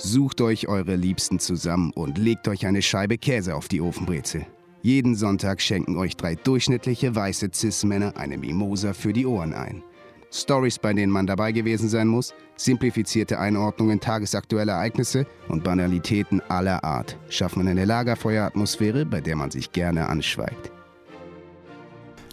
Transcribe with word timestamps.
Sucht 0.00 0.40
euch 0.40 0.68
eure 0.68 0.94
Liebsten 0.94 1.40
zusammen 1.40 1.90
und 1.92 2.18
legt 2.18 2.46
euch 2.46 2.66
eine 2.66 2.82
Scheibe 2.82 3.18
Käse 3.18 3.56
auf 3.56 3.66
die 3.66 3.80
Ofenbrezel. 3.80 4.46
Jeden 4.80 5.16
Sonntag 5.16 5.60
schenken 5.60 5.96
euch 5.96 6.16
drei 6.16 6.36
durchschnittliche 6.36 7.16
weiße 7.16 7.48
Cis-Männer 7.52 8.16
eine 8.16 8.38
Mimosa 8.38 8.92
für 8.92 9.12
die 9.12 9.26
Ohren 9.26 9.54
ein. 9.54 9.82
Stories, 10.30 10.78
bei 10.78 10.92
denen 10.92 11.12
man 11.12 11.26
dabei 11.26 11.50
gewesen 11.50 11.88
sein 11.88 12.06
muss, 12.06 12.32
simplifizierte 12.54 13.40
Einordnungen 13.40 13.98
tagesaktueller 13.98 14.74
Ereignisse 14.74 15.26
und 15.48 15.64
Banalitäten 15.64 16.42
aller 16.48 16.84
Art 16.84 17.18
schaffen 17.28 17.66
eine 17.66 17.84
Lagerfeueratmosphäre, 17.84 19.04
bei 19.04 19.20
der 19.20 19.34
man 19.34 19.50
sich 19.50 19.72
gerne 19.72 20.08
anschweigt. 20.08 20.70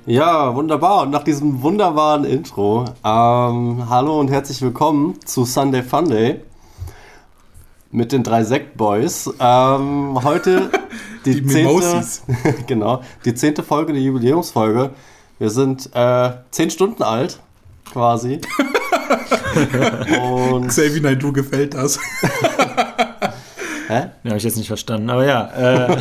Ja, 0.06 0.54
wunderbar. 0.54 1.02
Und 1.02 1.10
nach 1.10 1.24
diesem 1.24 1.64
wunderbaren 1.64 2.26
Intro, 2.26 2.86
ähm, 3.04 3.90
hallo 3.90 4.20
und 4.20 4.30
herzlich 4.30 4.62
willkommen 4.62 5.16
zu 5.26 5.46
Sunday 5.46 5.82
Funday 5.82 6.42
mit 7.96 8.12
den 8.12 8.24
drei 8.24 8.44
Sektboys. 8.44 9.34
Ähm, 9.40 10.20
heute 10.24 10.70
die, 11.26 11.42
die 11.42 11.48
zehnte, 11.48 12.04
genau, 12.68 13.02
die 13.24 13.34
zehnte 13.34 13.64
Folge, 13.64 13.94
die 13.94 14.04
Jubiläumsfolge. 14.04 14.92
Wir 15.40 15.50
sind 15.50 15.90
äh, 15.94 16.32
zehn 16.52 16.70
Stunden 16.70 17.04
alt, 17.04 17.40
quasi. 17.92 18.42
und 20.22 20.68
Xavier 20.68 21.02
Naidoo 21.02 21.32
gefällt 21.32 21.74
das. 21.74 22.00
Hä? 23.88 24.10
Ja, 24.24 24.30
habe 24.30 24.38
ich 24.38 24.44
jetzt 24.44 24.58
nicht 24.58 24.68
verstanden, 24.68 25.10
aber 25.10 25.26
ja. 25.26 25.50
Äh. 25.56 25.98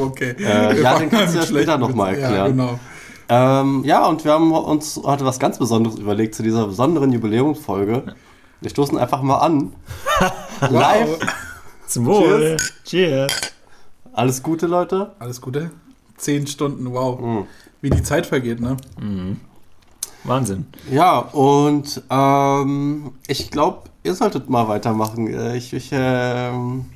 okay. 0.00 0.34
Äh, 0.38 0.80
ja, 0.82 0.98
den 0.98 1.10
kannst 1.10 1.34
du 1.34 1.38
ja 1.38 1.46
später 1.46 1.78
nochmal 1.78 2.14
erklären. 2.14 2.34
Ja, 2.34 2.46
genau. 2.48 2.78
Ähm, 3.30 3.82
ja, 3.84 4.06
und 4.06 4.24
wir 4.24 4.32
haben 4.32 4.52
uns 4.52 5.00
heute 5.02 5.24
was 5.24 5.38
ganz 5.38 5.58
Besonderes 5.58 5.98
überlegt 5.98 6.34
zu 6.34 6.42
dieser 6.42 6.66
besonderen 6.66 7.12
Jubiläumsfolge. 7.12 8.14
Wir 8.60 8.70
stoßen 8.70 8.98
einfach 8.98 9.22
mal 9.22 9.38
an. 9.38 9.72
Live. 10.70 11.18
Zum 11.86 12.06
Wohl. 12.06 12.56
Cheers. 12.56 12.72
Cheers. 12.84 13.32
Alles 14.12 14.42
Gute, 14.42 14.66
Leute. 14.66 15.12
Alles 15.18 15.40
Gute. 15.40 15.70
Zehn 16.16 16.46
Stunden, 16.46 16.92
wow. 16.92 17.20
Mhm. 17.20 17.46
Wie 17.80 17.90
die 17.90 18.02
Zeit 18.02 18.26
vergeht, 18.26 18.60
ne? 18.60 18.76
Mhm. 19.00 19.40
Wahnsinn. 20.24 20.66
Ja, 20.90 21.18
und 21.18 22.02
ähm, 22.10 23.12
ich 23.28 23.50
glaube, 23.50 23.82
ihr 24.02 24.14
solltet 24.14 24.50
mal 24.50 24.66
weitermachen. 24.66 25.32
Äh, 25.32 25.56
ich, 25.56 25.72
ich 25.72 25.90
ähm 25.92 26.86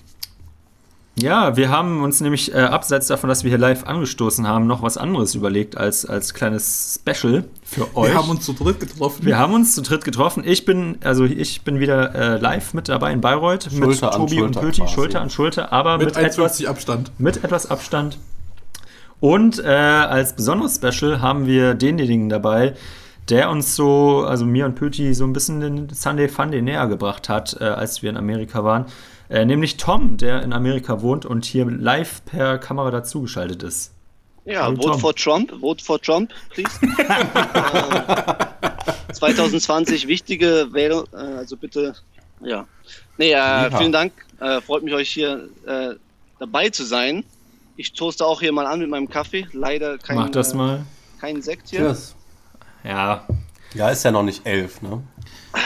ja, 1.15 1.57
wir 1.57 1.69
haben 1.69 2.03
uns 2.03 2.21
nämlich 2.21 2.55
äh, 2.55 2.59
abseits 2.59 3.07
davon, 3.07 3.29
dass 3.29 3.45
wir 3.45 3.51
hier 3.51 3.59
live 3.59 3.85
angestoßen 3.85 4.47
haben, 4.49 4.67
noch 4.67 4.83
was 4.83 4.97
anderes 4.97 5.35
überlegt 5.35 5.77
als, 5.77 6.07
als 6.07 6.33
kleines 6.33 7.01
Special 7.01 7.45
für 7.63 7.95
euch. 7.97 8.11
Wir 8.11 8.15
haben 8.15 8.31
uns 8.31 8.47
zu 8.47 8.55
dritt 8.55 8.81
getroffen. 8.81 9.27
Wir 9.27 9.39
haben 9.39 9.53
uns 9.53 9.75
zu 9.75 9.83
dritt 9.83 10.05
getroffen. 10.05 10.43
Ich 10.47 10.65
bin, 10.65 10.97
also 11.05 11.25
ich 11.25 11.63
bin 11.63 11.81
wieder 11.81 12.15
äh, 12.15 12.39
live 12.39 12.73
mit 12.73 12.89
dabei 12.89 13.13
in 13.13 13.21
Bayreuth 13.21 13.65
Schulter 13.71 14.07
mit 14.07 14.17
Tobi 14.17 14.43
und 14.43 14.59
Pöti, 14.59 14.89
Schulter 14.89 15.21
an 15.21 15.29
Schulter, 15.29 15.71
aber 15.71 15.99
mit, 15.99 16.07
mit 16.07 16.17
etwas 16.17 16.65
Abstand. 16.65 17.13
Mit 17.19 17.45
etwas 17.45 17.71
Abstand. 17.71 18.19
Und 19.21 19.63
äh, 19.63 19.69
als 19.69 20.35
besonderes 20.35 20.77
Special 20.77 21.21
haben 21.21 21.47
wir 21.47 21.75
denjenigen 21.75 22.31
dabei, 22.31 22.75
der 23.29 23.51
uns 23.51 23.77
so, 23.77 24.25
also 24.27 24.47
mir 24.47 24.65
und 24.65 24.77
Pöti, 24.77 25.13
so 25.13 25.25
ein 25.25 25.33
bisschen 25.35 25.61
den 25.61 25.89
Sunday 25.91 26.29
Funday 26.29 26.63
näher 26.63 26.87
gebracht 26.89 27.29
hat, 27.29 27.57
äh, 27.61 27.65
als 27.65 28.03
wir 28.03 28.09
in 28.09 28.17
Amerika 28.17 28.65
waren. 28.65 28.87
Äh, 29.29 29.45
nämlich 29.45 29.77
Tom, 29.77 30.17
der 30.17 30.43
in 30.43 30.53
Amerika 30.53 31.01
wohnt 31.03 31.25
und 31.25 31.45
hier 31.45 31.65
live 31.65 32.25
per 32.25 32.59
Kamera 32.59 32.91
dazugeschaltet 32.91 33.63
ist. 33.63 33.93
Ja, 34.45 34.65
Hallo, 34.65 34.77
vote 34.77 34.91
Tom. 34.91 35.01
for 35.01 35.15
Trump, 35.15 35.53
vote 35.61 35.85
for 35.85 36.01
Trump, 36.01 36.33
please. 36.51 36.71
äh, 39.09 39.13
2020 39.13 40.09
wichtige 40.09 40.69
Wählung, 40.73 41.05
äh, 41.13 41.17
also 41.17 41.57
bitte, 41.57 41.95
ja. 42.41 42.67
Nee, 43.19 43.33
äh, 43.33 43.71
vielen 43.77 43.93
Dank, 43.93 44.13
äh, 44.41 44.61
freut 44.61 44.83
mich 44.83 44.95
euch 44.95 45.11
hier 45.11 45.49
äh, 45.67 45.95
dabei 46.41 46.71
zu 46.71 46.83
sein. 46.85 47.25
Ich 47.77 47.93
toaste 47.93 48.27
auch 48.27 48.41
hier 48.41 48.53
mal 48.53 48.67
an 48.67 48.81
mit 48.81 48.91
meinem 48.91 49.09
Kaffee, 49.09 49.47
leider 49.53 49.97
kein, 49.99 50.17
Mach 50.17 50.31
das 50.31 50.55
mal. 50.55 50.85
kein 51.21 51.41
Sekt 51.41 51.71
hier. 51.71 51.81
Cheers. 51.81 52.17
Ja. 52.85 53.27
Ja, 53.75 53.89
ist 53.91 54.05
ja 54.05 54.11
noch 54.11 54.25
nicht 54.25 54.45
elf, 54.45 54.83
ne? 54.83 55.03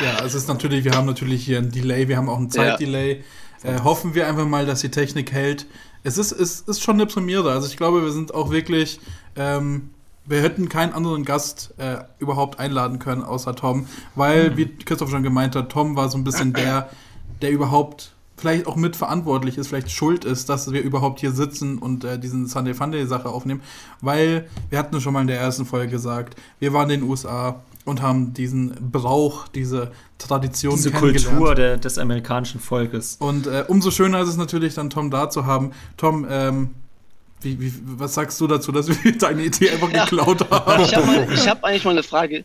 Ja, 0.05 0.25
es 0.25 0.35
ist 0.35 0.49
natürlich, 0.49 0.85
wir 0.85 0.93
haben 0.93 1.07
natürlich 1.07 1.45
hier 1.45 1.59
ein 1.59 1.71
Delay, 1.71 2.09
wir 2.09 2.17
haben 2.17 2.29
auch 2.29 2.39
ein 2.39 2.51
Zeitdelay. 2.51 3.19
Ja. 3.19 3.25
Äh, 3.67 3.81
hoffen 3.83 4.15
wir 4.15 4.27
einfach 4.29 4.47
mal, 4.47 4.67
dass 4.67 4.81
die 4.81 4.91
Technik 4.91 5.33
hält. 5.33 5.67
Es 6.05 6.19
ist, 6.19 6.33
es 6.33 6.61
ist 6.61 6.83
schon 6.83 6.97
eine 6.97 7.07
Premiere. 7.07 7.51
Also 7.53 7.67
ich 7.67 7.77
glaube, 7.77 8.03
wir 8.03 8.13
sind 8.13 8.35
auch 8.35 8.51
wirklich. 8.51 9.01
Ähm, 9.35 9.91
wir 10.29 10.43
hätten 10.43 10.69
keinen 10.69 10.93
anderen 10.93 11.25
Gast 11.25 11.73
äh, 11.79 11.99
überhaupt 12.19 12.59
einladen 12.59 12.99
können, 12.99 13.23
außer 13.23 13.55
Tom. 13.55 13.87
Weil, 14.17 14.51
mhm. 14.51 14.57
wie 14.57 14.67
Christoph 14.67 15.11
schon 15.11 15.23
gemeint 15.23 15.55
hat, 15.55 15.71
Tom 15.71 15.95
war 15.95 16.09
so 16.09 16.19
ein 16.19 16.25
bisschen 16.25 16.53
der, 16.53 16.91
der 17.43 17.53
überhaupt 17.53 18.13
vielleicht 18.37 18.67
auch 18.67 18.77
mitverantwortlich 18.77 19.57
ist, 19.57 19.69
vielleicht 19.69 19.91
schuld 19.91 20.25
ist, 20.25 20.49
dass 20.49 20.71
wir 20.71 20.83
überhaupt 20.83 21.21
hier 21.21 21.33
sitzen 21.33 21.79
und 21.79 22.05
äh, 22.05 22.19
diesen 22.19 22.47
Sunday 22.47 22.75
Funday 22.75 23.07
Sache 23.07 23.29
aufnehmen, 23.29 23.63
weil 24.01 24.49
wir 24.69 24.79
hatten 24.79 25.01
schon 25.01 25.15
mal 25.15 25.23
in 25.23 25.27
der 25.27 25.41
ersten 25.41 25.65
Folge 25.65 25.91
gesagt, 25.91 26.37
wir 26.59 26.73
waren 26.73 26.91
in 26.91 27.01
den 27.01 27.09
USA, 27.09 27.63
und 27.87 28.03
haben 28.03 28.35
diesen 28.35 28.91
Brauch, 28.91 29.49
diese 29.49 29.93
Tradition 30.19 30.75
diese 30.75 30.91
Kultur 30.91 31.55
der, 31.55 31.79
des 31.79 31.99
amerikanischen 31.99 32.61
Volkes. 32.61 33.17
Und 33.21 33.47
äh, 33.47 33.65
umso 33.69 33.91
schöner 33.91 34.21
ist 34.21 34.29
es 34.29 34.37
natürlich 34.37 34.75
dann 34.75 34.91
Tom 34.91 35.11
da 35.11 35.31
zu 35.31 35.47
haben. 35.47 35.71
Tom, 35.97 36.27
ähm, 36.29 36.75
wie, 37.41 37.61
wie, 37.61 37.73
was 37.85 38.15
sagst 38.15 38.41
du 38.41 38.47
dazu, 38.49 38.73
dass 38.73 38.89
wir 38.89 39.13
deine 39.19 39.45
Idee 39.45 39.71
einfach 39.71 39.91
ja. 39.93 40.05
geklaut 40.05 40.45
haben? 40.51 40.83
Ich 40.83 40.95
habe 40.95 41.37
hab 41.49 41.65
eigentlich 41.65 41.85
mal 41.85 41.93
eine 41.93 42.03
Frage, 42.03 42.45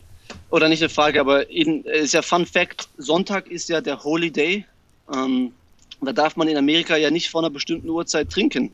oder 0.50 0.68
nicht 0.68 0.80
eine 0.80 0.90
Frage, 0.90 1.20
aber 1.20 1.50
in, 1.50 1.82
ist 1.84 2.14
ja 2.14 2.22
Fun 2.22 2.46
Fact, 2.46 2.88
Sonntag 2.98 3.50
ist 3.50 3.68
ja 3.68 3.80
der 3.80 4.02
Holy 4.02 4.30
Day. 4.30 4.64
Ähm, 5.12 5.52
da 6.00 6.12
darf 6.12 6.36
man 6.36 6.48
in 6.48 6.56
Amerika 6.56 6.96
ja 6.96 7.10
nicht 7.10 7.30
vor 7.30 7.42
einer 7.42 7.50
bestimmten 7.50 7.88
Uhrzeit 7.88 8.30
trinken. 8.30 8.72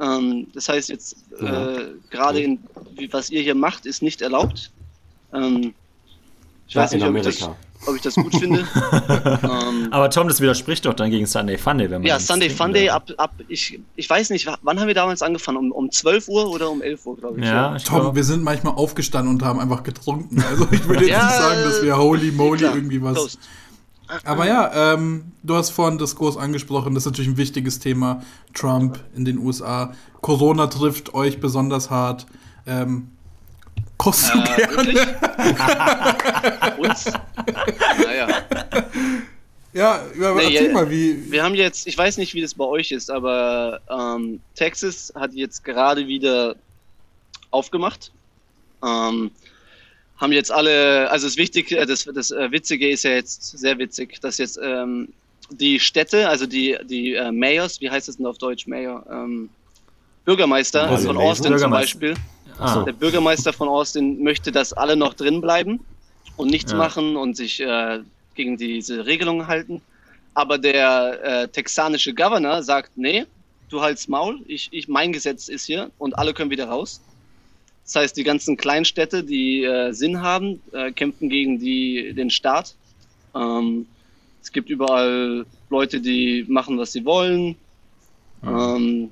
Ähm, 0.00 0.46
das 0.54 0.68
heißt 0.68 0.88
jetzt, 0.88 1.16
äh, 1.40 1.84
gerade 2.10 2.58
was 3.10 3.30
ihr 3.30 3.42
hier 3.42 3.54
macht, 3.54 3.86
ist 3.86 4.02
nicht 4.02 4.22
erlaubt. 4.22 4.70
Ähm, 5.34 5.74
ich 6.66 6.74
ja, 6.74 6.82
weiß 6.82 6.92
nicht, 6.92 7.04
ob 7.04 7.14
ich, 7.14 7.22
das, 7.22 7.42
ob 7.86 7.96
ich, 7.96 8.02
das, 8.02 8.14
gut 8.14 8.34
finde. 8.34 8.60
ähm, 9.42 9.88
Aber 9.90 10.08
Tom, 10.08 10.28
das 10.28 10.40
widerspricht 10.40 10.86
doch 10.86 10.94
dann 10.94 11.10
gegen 11.10 11.26
Sunday 11.26 11.58
Funday, 11.58 11.90
wenn 11.90 12.00
man. 12.00 12.08
Ja, 12.08 12.18
Sunday 12.18 12.48
Funday 12.48 12.88
ab, 12.88 13.10
ab 13.18 13.34
ich, 13.48 13.80
ich 13.96 14.08
weiß 14.08 14.30
nicht, 14.30 14.48
wann 14.62 14.80
haben 14.80 14.86
wir 14.86 14.94
damals 14.94 15.20
angefangen? 15.20 15.58
Um, 15.58 15.72
um 15.72 15.90
12 15.90 16.28
Uhr 16.28 16.48
oder 16.50 16.70
um 16.70 16.80
11 16.80 17.06
Uhr, 17.06 17.16
glaube 17.16 17.40
ich. 17.40 17.46
Ja, 17.46 17.76
ich 17.76 17.84
Tom, 17.84 18.00
glaub... 18.00 18.14
wir 18.14 18.24
sind 18.24 18.42
manchmal 18.42 18.74
aufgestanden 18.74 19.34
und 19.34 19.42
haben 19.42 19.60
einfach 19.60 19.82
getrunken. 19.82 20.42
Also 20.48 20.66
ich 20.70 20.86
würde 20.88 21.02
jetzt 21.06 21.10
ja, 21.10 21.24
nicht 21.24 21.36
sagen, 21.36 21.62
dass 21.64 21.82
wir 21.82 21.98
holy 21.98 22.32
moly 22.32 22.58
klar, 22.58 22.74
irgendwie 22.74 23.02
was. 23.02 23.14
Toast. 23.14 23.38
Aber 24.24 24.46
ja, 24.46 24.94
ähm, 24.94 25.32
du 25.42 25.54
hast 25.54 25.70
vorhin 25.70 25.98
das 25.98 26.16
groß 26.16 26.36
angesprochen, 26.36 26.94
das 26.94 27.04
ist 27.04 27.12
natürlich 27.12 27.30
ein 27.30 27.36
wichtiges 27.36 27.78
Thema. 27.78 28.22
Trump 28.52 29.00
in 29.14 29.24
den 29.24 29.38
USA. 29.38 29.92
Corona 30.20 30.66
trifft 30.66 31.14
euch 31.14 31.40
besonders 31.40 31.90
hart. 31.90 32.26
Ähm, 32.66 33.08
Kostet 33.98 34.48
äh, 34.58 34.66
gerne. 34.66 35.16
Uns? 36.78 37.12
Naja. 38.04 38.28
Ja, 39.72 40.02
ja 40.18 40.34
nee, 40.34 40.54
erzähl 40.54 40.72
mal, 40.72 40.90
wie. 40.90 41.30
Wir 41.30 41.42
haben 41.42 41.54
jetzt, 41.54 41.86
ich 41.86 41.96
weiß 41.96 42.18
nicht, 42.18 42.34
wie 42.34 42.40
das 42.40 42.54
bei 42.54 42.64
euch 42.64 42.92
ist, 42.92 43.10
aber 43.10 43.80
ähm, 43.90 44.40
Texas 44.54 45.12
hat 45.16 45.34
jetzt 45.34 45.64
gerade 45.64 46.06
wieder 46.06 46.56
aufgemacht. 47.50 48.12
Ähm, 48.82 49.30
haben 50.16 50.32
jetzt 50.32 50.52
alle, 50.52 51.10
also 51.10 51.26
das 51.26 51.36
Wichtige, 51.36 51.78
äh, 51.78 51.86
das, 51.86 52.04
das 52.04 52.30
äh, 52.30 52.50
Witzige 52.52 52.88
ist 52.88 53.04
ja 53.04 53.12
jetzt 53.12 53.58
sehr 53.58 53.78
witzig, 53.78 54.20
dass 54.20 54.38
jetzt 54.38 54.58
ähm, 54.62 55.08
die 55.50 55.80
Städte, 55.80 56.28
also 56.28 56.46
die, 56.46 56.76
die 56.84 57.14
äh, 57.14 57.32
Mayors, 57.32 57.80
wie 57.80 57.90
heißt 57.90 58.08
das 58.08 58.16
denn 58.16 58.26
auf 58.26 58.38
Deutsch, 58.38 58.66
Mayor? 58.66 59.04
Ähm, 59.10 59.50
Bürgermeister 60.24 60.88
also 60.88 61.08
von 61.08 61.16
Austin 61.16 61.58
zum 61.58 61.70
Beispiel, 61.70 62.14
Ah. 62.58 62.82
Der 62.84 62.92
Bürgermeister 62.92 63.52
von 63.52 63.68
Austin 63.68 64.22
möchte, 64.22 64.52
dass 64.52 64.72
alle 64.72 64.96
noch 64.96 65.14
drin 65.14 65.40
bleiben 65.40 65.80
und 66.36 66.50
nichts 66.50 66.72
ja. 66.72 66.78
machen 66.78 67.16
und 67.16 67.36
sich 67.36 67.60
äh, 67.60 68.00
gegen 68.34 68.56
diese 68.56 69.06
Regelungen 69.06 69.46
halten. 69.46 69.80
Aber 70.34 70.58
der 70.58 71.20
äh, 71.22 71.48
texanische 71.48 72.14
Governor 72.14 72.62
sagt, 72.62 72.92
nee, 72.96 73.24
du 73.68 73.80
halt's 73.80 74.08
Maul, 74.08 74.40
ich, 74.46 74.68
ich, 74.72 74.88
mein 74.88 75.12
Gesetz 75.12 75.48
ist 75.48 75.66
hier 75.66 75.90
und 75.98 76.18
alle 76.18 76.34
können 76.34 76.50
wieder 76.50 76.66
raus. 76.66 77.00
Das 77.84 77.96
heißt, 77.96 78.16
die 78.16 78.24
ganzen 78.24 78.56
Kleinstädte, 78.56 79.22
die 79.22 79.64
äh, 79.64 79.92
Sinn 79.92 80.22
haben, 80.22 80.60
äh, 80.72 80.90
kämpfen 80.90 81.28
gegen 81.28 81.58
die, 81.58 82.14
den 82.14 82.30
Staat. 82.30 82.74
Ähm, 83.34 83.86
es 84.42 84.52
gibt 84.52 84.70
überall 84.70 85.44
Leute, 85.70 86.00
die 86.00 86.44
machen, 86.48 86.78
was 86.78 86.92
sie 86.92 87.04
wollen. 87.04 87.56
Mhm. 88.42 88.48
Ähm, 88.48 89.10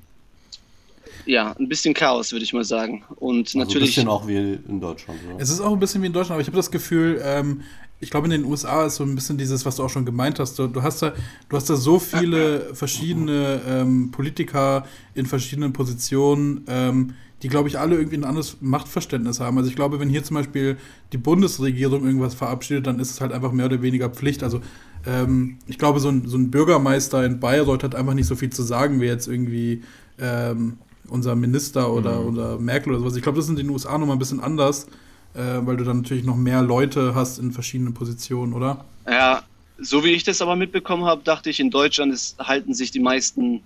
ja, 1.25 1.55
ein 1.57 1.67
bisschen 1.67 1.93
Chaos, 1.93 2.31
würde 2.31 2.43
ich 2.43 2.53
mal 2.53 2.63
sagen. 2.63 3.03
Und 3.15 3.47
also 3.47 3.59
natürlich. 3.59 3.97
Ein 3.97 4.05
bisschen 4.05 4.07
auch 4.07 4.27
wie 4.27 4.59
in 4.67 4.79
Deutschland. 4.79 5.19
Ja. 5.27 5.35
Es 5.37 5.49
ist 5.49 5.59
auch 5.59 5.73
ein 5.73 5.79
bisschen 5.79 6.01
wie 6.01 6.07
in 6.07 6.13
Deutschland, 6.13 6.33
aber 6.33 6.41
ich 6.41 6.47
habe 6.47 6.57
das 6.57 6.71
Gefühl, 6.71 7.21
ähm, 7.23 7.61
ich 8.03 8.09
glaube, 8.09 8.27
in 8.27 8.31
den 8.31 8.45
USA 8.45 8.85
ist 8.85 8.95
so 8.95 9.03
ein 9.03 9.15
bisschen 9.15 9.37
dieses, 9.37 9.65
was 9.65 9.77
du 9.77 9.83
auch 9.83 9.89
schon 9.89 10.05
gemeint 10.05 10.39
hast. 10.39 10.59
Du, 10.59 10.67
du 10.67 10.83
hast, 10.83 11.01
da, 11.01 11.13
du 11.49 11.55
hast 11.55 11.69
da 11.69 11.75
so 11.75 11.99
viele 11.99 12.75
verschiedene 12.75 13.61
ähm, 13.67 14.11
Politiker 14.11 14.85
in 15.15 15.25
verschiedenen 15.25 15.73
Positionen, 15.73 16.65
ähm, 16.67 17.13
die, 17.41 17.49
glaube 17.49 17.67
ich, 17.67 17.79
alle 17.79 17.95
irgendwie 17.95 18.17
ein 18.17 18.23
anderes 18.23 18.57
Machtverständnis 18.61 19.39
haben. 19.39 19.57
Also 19.57 19.69
ich 19.69 19.75
glaube, 19.75 19.99
wenn 19.99 20.09
hier 20.09 20.23
zum 20.23 20.35
Beispiel 20.35 20.77
die 21.11 21.17
Bundesregierung 21.17 22.05
irgendwas 22.05 22.35
verabschiedet, 22.35 22.87
dann 22.87 22.99
ist 22.99 23.11
es 23.11 23.21
halt 23.21 23.33
einfach 23.33 23.51
mehr 23.51 23.65
oder 23.65 23.81
weniger 23.81 24.09
Pflicht. 24.09 24.43
Also 24.43 24.61
ähm, 25.05 25.57
ich 25.67 25.77
glaube, 25.77 25.99
so 25.99 26.09
ein, 26.09 26.27
so 26.27 26.37
ein 26.37 26.51
Bürgermeister 26.51 27.25
in 27.25 27.39
Bayreuth 27.39 27.83
hat 27.83 27.95
einfach 27.95 28.13
nicht 28.13 28.27
so 28.27 28.35
viel 28.35 28.49
zu 28.49 28.63
sagen, 28.63 29.01
wie 29.01 29.05
jetzt 29.05 29.27
irgendwie 29.27 29.81
ähm, 30.19 30.77
unser 31.07 31.35
Minister 31.35 31.91
oder, 31.91 32.21
mhm. 32.21 32.27
oder 32.27 32.59
Merkel 32.59 32.93
oder 32.93 32.99
sowas. 32.99 33.15
Ich 33.15 33.23
glaube, 33.23 33.37
das 33.37 33.45
ist 33.45 33.51
in 33.51 33.57
den 33.57 33.69
USA 33.69 33.97
nochmal 33.97 34.15
ein 34.15 34.19
bisschen 34.19 34.39
anders, 34.39 34.87
äh, 35.33 35.59
weil 35.61 35.77
du 35.77 35.83
dann 35.83 35.97
natürlich 35.97 36.23
noch 36.23 36.37
mehr 36.37 36.61
Leute 36.61 37.15
hast 37.15 37.39
in 37.39 37.51
verschiedenen 37.51 37.93
Positionen, 37.93 38.53
oder? 38.53 38.85
Ja, 39.07 39.43
so 39.79 40.03
wie 40.03 40.11
ich 40.11 40.23
das 40.23 40.41
aber 40.41 40.55
mitbekommen 40.55 41.05
habe, 41.05 41.21
dachte 41.23 41.49
ich, 41.49 41.59
in 41.59 41.69
Deutschland 41.69 42.13
ist, 42.13 42.37
halten 42.39 42.73
sich 42.73 42.91
die 42.91 42.99
meisten 42.99 43.61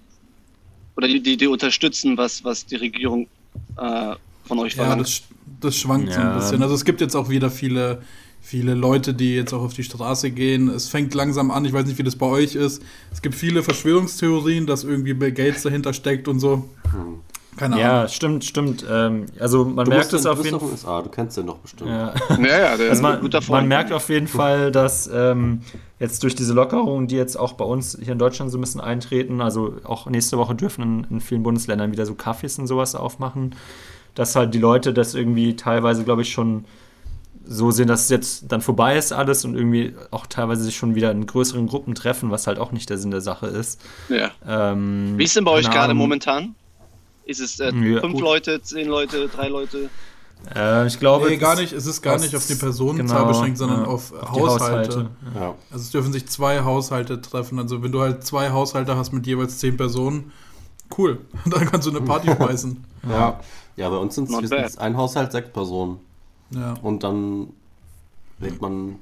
oder 0.95 1.07
die, 1.07 1.21
die, 1.21 1.37
die 1.37 1.47
unterstützen, 1.47 2.17
was, 2.17 2.43
was 2.43 2.65
die 2.65 2.75
Regierung 2.75 3.27
äh, 3.77 4.15
von 4.45 4.59
euch 4.59 4.75
verlangt. 4.75 4.97
Ja, 4.97 5.03
das, 5.03 5.21
das 5.61 5.77
schwankt 5.77 6.09
ja. 6.09 6.15
so 6.15 6.21
ein 6.21 6.33
bisschen. 6.35 6.63
Also 6.63 6.73
es 6.75 6.85
gibt 6.85 7.01
jetzt 7.01 7.15
auch 7.15 7.29
wieder 7.29 7.51
viele, 7.51 8.01
viele 8.47 8.75
Leute, 8.75 9.13
die 9.13 9.35
jetzt 9.35 9.53
auch 9.53 9.61
auf 9.61 9.73
die 9.73 9.83
Straße 9.83 10.31
gehen. 10.31 10.69
Es 10.69 10.87
fängt 10.87 11.13
langsam 11.13 11.51
an, 11.51 11.65
ich 11.65 11.73
weiß 11.73 11.85
nicht, 11.85 11.97
wie 11.97 12.03
das 12.03 12.15
bei 12.15 12.27
euch 12.27 12.55
ist. 12.55 12.81
Es 13.11 13.21
gibt 13.21 13.35
viele 13.35 13.61
Verschwörungstheorien, 13.61 14.65
dass 14.65 14.85
irgendwie 14.85 15.13
Bill 15.13 15.33
Gates 15.33 15.63
dahinter 15.63 15.91
steckt 15.91 16.29
und 16.29 16.39
so. 16.39 16.63
Hm. 16.91 17.19
Keine 17.57 17.75
Ahnung. 17.75 17.85
Ja, 17.85 18.07
stimmt, 18.07 18.45
stimmt. 18.45 18.85
Ähm, 18.89 19.25
also 19.37 19.65
man 19.65 19.83
du 19.83 19.91
merkt 19.91 20.13
es 20.13 20.25
auf 20.25 20.45
jeden 20.45 20.59
Fall. 20.59 20.69
USA, 20.69 21.01
du 21.01 21.09
kennst 21.09 21.35
den 21.35 21.47
doch 21.47 21.57
bestimmt. 21.57 21.89
Ja, 21.89 22.13
ja, 22.29 22.37
ja 22.37 22.77
der 22.77 22.89
also 22.89 23.01
man, 23.01 23.11
ist 23.11 23.17
ein 23.17 23.21
guter 23.21 23.41
Freund. 23.41 23.61
Man 23.63 23.67
merkt 23.67 23.91
auf 23.91 24.07
jeden 24.07 24.27
Fall, 24.27 24.71
dass 24.71 25.09
ähm, 25.13 25.61
jetzt 25.99 26.23
durch 26.23 26.35
diese 26.35 26.53
Lockerungen, 26.53 27.07
die 27.07 27.17
jetzt 27.17 27.35
auch 27.37 27.51
bei 27.51 27.65
uns 27.65 27.97
hier 28.01 28.13
in 28.13 28.19
Deutschland 28.19 28.49
so 28.49 28.57
ein 28.57 28.61
bisschen 28.61 28.79
eintreten, 28.79 29.41
also 29.41 29.73
auch 29.83 30.05
nächste 30.05 30.37
Woche 30.37 30.55
dürfen 30.55 30.83
in, 30.83 31.15
in 31.15 31.19
vielen 31.19 31.43
Bundesländern 31.43 31.91
wieder 31.91 32.05
so 32.05 32.15
Kaffees 32.15 32.59
und 32.59 32.67
sowas 32.67 32.95
aufmachen, 32.95 33.55
dass 34.15 34.37
halt 34.37 34.53
die 34.53 34.59
Leute 34.59 34.93
das 34.93 35.15
irgendwie 35.15 35.57
teilweise, 35.57 36.05
glaube 36.05 36.21
ich, 36.21 36.31
schon 36.31 36.63
so 37.49 37.71
sehen, 37.71 37.87
dass 37.87 38.03
es 38.03 38.09
jetzt 38.09 38.51
dann 38.51 38.61
vorbei 38.61 38.97
ist 38.97 39.11
alles 39.11 39.45
und 39.45 39.55
irgendwie 39.55 39.93
auch 40.11 40.25
teilweise 40.27 40.63
sich 40.63 40.75
schon 40.75 40.95
wieder 40.95 41.11
in 41.11 41.25
größeren 41.25 41.67
Gruppen 41.67 41.95
treffen, 41.95 42.31
was 42.31 42.47
halt 42.47 42.59
auch 42.59 42.71
nicht 42.71 42.89
der 42.89 42.97
Sinn 42.97 43.11
der 43.11 43.21
Sache 43.21 43.47
ist. 43.47 43.81
Ja. 44.09 44.31
Ähm, 44.45 45.13
Wie 45.17 45.23
ist 45.23 45.35
denn 45.35 45.43
bei 45.43 45.51
euch 45.51 45.69
gerade 45.69 45.93
momentan? 45.93 46.55
Ist 47.25 47.41
es 47.41 47.59
äh, 47.59 47.71
ja, 47.73 47.99
fünf 47.99 48.13
gut. 48.13 48.21
Leute, 48.21 48.61
zehn 48.61 48.87
Leute, 48.87 49.27
drei 49.27 49.49
Leute? 49.49 49.89
Äh, 50.55 50.87
ich 50.87 50.99
glaube. 50.99 51.27
Nee, 51.27 51.37
gar 51.37 51.55
nicht. 51.55 51.73
Es 51.73 51.85
ist 51.85 52.01
gar 52.01 52.19
nicht 52.19 52.35
auf 52.35 52.45
die 52.47 52.55
Personenzahl 52.55 53.19
genau, 53.19 53.27
beschränkt, 53.29 53.57
sondern 53.57 53.81
ja, 53.81 53.87
auf, 53.87 54.13
auf 54.13 54.31
Haushalte. 54.31 54.89
Haushalte. 54.89 55.09
Ja. 55.35 55.55
Also 55.71 55.83
es 55.83 55.91
dürfen 55.91 56.13
sich 56.13 56.27
zwei 56.27 56.61
Haushalte 56.61 57.21
treffen. 57.21 57.59
Also 57.59 57.83
wenn 57.83 57.91
du 57.91 58.01
halt 58.01 58.23
zwei 58.23 58.51
Haushalte 58.51 58.95
hast 58.95 59.11
mit 59.11 59.27
jeweils 59.27 59.57
zehn 59.57 59.75
Personen, 59.75 60.31
cool. 60.97 61.19
Dann 61.45 61.65
kannst 61.69 61.87
du 61.87 61.91
eine 61.91 62.01
Party 62.01 62.29
schmeißen. 62.35 62.83
ja. 63.09 63.39
Ja, 63.75 63.89
bei 63.89 63.97
uns 63.97 64.15
sind 64.15 64.27
es 64.31 64.77
ein 64.79 64.97
Haushalt 64.97 65.31
sechs 65.31 65.51
Personen. 65.51 65.99
Ja. 66.51 66.73
Und 66.81 67.03
dann 67.03 67.53
lädt 68.39 68.61
man 68.61 68.95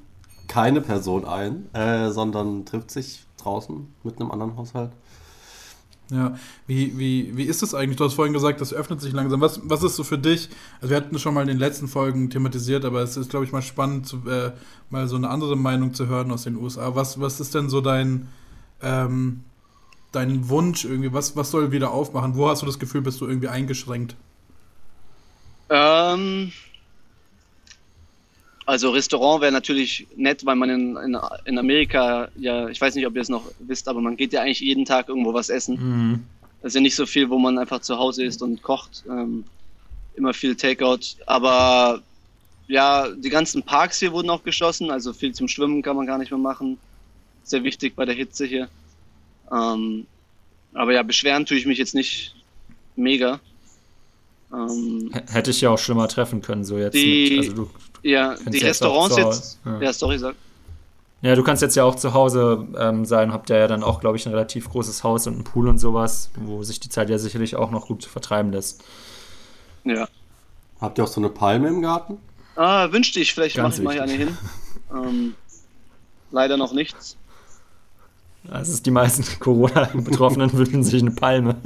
keine 0.48 0.80
Person 0.80 1.24
ein, 1.24 1.72
äh, 1.74 2.10
sondern 2.10 2.64
trifft 2.64 2.90
sich 2.90 3.24
draußen 3.38 3.86
mit 4.04 4.20
einem 4.20 4.30
anderen 4.30 4.56
Haushalt. 4.56 4.92
Ja, 6.10 6.38
wie, 6.68 6.96
wie, 6.96 7.36
wie 7.36 7.44
ist 7.44 7.62
das 7.62 7.74
eigentlich? 7.74 7.96
Du 7.96 8.04
hast 8.04 8.14
vorhin 8.14 8.32
gesagt, 8.32 8.60
das 8.60 8.72
öffnet 8.72 9.00
sich 9.00 9.12
langsam. 9.12 9.40
Was, 9.40 9.60
was 9.64 9.82
ist 9.82 9.96
so 9.96 10.04
für 10.04 10.18
dich? 10.18 10.48
Also 10.80 10.90
wir 10.90 10.96
hatten 10.96 11.18
schon 11.18 11.34
mal 11.34 11.42
in 11.42 11.48
den 11.48 11.58
letzten 11.58 11.88
Folgen 11.88 12.30
thematisiert, 12.30 12.84
aber 12.84 13.00
es 13.02 13.16
ist, 13.16 13.28
glaube 13.28 13.44
ich, 13.44 13.50
mal 13.50 13.62
spannend, 13.62 14.06
zu, 14.06 14.18
äh, 14.28 14.52
mal 14.88 15.08
so 15.08 15.16
eine 15.16 15.28
andere 15.30 15.56
Meinung 15.56 15.94
zu 15.94 16.06
hören 16.06 16.30
aus 16.30 16.44
den 16.44 16.56
USA. 16.56 16.94
Was, 16.94 17.20
was 17.20 17.40
ist 17.40 17.56
denn 17.56 17.68
so 17.68 17.80
dein, 17.80 18.28
ähm, 18.82 19.42
dein 20.12 20.48
Wunsch 20.48 20.84
irgendwie? 20.84 21.12
Was, 21.12 21.34
was 21.34 21.50
soll 21.50 21.72
wieder 21.72 21.90
aufmachen? 21.90 22.36
Wo 22.36 22.48
hast 22.48 22.62
du 22.62 22.66
das 22.66 22.78
Gefühl, 22.78 23.02
bist 23.02 23.20
du 23.20 23.26
irgendwie 23.26 23.48
eingeschränkt? 23.48 24.14
Ähm, 25.70 26.52
also 28.66 28.90
Restaurant 28.90 29.40
wäre 29.40 29.52
natürlich 29.52 30.08
nett, 30.16 30.44
weil 30.44 30.56
man 30.56 30.70
in, 30.70 30.96
in, 30.96 31.18
in, 31.44 31.58
Amerika, 31.58 32.28
ja, 32.36 32.68
ich 32.68 32.80
weiß 32.80 32.96
nicht, 32.96 33.06
ob 33.06 33.14
ihr 33.14 33.22
es 33.22 33.28
noch 33.28 33.44
wisst, 33.60 33.88
aber 33.88 34.00
man 34.00 34.16
geht 34.16 34.32
ja 34.32 34.42
eigentlich 34.42 34.60
jeden 34.60 34.84
Tag 34.84 35.08
irgendwo 35.08 35.32
was 35.32 35.48
essen. 35.48 35.76
Mhm. 35.78 36.24
Das 36.60 36.70
ist 36.70 36.74
ja 36.74 36.80
nicht 36.80 36.96
so 36.96 37.06
viel, 37.06 37.30
wo 37.30 37.38
man 37.38 37.58
einfach 37.58 37.80
zu 37.80 37.96
Hause 37.96 38.24
ist 38.24 38.42
und 38.42 38.62
kocht. 38.62 39.04
Ähm, 39.08 39.44
immer 40.16 40.34
viel 40.34 40.56
Takeout. 40.56 41.16
Aber 41.26 42.02
ja, 42.66 43.08
die 43.10 43.30
ganzen 43.30 43.62
Parks 43.62 44.00
hier 44.00 44.12
wurden 44.12 44.30
auch 44.30 44.42
geschlossen, 44.42 44.90
also 44.90 45.12
viel 45.12 45.32
zum 45.32 45.46
Schwimmen 45.46 45.82
kann 45.82 45.94
man 45.94 46.06
gar 46.06 46.18
nicht 46.18 46.32
mehr 46.32 46.40
machen. 46.40 46.78
Sehr 47.44 47.62
wichtig 47.62 47.94
bei 47.94 48.04
der 48.04 48.16
Hitze 48.16 48.46
hier. 48.46 48.68
Ähm, 49.52 50.06
aber 50.74 50.92
ja, 50.92 51.04
beschweren 51.04 51.46
tue 51.46 51.56
ich 51.56 51.66
mich 51.66 51.78
jetzt 51.78 51.94
nicht 51.94 52.34
mega. 52.96 53.38
Ähm, 54.52 55.10
Hätte 55.28 55.50
ich 55.50 55.60
ja 55.60 55.70
auch 55.70 55.78
schlimmer 55.78 56.08
treffen 56.08 56.42
können, 56.42 56.64
so 56.64 56.78
jetzt. 56.78 56.94
Die, 56.94 57.30
mit, 57.30 57.38
also 57.38 57.52
du, 57.64 57.70
ja, 58.10 58.34
die 58.46 58.58
Restaurants 58.58 59.16
jetzt. 59.16 59.58
Ja. 59.64 59.80
ja, 59.80 59.92
sorry, 59.92 60.18
sag. 60.18 60.34
Ja, 61.22 61.34
du 61.34 61.42
kannst 61.42 61.62
jetzt 61.62 61.74
ja 61.76 61.84
auch 61.84 61.94
zu 61.94 62.14
Hause 62.14 62.66
ähm, 62.78 63.04
sein, 63.04 63.32
habt 63.32 63.50
ihr 63.50 63.56
ja 63.56 63.66
dann 63.66 63.82
auch, 63.82 64.00
glaube 64.00 64.16
ich, 64.16 64.26
ein 64.26 64.32
relativ 64.32 64.68
großes 64.70 65.02
Haus 65.02 65.26
und 65.26 65.34
einen 65.34 65.44
Pool 65.44 65.68
und 65.68 65.78
sowas, 65.78 66.30
wo 66.36 66.62
sich 66.62 66.78
die 66.78 66.90
Zeit 66.90 67.08
ja 67.08 67.18
sicherlich 67.18 67.56
auch 67.56 67.70
noch 67.70 67.86
gut 67.86 68.04
vertreiben 68.04 68.52
lässt. 68.52 68.84
Ja. 69.84 70.08
Habt 70.80 70.98
ihr 70.98 71.04
auch 71.04 71.08
so 71.08 71.20
eine 71.20 71.30
Palme 71.30 71.68
im 71.68 71.80
Garten? 71.80 72.18
Ah, 72.54 72.92
wünschte 72.92 73.18
ich, 73.20 73.32
vielleicht 73.32 73.56
mache 73.56 73.74
ich 73.74 73.82
mal 73.82 73.92
hier 73.92 74.02
eine 74.02 74.12
hin. 74.12 74.36
Ähm, 74.88 75.34
leider 76.30 76.56
noch 76.56 76.72
nichts. 76.72 77.16
Also 78.50 78.80
die 78.82 78.90
meisten 78.90 79.24
Corona-Betroffenen 79.40 80.52
wünschen 80.56 80.84
sich 80.84 81.02
eine 81.02 81.10
Palme. 81.10 81.56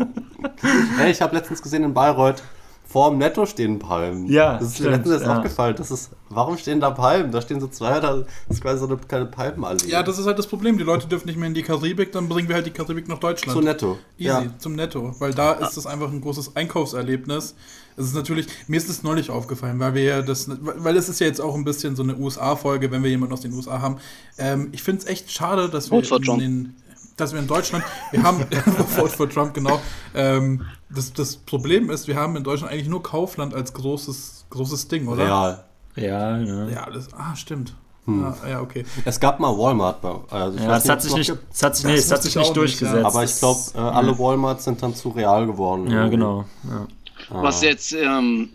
hey, 0.96 1.10
ich 1.10 1.20
habe 1.20 1.36
letztens 1.36 1.60
gesehen 1.62 1.84
in 1.84 1.92
Bayreuth, 1.92 2.42
vor 2.90 3.10
dem 3.10 3.18
Netto 3.18 3.46
stehen 3.46 3.78
Palmen. 3.78 4.26
Ja. 4.26 4.54
Das 4.54 4.68
ist 4.68 4.74
stimmt, 4.74 4.90
mir 4.90 4.96
letztens 4.96 5.22
ja. 5.22 5.36
aufgefallen. 5.36 5.76
Das 5.76 5.92
ist, 5.92 6.10
warum 6.28 6.58
stehen 6.58 6.80
da 6.80 6.90
Palmen? 6.90 7.30
Da 7.30 7.40
stehen 7.40 7.60
so 7.60 7.68
zwei, 7.68 8.00
da 8.00 8.24
ist 8.48 8.60
quasi 8.60 8.80
so 8.80 8.86
eine 8.86 8.96
kleine 8.96 9.26
Palmenallee. 9.26 9.86
Ja, 9.86 10.02
das 10.02 10.18
ist 10.18 10.26
halt 10.26 10.40
das 10.40 10.48
Problem. 10.48 10.76
Die 10.76 10.82
Leute 10.82 11.06
dürfen 11.06 11.28
nicht 11.28 11.38
mehr 11.38 11.46
in 11.46 11.54
die 11.54 11.62
Karibik, 11.62 12.10
dann 12.10 12.28
bringen 12.28 12.48
wir 12.48 12.56
halt 12.56 12.66
die 12.66 12.72
Karibik 12.72 13.06
nach 13.06 13.20
Deutschland. 13.20 13.56
Zu 13.56 13.64
Netto. 13.64 13.98
Easy, 14.18 14.28
ja. 14.28 14.44
zum 14.58 14.74
Netto. 14.74 15.14
Weil 15.20 15.32
da 15.32 15.52
ist 15.52 15.76
das 15.76 15.86
einfach 15.86 16.10
ein 16.10 16.20
großes 16.20 16.56
Einkaufserlebnis. 16.56 17.54
Es 17.96 18.06
ist 18.06 18.14
natürlich, 18.16 18.48
mir 18.66 18.78
ist 18.78 18.90
es 18.90 19.04
neulich 19.04 19.30
aufgefallen, 19.30 19.78
weil 19.78 19.94
wir 19.94 20.02
ja 20.02 20.22
das, 20.22 20.50
weil 20.60 20.96
es 20.96 21.08
ist 21.08 21.20
ja 21.20 21.28
jetzt 21.28 21.40
auch 21.40 21.54
ein 21.54 21.64
bisschen 21.64 21.94
so 21.94 22.02
eine 22.02 22.16
USA-Folge, 22.16 22.90
wenn 22.90 23.04
wir 23.04 23.10
jemanden 23.10 23.34
aus 23.34 23.42
den 23.42 23.52
USA 23.52 23.80
haben. 23.80 23.98
Ähm, 24.36 24.70
ich 24.72 24.82
finde 24.82 25.02
es 25.02 25.06
echt 25.06 25.30
schade, 25.30 25.68
dass 25.68 25.92
wir 25.92 26.02
in 26.02 26.38
den, 26.40 26.74
dass 27.20 27.32
wir 27.32 27.40
in 27.40 27.46
Deutschland, 27.46 27.84
wir 28.10 28.22
haben, 28.22 28.40
Vote 28.96 29.16
for 29.16 29.28
Trump, 29.28 29.54
genau, 29.54 29.80
ähm, 30.14 30.64
das, 30.88 31.12
das 31.12 31.36
Problem 31.36 31.90
ist, 31.90 32.08
wir 32.08 32.16
haben 32.16 32.36
in 32.36 32.44
Deutschland 32.44 32.72
eigentlich 32.72 32.88
nur 32.88 33.02
Kaufland 33.02 33.54
als 33.54 33.72
großes, 33.72 34.46
großes 34.50 34.88
Ding, 34.88 35.08
oder? 35.08 35.24
Real. 35.24 35.64
Ja, 35.96 36.38
ja. 36.38 36.68
Ja, 36.68 36.90
das, 36.90 37.12
ah, 37.14 37.34
stimmt. 37.36 37.74
Hm. 38.06 38.24
Ah, 38.24 38.48
ja, 38.48 38.60
okay. 38.60 38.84
Es 39.04 39.20
gab 39.20 39.40
mal 39.40 39.56
Walmart. 39.56 40.02
Also 40.30 40.58
ja, 40.58 40.76
es 40.76 40.88
hat 40.88 41.02
sich 41.02 41.14
nicht, 41.14 41.32
es 41.52 41.62
hat 41.62 41.76
sich, 41.76 41.84
nee, 41.84 41.94
es 41.94 42.10
hat 42.10 42.22
sich 42.22 42.34
nicht 42.34 42.56
durchgesetzt. 42.56 42.94
Nicht, 42.94 43.02
ja. 43.02 43.08
Aber 43.08 43.24
ich 43.24 43.38
glaube, 43.38 43.60
äh, 43.74 43.78
alle 43.78 44.18
Walmarts 44.18 44.64
sind 44.64 44.82
dann 44.82 44.94
zu 44.94 45.10
real 45.10 45.46
geworden. 45.46 45.86
Ja, 45.86 45.98
irgendwie. 45.98 46.16
genau. 46.16 46.44
Ja. 46.68 46.86
Ah. 47.30 47.42
Was 47.42 47.62
jetzt 47.62 47.92
ähm, 47.92 48.50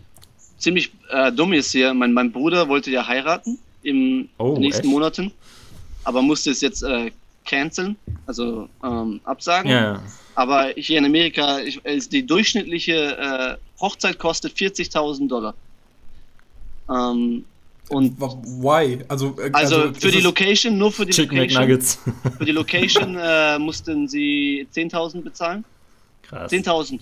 ziemlich 0.58 0.92
äh, 1.10 1.30
dumm 1.32 1.52
ist 1.52 1.70
hier, 1.70 1.94
mein, 1.94 2.12
mein 2.12 2.32
Bruder 2.32 2.68
wollte 2.68 2.90
ja 2.90 3.06
heiraten 3.06 3.58
im 3.82 4.28
oh, 4.38 4.56
nächsten 4.58 4.86
echt? 4.86 4.92
Monaten, 4.92 5.32
aber 6.04 6.22
musste 6.22 6.50
es 6.50 6.60
jetzt 6.60 6.82
äh, 6.82 7.12
canceln, 7.46 7.96
also 8.26 8.68
ähm, 8.84 9.20
absagen. 9.24 9.70
Ja. 9.70 10.02
Aber 10.34 10.72
hier 10.76 10.98
in 10.98 11.04
Amerika, 11.06 11.60
ich, 11.60 11.80
die 12.08 12.26
durchschnittliche 12.26 13.16
äh, 13.16 13.80
Hochzeit 13.80 14.18
kostet 14.18 14.52
40.000 14.52 15.28
Dollar. 15.28 15.54
Ähm, 16.90 17.44
und 17.88 18.20
Why? 18.20 18.98
Also, 19.08 19.36
äh, 19.38 19.50
also, 19.52 19.76
also 19.76 19.94
für 19.94 20.10
die 20.10 20.20
Location, 20.20 20.76
nur 20.76 20.90
für 20.90 21.06
die 21.06 21.12
Chicken 21.12 21.38
Location. 21.38 21.62
McNuggets. 21.62 21.98
Für 22.36 22.44
die 22.44 22.52
Location 22.52 23.16
äh, 23.16 23.58
mussten 23.58 24.08
sie 24.08 24.66
10.000 24.74 25.22
bezahlen. 25.22 25.64
Krass. 26.22 26.52
10.000 26.52 27.00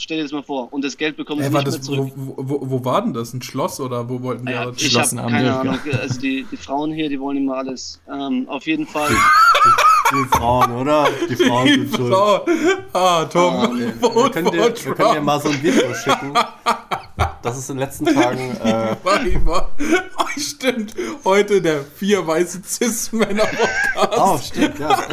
stell 0.00 0.18
dir 0.18 0.24
das 0.24 0.32
mal 0.32 0.42
vor. 0.42 0.72
Und 0.72 0.84
das 0.84 0.96
Geld 0.96 1.16
bekommen 1.16 1.42
sie 1.42 1.50
nicht 1.50 1.66
das, 1.66 1.74
mehr 1.74 1.82
zurück. 1.82 2.12
Wo, 2.16 2.34
wo, 2.36 2.70
wo, 2.70 2.84
war 2.84 3.02
denn 3.02 3.12
das? 3.12 3.32
Ein 3.32 3.42
Schloss 3.42 3.80
oder 3.80 4.08
wo 4.08 4.22
wollten 4.22 4.46
die 4.46 4.52
ja, 4.52 4.60
alles? 4.62 4.82
Ich 4.82 4.96
habe 4.96 5.30
keine 5.30 5.58
Ahnung. 5.58 5.78
Also 6.00 6.20
die, 6.20 6.46
die 6.50 6.56
Frauen 6.56 6.92
hier, 6.92 7.08
die 7.08 7.20
wollen 7.20 7.36
immer 7.36 7.56
alles. 7.56 8.00
Ähm, 8.10 8.48
auf 8.48 8.66
jeden 8.66 8.86
Fall. 8.86 9.10
Die, 10.12 10.36
Frauen, 10.36 10.72
oder? 10.72 11.08
Die 11.28 11.36
Frauen 11.36 11.66
die 11.66 11.74
sind 11.74 11.96
schuld. 11.96 12.14
Ah, 12.92 13.24
Tom. 13.26 13.54
Ah, 13.54 13.70
wir, 13.72 14.02
wir, 14.02 14.30
können 14.30 14.50
dir, 14.50 14.74
wir 14.84 14.94
können 14.94 15.14
dir 15.14 15.20
mal 15.20 15.40
so 15.40 15.48
ein 15.50 15.62
Video 15.62 15.94
schicken. 15.94 16.34
Das 17.42 17.56
ist 17.56 17.70
in 17.70 17.76
den 17.76 17.86
letzten 17.86 18.06
Tagen. 18.06 18.56
Äh 18.60 18.96
oh, 19.46 20.24
stimmt. 20.38 20.94
Heute 21.24 21.62
der 21.62 21.82
vier 21.82 22.26
weiße 22.26 22.60
Cis-Männer-Podcast. 22.62 24.18
Oh, 24.18 24.38
stimmt, 24.38 24.78
ja. 24.78 24.98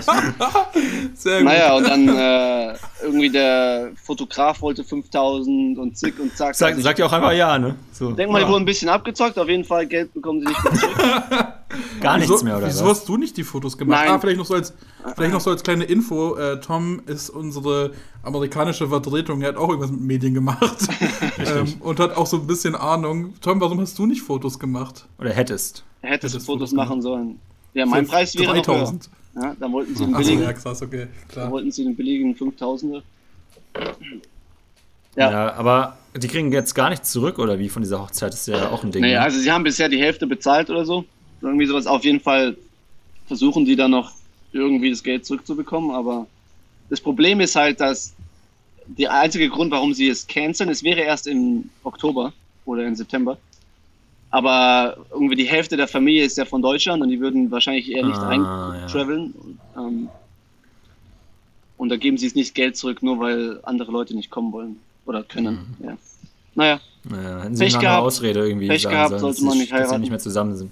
Sehr 1.16 1.38
gut. 1.38 1.46
Naja, 1.46 1.75
und 1.75 1.88
dann 1.88 2.08
äh, 2.10 2.75
irgendwie 3.01 3.30
der 3.30 3.92
Fotograf 4.04 4.62
wollte 4.62 4.84
5000 4.84 5.77
und 5.77 5.98
zick 5.98 6.20
und 6.20 6.36
zack. 6.36 6.56
Sag, 6.56 6.75
sagt 6.77 7.00
ja 7.00 7.06
auch 7.06 7.13
einfach 7.13 7.32
ja, 7.34 7.58
ne? 7.58 7.75
So. 7.92 8.12
Denk 8.12 8.32
mal, 8.32 8.44
die 8.44 8.48
wurden 8.50 8.63
ein 8.63 8.66
bisschen 8.66 8.89
abgezockt. 8.89 9.38
Auf 9.39 9.48
jeden 9.48 9.63
Fall 9.63 9.86
Geld 9.86 10.13
bekommen 10.13 10.42
sie 10.42 10.48
nicht 10.48 10.63
mehr 10.63 10.74
zurück. 10.74 11.48
Gar 12.02 12.18
nichts 12.18 12.32
wieso, 12.32 12.46
mehr, 12.46 12.58
oder 12.58 12.68
Wieso 12.68 12.86
was? 12.86 13.00
hast 13.00 13.10
du 13.10 13.18
nicht 13.18 13.36
die 13.38 13.44
Fotos 13.44 13.78
gemacht? 13.78 14.06
Nein. 14.06 14.16
Ah, 14.16 14.20
vielleicht 14.20 14.38
noch 14.38 14.46
so 14.46 14.54
als, 14.54 14.74
vielleicht 15.16 15.34
noch 15.34 15.42
so 15.42 15.50
als 15.50 15.64
kleine 15.64 15.84
Info. 15.84 16.36
Äh, 16.36 16.60
Tom 16.60 17.02
ist 17.06 17.30
unsere 17.30 17.92
amerikanische 18.24 18.88
Vertretung. 18.88 19.42
Er 19.42 19.50
hat 19.50 19.58
auch 19.58 19.70
irgendwas 19.70 19.92
mit 19.92 20.02
Medien 20.02 20.34
gemacht. 20.34 20.88
ähm, 21.38 21.76
und 21.82 22.00
hat 22.00 22.16
auch 22.16 22.28
so 22.28 22.38
ein 22.38 22.48
bisschen 22.48 22.76
Ahnung. 22.76 23.34
Tom, 23.42 23.60
warum 23.60 23.82
hast 23.82 23.98
du 24.00 24.06
nicht 24.06 24.22
Fotos 24.22 24.60
gemacht? 24.60 25.08
Oder 25.20 25.32
hättest? 25.32 25.84
Hättest 26.02 26.36
du 26.36 26.38
Hättest 26.38 26.46
Fotos 26.46 26.46
Fotos 26.46 26.72
machen 26.72 27.02
sollen. 27.02 27.40
Ja, 27.74 27.86
mein 27.86 28.06
Für 28.06 28.12
Preis 28.12 28.36
wäre 28.36 28.56
noch 28.56 28.68
höher. 28.68 28.76
3000. 28.76 29.10
Ja, 29.36 29.56
da 29.60 29.72
wollten 29.72 29.96
sie 29.96 30.06
den 30.06 30.16
Achso, 30.16 30.28
billigen, 30.28 30.44
ja, 30.44 30.54
krass, 30.54 30.82
okay. 30.82 31.08
da 31.28 31.34
Klar. 31.34 31.52
wollten 31.52 31.72
sie 31.72 31.84
den 31.84 31.96
billigen 31.96 32.34
5000er. 32.34 33.04
Ja. 35.16 35.32
Ja. 35.32 35.54
aber 35.54 35.98
die 36.16 36.28
kriegen 36.28 36.52
jetzt 36.52 36.74
gar 36.74 36.90
nichts 36.90 37.12
zurück, 37.12 37.38
oder 37.38 37.60
wie 37.60 37.70
von 37.70 37.84
dieser 37.84 38.00
Hochzeit? 38.02 38.34
Das 38.34 38.42
ist 38.42 38.48
ja 38.48 38.70
auch 38.70 38.84
ein 38.84 38.92
Ding. 38.92 39.02
Naja, 39.02 39.20
ne? 39.20 39.26
also 39.26 39.40
sie 39.40 39.52
haben 39.52 39.64
bisher 39.64 39.90
die 39.90 40.00
Hälfte 40.00 40.26
bezahlt 40.26 40.70
oder 40.70 40.86
so. 40.86 41.06
Irgendwie 41.41 41.65
sowas. 41.65 41.88
Auf 41.88 42.03
jeden 42.03 42.20
Fall 42.20 42.58
versuchen 43.27 43.65
die 43.65 43.75
dann 43.75 43.91
noch 43.91 44.12
irgendwie 44.51 44.89
das 44.89 45.03
Geld 45.03 45.25
zurückzubekommen. 45.25 45.91
Aber 45.91 46.27
das 46.89 47.01
Problem 47.01 47.39
ist 47.41 47.56
halt, 47.56 47.79
dass 47.79 48.13
der 48.88 49.13
einzige 49.13 49.50
Grund, 49.50 49.72
warum 49.72 49.94
sie 49.94 50.08
es 50.08 50.27
canceln, 50.27 50.70
es 50.70 50.84
wäre 50.84 51.01
erst 51.01 51.27
im 51.27 51.70
Oktober 51.84 52.34
oder 52.65 52.86
im 52.86 52.96
September. 52.96 53.38
Aber 54.29 54.98
irgendwie 55.12 55.36
die 55.36 55.48
Hälfte 55.48 55.77
der 55.77 55.88
Familie 55.88 56.24
ist 56.25 56.38
ja 56.38 56.46
von 56.46 56.62
Deutschland 56.62 57.01
und 57.01 57.10
die 57.10 57.20
würden 57.20 57.50
wahrscheinlich 57.51 57.89
eher 57.89 58.03
nicht 58.03 58.20
Ah, 58.20 58.27
rein 58.27 58.41
ja. 58.44 58.88
traveln. 58.88 59.60
Ähm, 59.75 60.10
und 61.77 61.89
da 61.89 61.96
geben 61.98 62.17
sie 62.17 62.25
es 62.27 62.36
nicht 62.36 62.56
Geld 62.56 62.75
zurück, 62.75 63.03
nur 63.03 63.20
weil 63.20 63.60
andere 63.63 63.91
Leute 63.91 64.15
nicht 64.15 64.29
kommen 64.29 64.51
wollen 64.51 64.79
oder 65.06 65.24
können. 65.24 65.75
Mhm. 65.79 65.86
Ja. 65.86 65.98
Naja, 66.56 66.82
Naja, 67.10 67.44
hätten 67.44 67.56
sie 67.56 67.64
Pech 67.64 67.74
noch 67.74 67.80
eine 67.80 67.88
gehabt. 67.90 68.04
Ausrede 68.04 68.48
irgendwie 68.48 68.68
Pech 68.68 68.82
sagen 68.84 68.96
gehabt, 68.96 69.10
sollen, 69.12 69.22
sollte 69.22 69.36
dass 69.36 69.44
man 69.44 69.54
sie- 69.54 69.60
nicht 69.60 69.72
dass 69.72 69.90
sie 69.90 69.98
nicht 70.00 70.10
mehr 70.10 70.20
zusammen 70.20 70.56
sind. 70.56 70.72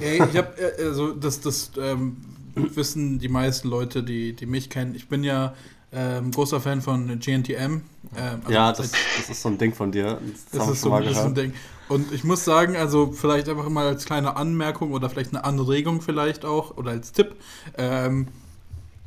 Ey, 0.00 0.22
ich 0.30 0.36
hab, 0.36 0.58
äh, 0.58 0.72
also 0.84 1.12
das, 1.12 1.40
das 1.40 1.70
ähm, 1.78 2.16
wissen 2.54 3.18
die 3.18 3.28
meisten 3.28 3.68
Leute, 3.68 4.02
die, 4.02 4.34
die 4.34 4.46
mich 4.46 4.68
kennen. 4.70 4.94
Ich 4.94 5.08
bin 5.08 5.24
ja 5.24 5.54
ähm, 5.94 6.30
großer 6.30 6.60
Fan 6.60 6.80
von 6.80 7.18
GNTM. 7.18 7.54
Ähm, 7.54 7.82
also 8.40 8.50
Ja, 8.52 8.72
das, 8.72 8.90
das 9.16 9.28
ist 9.30 9.42
so 9.42 9.48
ein 9.50 9.58
Ding 9.58 9.74
von 9.74 9.92
dir. 9.92 10.18
Das, 10.50 10.60
Das 10.60 10.68
ist, 10.70 10.80
so, 10.82 10.92
ein 10.92 11.04
gehört. 11.04 11.36
Ding. 11.36 11.52
Und 11.88 12.10
ich 12.12 12.24
muss 12.24 12.44
sagen, 12.44 12.76
also 12.76 13.12
vielleicht 13.12 13.48
einfach 13.50 13.68
mal 13.68 13.86
als 13.86 14.06
kleine 14.06 14.36
Anmerkung 14.36 14.92
oder 14.92 15.10
vielleicht 15.10 15.30
eine 15.34 15.44
Anregung 15.44 16.00
vielleicht 16.00 16.44
auch 16.46 16.76
oder 16.78 16.92
als 16.92 17.12
Tipp. 17.12 17.36
Ähm, 17.76 18.28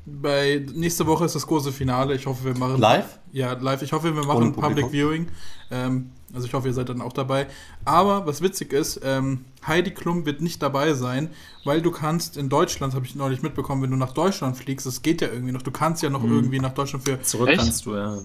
bei 0.06 0.64
nächste 0.76 1.08
Woche 1.08 1.26
ist 1.26 1.34
das 1.34 1.48
große 1.48 1.72
Finale. 1.72 2.14
Ich 2.14 2.28
hoffe, 2.28 2.46
wir 2.46 2.58
machen 2.58 2.80
Live? 2.80 3.18
Ja, 3.32 3.54
live. 3.54 3.82
Ich 3.82 3.92
hoffe, 3.92 4.16
wir 4.16 4.24
machen? 4.24 4.54
Public 4.54 4.92
Viewing. 4.92 5.28
Ähm, 5.72 6.12
also 6.36 6.46
ich 6.48 6.54
hoffe, 6.54 6.68
ihr 6.68 6.74
seid 6.74 6.90
dann 6.90 7.02
auch 7.02 7.14
dabei. 7.14 7.48
Aber 7.86 8.28
was 8.28 8.42
witzig 8.42 8.74
ist, 8.74 9.00
ähm, 9.04 9.46
Heidi 9.66 9.92
Klum 9.92 10.26
wird 10.26 10.42
nicht 10.42 10.62
dabei 10.62 10.94
sein, 10.94 11.30
weil 11.64 11.82
du 11.82 11.90
kannst 11.92 12.38
in 12.38 12.50
Deutschland, 12.50 12.94
habe 12.94 13.06
ich 13.06 13.16
neulich 13.16 13.42
mitbekommen, 13.42 13.82
wenn 13.82 13.92
du 13.92 13.98
nach 13.98 14.14
Deutschland 14.14 14.58
fliegst, 14.58 14.86
das 14.86 15.02
geht 15.02 15.22
ja 15.22 15.30
irgendwie 15.30 15.52
noch. 15.54 15.62
Du 15.64 15.72
kannst 15.72 16.04
ja 16.04 16.10
noch 16.10 16.24
irgendwie 16.24 16.60
nach 16.60 16.74
Deutschland 16.74 17.06
für 17.06 17.22
Zurück 17.22 17.50
Echt? 17.50 17.60
kannst 17.60 17.86
du, 17.86 17.96
ja. 17.96 18.18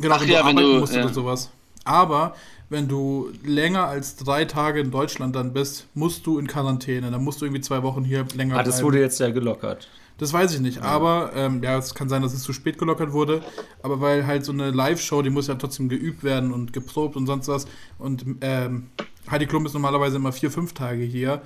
Genau, 0.00 0.14
Ach 0.16 0.20
wenn 0.22 0.28
ja, 0.28 0.40
du 0.42 0.48
wenn 0.48 0.56
arbeiten 0.58 0.74
du- 0.74 0.80
musst 0.80 0.94
ja. 0.94 1.04
oder 1.04 1.12
sowas. 1.14 1.50
Aber 1.84 2.34
wenn 2.70 2.86
du 2.86 3.30
länger 3.44 3.86
als 3.86 4.16
drei 4.16 4.44
Tage 4.44 4.80
in 4.80 4.90
Deutschland 4.90 5.34
dann 5.34 5.52
bist, 5.54 5.86
musst 5.94 6.26
du 6.26 6.38
in 6.38 6.46
Quarantäne. 6.46 7.10
Dann 7.10 7.24
musst 7.24 7.40
du 7.40 7.46
irgendwie 7.46 7.62
zwei 7.62 7.82
Wochen 7.82 8.04
hier 8.04 8.26
länger 8.34 8.56
Ah, 8.58 8.62
das 8.62 8.76
bleiben. 8.76 8.86
wurde 8.86 9.00
jetzt 9.00 9.20
ja 9.20 9.30
gelockert. 9.30 9.88
Das 10.18 10.32
weiß 10.32 10.52
ich 10.54 10.60
nicht, 10.60 10.82
aber 10.82 11.30
ähm, 11.34 11.62
ja, 11.62 11.78
es 11.78 11.94
kann 11.94 12.08
sein, 12.08 12.22
dass 12.22 12.34
es 12.34 12.42
zu 12.42 12.52
spät 12.52 12.76
gelockert 12.76 13.12
wurde. 13.12 13.40
Aber 13.82 14.00
weil 14.00 14.26
halt 14.26 14.44
so 14.44 14.52
eine 14.52 14.72
Live-Show, 14.72 15.22
die 15.22 15.30
muss 15.30 15.46
ja 15.46 15.54
trotzdem 15.54 15.88
geübt 15.88 16.24
werden 16.24 16.52
und 16.52 16.72
geprobt 16.72 17.16
und 17.16 17.26
sonst 17.26 17.46
was. 17.46 17.66
Und 17.98 18.24
ähm, 18.40 18.88
Heidi 19.30 19.46
Klum 19.46 19.64
ist 19.64 19.74
normalerweise 19.74 20.16
immer 20.16 20.32
vier, 20.32 20.50
fünf 20.50 20.72
Tage 20.72 21.04
hier. 21.04 21.42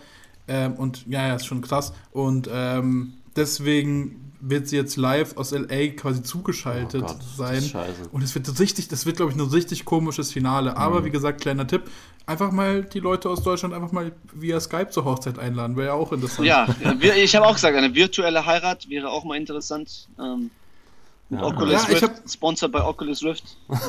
Ähm, 0.49 0.73
und 0.75 1.07
ja, 1.07 1.29
ja, 1.29 1.35
ist 1.37 1.47
schon 1.47 1.61
krass. 1.61 1.93
Und 2.13 2.49
ähm, 2.51 3.13
deswegen 3.37 4.33
wird 4.41 4.69
sie 4.69 4.77
jetzt 4.77 4.97
live 4.97 5.37
aus 5.37 5.53
LA 5.53 5.89
quasi 5.97 6.23
zugeschaltet 6.23 7.03
Oh 7.05 7.07
Gott, 7.07 7.23
sein. 7.37 7.63
Und 8.11 8.23
es 8.23 8.35
wird 8.35 8.59
richtig, 8.59 8.89
das 8.89 9.07
wird, 9.07 9.17
glaube 9.17 9.31
ich, 9.31 9.39
ein 9.39 9.47
richtig 9.47 9.85
komisches 9.85 10.33
Finale. 10.33 10.77
Aber 10.77 11.05
wie 11.05 11.11
gesagt, 11.11 11.41
kleiner 11.41 11.67
Tipp, 11.67 11.85
einfach 12.27 12.53
mal 12.53 12.83
die 12.85 13.01
Leute 13.01 13.29
aus 13.29 13.43
Deutschland 13.43 13.75
einfach 13.75 13.93
mal 13.93 14.13
via 14.33 14.61
Skype 14.61 14.91
zur 14.91 15.05
Hochzeit 15.05 15.39
einladen. 15.39 15.77
Wäre 15.77 15.89
ja 15.89 15.93
auch 15.95 16.13
interessant. 16.13 16.47
Ja, 16.47 16.67
ich 17.17 17.35
habe 17.37 17.47
auch 17.47 17.55
gesagt, 17.55 17.77
eine 17.77 17.95
virtuelle 17.95 18.45
Heirat 18.47 18.89
wäre 18.89 19.11
auch 19.11 19.25
mal 19.25 19.37
interessant. 19.37 20.09
Ähm, 20.19 20.51
mit 21.29 21.41
Ja. 21.41 21.47
Oculus 21.47 21.73
Ja, 21.73 21.81
ich 21.89 22.03
Rift, 22.03 22.03
hab- 22.03 22.31
sponsored 22.31 22.73
bei 22.73 22.85
Oculus 22.85 23.23
Rift. 23.25 23.57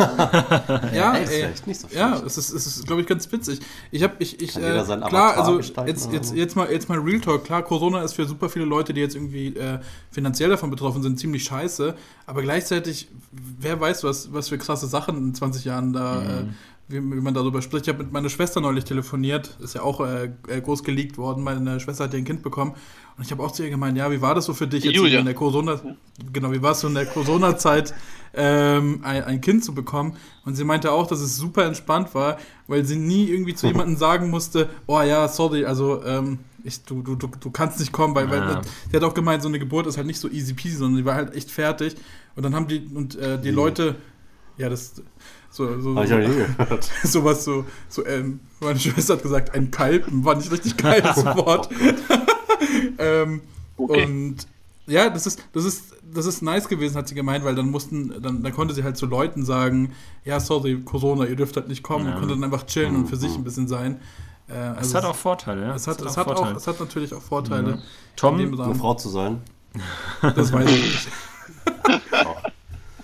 ja, 0.94 1.14
Ey, 1.16 1.24
ist 1.24 1.32
ey, 1.32 1.50
nicht 1.66 1.80
so 1.82 1.88
ja, 1.94 2.16
es 2.26 2.38
ist, 2.38 2.52
es 2.54 2.66
ist 2.68 2.88
glaube 2.88 3.02
ich, 3.02 3.08
ganz 3.08 3.30
witzig. 3.32 3.60
Ich 3.92 4.02
habe, 4.02 4.14
ich, 4.20 4.42
ich, 4.42 4.56
äh, 4.56 4.60
klar, 4.62 5.38
Avatar 5.38 5.38
also 5.38 5.60
jetzt, 5.86 6.12
jetzt, 6.14 6.34
jetzt 6.34 6.56
mal, 6.56 6.72
jetzt 6.72 6.88
mal 6.88 7.00
Real 7.00 7.20
Talk. 7.20 7.44
Klar, 7.44 7.64
Corona 7.64 8.02
ist 8.02 8.14
für 8.14 8.26
super 8.26 8.48
viele 8.50 8.64
Leute, 8.66 8.94
die 8.94 9.02
jetzt 9.02 9.16
irgendwie 9.16 9.48
äh, 9.58 9.80
finanziell 10.12 10.50
davon 10.52 10.70
betroffen 10.70 11.04
sind, 11.04 11.20
ziemlich 11.20 11.44
scheiße. 11.44 11.96
Aber 12.28 12.42
gleichzeitig, 12.42 13.10
wer 13.32 13.80
weiß, 13.80 14.04
was, 14.06 14.32
was 14.34 14.48
für 14.50 14.58
krasse 14.58 14.88
Sachen 14.88 15.18
in 15.18 15.36
20 15.36 15.66
Jahren 15.66 15.92
da, 15.94 16.16
Mhm. 16.22 16.30
äh, 16.30 16.54
wie, 16.88 17.00
man 17.00 17.34
darüber 17.34 17.62
spricht. 17.62 17.88
Ich 17.88 17.94
habe 17.94 18.04
mit 18.04 18.12
meiner 18.14 18.30
Schwester 18.30 18.60
neulich 18.62 18.84
telefoniert, 18.84 19.58
ist 19.62 19.76
ja 19.76 19.82
auch 19.82 20.02
äh, 20.02 20.32
äh, 20.48 20.62
groß 20.62 20.84
geleakt 20.84 21.18
worden. 21.18 21.44
Meine 21.44 21.80
Schwester 21.80 22.04
hat 22.06 22.14
ja 22.14 22.20
ein 22.20 22.26
Kind 22.26 22.44
bekommen. 22.44 22.74
Und 23.18 23.24
ich 23.24 23.32
habe 23.32 23.44
auch 23.44 23.52
zu 23.52 23.64
ihr 23.64 23.70
gemeint, 23.70 23.98
ja, 23.98 24.12
wie 24.12 24.22
war 24.22 24.36
das 24.36 24.46
so 24.46 24.54
für 24.54 24.68
dich 24.68 24.84
jetzt 24.84 24.96
Julia. 24.96 25.20
in 25.20 25.26
der 25.26 25.34
Corona, 25.36 25.80
genau, 26.32 26.52
wie 26.52 26.62
war 26.62 26.72
es 26.72 26.82
so 26.82 26.88
in 26.88 26.96
der 26.96 27.06
Corona-Zeit, 27.06 27.94
ähm, 28.34 29.02
ein, 29.04 29.24
ein 29.24 29.42
Kind 29.42 29.64
zu 29.64 29.74
bekommen? 29.74 30.18
Und 30.46 30.56
sie 30.56 30.64
meinte 30.64 30.92
auch, 30.92 31.08
dass 31.08 31.20
es 31.22 31.38
super 31.38 31.66
entspannt 31.66 32.14
war, 32.16 32.38
weil 32.68 32.84
sie 32.86 32.96
nie 32.96 33.26
irgendwie 33.30 33.54
zu 33.54 33.68
jemandem 33.68 33.98
sagen 33.98 34.30
musste, 34.30 34.70
oh 34.88 35.02
ja, 35.02 35.28
sorry, 35.28 35.66
also 35.66 36.04
ähm, 36.04 36.40
ich, 36.64 36.84
du, 36.84 37.02
du, 37.02 37.16
du, 37.16 37.28
du 37.40 37.52
kannst 37.52 37.80
nicht 37.80 37.92
kommen, 37.92 38.16
weil, 38.16 38.26
Ja. 38.26 38.56
weil 38.56 38.62
sie 38.90 38.96
hat 38.96 39.04
auch 39.04 39.14
gemeint, 39.14 39.44
so 39.44 39.48
eine 39.50 39.60
Geburt 39.60 39.86
ist 39.88 39.98
halt 39.98 40.08
nicht 40.08 40.20
so 40.20 40.30
easy 40.30 40.54
peasy, 40.54 40.78
sondern 40.78 40.98
die 40.98 41.06
war 41.06 41.16
halt 41.16 41.36
echt 41.36 41.52
fertig. 41.52 41.96
Und 42.36 42.44
dann 42.44 42.56
haben 42.56 42.68
die 42.68 42.80
und 42.94 43.16
äh, 43.16 43.40
die 43.40 43.52
Leute, 43.52 43.96
ja, 44.58 44.70
das 44.70 45.02
so, 45.54 45.80
so, 45.80 45.96
Habe 45.96 46.06
ich 46.06 46.14
auch 46.14 46.18
nie 46.18 46.26
gehört. 46.58 46.90
sowas 47.04 47.46
so, 47.46 47.64
so 47.88 48.06
ähm, 48.06 48.40
meine 48.60 48.80
Schwester 48.80 49.14
hat 49.14 49.24
gesagt, 49.24 49.54
ein 49.54 49.70
Kalpen, 49.72 50.26
war 50.26 50.36
nicht 50.36 50.52
richtig 50.52 50.76
geiles 50.78 51.24
Wort. 51.24 51.70
ähm, 52.98 53.42
Okay. 53.76 54.06
Und 54.06 54.36
ja, 54.86 55.10
das 55.10 55.26
ist, 55.26 55.42
das 55.54 55.66
ist, 55.66 55.96
das 56.14 56.26
ist 56.28 56.42
nice 56.44 56.68
gewesen, 56.68 56.96
hat 56.96 57.08
sie 57.08 57.16
gemeint, 57.16 57.44
weil 57.44 57.56
dann 57.56 57.72
mussten, 57.72 58.22
dann, 58.22 58.44
dann 58.44 58.54
konnte 58.54 58.74
sie 58.76 58.84
halt 58.84 58.98
zu 58.98 59.08
Leuten 59.08 59.44
sagen, 59.44 59.94
ja, 60.26 60.40
sorry, 60.40 60.80
Corona, 60.84 61.26
ihr 61.26 61.36
dürft 61.36 61.56
halt 61.56 61.70
nicht 61.70 61.82
kommen 61.84 62.06
Ja. 62.06 62.12
und 62.14 62.20
konnte 62.20 62.36
dann 62.36 62.44
einfach 62.44 62.66
chillen 62.68 62.96
und 62.96 63.08
für 63.08 63.16
sich 63.16 63.36
ein 63.36 63.44
bisschen 63.44 63.68
sein. 63.68 64.00
Äh, 64.48 64.54
also 64.54 64.82
Es 64.82 64.94
hat 64.94 65.06
auch 65.06 65.16
Vorteile, 65.16 65.62
ja. 65.64 65.76
es 65.76 65.88
hat, 65.88 66.02
es 66.02 66.18
hat 66.18 66.28
auch, 66.28 66.56
es 66.56 66.68
hat 66.68 66.80
natürlich 66.80 67.14
auch 67.14 67.22
Vorteile. 67.22 67.68
Ja. 67.70 67.76
In 67.76 67.82
Tom, 68.16 68.36
Eine. 68.36 68.76
Frau 68.76 68.94
zu 68.94 69.10
sein. 69.10 69.42
Das 70.22 70.54
weiß 70.54 70.70
ich 70.70 70.82
nicht. 70.84 71.08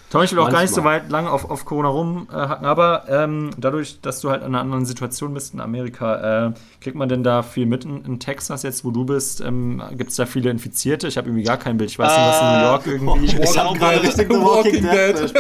Tom, 0.10 0.24
ich 0.24 0.32
will 0.32 0.39
auch 0.39 0.50
gar 0.50 0.62
nicht 0.62 0.74
so 0.74 0.84
weit 0.84 1.10
lang 1.12 1.28
auf, 1.28 1.50
auf 1.50 1.66
Corona 1.66 1.89
rumhacken, 1.89 2.66
aber 2.66 3.04
ähm, 3.10 3.51
dadurch, 3.58 4.01
dass 4.01 4.22
du 4.22 4.32
halt 4.32 4.42
in 4.42 4.48
einer 4.48 4.60
anderen 4.62 4.86
Situation 4.86 5.34
bist 5.36 5.54
in 5.54 5.60
Amerika, 5.62 6.48
äh, 6.48 6.51
kriegt 6.82 6.96
man 6.96 7.10
denn 7.10 7.24
da 7.24 7.44
viel 7.44 7.68
mit 7.68 7.86
in, 7.86 8.04
in 8.06 8.20
Texas 8.20 8.63
jetzt, 8.63 8.84
wo 8.84 8.89
du 8.89 9.06
bist? 9.06 9.39
Ähm, 9.42 9.84
Gibt 9.98 10.10
es 10.10 10.16
da 10.16 10.25
viele 10.25 10.50
Infizierte? 10.50 11.08
Ich 11.08 11.18
habe 11.18 11.28
irgendwie 11.28 11.44
gar 11.44 11.58
kein 11.58 11.78
Bild. 11.78 11.92
Ich 11.92 12.00
weiß 12.00 12.12
nicht, 12.12 12.28
was 12.28 12.42
in 12.42 12.48
New 12.48 12.66
York 12.66 12.88
irgendwie. 12.88 13.25
Ich 13.25 13.34
Ich 13.34 13.51
glaube- 13.51 13.70
hab 13.70 13.78
gerade 13.80 14.01
richtig 14.04 14.30
Walking 14.30 14.44
Walking 14.44 14.82
Dead 14.89 15.34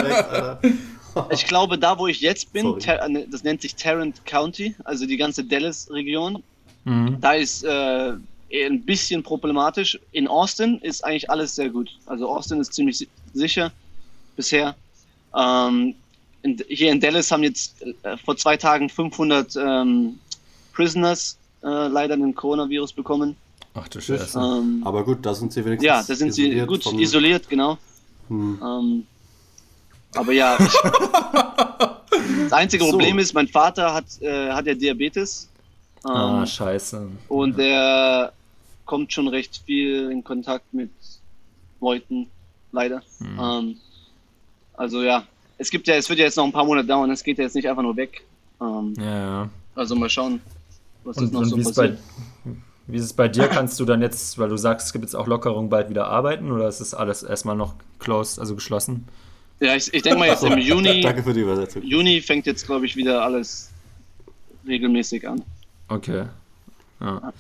Dead. 0.63 0.73
Ich 1.31 1.47
glaube, 1.47 1.77
da 1.79 1.97
wo 1.97 2.05
ich 2.05 2.21
jetzt 2.21 2.53
bin, 2.53 2.77
ne, 2.77 3.25
das 3.31 3.43
nennt 3.43 3.61
sich 3.63 3.75
Tarrant 3.75 4.23
County, 4.25 4.75
also 4.85 5.07
die 5.07 5.17
ganze 5.17 5.43
Dallas-Region, 5.43 6.43
Mhm. 6.85 7.17
da 7.19 7.33
ist 7.33 7.63
äh, 7.65 8.13
eher 8.49 8.67
ein 8.67 8.83
bisschen 8.85 9.21
problematisch. 9.23 9.99
In 10.11 10.27
Austin 10.27 10.77
ist 10.81 11.03
eigentlich 11.03 11.29
alles 11.29 11.55
sehr 11.55 11.69
gut. 11.69 11.89
Also 12.05 12.29
Austin 12.29 12.61
ist 12.61 12.73
ziemlich 12.73 12.99
si 12.99 13.07
sicher 13.33 13.71
bisher. 14.39 14.73
Ähm, 15.35 15.95
in, 16.43 16.57
hier 16.69 16.91
in 16.93 16.99
Dallas 17.01 17.29
haben 17.31 17.43
jetzt 17.43 17.75
äh, 18.03 18.15
vor 18.23 18.37
zwei 18.37 18.55
Tagen 18.55 18.89
500 18.89 19.55
ähm, 19.57 20.17
Prisoners 20.73 21.37
äh, 21.61 21.67
leider 21.87 22.15
den 22.15 22.33
Coronavirus 22.33 22.93
bekommen. 22.93 23.35
Ach 23.73 23.87
du 23.89 23.99
Scheiße. 23.99 24.39
Ähm, 24.39 24.81
Aber 24.85 25.03
gut, 25.03 25.25
da 25.25 25.33
sind 25.33 25.51
sie 25.51 25.63
wenigstens 25.65 25.85
ja, 25.85 26.01
da 26.01 26.15
sind 26.15 26.33
sie 26.33 26.65
gut 26.65 26.83
vom- 26.83 26.97
isoliert, 26.99 27.49
genau. 27.49 27.77
Hm. 28.29 28.59
Ähm, 28.63 29.05
aber 30.15 30.31
ja, 30.31 30.57
das 32.43 32.53
einzige 32.53 32.85
So. 32.85 32.91
Problem 32.91 33.19
ist, 33.19 33.33
mein 33.33 33.47
Vater 33.49 33.93
hat, 33.93 34.05
äh, 34.21 34.51
hat 34.51 34.65
ja 34.65 34.73
Diabetes. 34.73 35.49
Ähm, 36.05 36.11
Ah, 36.11 36.45
scheiße. 36.45 37.09
und 37.27 37.57
der 37.57 38.31
kommt 38.85 39.11
schon 39.11 39.27
recht 39.27 39.61
viel 39.65 40.09
in 40.09 40.23
Kontakt 40.23 40.73
mit 40.73 40.89
Leuten, 41.81 42.27
leider. 42.71 43.01
Hm. 43.19 43.75
Also 44.79 45.03
ja, 45.03 45.25
es 45.57 45.69
gibt 45.69 45.87
ja, 45.87 45.95
es 45.95 46.07
wird 46.07 46.19
ja 46.19 46.25
jetzt 46.25 46.37
noch 46.37 46.45
ein 46.45 46.53
paar 46.53 46.63
Monate 46.63 46.87
dauern, 46.87 47.11
es 47.11 47.21
geht 47.21 47.37
ja 47.37 47.43
jetzt 47.43 47.53
nicht 47.53 47.67
einfach 47.67 47.83
nur 47.83 47.97
weg. 47.97 48.23
Ähm, 48.61 48.93
Ja, 48.97 49.03
ja. 49.17 49.49
also 49.75 49.93
mal 49.93 50.09
schauen, 50.09 50.39
was 51.03 51.17
Und, 51.17 51.23
jetzt 51.25 51.33
noch 51.33 51.41
und 51.41 51.49
so 51.49 51.57
wie, 51.57 51.61
ist 51.61 51.75
bei, 51.75 51.87
passiert. 51.89 51.99
wie 52.87 52.97
ist 52.97 53.03
es 53.03 53.13
bei 53.13 53.27
dir? 53.27 53.47
Kannst 53.49 53.77
du 53.81 53.83
dann 53.83 54.01
jetzt, 54.01 54.37
weil 54.37 54.47
du 54.47 54.55
sagst, 54.55 54.87
es 54.87 54.93
gibt 54.93 55.03
jetzt 55.03 55.15
auch 55.15 55.27
Lockerung, 55.27 55.69
bald 55.69 55.89
wieder 55.89 56.07
arbeiten 56.07 56.49
oder 56.49 56.69
ist 56.69 56.79
das 56.79 56.93
alles 56.93 57.23
erstmal 57.23 57.57
noch 57.57 57.75
closed, 57.99 58.39
also 58.39 58.55
geschlossen? 58.55 59.05
Ja, 59.59 59.75
ich, 59.75 59.93
ich 59.93 60.01
denke 60.01 60.19
mal 60.19 60.29
jetzt 60.29 60.43
im 60.43 60.57
Juni, 60.57 61.01
Danke 61.03 61.23
für 61.23 61.33
die 61.33 61.41
Übersetzung. 61.41 61.83
Juni 61.83 62.21
fängt 62.21 62.45
jetzt 62.45 62.65
glaube 62.65 62.85
ich 62.85 62.95
wieder 62.95 63.21
alles 63.21 63.71
regelmäßig 64.65 65.27
an. 65.27 65.43
Okay. 65.89 66.23
Ja. 67.01 67.33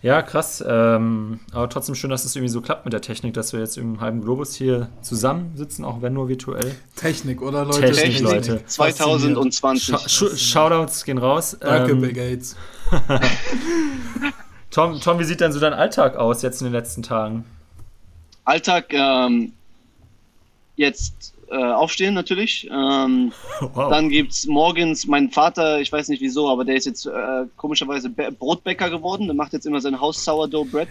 Ja, 0.00 0.22
krass. 0.22 0.62
Ähm, 0.66 1.40
aber 1.52 1.68
trotzdem 1.68 1.96
schön, 1.96 2.10
dass 2.10 2.24
es 2.24 2.36
irgendwie 2.36 2.52
so 2.52 2.60
klappt 2.60 2.84
mit 2.84 2.92
der 2.92 3.00
Technik, 3.00 3.34
dass 3.34 3.52
wir 3.52 3.60
jetzt 3.60 3.76
im 3.76 4.00
halben 4.00 4.20
Globus 4.20 4.54
hier 4.54 4.90
zusammensitzen, 5.02 5.84
auch 5.84 6.02
wenn 6.02 6.12
nur 6.12 6.28
virtuell. 6.28 6.72
Technik, 6.94 7.42
oder 7.42 7.64
Leute? 7.64 7.80
Technik, 7.80 8.18
Technik 8.18 8.22
Leute. 8.22 8.64
2020. 8.64 9.96
Sch 9.96 10.08
Sch 10.08 10.38
Shoutouts 10.38 11.04
gehen 11.04 11.18
raus. 11.18 11.56
Danke, 11.58 11.92
Ähm, 11.92 12.00
Bill 12.00 12.12
Gates. 12.12 12.54
Tom, 14.70 15.00
Tom, 15.00 15.18
wie 15.18 15.24
sieht 15.24 15.40
denn 15.40 15.50
so 15.50 15.58
dein 15.58 15.72
Alltag 15.72 16.16
aus 16.16 16.42
jetzt 16.42 16.60
in 16.60 16.66
den 16.66 16.74
letzten 16.74 17.02
Tagen? 17.02 17.44
Alltag, 18.44 18.92
ähm, 18.92 19.52
jetzt 20.76 21.34
äh, 21.50 21.56
aufstehen 21.56 22.14
natürlich. 22.14 22.68
Ähm, 22.70 23.32
Wow. 23.60 23.90
Dann 23.90 24.08
gibt's 24.08 24.46
morgens 24.46 25.06
meinen 25.06 25.30
Vater, 25.30 25.80
ich 25.80 25.90
weiß 25.90 26.08
nicht 26.08 26.20
wieso, 26.22 26.48
aber 26.48 26.64
der 26.64 26.76
ist 26.76 26.86
jetzt 26.86 27.06
äh, 27.06 27.10
komischerweise 27.56 28.08
Bä- 28.08 28.30
Brotbäcker 28.30 28.88
geworden. 28.90 29.26
Der 29.26 29.34
macht 29.34 29.52
jetzt 29.52 29.66
immer 29.66 29.80
sein 29.80 30.00
Haus 30.00 30.24
Sourdough 30.24 30.70
Bread. 30.70 30.88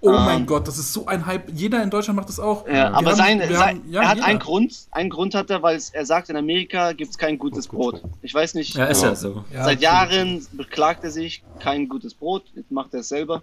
Oh 0.00 0.08
Ähm, 0.10 0.14
mein 0.26 0.44
Gott, 0.46 0.68
das 0.68 0.76
ist 0.78 0.92
so 0.92 1.06
ein 1.06 1.24
Hype. 1.24 1.50
Jeder 1.54 1.82
in 1.82 1.88
Deutschland 1.88 2.16
macht 2.18 2.28
das 2.28 2.38
auch. 2.38 2.66
Ja, 2.66 2.72
Wir 2.74 2.86
aber 2.94 3.10
haben- 3.12 3.16
sein, 3.16 3.38
sein, 3.38 3.56
haben- 3.56 3.82
ja, 3.90 4.02
er 4.02 4.08
hat 4.08 4.16
jeder. 4.16 4.26
einen 4.28 4.38
Grund. 4.38 4.86
Einen 4.90 5.08
Grund 5.08 5.34
hat 5.34 5.48
er, 5.48 5.62
weil 5.62 5.76
es, 5.76 5.88
er 5.90 6.04
sagt, 6.04 6.28
in 6.28 6.36
Amerika 6.36 6.92
gibt's 6.92 7.16
kein 7.16 7.38
gutes 7.38 7.66
Brot. 7.68 8.02
Ich 8.20 8.34
weiß 8.34 8.52
nicht. 8.54 8.74
Ja, 8.74 8.84
ist 8.84 9.02
ja, 9.02 9.14
so. 9.14 9.44
Seit. 9.50 9.80
Jahren 9.80 10.46
beklagt 10.52 11.04
er 11.04 11.10
sich, 11.10 11.42
kein 11.58 11.88
gutes 11.88 12.12
Brot. 12.12 12.44
Jetzt 12.54 12.70
macht 12.70 12.92
er 12.92 13.00
es 13.00 13.08
selber. 13.08 13.42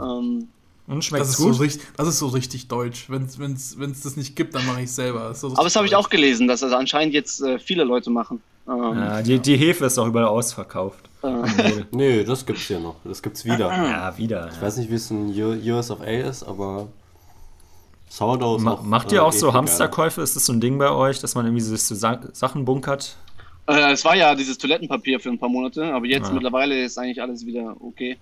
Ähm, 0.00 0.48
Und 0.90 0.96
Das 0.98 1.04
schmeckt's 1.04 1.28
ist, 1.30 1.36
gut? 1.36 1.54
so 1.54 1.62
richtig, 1.62 1.82
das 1.96 2.08
ist 2.08 2.18
so 2.18 2.26
richtig 2.28 2.66
deutsch. 2.68 3.08
Wenn 3.08 3.24
es 3.24 3.38
wenn's, 3.38 3.76
wenn's 3.78 4.00
das 4.02 4.16
nicht 4.16 4.34
gibt, 4.34 4.54
dann 4.54 4.66
mache 4.66 4.80
ich 4.80 4.86
es 4.86 4.96
selber. 4.96 5.28
Das 5.28 5.40
so 5.40 5.52
aber 5.52 5.62
das 5.64 5.76
habe 5.76 5.86
ich 5.86 5.94
auch 5.94 6.10
gelesen, 6.10 6.48
dass 6.48 6.60
das 6.60 6.72
anscheinend 6.72 7.14
jetzt 7.14 7.40
äh, 7.42 7.58
viele 7.60 7.84
Leute 7.84 8.10
machen. 8.10 8.42
Ähm, 8.68 8.74
ja, 8.98 9.22
die, 9.22 9.38
die 9.38 9.56
Hefe 9.56 9.84
ist 9.86 9.98
auch 9.98 10.06
überall 10.06 10.26
ausverkauft. 10.26 11.08
äh, 11.22 11.84
Nee, 11.92 12.24
das 12.24 12.44
gibt's 12.44 12.62
hier 12.62 12.80
noch. 12.80 12.96
Das 13.04 13.22
gibt's 13.22 13.44
wieder. 13.44 13.68
ja, 13.68 14.18
wieder. 14.18 14.50
Ich 14.52 14.60
weiß 14.60 14.76
nicht, 14.78 14.90
wie 14.90 14.94
es 14.96 15.10
in 15.10 15.28
US 15.70 15.90
of 15.92 16.00
A 16.00 16.04
ist, 16.06 16.42
aber 16.42 16.88
Sourdough 18.08 18.56
ist 18.58 18.62
Ma 18.64 18.72
auch, 18.72 18.82
macht 18.82 19.12
äh, 19.12 19.16
ihr 19.16 19.24
auch 19.24 19.32
so 19.32 19.52
Hamsterkäufe? 19.52 20.20
Ist 20.22 20.34
das 20.34 20.44
so 20.46 20.52
ein 20.52 20.60
Ding 20.60 20.78
bei 20.78 20.90
euch, 20.90 21.20
dass 21.20 21.34
man 21.36 21.46
irgendwie 21.46 21.62
sich 21.62 21.82
so 21.84 21.94
Sa 21.94 22.20
Sachen 22.32 22.64
bunkert? 22.64 23.16
äh, 23.68 23.92
es 23.92 24.04
war 24.04 24.16
ja 24.16 24.34
dieses 24.34 24.58
Toilettenpapier 24.58 25.20
für 25.20 25.28
ein 25.28 25.38
paar 25.38 25.48
Monate, 25.48 25.84
aber 25.94 26.06
jetzt 26.06 26.28
Ah. 26.30 26.32
mittlerweile 26.32 26.82
ist 26.84 26.98
eigentlich 26.98 27.22
alles 27.22 27.46
wieder 27.46 27.76
okay. 27.80 28.18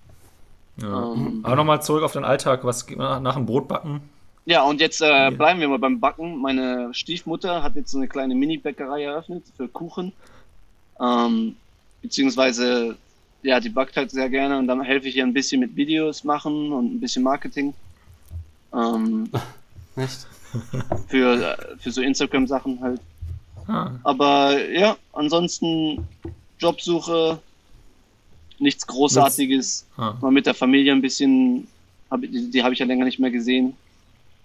Ja. 0.81 1.13
Ähm, 1.13 1.39
Aber 1.43 1.55
nochmal 1.55 1.81
zurück 1.81 2.03
auf 2.03 2.13
den 2.13 2.23
Alltag. 2.23 2.63
Was 2.63 2.85
geht 2.87 2.97
nach, 2.97 3.19
nach 3.19 3.35
dem 3.35 3.45
Brotbacken? 3.45 4.01
Ja, 4.45 4.63
und 4.63 4.81
jetzt 4.81 5.01
äh, 5.01 5.31
bleiben 5.31 5.59
wir 5.59 5.67
mal 5.67 5.79
beim 5.79 5.99
Backen. 5.99 6.41
Meine 6.41 6.93
Stiefmutter 6.93 7.61
hat 7.61 7.75
jetzt 7.75 7.91
so 7.91 7.97
eine 7.97 8.07
kleine 8.07 8.33
Mini-Bäckerei 8.35 9.03
eröffnet 9.03 9.43
für 9.55 9.67
Kuchen. 9.67 10.11
Ähm, 10.99 11.55
beziehungsweise, 12.01 12.97
ja, 13.43 13.59
die 13.59 13.69
backt 13.69 13.95
halt 13.95 14.11
sehr 14.11 14.29
gerne 14.29 14.57
und 14.57 14.67
dann 14.67 14.81
helfe 14.81 15.07
ich 15.07 15.15
ihr 15.17 15.23
ein 15.23 15.33
bisschen 15.33 15.59
mit 15.59 15.75
Videos 15.75 16.23
machen 16.23 16.71
und 16.71 16.95
ein 16.95 16.99
bisschen 16.99 17.23
Marketing. 17.23 17.73
Ähm, 18.73 19.29
Nicht? 19.95 20.27
für, 21.07 21.53
äh, 21.53 21.77
für 21.77 21.91
so 21.91 22.01
Instagram-Sachen 22.01 22.81
halt. 22.81 23.01
Ah, 23.67 23.91
Aber 24.03 24.59
ja, 24.71 24.97
ansonsten 25.13 26.07
Jobsuche, 26.57 27.39
nichts 28.61 28.85
Großartiges. 28.87 29.85
ah. 29.97 30.15
Mal 30.21 30.31
mit 30.31 30.45
der 30.45 30.53
Familie 30.53 30.91
ein 30.91 31.01
bisschen, 31.01 31.67
hab, 32.09 32.21
die, 32.21 32.49
die 32.51 32.63
habe 32.63 32.73
ich 32.73 32.79
ja 32.79 32.85
länger 32.85 33.05
nicht 33.05 33.19
mehr 33.19 33.31
gesehen. 33.31 33.73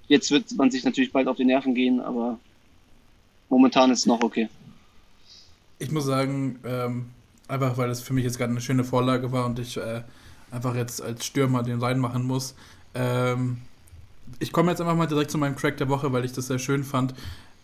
Jetzt 0.09 0.31
wird 0.31 0.45
man 0.57 0.71
sich 0.71 0.85
natürlich 0.85 1.13
bald 1.13 1.29
auf 1.29 1.37
die 1.37 1.45
Nerven 1.45 1.75
gehen, 1.75 2.01
aber 2.01 2.39
momentan 3.49 3.91
ist 3.91 4.01
es 4.01 4.07
noch 4.07 4.23
okay. 4.23 4.49
Ich 5.79 5.91
muss 5.91 6.05
sagen, 6.05 6.59
ähm, 6.65 7.07
einfach 7.49 7.77
weil 7.77 7.89
das 7.89 8.01
für 8.01 8.13
mich 8.13 8.25
jetzt 8.25 8.39
gerade 8.39 8.51
eine 8.51 8.61
schöne 8.61 8.85
Vorlage 8.85 9.33
war 9.33 9.47
und 9.47 9.59
ich 9.59 9.77
äh, 9.77 10.03
einfach 10.51 10.75
jetzt 10.75 11.03
als 11.03 11.25
Stürmer 11.27 11.63
den 11.63 11.81
reinmachen 11.81 12.25
muss. 12.25 12.55
Ähm, 12.95 13.59
ich 14.39 14.53
komme 14.53 14.71
jetzt 14.71 14.81
einfach 14.81 14.97
mal 14.97 15.07
direkt 15.07 15.31
zu 15.31 15.39
meinem 15.39 15.57
Crack 15.57 15.77
der 15.79 15.89
Woche, 15.89 16.13
weil 16.13 16.25
ich 16.25 16.33
das 16.33 16.47
sehr 16.47 16.59
schön 16.59 16.85
fand. 16.85 17.15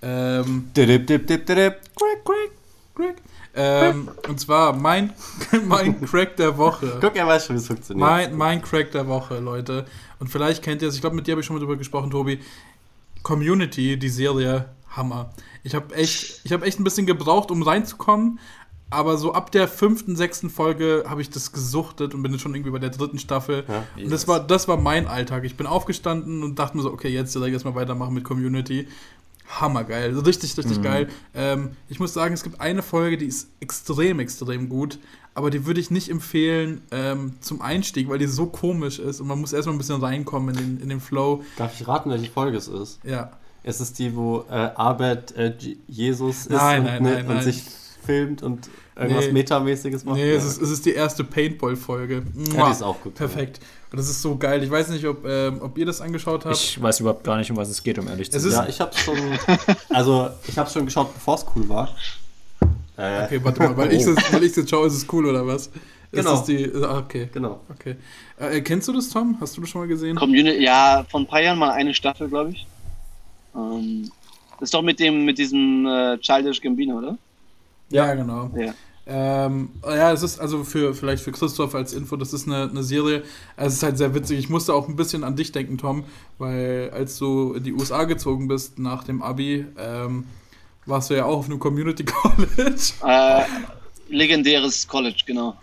Ähm, 0.02 0.70
Dip, 0.76 1.06
dip, 1.06 1.26
dip, 1.26 1.46
dip. 1.46 1.46
Crack, 1.46 2.24
Crack, 2.24 2.50
Crack. 2.94 3.16
Ähm, 3.54 4.08
und 4.28 4.38
zwar 4.38 4.74
mein, 4.74 5.12
mein 5.66 6.00
Crack 6.02 6.36
der 6.36 6.56
Woche. 6.56 6.98
Guck, 7.00 7.16
er 7.16 7.26
weiß 7.26 7.46
schon, 7.46 7.56
wie 7.56 7.60
es 7.60 7.66
funktioniert. 7.66 8.08
Mein, 8.08 8.36
mein 8.36 8.62
Crack 8.62 8.92
der 8.92 9.08
Woche, 9.08 9.38
Leute. 9.38 9.86
Und 10.18 10.28
vielleicht 10.28 10.62
kennt 10.62 10.82
ihr 10.82 10.88
es, 10.88 10.94
ich 10.94 11.00
glaube, 11.00 11.16
mit 11.16 11.26
dir 11.26 11.32
habe 11.32 11.40
ich 11.40 11.46
schon 11.46 11.56
mal 11.56 11.60
drüber 11.60 11.76
gesprochen, 11.76 12.10
Tobi. 12.10 12.40
Community, 13.22 13.98
die 13.98 14.08
Serie, 14.08 14.70
Hammer. 14.90 15.30
Ich 15.62 15.74
habe 15.74 15.94
echt, 15.94 16.40
ich 16.44 16.52
hab 16.52 16.62
echt 16.62 16.80
ein 16.80 16.84
bisschen 16.84 17.06
gebraucht, 17.06 17.50
um 17.50 17.62
reinzukommen. 17.62 18.38
Aber 18.92 19.16
so 19.18 19.34
ab 19.34 19.52
der 19.52 19.68
fünften, 19.68 20.16
sechsten 20.16 20.50
Folge 20.50 21.04
habe 21.06 21.22
ich 21.22 21.30
das 21.30 21.52
gesuchtet 21.52 22.12
und 22.12 22.24
bin 22.24 22.32
jetzt 22.32 22.40
schon 22.40 22.54
irgendwie 22.56 22.72
bei 22.72 22.80
der 22.80 22.90
dritten 22.90 23.20
Staffel. 23.20 23.64
Ja. 23.68 23.84
und 24.02 24.10
das 24.10 24.26
war, 24.26 24.40
das 24.44 24.66
war 24.66 24.78
mein 24.78 25.06
Alltag. 25.06 25.44
Ich 25.44 25.56
bin 25.56 25.68
aufgestanden 25.68 26.42
und 26.42 26.58
dachte 26.58 26.76
mir 26.76 26.82
so, 26.82 26.92
okay, 26.92 27.08
jetzt 27.08 27.32
direkt 27.32 27.52
erstmal 27.52 27.76
weitermachen 27.76 28.14
mit 28.14 28.24
Community. 28.24 28.88
Hammergeil. 29.58 30.10
Also 30.10 30.20
richtig, 30.22 30.56
richtig 30.56 30.78
Mhm. 30.78 30.82
geil. 30.82 31.08
Ähm, 31.34 31.70
ich 31.88 31.98
muss 32.00 32.12
sagen, 32.12 32.32
es 32.34 32.42
gibt 32.42 32.60
eine 32.60 32.82
Folge, 32.82 33.16
die 33.18 33.26
ist 33.26 33.48
extrem, 33.60 34.20
extrem 34.20 34.68
gut. 34.68 34.98
Aber 35.34 35.50
die 35.50 35.64
würde 35.64 35.80
ich 35.80 35.90
nicht 35.90 36.08
empfehlen 36.10 36.80
ähm, 36.90 37.34
zum 37.40 37.62
Einstieg, 37.62 38.08
weil 38.08 38.18
die 38.18 38.26
so 38.26 38.46
komisch 38.46 38.98
ist 38.98 39.20
und 39.20 39.28
man 39.28 39.40
muss 39.40 39.52
erstmal 39.52 39.74
ein 39.74 39.78
bisschen 39.78 40.00
reinkommen 40.00 40.54
in 40.56 40.60
den, 40.76 40.80
in 40.82 40.88
den 40.88 41.00
Flow. 41.00 41.42
Darf 41.56 41.80
ich 41.80 41.86
raten, 41.86 42.10
welche 42.10 42.30
Folge 42.30 42.56
es 42.58 42.66
ist? 42.68 42.98
Ja. 43.04 43.30
Es 43.62 43.80
ist 43.80 43.98
die, 43.98 44.16
wo 44.16 44.44
äh, 44.50 44.54
Arbeit 44.54 45.32
äh, 45.32 45.54
Jesus 45.86 46.46
ist 46.46 46.50
Nein, 46.50 46.80
und, 46.80 46.86
nein, 46.86 47.02
ne- 47.02 47.24
nein, 47.24 47.36
und 47.36 47.42
sich 47.42 47.62
filmt 48.04 48.42
und 48.42 48.68
irgendwas 49.00 49.26
Nee. 49.26 49.32
Metamäßiges 49.32 50.04
macht. 50.04 50.16
Nee, 50.16 50.30
es 50.32 50.44
ist, 50.44 50.60
es 50.62 50.70
ist 50.70 50.86
die 50.86 50.92
erste 50.92 51.24
Paintball-Folge. 51.24 52.22
ja, 52.54 52.66
die 52.66 52.70
ist 52.72 52.82
auch 52.82 53.00
gut. 53.00 53.14
Perfekt. 53.14 53.60
Und 53.90 53.98
das 53.98 54.08
ist 54.08 54.22
so 54.22 54.36
geil. 54.36 54.62
Ich 54.62 54.70
weiß 54.70 54.90
nicht, 54.90 55.04
ob, 55.06 55.24
ähm, 55.26 55.58
ob 55.62 55.76
ihr 55.78 55.86
das 55.86 56.00
angeschaut 56.00 56.44
habt. 56.44 56.54
Ich 56.56 56.80
weiß 56.80 57.00
überhaupt 57.00 57.24
gar 57.24 57.36
nicht, 57.38 57.50
um 57.50 57.56
was 57.56 57.68
es 57.68 57.82
geht, 57.82 57.98
um 57.98 58.06
ehrlich 58.08 58.30
zu 58.30 58.36
Es 58.36 58.42
sein. 58.44 58.50
ist- 58.52 58.56
Ja, 58.58 58.68
ich 58.68 58.80
hab's 58.80 58.98
schon. 59.00 59.16
Also, 59.88 60.28
ich 60.46 60.56
hab's 60.58 60.72
schon 60.72 60.84
geschaut, 60.84 61.12
bevor 61.12 61.34
es 61.36 61.46
cool 61.56 61.68
war. 61.68 61.88
Äh, 62.96 63.24
okay, 63.24 63.40
warte 63.42 63.60
mal, 63.62 63.76
weil 63.76 63.92
ich 63.92 64.04
Oh. 64.06 64.14
das, 64.14 64.32
weil 64.32 64.44
ich 64.44 64.52
das 64.52 64.68
schaue, 64.68 64.86
ist 64.86 64.94
es 64.94 65.06
cool 65.12 65.26
oder 65.26 65.46
was? 65.46 65.66
Ist 65.66 65.72
Genau. 66.24 66.30
das 66.32 66.44
die, 66.44 66.70
ah, 66.82 66.98
okay, 66.98 67.28
Genau. 67.32 67.60
okay. 67.70 67.96
Äh, 68.38 68.60
kennst 68.62 68.88
du 68.88 68.92
das, 68.92 69.08
Tom? 69.08 69.36
Hast 69.40 69.56
du 69.56 69.60
das 69.60 69.70
schon 69.70 69.80
mal 69.82 69.86
gesehen? 69.88 70.16
Community, 70.16 70.62
ja, 70.62 71.04
vor 71.08 71.20
ein 71.20 71.26
paar 71.26 71.40
Jahren 71.40 71.58
mal 71.58 71.70
eine 71.70 71.94
Staffel, 71.94 72.28
glaube 72.28 72.50
ich. 72.50 72.66
Ähm, 73.54 74.10
das 74.58 74.66
ist 74.68 74.74
doch 74.74 74.82
mit 74.82 74.98
dem, 75.00 75.24
mit 75.24 75.38
diesem 75.38 75.86
äh, 75.86 76.18
Childish 76.18 76.60
Gambino, 76.60 76.98
oder? 76.98 77.16
Ja, 77.90 78.12
genau. 78.14 78.50
Ja. 78.56 78.74
Ähm, 79.06 79.70
ja, 79.84 80.12
es 80.12 80.22
ist 80.22 80.38
also 80.38 80.62
für 80.62 80.94
vielleicht 80.94 81.22
für 81.22 81.32
Christoph 81.32 81.74
als 81.74 81.92
Info, 81.92 82.16
das 82.16 82.32
ist 82.32 82.46
eine, 82.46 82.68
eine 82.68 82.82
Serie. 82.82 83.22
Es 83.56 83.74
ist 83.74 83.82
halt 83.82 83.98
sehr 83.98 84.14
witzig. 84.14 84.38
Ich 84.38 84.48
musste 84.48 84.74
auch 84.74 84.88
ein 84.88 84.96
bisschen 84.96 85.24
an 85.24 85.36
dich 85.36 85.52
denken, 85.52 85.78
Tom, 85.78 86.04
weil 86.38 86.90
als 86.92 87.18
du 87.18 87.54
in 87.54 87.64
die 87.64 87.72
USA 87.72 88.04
gezogen 88.04 88.46
bist 88.46 88.78
nach 88.78 89.04
dem 89.04 89.22
Abi, 89.22 89.66
ähm, 89.78 90.24
warst 90.86 91.10
du 91.10 91.14
ja 91.14 91.24
auch 91.24 91.38
auf 91.38 91.46
einem 91.46 91.58
Community 91.58 92.04
College. 92.04 92.92
Äh, 93.04 93.42
legendäres 94.08 94.86
College, 94.86 95.22
genau. 95.26 95.56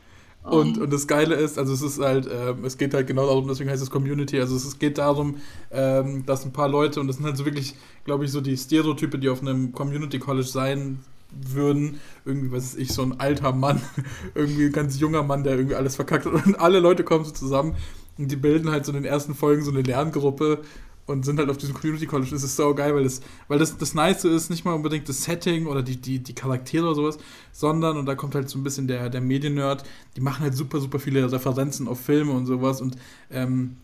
Und, 0.43 0.77
und 0.77 0.93
das 0.93 1.07
Geile 1.07 1.35
ist, 1.35 1.59
also 1.59 1.73
es 1.73 1.81
ist 1.81 1.99
halt, 1.99 2.25
ähm, 2.31 2.63
es 2.63 2.77
geht 2.77 2.93
halt 2.93 3.05
genau 3.05 3.25
darum, 3.27 3.47
deswegen 3.49 3.69
heißt 3.69 3.83
es 3.83 3.89
Community, 3.89 4.39
also 4.39 4.55
es 4.55 4.79
geht 4.79 4.97
darum, 4.97 5.37
ähm, 5.71 6.25
dass 6.25 6.45
ein 6.45 6.53
paar 6.53 6.69
Leute, 6.69 7.01
und 7.01 7.07
das 7.07 7.17
sind 7.17 7.25
halt 7.25 7.35
so 7.35 7.43
wirklich, 7.43 7.75
glaube 8.05 8.23
ich, 8.23 8.31
so 8.31 8.39
die 8.39 8.55
Stereotype, 8.55 9.19
die 9.19 9.27
auf 9.27 9.41
einem 9.41 9.73
Community 9.73 10.19
College 10.19 10.47
sein 10.47 10.99
würden, 11.31 11.99
irgendwie, 12.25 12.51
was 12.51 12.73
weiß 12.73 12.75
ich, 12.75 12.93
so 12.93 13.01
ein 13.03 13.19
alter 13.19 13.51
Mann, 13.51 13.81
irgendwie 14.35 14.65
ein 14.65 14.71
ganz 14.71 14.99
junger 14.99 15.23
Mann, 15.23 15.43
der 15.43 15.55
irgendwie 15.55 15.75
alles 15.75 15.95
verkackt 15.95 16.25
hat 16.25 16.45
und 16.45 16.59
alle 16.59 16.79
Leute 16.79 17.03
kommen 17.03 17.25
so 17.25 17.31
zusammen 17.31 17.75
und 18.17 18.31
die 18.31 18.35
bilden 18.35 18.71
halt 18.71 18.85
so 18.85 18.91
in 18.91 18.97
den 18.97 19.05
ersten 19.05 19.35
Folgen 19.35 19.63
so 19.63 19.71
eine 19.71 19.81
Lerngruppe 19.81 20.61
und 21.07 21.23
sind 21.23 21.39
halt 21.39 21.49
auf 21.49 21.57
diesem 21.57 21.73
Community 21.73 22.05
College. 22.05 22.31
Das 22.31 22.43
ist 22.43 22.55
so 22.55 22.75
geil, 22.75 22.93
weil 22.93 23.03
das, 23.03 23.21
weil 23.47 23.57
das, 23.59 23.77
das 23.77 23.93
Nice 23.93 24.25
ist 24.25 24.49
nicht 24.49 24.65
mal 24.65 24.73
unbedingt 24.73 25.07
das 25.07 25.23
Setting 25.23 25.65
oder 25.65 25.81
die, 25.81 25.97
die, 25.97 26.19
die 26.19 26.35
Charaktere 26.35 26.85
oder 26.85 26.95
sowas, 26.95 27.17
sondern, 27.51 27.97
und 27.97 28.05
da 28.05 28.15
kommt 28.15 28.35
halt 28.35 28.49
so 28.49 28.59
ein 28.59 28.63
bisschen 28.63 28.87
der, 28.87 29.09
der 29.09 29.21
Mediennerd, 29.21 29.83
die 30.15 30.21
machen 30.21 30.43
halt 30.43 30.55
super, 30.55 30.79
super 30.79 30.99
viele 30.99 31.31
Referenzen 31.31 31.87
auf 31.87 32.01
Filme 32.01 32.33
und 32.33 32.45
sowas 32.45 32.81
und 32.81 32.97
ähm, 33.31 33.77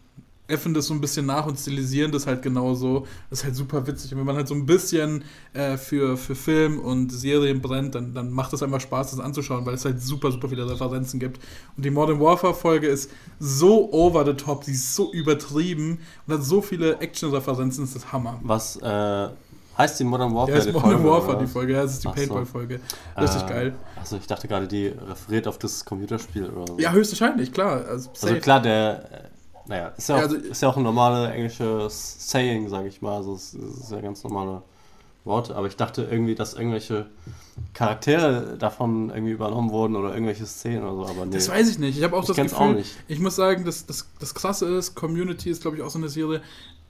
äffen 0.53 0.73
das 0.73 0.87
so 0.87 0.93
ein 0.93 1.01
bisschen 1.01 1.25
nach 1.25 1.45
und 1.45 1.57
stilisieren 1.59 2.11
das 2.11 2.27
halt 2.27 2.41
genauso. 2.41 3.07
Das 3.29 3.39
ist 3.39 3.45
halt 3.45 3.55
super 3.55 3.85
witzig. 3.87 4.11
Und 4.13 4.19
wenn 4.19 4.25
man 4.25 4.35
halt 4.35 4.47
so 4.47 4.53
ein 4.55 4.65
bisschen 4.65 5.23
äh, 5.53 5.77
für, 5.77 6.15
für 6.17 6.35
Film 6.35 6.79
und 6.79 7.11
Serien 7.11 7.61
brennt, 7.61 7.95
dann, 7.95 8.13
dann 8.13 8.31
macht 8.31 8.53
es 8.53 8.61
einfach 8.63 8.79
Spaß, 8.81 9.11
das 9.11 9.19
anzuschauen, 9.19 9.65
weil 9.65 9.73
es 9.73 9.85
halt 9.85 10.01
super, 10.01 10.31
super 10.31 10.49
viele 10.49 10.69
Referenzen 10.69 11.19
gibt. 11.19 11.39
Und 11.75 11.83
die 11.83 11.89
Modern 11.89 12.19
Warfare-Folge 12.19 12.87
ist 12.87 13.09
so 13.39 13.91
over 13.91 14.25
the 14.25 14.33
top, 14.33 14.63
sie 14.63 14.73
ist 14.73 14.95
so 14.95 15.11
übertrieben 15.11 15.99
und 16.27 16.33
hat 16.35 16.43
so 16.43 16.61
viele 16.61 16.99
Action-Referenzen, 16.99 17.85
das 17.85 17.95
ist 17.95 18.11
Hammer. 18.11 18.39
Was 18.43 18.77
äh, 18.77 19.29
heißt 19.77 19.99
die 19.99 20.03
Modern 20.03 20.33
Warfare? 20.33 20.51
Ja, 20.51 20.57
ist 20.57 20.67
die 20.67 20.71
Modern 20.71 20.91
Folge, 20.91 21.09
Warfare, 21.09 21.35
oder? 21.37 21.45
die 21.45 21.51
Folge. 21.51 21.73
Ja, 21.73 21.81
das 21.81 21.93
ist 21.93 22.03
die. 22.03 22.09
Paintball-Folge. 22.09 22.79
Richtig 23.17 23.43
Äh, 23.43 23.49
geil. 23.49 23.73
Also, 23.99 24.17
ich 24.17 24.27
dachte 24.27 24.47
gerade, 24.47 24.67
die 24.67 24.87
referiert 24.87 25.47
auf 25.47 25.57
das 25.57 25.83
Computerspiel 25.85 26.49
oder 26.49 26.67
so. 26.67 26.79
Ja, 26.79 26.91
höchstwahrscheinlich, 26.91 27.51
klar. 27.51 27.85
Also, 27.87 28.09
Also 28.21 28.35
klar, 28.35 28.61
der, 28.61 29.29
naja, 29.67 29.89
ist 29.97 30.09
ja, 30.09 30.15
auch, 30.15 30.19
also- 30.21 30.35
ist 30.35 30.61
ja 30.61 30.69
auch 30.69 30.77
ein 30.77 30.83
normales 30.83 31.31
englisches 31.33 32.29
Saying, 32.31 32.69
sage 32.69 32.87
ich 32.87 33.01
mal. 33.01 33.17
Also 33.17 33.33
es 33.35 33.53
ist 33.53 33.91
ja 33.91 34.01
ganz 34.01 34.23
normale 34.23 34.61
Worte, 35.25 35.55
aber 35.55 35.67
ich 35.67 35.77
dachte 35.77 36.07
irgendwie, 36.09 36.35
dass 36.35 36.53
irgendwelche 36.53 37.05
Charaktere 37.73 38.57
davon 38.57 39.09
irgendwie 39.09 39.31
übernommen 39.31 39.69
wurden 39.71 39.95
oder 39.95 40.13
irgendwelche 40.13 40.45
Szenen 40.45 40.83
oder 40.83 40.95
so, 40.95 41.11
aber 41.11 41.25
nee. 41.25 41.33
Das 41.35 41.49
weiß 41.49 41.69
ich 41.69 41.79
nicht. 41.79 41.97
Ich 41.97 42.03
habe 42.03 42.15
auch 42.17 42.21
Ich 42.21 42.27
das 42.27 42.35
Gefühl, 42.35 42.57
auch 42.57 42.73
nicht. 42.73 42.95
ich 43.07 43.19
muss 43.19 43.35
sagen, 43.35 43.63
dass 43.63 43.85
das, 43.85 44.07
das 44.19 44.33
Krasse 44.33 44.65
ist, 44.75 44.95
Community 44.95 45.49
ist, 45.49 45.61
glaube 45.61 45.77
ich, 45.77 45.83
auch 45.83 45.89
so 45.89 45.99
eine 45.99 46.09
Serie, 46.09 46.41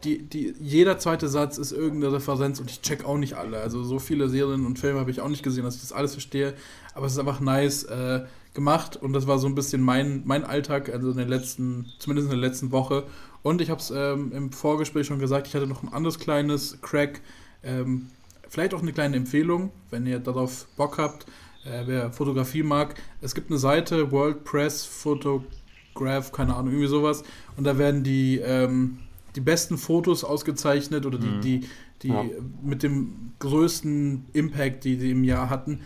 die, 0.03 0.21
die, 0.23 0.53
jeder 0.59 0.97
zweite 0.97 1.27
Satz 1.29 1.57
ist 1.57 1.71
irgendeine 1.71 2.13
Referenz 2.13 2.59
und 2.59 2.69
ich 2.69 2.81
check 2.81 3.05
auch 3.05 3.17
nicht 3.17 3.35
alle. 3.35 3.59
Also 3.59 3.83
so 3.83 3.99
viele 3.99 4.27
Serien 4.27 4.65
und 4.65 4.77
Filme 4.79 4.99
habe 4.99 5.11
ich 5.11 5.21
auch 5.21 5.29
nicht 5.29 5.43
gesehen, 5.43 5.63
dass 5.63 5.75
ich 5.75 5.81
das 5.81 5.93
alles 5.93 6.11
verstehe. 6.13 6.55
Aber 6.93 7.05
es 7.05 7.13
ist 7.13 7.19
einfach 7.19 7.39
nice 7.39 7.83
äh, 7.83 8.25
gemacht 8.53 8.95
und 8.97 9.13
das 9.13 9.25
war 9.27 9.39
so 9.39 9.47
ein 9.47 9.55
bisschen 9.55 9.81
mein, 9.81 10.21
mein 10.25 10.43
Alltag, 10.43 10.89
also 10.93 11.09
in 11.11 11.17
der 11.17 11.27
letzten, 11.27 11.87
zumindest 11.99 12.31
in 12.31 12.39
der 12.39 12.49
letzten 12.49 12.71
Woche. 12.71 13.03
Und 13.41 13.61
ich 13.61 13.69
habe 13.69 13.81
es 13.81 13.91
ähm, 13.91 14.31
im 14.31 14.51
Vorgespräch 14.51 15.07
schon 15.07 15.19
gesagt, 15.19 15.47
ich 15.47 15.55
hatte 15.55 15.67
noch 15.67 15.83
ein 15.83 15.91
anderes 15.91 16.19
kleines 16.19 16.79
Crack. 16.81 17.21
Ähm, 17.63 18.07
vielleicht 18.47 18.73
auch 18.73 18.81
eine 18.81 18.93
kleine 18.93 19.17
Empfehlung, 19.17 19.71
wenn 19.89 20.05
ihr 20.05 20.19
darauf 20.19 20.67
Bock 20.77 20.97
habt, 20.97 21.25
äh, 21.65 21.83
wer 21.85 22.11
Fotografie 22.11 22.63
mag. 22.63 22.95
Es 23.21 23.33
gibt 23.33 23.49
eine 23.49 23.57
Seite, 23.59 24.11
World 24.11 24.43
Press 24.43 24.85
Photograph, 24.85 26.31
keine 26.31 26.55
Ahnung, 26.55 26.71
irgendwie 26.73 26.87
sowas. 26.87 27.23
Und 27.57 27.63
da 27.65 27.77
werden 27.77 28.03
die, 28.03 28.37
ähm, 28.37 28.99
die 29.35 29.41
besten 29.41 29.77
Fotos 29.77 30.23
ausgezeichnet 30.23 31.05
oder 31.05 31.17
die, 31.17 31.39
die, 31.39 31.67
die 32.03 32.09
Ja. 32.09 32.23
mit 32.61 32.83
dem 32.83 33.31
größten 33.39 34.25
Impact, 34.33 34.83
die 34.83 34.95
sie 34.97 35.11
im 35.11 35.23
Jahr 35.23 35.49
hatten. 35.49 35.79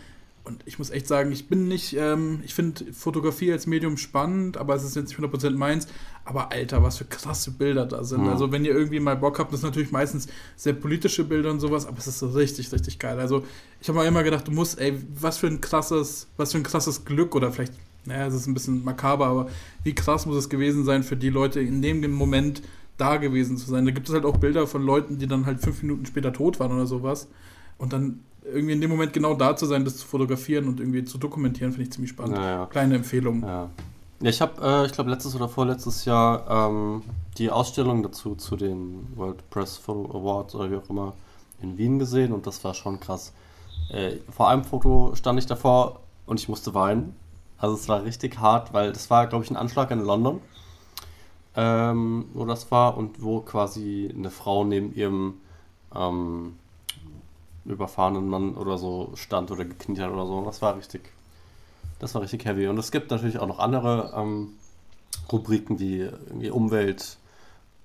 Und 0.48 0.64
ich 0.66 0.80
muss 0.80 0.92
echt 0.92 1.08
sagen, 1.08 1.34
ich 1.34 1.50
bin 1.50 1.68
nicht, 1.68 1.94
ähm, 2.00 2.40
ich 2.46 2.54
finde 2.54 2.94
Fotografie 2.94 3.52
als 3.52 3.68
Medium 3.68 3.98
spannend, 3.98 4.56
aber 4.56 4.76
es 4.76 4.84
ist 4.86 4.96
jetzt 4.96 5.10
nicht 5.10 5.20
100% 5.20 5.52
meins. 5.52 5.88
Aber 6.24 6.54
Alter, 6.54 6.82
was 6.82 6.98
für 6.98 7.04
krasse 7.04 7.52
Bilder 7.52 7.86
da 7.86 8.06
sind. 8.06 8.22
Mhm. 8.22 8.30
Also 8.30 8.50
wenn 8.50 8.64
ihr 8.64 8.74
irgendwie 8.74 9.02
mal 9.02 9.18
Bock 9.18 9.40
habt, 9.40 9.52
das 9.52 9.60
sind 9.60 9.72
natürlich 9.72 9.92
meistens 9.92 10.28
sehr 10.56 10.72
politische 10.72 11.26
Bilder 11.26 11.52
und 11.52 11.60
sowas, 11.60 11.86
aber 11.86 11.98
es 11.98 12.08
ist 12.08 12.20
so 12.20 12.30
richtig, 12.30 12.72
richtig 12.72 12.98
geil. 12.98 13.20
Also 13.20 13.44
ich 13.82 13.90
habe 13.90 14.00
mir 14.00 14.06
immer 14.06 14.24
gedacht, 14.24 14.48
du 14.48 14.52
musst, 14.54 14.80
ey, 14.80 14.98
was 15.20 15.38
für 15.38 15.48
ein 15.48 15.60
krasses, 15.60 16.28
was 16.38 16.54
für 16.54 16.60
ein 16.60 16.64
krasses 16.64 17.04
Glück 17.04 17.36
oder 17.36 17.52
vielleicht, 17.52 17.74
naja, 18.06 18.28
es 18.28 18.34
ist 18.34 18.48
ein 18.48 18.54
bisschen 18.54 18.86
makaber, 18.86 19.28
aber 19.28 19.50
wie 19.84 19.96
krass 19.96 20.26
muss 20.26 20.38
es 20.38 20.48
gewesen 20.48 20.86
sein 20.86 21.04
für 21.04 21.18
die 21.18 21.30
Leute 21.30 21.60
in 21.60 21.82
dem 21.82 22.10
Moment 22.12 22.62
da 22.96 23.18
gewesen 23.18 23.58
zu 23.58 23.70
sein. 23.70 23.84
Da 23.84 23.92
gibt 23.92 24.08
es 24.08 24.14
halt 24.14 24.24
auch 24.24 24.38
Bilder 24.38 24.66
von 24.66 24.82
Leuten, 24.82 25.18
die 25.18 25.28
dann 25.28 25.46
halt 25.46 25.60
fünf 25.60 25.82
Minuten 25.82 26.06
später 26.06 26.32
tot 26.32 26.62
waren 26.62 26.72
oder 26.72 26.88
sowas. 26.88 27.28
Und 27.78 27.92
dann 27.92 28.22
irgendwie 28.52 28.74
in 28.74 28.82
dem 28.82 28.90
Moment 28.90 29.14
genau 29.14 29.34
da 29.34 29.56
zu 29.56 29.66
sein, 29.66 29.86
das 29.86 29.98
zu 29.98 30.08
fotografieren 30.08 30.68
und 30.68 30.80
irgendwie 30.80 31.04
zu 31.04 31.18
dokumentieren, 31.18 31.72
finde 31.72 31.84
ich 31.84 31.92
ziemlich 31.92 32.12
spannend. 32.12 32.38
Ja, 32.38 32.50
ja. 32.50 32.66
Kleine 32.66 32.96
Empfehlung. 32.96 33.44
Ja. 33.44 33.70
Ja, 34.20 34.30
ich 34.32 34.42
habe, 34.42 34.62
äh, 34.62 34.86
ich 34.88 34.94
glaube, 34.94 35.12
letztes 35.12 35.36
oder 35.36 35.48
vorletztes 35.48 36.06
Jahr 36.06 36.50
ähm, 36.50 37.04
die 37.38 37.52
Ausstellung 37.52 38.02
dazu 38.02 38.34
zu 38.34 38.56
den 38.56 39.08
World 39.16 39.48
Press 39.52 39.78
Photo 39.78 40.18
Awards 40.18 40.56
oder 40.56 40.72
wie 40.72 40.76
auch 40.78 40.90
immer 40.90 41.14
in 41.62 41.78
Wien 41.78 42.00
gesehen 42.00 42.34
und 42.34 42.48
das 42.48 42.64
war 42.64 42.74
schon 42.74 43.00
krass. 43.00 43.34
Äh, 43.92 44.18
vor 44.32 44.50
einem 44.50 44.64
Foto 44.64 45.14
stand 45.14 45.38
ich 45.38 45.46
davor 45.46 46.00
und 46.26 46.40
ich 46.40 46.50
musste 46.50 46.74
weinen. 46.74 47.16
Also 47.60 47.76
es 47.76 47.88
war 47.88 48.04
richtig 48.04 48.40
hart, 48.40 48.74
weil 48.74 48.92
das 48.92 49.10
war, 49.12 49.28
glaube 49.28 49.46
ich, 49.46 49.52
ein 49.52 49.58
Anschlag 49.58 49.92
in 49.92 50.00
London, 50.00 50.42
ähm, 51.56 52.26
wo 52.34 52.46
das 52.46 52.72
war 52.72 52.98
und 52.98 53.22
wo 53.22 53.42
quasi 53.42 54.12
eine 54.16 54.32
Frau 54.32 54.64
neben 54.64 54.96
ihrem 54.96 55.36
ähm, 55.96 56.56
überfahrenen 57.68 58.28
Mann 58.28 58.56
oder 58.56 58.78
so 58.78 59.12
stand 59.16 59.52
oder 59.52 59.66
gekniet 59.66 60.00
hat 60.00 60.12
oder 60.12 60.26
so. 60.26 60.44
Das 60.46 60.62
war 60.62 60.76
richtig, 60.78 61.02
das 62.00 62.14
war 62.16 62.22
richtig 62.22 62.46
heavy. 62.46 62.68
Und 62.68 62.78
es 62.78 62.92
gibt 62.92 63.12
natürlich 63.12 63.40
auch 63.40 63.48
noch 63.48 63.60
andere 63.60 64.14
ähm, 64.16 64.50
Rubriken 65.32 65.80
wie 65.80 66.00
irgendwie 66.02 66.50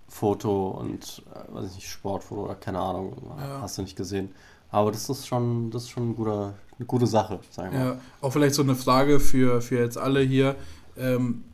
Umweltfoto 0.09 0.69
und 0.69 1.23
äh, 1.35 1.55
weiß 1.55 1.71
ich 1.71 1.75
nicht, 1.77 1.89
Sportfoto 1.91 2.45
oder 2.45 2.55
keine 2.55 2.79
Ahnung, 2.81 3.15
Ja. 3.39 3.61
hast 3.63 3.79
du 3.79 3.83
nicht 3.83 3.97
gesehen. 3.97 4.31
Aber 4.71 4.91
das 4.91 5.09
ist 5.11 5.27
schon, 5.27 5.71
das 5.71 5.83
ist 5.85 5.91
schon 5.91 6.11
ein 6.11 6.17
guter, 6.17 6.55
eine 6.79 6.87
gute 6.87 7.07
Sache, 7.07 7.41
sagen 7.51 7.73
wir 7.73 7.79
mal. 7.79 7.87
Ja, 7.95 8.01
auch 8.23 8.31
vielleicht 8.33 8.55
so 8.55 8.63
eine 8.63 8.75
Frage 8.75 9.21
für, 9.21 9.61
für 9.61 9.79
jetzt 9.79 9.99
alle 9.99 10.21
hier. 10.21 10.57
Ähm, 10.97 11.45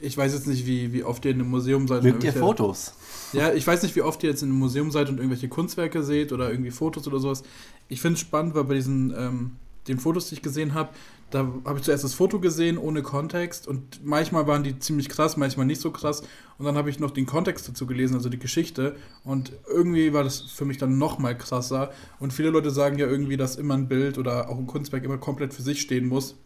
ich 0.00 0.18
weiß 0.18 0.34
jetzt 0.34 0.46
nicht, 0.48 0.66
wie, 0.66 0.92
wie 0.92 1.04
oft 1.04 1.24
ihr 1.24 1.30
in 1.30 1.40
einem 1.40 1.50
Museum 1.50 1.86
seid. 1.86 2.02
Mögt 2.02 2.24
ihr 2.24 2.32
Fotos? 2.32 2.94
Ja, 3.32 3.52
ich 3.52 3.64
weiß 3.66 3.82
nicht, 3.84 3.94
wie 3.96 4.02
oft 4.02 4.22
ihr 4.24 4.30
jetzt 4.30 4.42
in 4.42 4.50
einem 4.50 4.58
Museum 4.58 4.90
seid 4.90 5.08
und 5.08 5.16
irgendwelche 5.18 5.48
Kunstwerke 5.48 6.02
seht 6.02 6.32
oder 6.32 6.50
irgendwie 6.50 6.70
Fotos 6.72 7.06
oder 7.06 7.20
sowas. 7.20 7.42
Ich 7.88 8.00
finde 8.00 8.14
es 8.14 8.20
spannend, 8.20 8.54
weil 8.54 8.64
bei 8.64 8.74
diesen 8.74 9.14
ähm, 9.16 9.56
den 9.88 9.98
Fotos, 9.98 10.28
die 10.28 10.36
ich 10.36 10.42
gesehen 10.42 10.74
habe, 10.74 10.90
da 11.30 11.40
habe 11.64 11.78
ich 11.78 11.84
zuerst 11.84 12.04
das 12.04 12.14
Foto 12.14 12.38
gesehen 12.38 12.78
ohne 12.78 13.02
Kontext 13.02 13.66
und 13.66 14.04
manchmal 14.04 14.46
waren 14.46 14.62
die 14.62 14.78
ziemlich 14.78 15.08
krass, 15.08 15.36
manchmal 15.36 15.66
nicht 15.66 15.80
so 15.80 15.90
krass. 15.90 16.22
Und 16.58 16.64
dann 16.64 16.76
habe 16.76 16.90
ich 16.90 17.00
noch 17.00 17.10
den 17.10 17.26
Kontext 17.26 17.68
dazu 17.68 17.86
gelesen, 17.86 18.14
also 18.14 18.28
die 18.28 18.38
Geschichte. 18.38 18.94
Und 19.24 19.52
irgendwie 19.66 20.12
war 20.12 20.22
das 20.22 20.40
für 20.42 20.64
mich 20.64 20.78
dann 20.78 20.96
noch 20.96 21.18
mal 21.18 21.36
krasser. 21.36 21.90
Und 22.20 22.32
viele 22.32 22.50
Leute 22.50 22.70
sagen 22.70 22.98
ja 22.98 23.06
irgendwie, 23.06 23.36
dass 23.36 23.56
immer 23.56 23.74
ein 23.74 23.88
Bild 23.88 24.16
oder 24.16 24.48
auch 24.48 24.58
ein 24.58 24.68
Kunstwerk 24.68 25.02
immer 25.02 25.18
komplett 25.18 25.52
für 25.52 25.62
sich 25.62 25.80
stehen 25.80 26.06
muss. 26.06 26.36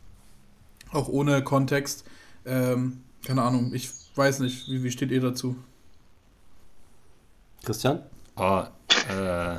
Auch 0.91 1.09
ohne 1.09 1.45
Kontext. 1.45 2.05
Ähm, 2.47 3.01
keine 3.27 3.43
Ahnung, 3.43 3.75
ich 3.75 3.91
weiß 4.15 4.39
nicht, 4.41 4.69
wie, 4.69 4.83
wie 4.83 4.91
steht 4.91 5.11
ihr 5.11 5.21
dazu? 5.21 5.57
Christian? 7.63 8.03
Oh, 8.37 8.63
äh, 9.11 9.59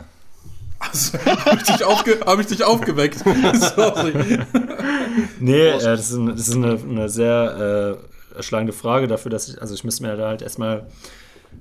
Habe 1.25 1.58
ich, 1.58 1.63
dich 1.63 1.84
aufge 1.84 2.19
hab 2.25 2.39
ich 2.39 2.47
dich 2.47 2.63
aufgeweckt? 2.63 3.19
Sorry. 3.75 4.39
nee, 5.39 5.67
äh, 5.69 5.80
das 5.80 6.10
ist, 6.12 6.17
ein- 6.17 6.28
das 6.28 6.47
ist 6.47 6.56
eine, 6.56 6.78
eine 6.80 7.10
sehr 7.10 7.97
äh, 8.34 8.36
erschlagende 8.38 8.73
Frage 8.73 9.08
dafür, 9.08 9.32
dass 9.32 9.47
ich, 9.49 9.62
also 9.62 9.73
ich 9.73 9.84
müsste 9.84 10.04
mir 10.04 10.15
da 10.15 10.28
halt 10.28 10.41
erstmal 10.41 10.88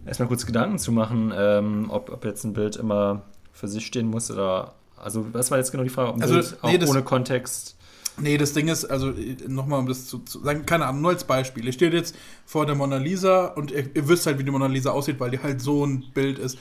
erstmal 0.07 0.29
kurz 0.29 0.47
Gedanken 0.47 0.79
zu 0.79 0.93
machen, 0.93 1.33
ähm, 1.37 1.87
ob, 1.91 2.11
ob 2.11 2.25
jetzt 2.25 2.45
ein 2.45 2.53
Bild 2.53 2.77
immer 2.77 3.23
für 3.53 3.69
sich 3.69 3.87
stehen 3.87 4.07
muss 4.09 4.31
oder, 4.31 4.75
also 4.97 5.27
was 5.33 5.51
war 5.51 5.59
jetzt 5.59 5.71
genau 5.73 5.83
die 5.85 5.89
Frage, 5.91 6.11
ob 6.11 6.17
ein 6.17 6.23
Also, 6.23 6.35
Bild 6.35 6.57
auch 6.63 6.71
nee, 6.71 6.79
das- 6.79 6.91
ohne 6.91 7.03
Kontext 7.03 7.75
Nee, 8.21 8.37
das 8.37 8.53
Ding 8.53 8.67
ist, 8.67 8.85
also 8.85 9.13
nochmal, 9.47 9.79
um 9.79 9.87
das 9.87 10.07
zu, 10.07 10.19
zu 10.19 10.41
sagen, 10.43 10.67
keine 10.67 10.87
Ahnung, 10.87 11.03
nur 11.03 11.13
als 11.13 11.23
Beispiel. 11.23 11.65
Ihr 11.65 11.73
steht 11.73 11.93
jetzt 11.93 12.17
vor 12.47 12.67
der 12.67 12.75
Mona 12.75 12.97
Lisa 12.97 13.47
und 13.47 13.71
ihr, 13.71 13.85
ihr 13.95 14.09
wisst 14.09 14.27
halt, 14.27 14.41
wie 14.41 14.43
die 14.43 14.51
Mona 14.51 14.67
Lisa 14.67 14.91
aussieht, 14.91 15.21
weil 15.21 15.31
die 15.31 15.39
halt 15.41 15.61
so 15.63 15.87
ein 15.87 16.05
Bild 16.15 16.37
ist. 16.41 16.59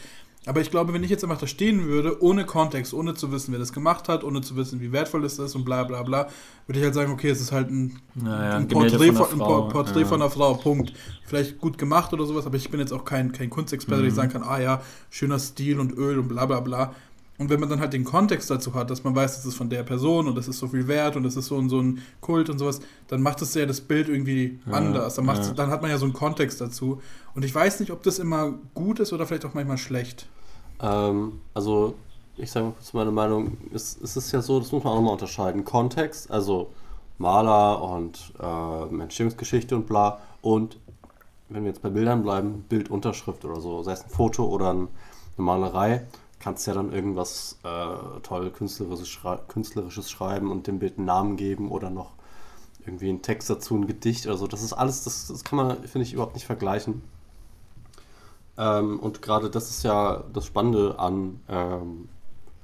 Aber 0.47 0.61
ich 0.61 0.71
glaube, 0.71 0.93
wenn 0.93 1.03
ich 1.03 1.09
jetzt 1.09 1.23
einfach 1.23 1.37
da 1.39 1.47
stehen 1.47 1.85
würde, 1.87 2.21
ohne 2.23 2.45
Kontext, 2.45 2.93
ohne 2.93 3.13
zu 3.13 3.31
wissen, 3.31 3.51
wer 3.51 3.59
das 3.59 3.73
gemacht 3.73 4.07
hat, 4.09 4.23
ohne 4.23 4.41
zu 4.41 4.55
wissen, 4.55 4.79
wie 4.81 4.91
wertvoll 4.91 5.25
es 5.25 5.37
ist 5.39 5.55
und 5.55 5.65
bla 5.65 5.83
bla 5.83 6.03
bla, 6.03 6.27
würde 6.65 6.79
ich 6.79 6.85
halt 6.85 6.95
sagen, 6.95 7.11
okay, 7.11 7.29
es 7.29 7.41
ist 7.41 7.51
halt 7.51 7.69
ein, 7.69 7.99
Naja, 8.15 8.55
ein 8.55 8.63
ein 8.63 8.67
Porträt, 8.67 9.11
von 9.13 9.25
von, 9.27 9.41
einer 9.41 9.63
ein 9.65 9.69
Porträt 9.69 9.99
ja. 10.01 10.05
von 10.07 10.21
einer 10.21 10.31
Frau, 10.31 10.53
Punkt. 10.55 10.93
Vielleicht 11.25 11.59
gut 11.59 11.77
gemacht 11.77 12.13
oder 12.13 12.25
sowas, 12.25 12.45
aber 12.45 12.55
ich 12.57 12.69
bin 12.71 12.79
jetzt 12.79 12.93
auch 12.93 13.03
kein, 13.05 13.31
kein 13.33 13.49
Kunstexperte, 13.49 13.99
Mhm. 13.99 14.03
der 14.03 14.09
ich 14.09 14.15
sagen 14.15 14.31
kann, 14.31 14.43
ah 14.43 14.59
ja, 14.59 14.81
schöner 15.09 15.39
Stil 15.39 15.79
und 15.79 15.91
Öl 15.97 16.17
und 16.19 16.27
bla 16.29 16.45
bla 16.45 16.59
bla. 16.61 16.95
Und 17.39 17.49
wenn 17.51 17.59
man 17.59 17.69
dann 17.69 17.79
halt 17.79 17.93
den 17.93 18.03
Kontext 18.03 18.49
dazu 18.49 18.73
hat, 18.73 18.89
dass 18.89 19.03
man 19.03 19.15
weiß, 19.15 19.35
das 19.35 19.45
ist 19.45 19.55
von 19.55 19.69
der 19.69 19.83
Person 19.83 20.27
und 20.27 20.35
das 20.35 20.47
ist 20.47 20.57
so 20.57 20.67
viel 20.67 20.87
wert 20.87 21.15
und 21.15 21.23
das 21.23 21.35
ist 21.35 21.45
so 21.47 21.55
und 21.55 21.69
so 21.69 21.79
ein 21.79 22.01
Kult 22.19 22.49
und 22.49 22.57
sowas, 22.57 22.79
dann 23.07 23.21
macht 23.21 23.41
es 23.43 23.53
ja 23.53 23.65
das 23.67 23.79
Bild 23.81 24.09
irgendwie 24.09 24.59
Ja, 24.65 24.73
anders. 24.73 25.15
Dann, 25.15 25.27
ja. 25.27 25.53
dann 25.53 25.69
hat 25.69 25.83
man 25.83 25.91
ja 25.91 25.99
so 25.99 26.05
einen 26.05 26.13
Kontext 26.13 26.59
dazu. 26.61 26.99
Und 27.35 27.45
ich 27.45 27.53
weiß 27.53 27.79
nicht, 27.79 27.91
ob 27.91 28.01
das 28.01 28.17
immer 28.17 28.55
gut 28.73 28.99
ist 28.99 29.13
oder 29.13 29.27
vielleicht 29.27 29.45
auch 29.45 29.53
manchmal 29.53 29.77
schlecht. 29.77 30.27
Ähm, 30.81 31.41
also, 31.53 31.93
ich 32.37 32.49
sage 32.49 32.67
mal 32.67 32.71
kurz 32.73 32.93
meine 32.93 33.11
Meinung. 33.11 33.57
Es, 33.71 33.99
es 34.01 34.17
ist 34.17 34.31
ja 34.31 34.41
so, 34.41 34.59
das 34.59 34.71
muss 34.71 34.83
man 34.83 34.93
auch 34.93 34.97
nochmal 34.97 35.13
unterscheiden. 35.13 35.63
Kontext, 35.63 36.31
also 36.31 36.71
Maler 37.19 37.83
und 37.83 38.33
äh, 38.39 39.01
Entstehungsgeschichte 39.01 39.75
und 39.75 39.85
bla. 39.85 40.19
Und 40.41 40.77
wenn 41.49 41.63
wir 41.63 41.69
jetzt 41.69 41.81
bei 41.83 41.89
Bildern 41.89 42.23
bleiben, 42.23 42.65
Bildunterschrift 42.67 43.45
oder 43.45 43.61
so, 43.61 43.83
sei 43.83 43.93
es 43.93 44.03
ein 44.03 44.09
Foto 44.09 44.45
oder 44.45 44.73
ein, 44.73 44.87
eine 45.37 45.45
Malerei, 45.45 46.05
kannst 46.39 46.67
ja 46.67 46.73
dann 46.73 46.93
irgendwas 46.93 47.57
äh, 47.63 48.19
toll 48.21 48.51
künstlerisches, 48.51 49.09
schrei 49.09 49.37
künstlerisches 49.47 50.11
schreiben 50.11 50.51
und 50.51 50.67
dem 50.67 50.79
Bild 50.79 50.97
einen 50.97 51.05
Namen 51.05 51.37
geben 51.37 51.71
oder 51.71 51.89
noch 51.89 52.11
irgendwie 52.85 53.09
einen 53.09 53.21
Text 53.21 53.49
dazu, 53.49 53.75
ein 53.75 53.87
Gedicht 53.87 54.25
oder 54.27 54.37
so. 54.37 54.47
Das 54.47 54.63
ist 54.63 54.73
alles, 54.73 55.03
das, 55.03 55.27
das 55.27 55.43
kann 55.43 55.57
man, 55.57 55.83
finde 55.83 56.03
ich, 56.03 56.13
überhaupt 56.13 56.35
nicht 56.35 56.45
vergleichen. 56.45 57.01
Ähm, 58.57 58.99
und 58.99 59.21
gerade 59.21 59.49
das 59.49 59.69
ist 59.69 59.83
ja 59.83 60.23
das 60.33 60.45
Spannende 60.45 60.97
an 60.99 61.39
ähm, 61.49 62.09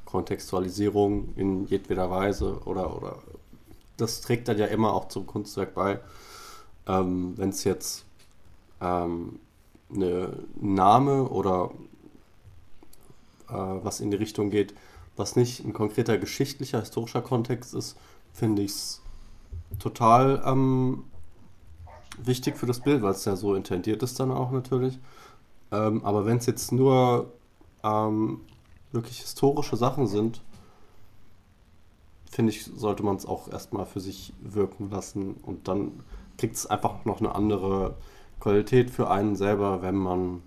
Kontextualisierung 0.05 1.33
in 1.35 1.65
jedweder 1.65 2.09
Weise 2.09 2.59
oder, 2.65 2.95
oder 2.95 3.17
das 3.97 4.21
trägt 4.21 4.47
dann 4.47 4.57
ja 4.57 4.67
immer 4.67 4.93
auch 4.93 5.07
zum 5.07 5.27
Kunstwerk 5.27 5.73
bei. 5.73 5.99
Ähm, 6.87 7.33
Wenn 7.37 7.49
es 7.49 7.63
jetzt 7.63 8.05
ähm, 8.81 9.39
ein 9.91 10.47
Name 10.55 11.29
oder 11.29 11.71
was 13.53 13.99
in 13.99 14.11
die 14.11 14.17
Richtung 14.17 14.49
geht, 14.49 14.73
was 15.15 15.35
nicht 15.35 15.63
ein 15.63 15.73
konkreter 15.73 16.17
geschichtlicher, 16.17 16.79
historischer 16.79 17.21
Kontext 17.21 17.73
ist, 17.73 17.97
finde 18.33 18.63
ich 18.63 18.71
es 18.71 19.01
total 19.79 20.41
ähm, 20.45 21.03
wichtig 22.17 22.57
für 22.57 22.65
das 22.65 22.79
Bild, 22.79 23.01
weil 23.01 23.11
es 23.11 23.25
ja 23.25 23.35
so 23.35 23.55
intendiert 23.55 24.03
ist 24.03 24.19
dann 24.19 24.31
auch 24.31 24.51
natürlich. 24.51 24.99
Ähm, 25.71 26.03
aber 26.03 26.25
wenn 26.25 26.37
es 26.37 26.45
jetzt 26.45 26.71
nur 26.71 27.31
ähm, 27.83 28.41
wirklich 28.91 29.19
historische 29.19 29.77
Sachen 29.77 30.07
sind, 30.07 30.41
finde 32.29 32.51
ich, 32.51 32.65
sollte 32.65 33.03
man 33.03 33.15
es 33.15 33.25
auch 33.25 33.47
erstmal 33.51 33.85
für 33.85 33.99
sich 33.99 34.33
wirken 34.41 34.89
lassen 34.89 35.35
und 35.43 35.67
dann 35.67 36.03
kriegt 36.37 36.55
es 36.55 36.65
einfach 36.65 37.05
noch 37.05 37.19
eine 37.19 37.35
andere 37.35 37.95
Qualität 38.39 38.89
für 38.89 39.09
einen 39.09 39.35
selber, 39.35 39.81
wenn 39.81 39.95
man 39.95 40.41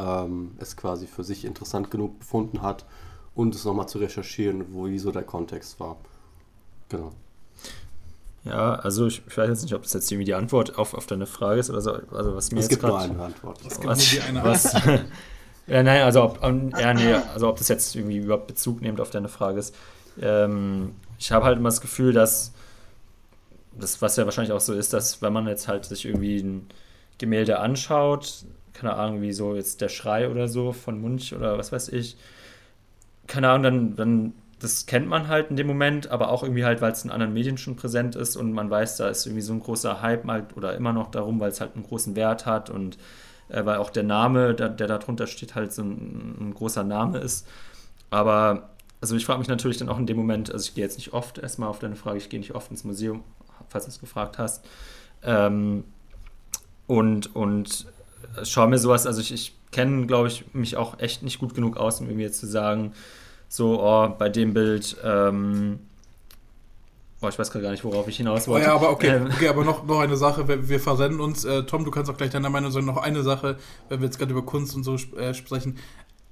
ähm, 0.00 0.52
es 0.58 0.76
quasi 0.76 1.06
für 1.06 1.24
sich 1.24 1.44
interessant 1.44 1.90
genug 1.90 2.18
befunden 2.18 2.62
hat 2.62 2.84
und 3.34 3.54
es 3.54 3.64
nochmal 3.64 3.88
zu 3.88 3.98
recherchieren, 3.98 4.72
wo 4.72 4.86
wieso 4.86 5.12
der 5.12 5.22
Kontext 5.22 5.78
war. 5.80 5.96
Genau. 6.88 7.12
Ja, 8.44 8.74
also 8.76 9.06
ich, 9.06 9.22
ich, 9.26 9.36
weiß 9.36 9.48
jetzt 9.48 9.62
nicht, 9.62 9.74
ob 9.74 9.82
das 9.82 9.92
jetzt 9.92 10.10
irgendwie 10.10 10.24
die 10.24 10.34
Antwort 10.34 10.78
auf, 10.78 10.94
auf 10.94 11.06
deine 11.06 11.26
Frage 11.26 11.60
ist 11.60 11.68
oder 11.68 11.82
so. 11.82 11.92
Also 12.10 12.34
was 12.34 12.50
mir 12.52 12.60
es 12.60 12.64
jetzt 12.64 12.70
gibt 12.70 12.82
grad, 12.82 13.08
nur 13.08 13.16
eine 13.16 13.24
Antwort. 13.24 13.58
Es 13.66 13.74
gibt 13.74 13.86
was, 13.86 13.98
nur 13.98 14.22
die 14.22 14.28
eine 14.28 14.44
was, 14.44 14.72
ja, 15.66 15.82
nein, 15.82 16.02
also 16.02 16.22
ob, 16.22 16.42
ja, 16.42 16.94
nee, 16.94 17.14
also 17.34 17.48
ob 17.48 17.58
das 17.58 17.68
jetzt 17.68 17.94
irgendwie 17.94 18.18
überhaupt 18.18 18.46
Bezug 18.46 18.80
nimmt 18.80 19.00
auf 19.00 19.10
deine 19.10 19.28
Frage 19.28 19.58
ist. 19.58 19.74
Ähm, 20.20 20.94
ich 21.18 21.32
habe 21.32 21.44
halt 21.44 21.58
immer 21.58 21.68
das 21.68 21.82
Gefühl, 21.82 22.14
dass 22.14 22.52
das, 23.78 24.00
was 24.00 24.16
ja 24.16 24.24
wahrscheinlich 24.24 24.52
auch 24.52 24.60
so 24.60 24.72
ist, 24.72 24.94
dass 24.94 25.20
wenn 25.20 25.32
man 25.32 25.46
jetzt 25.46 25.68
halt 25.68 25.84
sich 25.84 26.06
irgendwie 26.06 26.40
ein 26.40 26.66
Gemälde 27.18 27.58
anschaut, 27.58 28.46
keine 28.80 28.94
Ahnung, 28.94 29.20
wie 29.20 29.32
so 29.32 29.54
jetzt 29.54 29.80
der 29.80 29.88
Schrei 29.88 30.28
oder 30.30 30.48
so 30.48 30.72
von 30.72 31.00
Munch 31.00 31.34
oder 31.34 31.58
was 31.58 31.72
weiß 31.72 31.90
ich, 31.90 32.16
keine 33.26 33.50
Ahnung, 33.50 33.62
dann, 33.62 33.96
dann 33.96 34.32
das 34.58 34.86
kennt 34.86 35.08
man 35.08 35.28
halt 35.28 35.50
in 35.50 35.56
dem 35.56 35.66
Moment, 35.66 36.10
aber 36.10 36.30
auch 36.30 36.42
irgendwie 36.42 36.64
halt, 36.64 36.80
weil 36.80 36.92
es 36.92 37.04
in 37.04 37.10
anderen 37.10 37.32
Medien 37.32 37.58
schon 37.58 37.76
präsent 37.76 38.16
ist 38.16 38.36
und 38.36 38.52
man 38.52 38.70
weiß, 38.70 38.96
da 38.96 39.08
ist 39.08 39.26
irgendwie 39.26 39.42
so 39.42 39.52
ein 39.52 39.60
großer 39.60 40.02
Hype 40.02 40.26
halt 40.26 40.56
oder 40.56 40.74
immer 40.74 40.92
noch 40.92 41.10
darum, 41.10 41.40
weil 41.40 41.50
es 41.50 41.60
halt 41.60 41.74
einen 41.74 41.84
großen 41.84 42.16
Wert 42.16 42.46
hat 42.46 42.70
und 42.70 42.98
äh, 43.48 43.64
weil 43.64 43.78
auch 43.78 43.90
der 43.90 44.02
Name, 44.02 44.54
der, 44.54 44.68
der 44.68 44.98
drunter 44.98 45.26
steht, 45.26 45.54
halt 45.54 45.72
so 45.72 45.82
ein, 45.82 46.36
ein 46.40 46.54
großer 46.54 46.84
Name 46.84 47.18
ist. 47.18 47.46
Aber 48.10 48.70
also 49.00 49.16
ich 49.16 49.24
frage 49.24 49.38
mich 49.38 49.48
natürlich 49.48 49.78
dann 49.78 49.88
auch 49.88 49.98
in 49.98 50.06
dem 50.06 50.16
Moment, 50.16 50.52
also 50.52 50.64
ich 50.64 50.74
gehe 50.74 50.84
jetzt 50.84 50.98
nicht 50.98 51.12
oft, 51.12 51.38
erstmal 51.38 51.68
auf 51.68 51.78
deine 51.78 51.96
Frage, 51.96 52.18
ich 52.18 52.28
gehe 52.28 52.40
nicht 52.40 52.54
oft 52.54 52.70
ins 52.70 52.84
Museum, 52.84 53.24
falls 53.68 53.84
du 53.84 53.90
es 53.90 54.00
gefragt 54.00 54.38
hast. 54.38 54.66
Ähm, 55.22 55.84
und, 56.86 57.34
und 57.34 57.86
schaue 58.44 58.68
mir 58.68 58.78
sowas, 58.78 59.06
also 59.06 59.20
ich, 59.20 59.32
ich 59.32 59.54
kenne, 59.70 60.06
glaube 60.06 60.28
ich, 60.28 60.44
mich 60.52 60.76
auch 60.76 60.98
echt 60.98 61.22
nicht 61.22 61.38
gut 61.38 61.54
genug 61.54 61.76
aus, 61.76 62.00
um 62.00 62.06
irgendwie 62.06 62.24
jetzt 62.24 62.40
zu 62.40 62.46
sagen, 62.46 62.92
so, 63.48 63.82
oh, 63.82 64.08
bei 64.08 64.28
dem 64.28 64.54
Bild, 64.54 64.96
ähm, 65.04 65.80
oh, 67.20 67.28
ich 67.28 67.38
weiß 67.38 67.50
gerade 67.50 67.64
gar 67.64 67.70
nicht, 67.70 67.84
worauf 67.84 68.06
ich 68.08 68.16
hinaus 68.16 68.46
wollte. 68.48 68.66
Oh 68.66 68.68
ja, 68.68 68.74
aber 68.74 68.90
okay, 68.90 69.08
ähm, 69.08 69.26
okay 69.26 69.48
aber 69.48 69.64
noch, 69.64 69.84
noch 69.84 70.00
eine 70.00 70.16
Sache, 70.16 70.46
wir, 70.46 70.68
wir 70.68 70.80
verrennen 70.80 71.20
uns. 71.20 71.44
Äh, 71.44 71.64
Tom, 71.64 71.84
du 71.84 71.90
kannst 71.90 72.10
auch 72.10 72.16
gleich 72.16 72.30
deine 72.30 72.48
Meinung 72.50 72.70
sagen. 72.70 72.86
Noch 72.86 72.98
eine 72.98 73.22
Sache, 73.22 73.56
wenn 73.88 74.00
wir 74.00 74.06
jetzt 74.06 74.18
gerade 74.18 74.32
über 74.32 74.42
Kunst 74.42 74.76
und 74.76 74.84
so 74.84 74.94
äh, 75.16 75.34
sprechen. 75.34 75.78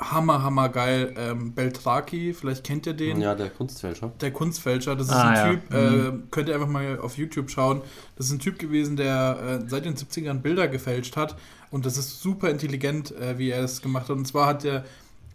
Hammer, 0.01 0.43
hammer 0.45 0.69
geil. 0.69 1.13
Ähm, 1.17 1.53
Beltraki, 1.53 2.33
vielleicht 2.33 2.63
kennt 2.63 2.87
ihr 2.87 2.95
den. 2.95 3.21
Ja, 3.21 3.35
der 3.35 3.51
Kunstfälscher. 3.51 4.13
Der 4.21 4.33
Kunstfälscher, 4.33 4.95
das 4.95 5.09
ist 5.09 5.13
Ah, 5.13 5.29
ein 5.29 5.35
ja. 5.35 5.51
Typ, 5.51 5.75
äh, 5.75 6.13
könnt 6.31 6.49
ihr 6.49 6.55
einfach 6.55 6.69
mal 6.69 6.99
auf 7.01 7.19
YouTube 7.19 7.51
schauen. 7.51 7.83
Das 8.17 8.27
ist 8.27 8.33
ein 8.33 8.39
Typ 8.39 8.59
gewesen, 8.61 8.97
der 8.97 9.61
äh, 9.65 9.69
seit 9.69 9.85
den 9.85 9.97
70ern 9.97 10.39
Bilder 10.41 10.69
gefälscht 10.69 11.17
hat. 11.17 11.37
Und 11.71 11.85
das 11.85 11.97
ist 11.99 12.23
super 12.23 12.49
intelligent, 12.49 13.11
äh, 13.17 13.39
wie 13.39 13.51
er 13.51 13.65
es 13.65 13.83
gemacht 13.83 14.09
hat. 14.09 14.17
Und 14.17 14.27
zwar 14.27 14.47
hat 14.47 14.65
er 14.65 14.85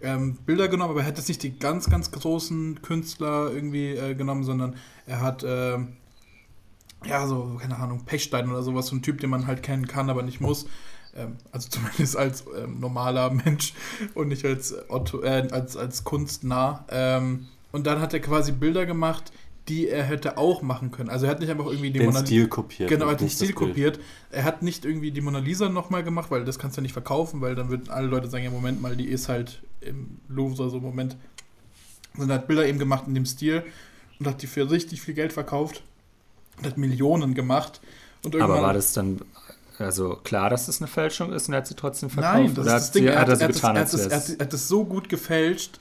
ähm, 0.02 0.36
Bilder 0.46 0.70
genommen, 0.70 0.92
aber 0.92 1.02
er 1.02 1.08
hat 1.08 1.18
jetzt 1.18 1.28
nicht 1.28 1.44
die 1.44 1.58
ganz, 1.60 1.90
ganz 1.90 2.12
großen 2.12 2.82
Künstler 2.82 3.52
irgendwie 3.54 3.92
äh, 3.96 4.16
genommen, 4.16 4.44
sondern 4.44 4.76
er 5.08 5.22
hat, 5.22 5.44
äh, 5.44 5.78
ja, 7.06 7.28
so, 7.28 7.58
keine 7.62 7.78
Ahnung, 7.78 8.06
Pechstein 8.06 8.50
oder 8.50 8.64
sowas, 8.64 8.88
so 8.88 8.96
ein 8.96 9.02
Typ, 9.02 9.20
den 9.20 9.30
man 9.30 9.46
halt 9.46 9.62
kennen 9.62 9.88
kann, 9.88 10.10
aber 10.10 10.24
nicht 10.24 10.40
muss. 10.40 10.66
Ähm, 11.16 11.38
also 11.52 11.70
zumindest 11.70 12.18
als 12.18 12.44
ähm, 12.58 12.80
normaler 12.80 13.30
Mensch 13.32 13.74
und 14.16 14.30
nicht 14.30 14.46
als, 14.46 14.74
Otto, 14.90 15.22
äh, 15.22 15.48
als, 15.52 15.78
als 15.78 16.04
kunstnah. 16.04 16.86
Ähm, 16.90 17.48
und 17.72 17.88
dann 17.88 18.00
hat 18.00 18.14
er 18.14 18.20
quasi 18.20 18.52
Bilder 18.52 18.86
gemacht, 18.86 19.32
die 19.70 19.88
er 19.88 20.04
hätte 20.04 20.38
auch 20.38 20.62
machen 20.62 20.92
können. 20.92 21.10
Also 21.10 21.26
er 21.26 21.32
hat 21.32 21.40
nicht 21.40 21.50
einfach 21.50 21.68
irgendwie 21.68 21.92
die 21.92 22.00
Den 22.00 22.08
Mona 22.08 22.20
Lisa- 22.20 22.28
Stil 22.28 22.48
kopiert. 22.48 22.90
Genau, 22.90 23.06
er 23.06 23.12
hat 23.12 23.22
den 23.22 23.30
Stil 23.30 23.54
kopiert. 23.54 24.00
Er 24.30 24.44
hat 24.44 24.62
nicht 24.62 24.84
irgendwie 24.86 25.12
die 25.12 25.22
Mona 25.22 25.40
Lisa 25.40 25.70
nochmal 25.70 26.04
gemacht, 26.04 26.30
weil 26.32 26.44
das 26.44 26.60
kannst 26.60 26.78
du 26.78 26.82
nicht 26.82 26.94
verkaufen, 26.94 27.40
weil 27.42 27.56
dann 27.56 27.70
würden 27.70 27.90
alle 27.90 28.08
Leute 28.08 28.28
sagen, 28.30 28.44
ja, 28.44 28.50
Moment 28.50 28.82
mal, 28.82 28.96
die 28.96 29.08
ist 29.08 29.30
halt 29.30 29.62
im 29.80 30.18
Louvre, 30.28 30.70
so 30.70 30.80
Moment. 30.80 31.16
Sondern 32.16 32.38
er 32.38 32.42
hat 32.42 32.48
Bilder 32.48 32.68
eben 32.68 32.78
gemacht 32.78 33.06
in 33.08 33.16
dem 33.16 33.26
Stil 33.26 33.64
und 34.20 34.28
hat 34.28 34.42
die 34.42 34.48
für 34.48 34.70
richtig 34.70 35.02
viel 35.02 35.14
Geld 35.14 35.32
verkauft 35.32 35.82
und 36.58 36.66
hat 36.66 36.78
Millionen 36.78 37.34
gemacht. 37.34 37.80
Und 38.24 38.36
aber 38.36 38.62
war 38.62 38.74
das 38.74 38.94
dann 38.94 39.22
also 39.80 40.18
klar, 40.24 40.50
dass 40.50 40.66
das 40.68 40.80
eine 40.82 40.88
Fälschung 40.88 41.32
ist 41.34 41.48
und 41.48 41.54
er 41.54 41.58
hat 41.60 41.68
sie 41.68 41.76
trotzdem 41.76 42.10
verkauft? 42.10 42.36
Nein, 42.36 42.54
das 42.56 42.66
oder 42.66 42.76
ist 42.78 42.82
das 42.82 42.88
hat, 42.90 42.96
Ding. 42.96 43.04
sie, 43.04 43.10
Er 43.10 43.20
hat 43.22 43.28
er 43.30 43.40
hat, 43.40 43.54
getan, 43.54 43.76
er, 43.76 43.82
hat, 43.82 43.94
das, 43.94 44.00
wäre 44.00 44.10
er, 44.12 44.18
hat, 44.18 44.30
er 44.30 44.40
hat 44.46 44.54
das 44.54 44.68
so 44.68 44.86
gut 44.86 45.10
gefälscht, 45.10 45.80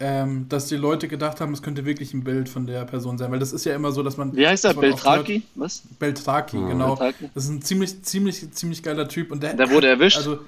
ähm, 0.00 0.46
dass 0.48 0.66
die 0.66 0.76
Leute 0.76 1.06
gedacht 1.06 1.40
haben, 1.40 1.52
es 1.52 1.62
könnte 1.62 1.84
wirklich 1.84 2.12
ein 2.14 2.24
Bild 2.24 2.48
von 2.48 2.66
der 2.66 2.84
Person 2.84 3.16
sein. 3.16 3.30
Weil 3.30 3.38
das 3.38 3.52
ist 3.52 3.64
ja 3.64 3.74
immer 3.76 3.92
so, 3.92 4.02
dass 4.02 4.16
man. 4.16 4.34
Wie 4.34 4.46
heißt 4.46 4.64
er? 4.64 4.70
hört- 4.72 4.80
Beltraki? 4.80 5.42
Was? 5.54 5.82
Beltraki, 5.98 6.58
Ja. 6.58 6.66
genau. 6.68 6.96
Beltraki. 6.96 7.30
Das 7.34 7.44
ist 7.44 7.50
ein 7.50 7.62
ziemlich, 7.62 8.02
ziemlich, 8.02 8.50
ziemlich 8.52 8.82
geiler 8.82 9.08
Typ. 9.08 9.30
Und 9.30 9.42
der, 9.42 9.54
Der 9.54 9.70
wurde 9.70 9.86
erwischt. 9.88 10.16
Also, 10.16 10.40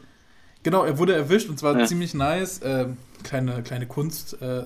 genau, 0.65 0.83
er 0.85 0.99
wurde 0.99 1.15
erwischt 1.15 1.49
und 1.49 1.59
zwar 1.59 1.79
Ja. 1.79 1.87
ziemlich 1.87 2.13
nice. 2.15 2.61
Ähm, 2.65 2.97
kleine 3.23 3.63
kleine 3.63 3.87
Kunst 3.87 4.41
äh. 4.43 4.65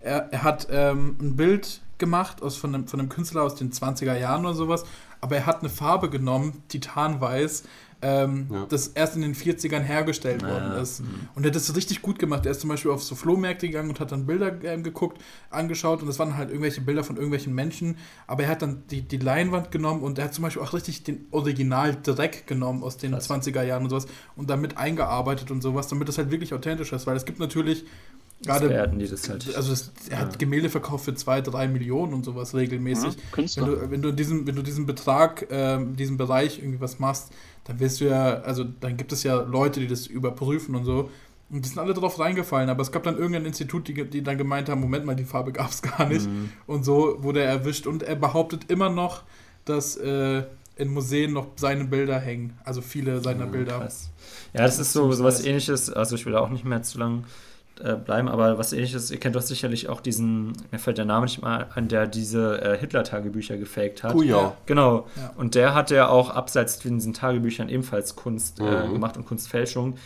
Er, 0.00 0.28
er 0.32 0.42
hat 0.42 0.68
ähm, 0.70 1.16
ein 1.20 1.36
Bild 1.36 1.80
gemacht 1.98 2.42
aus, 2.42 2.56
von, 2.56 2.74
einem, 2.74 2.86
von 2.88 3.00
einem 3.00 3.08
Künstler 3.08 3.42
aus 3.42 3.54
den 3.56 3.72
20er 3.72 4.16
Jahren 4.18 4.44
oder 4.44 4.54
sowas, 4.54 4.84
aber 5.26 5.36
er 5.36 5.46
hat 5.46 5.60
eine 5.60 5.68
Farbe 5.68 6.08
genommen, 6.10 6.62
Titanweiß, 6.68 7.64
ähm, 8.02 8.46
Ja. 8.52 8.66
das 8.68 8.88
erst 8.88 9.16
in 9.16 9.22
den 9.22 9.34
40ern 9.34 9.80
hergestellt 9.80 10.42
Ja, 10.42 10.48
worden 10.48 10.72
ist. 10.82 11.00
mhm. 11.00 11.28
Und 11.34 11.44
er 11.44 11.48
hat 11.48 11.56
das 11.56 11.74
richtig 11.74 12.02
gut 12.02 12.18
gemacht. 12.18 12.44
Er 12.44 12.52
ist 12.52 12.60
zum 12.60 12.68
Beispiel 12.68 12.90
auf 12.90 13.02
so 13.02 13.14
Flohmärkte 13.14 13.66
gegangen 13.66 13.88
und 13.88 14.00
hat 14.00 14.12
dann 14.12 14.26
Bilder 14.26 14.52
ähm, 14.64 14.82
geguckt, 14.82 15.20
angeschaut 15.50 16.02
und 16.02 16.06
das 16.06 16.18
waren 16.18 16.36
halt 16.36 16.50
irgendwelche 16.50 16.82
Bilder 16.82 17.04
von 17.04 17.16
irgendwelchen 17.16 17.54
Menschen. 17.54 17.96
Aber 18.26 18.42
er 18.44 18.50
hat 18.50 18.60
dann 18.60 18.82
die, 18.90 19.00
die 19.00 19.16
Leinwand 19.16 19.70
genommen 19.70 20.02
und 20.02 20.18
er 20.18 20.26
hat 20.26 20.34
zum 20.34 20.42
Beispiel 20.44 20.62
auch 20.62 20.74
richtig 20.74 21.04
den 21.04 21.26
Original 21.30 21.96
Dreck 22.02 22.46
genommen 22.46 22.82
aus 22.82 22.98
den 22.98 23.12
Krass. 23.12 23.30
20er 23.30 23.62
Jahren 23.62 23.84
und 23.84 23.90
sowas 23.90 24.06
und 24.36 24.50
damit 24.50 24.76
eingearbeitet 24.76 25.50
und 25.50 25.62
sowas, 25.62 25.88
damit 25.88 26.06
das 26.06 26.18
halt 26.18 26.30
wirklich 26.30 26.52
authentisch 26.52 26.92
ist. 26.92 27.06
Weil 27.06 27.16
es 27.16 27.24
gibt 27.24 27.38
natürlich 27.40 27.86
gerade. 28.42 28.66
Experten, 28.66 28.98
die 28.98 29.08
das 29.08 29.28
halt. 29.28 29.54
Also 29.56 29.72
es, 29.72 29.92
er 30.10 30.18
hat 30.20 30.32
Ja. 30.32 30.38
Gemälde 30.38 30.68
verkauft 30.68 31.04
für 31.04 31.14
zwei, 31.14 31.40
drei 31.40 31.68
Millionen 31.68 32.12
und 32.14 32.24
sowas 32.24 32.54
regelmäßig. 32.54 33.14
Ja, 33.14 33.62
Wenn 33.62 33.66
du, 33.66 33.90
wenn 33.90 34.02
du 34.02 34.12
diesen, 34.12 34.46
wenn 34.46 34.56
du 34.56 34.62
diesen 34.62 34.86
Betrag, 34.86 35.46
ähm, 35.50 35.96
diesen 35.96 36.16
Bereich 36.16 36.58
irgendwie 36.58 36.80
was 36.80 36.98
machst, 36.98 37.32
dann 37.64 37.80
wirst 37.80 38.00
du 38.00 38.04
ja, 38.06 38.40
also 38.40 38.64
dann 38.64 38.96
gibt 38.96 39.12
es 39.12 39.22
ja 39.22 39.36
Leute, 39.42 39.80
die 39.80 39.86
das 39.88 40.06
überprüfen 40.06 40.74
und 40.74 40.84
so. 40.84 41.10
Und 41.48 41.64
die 41.64 41.68
sind 41.68 41.78
alle 41.78 41.94
drauf 41.94 42.18
reingefallen, 42.18 42.68
aber 42.70 42.82
es 42.82 42.90
gab 42.90 43.04
dann 43.04 43.16
irgendein 43.18 43.46
Institut, 43.46 43.86
die, 43.86 44.04
die 44.08 44.22
dann 44.22 44.36
gemeint 44.36 44.68
haben, 44.68 44.80
Moment 44.80 45.04
mal, 45.06 45.14
die 45.14 45.24
Farbe 45.24 45.52
gab 45.52 45.70
es 45.70 45.80
gar 45.82 46.06
nicht. 46.08 46.26
Mhm. 46.26 46.50
Und 46.66 46.84
so 46.84 47.22
wurde 47.22 47.40
er 47.40 47.50
erwischt. 47.50 47.86
Und 47.86 48.02
er 48.02 48.16
behauptet 48.16 48.68
immer 48.70 48.90
noch, 48.90 49.22
dass 49.64 49.96
äh, 49.96 50.42
in 50.76 50.88
Museen 50.92 51.32
noch 51.32 51.48
seine 51.56 51.84
Bilder 51.84 52.18
hängen. 52.18 52.58
Also 52.64 52.82
viele 52.82 53.20
seiner 53.20 53.46
Bilder. 53.46 53.78
Krass. 53.78 54.10
Ja, 54.52 54.62
das, 54.62 54.76
Das 54.78 54.88
ist 54.88 54.96
ist 54.96 55.18
so 55.18 55.22
nice. 55.22 55.44
ähnliches, 55.44 55.90
also 55.90 56.16
ich 56.16 56.26
will 56.26 56.32
da 56.32 56.40
auch 56.40 56.50
nicht 56.50 56.64
mehr 56.64 56.82
zu 56.82 56.98
lang 56.98 57.24
äh, 57.82 57.94
bleiben, 57.94 58.28
aber 58.28 58.58
was 58.58 58.72
ähnliches, 58.72 59.10
ihr 59.10 59.18
kennt 59.20 59.36
doch 59.36 59.42
sicherlich 59.42 59.88
auch 59.88 60.00
diesen, 60.00 60.52
mir 60.70 60.78
fällt 60.78 60.98
der 60.98 61.04
Name 61.04 61.26
nicht 61.26 61.42
mal 61.42 61.66
an, 61.74 61.88
der 61.88 62.06
diese 62.06 62.60
äh, 62.62 62.78
Hitler-Tagebücher 62.78 63.56
gefaked 63.56 64.02
hat. 64.02 64.12
Kujau. 64.12 64.56
Genau. 64.66 65.06
Ja. 65.16 65.32
Und 65.36 65.54
der 65.54 65.74
hat 65.74 65.90
ja 65.90 66.08
auch 66.08 66.30
abseits 66.30 66.80
von 66.82 66.94
diesen 66.94 67.12
Tagebüchern 67.12 67.68
ebenfalls 67.68 68.16
Kunst 68.16 68.60
äh, 68.60 68.86
Mhm. 68.86 68.92
gemacht 68.94 69.16
und 69.16 69.26
Kunstfälschung. 69.26 69.96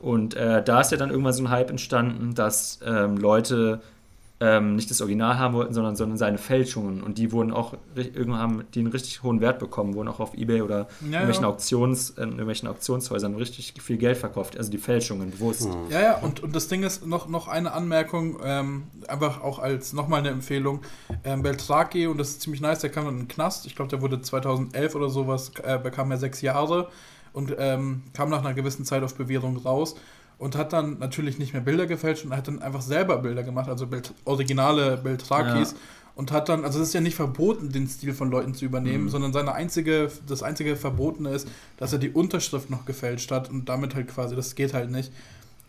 Und 0.00 0.34
äh, 0.36 0.62
da 0.62 0.80
ist 0.80 0.92
ja 0.92 0.96
dann 0.96 1.10
irgendwann 1.10 1.32
so 1.32 1.42
ein 1.42 1.50
Hype 1.50 1.70
entstanden, 1.70 2.34
dass 2.34 2.78
ähm, 2.84 3.16
Leute 3.16 3.80
ähm, 4.40 4.76
nicht 4.76 4.88
das 4.90 5.00
Original 5.00 5.36
haben 5.38 5.54
wollten, 5.54 5.74
sondern, 5.74 5.96
sondern 5.96 6.16
seine 6.16 6.38
Fälschungen. 6.38 7.02
Und 7.02 7.18
die 7.18 7.32
wurden 7.32 7.52
auch, 7.52 7.74
irgendwann 7.96 8.38
haben 8.38 8.64
die 8.72 8.80
einen 8.80 8.88
richtig 8.88 9.22
hohen 9.22 9.40
Wert 9.40 9.58
bekommen, 9.58 9.94
wurden 9.94 10.08
auch 10.08 10.20
auf 10.20 10.34
Ebay 10.34 10.62
oder 10.62 10.86
Ja, 11.00 11.20
irgendwelchen, 11.20 11.42
ja. 11.42 11.48
Auktions, 11.48 12.10
äh, 12.10 12.22
in 12.22 12.30
irgendwelchen 12.30 12.68
Auktionshäusern 12.68 13.34
richtig 13.34 13.74
viel 13.82 13.96
Geld 13.96 14.16
verkauft. 14.16 14.56
Also 14.56 14.70
die 14.70 14.78
Fälschungen, 14.78 15.32
bewusst. 15.32 15.68
Mhm. 15.68 15.90
Ja, 15.90 16.00
ja, 16.00 16.18
und, 16.18 16.42
und 16.42 16.54
das 16.54 16.68
Ding 16.68 16.84
ist 16.84 17.04
noch, 17.04 17.28
noch 17.28 17.48
eine 17.48 17.72
Anmerkung, 17.72 18.38
ähm, 18.44 18.84
einfach 19.08 19.42
auch 19.42 19.58
als 19.58 19.92
nochmal 19.92 20.20
eine 20.20 20.30
Empfehlung. 20.30 20.82
Ähm, 21.24 21.42
Beltraki, 21.42 22.06
und 22.06 22.18
das 22.18 22.30
ist 22.30 22.42
ziemlich 22.42 22.60
nice, 22.60 22.80
der 22.80 22.90
kam 22.90 23.06
dann 23.06 23.14
in 23.14 23.20
den 23.22 23.28
Knast. 23.28 23.66
Ich 23.66 23.74
glaube, 23.74 23.90
der 23.90 24.02
wurde 24.02 24.20
2011 24.20 24.94
oder 24.94 25.08
sowas, 25.08 25.50
äh, 25.64 25.78
bekam 25.78 26.12
er 26.12 26.16
sechs 26.16 26.42
Jahre 26.42 26.88
und 27.32 27.54
ähm, 27.58 28.02
kam 28.14 28.30
nach 28.30 28.40
einer 28.40 28.54
gewissen 28.54 28.84
Zeit 28.84 29.02
auf 29.02 29.14
Bewährung 29.16 29.56
raus 29.56 29.96
und 30.38 30.56
hat 30.56 30.72
dann 30.72 30.98
natürlich 30.98 31.38
nicht 31.38 31.52
mehr 31.52 31.62
Bilder 31.62 31.86
gefälscht 31.86 32.24
und 32.24 32.36
hat 32.36 32.48
dann 32.48 32.62
einfach 32.62 32.82
selber 32.82 33.18
Bilder 33.18 33.42
gemacht, 33.42 33.68
also 33.68 33.86
Belt 33.86 34.14
originale 34.24 34.96
Beltrakis. 34.96 35.72
Ja. 35.72 35.76
Und 36.14 36.32
hat 36.32 36.48
dann, 36.48 36.64
also 36.64 36.80
es 36.80 36.88
ist 36.88 36.94
ja 36.94 37.00
nicht 37.00 37.14
verboten, 37.14 37.70
den 37.70 37.86
Stil 37.86 38.12
von 38.12 38.28
Leuten 38.28 38.52
zu 38.52 38.64
übernehmen, 38.64 39.04
Mhm. 39.04 39.08
sondern 39.08 39.32
seine 39.32 39.52
einzige, 39.52 40.10
das 40.26 40.42
einzige 40.42 40.74
Verbotene 40.74 41.30
ist, 41.30 41.46
dass 41.76 41.92
er 41.92 42.00
die 42.00 42.10
Unterschrift 42.10 42.70
noch 42.70 42.86
gefälscht 42.86 43.30
hat 43.30 43.48
und 43.50 43.68
damit 43.68 43.94
halt 43.94 44.08
quasi, 44.08 44.34
das 44.34 44.56
geht 44.56 44.74
halt 44.74 44.90
nicht. 44.90 45.12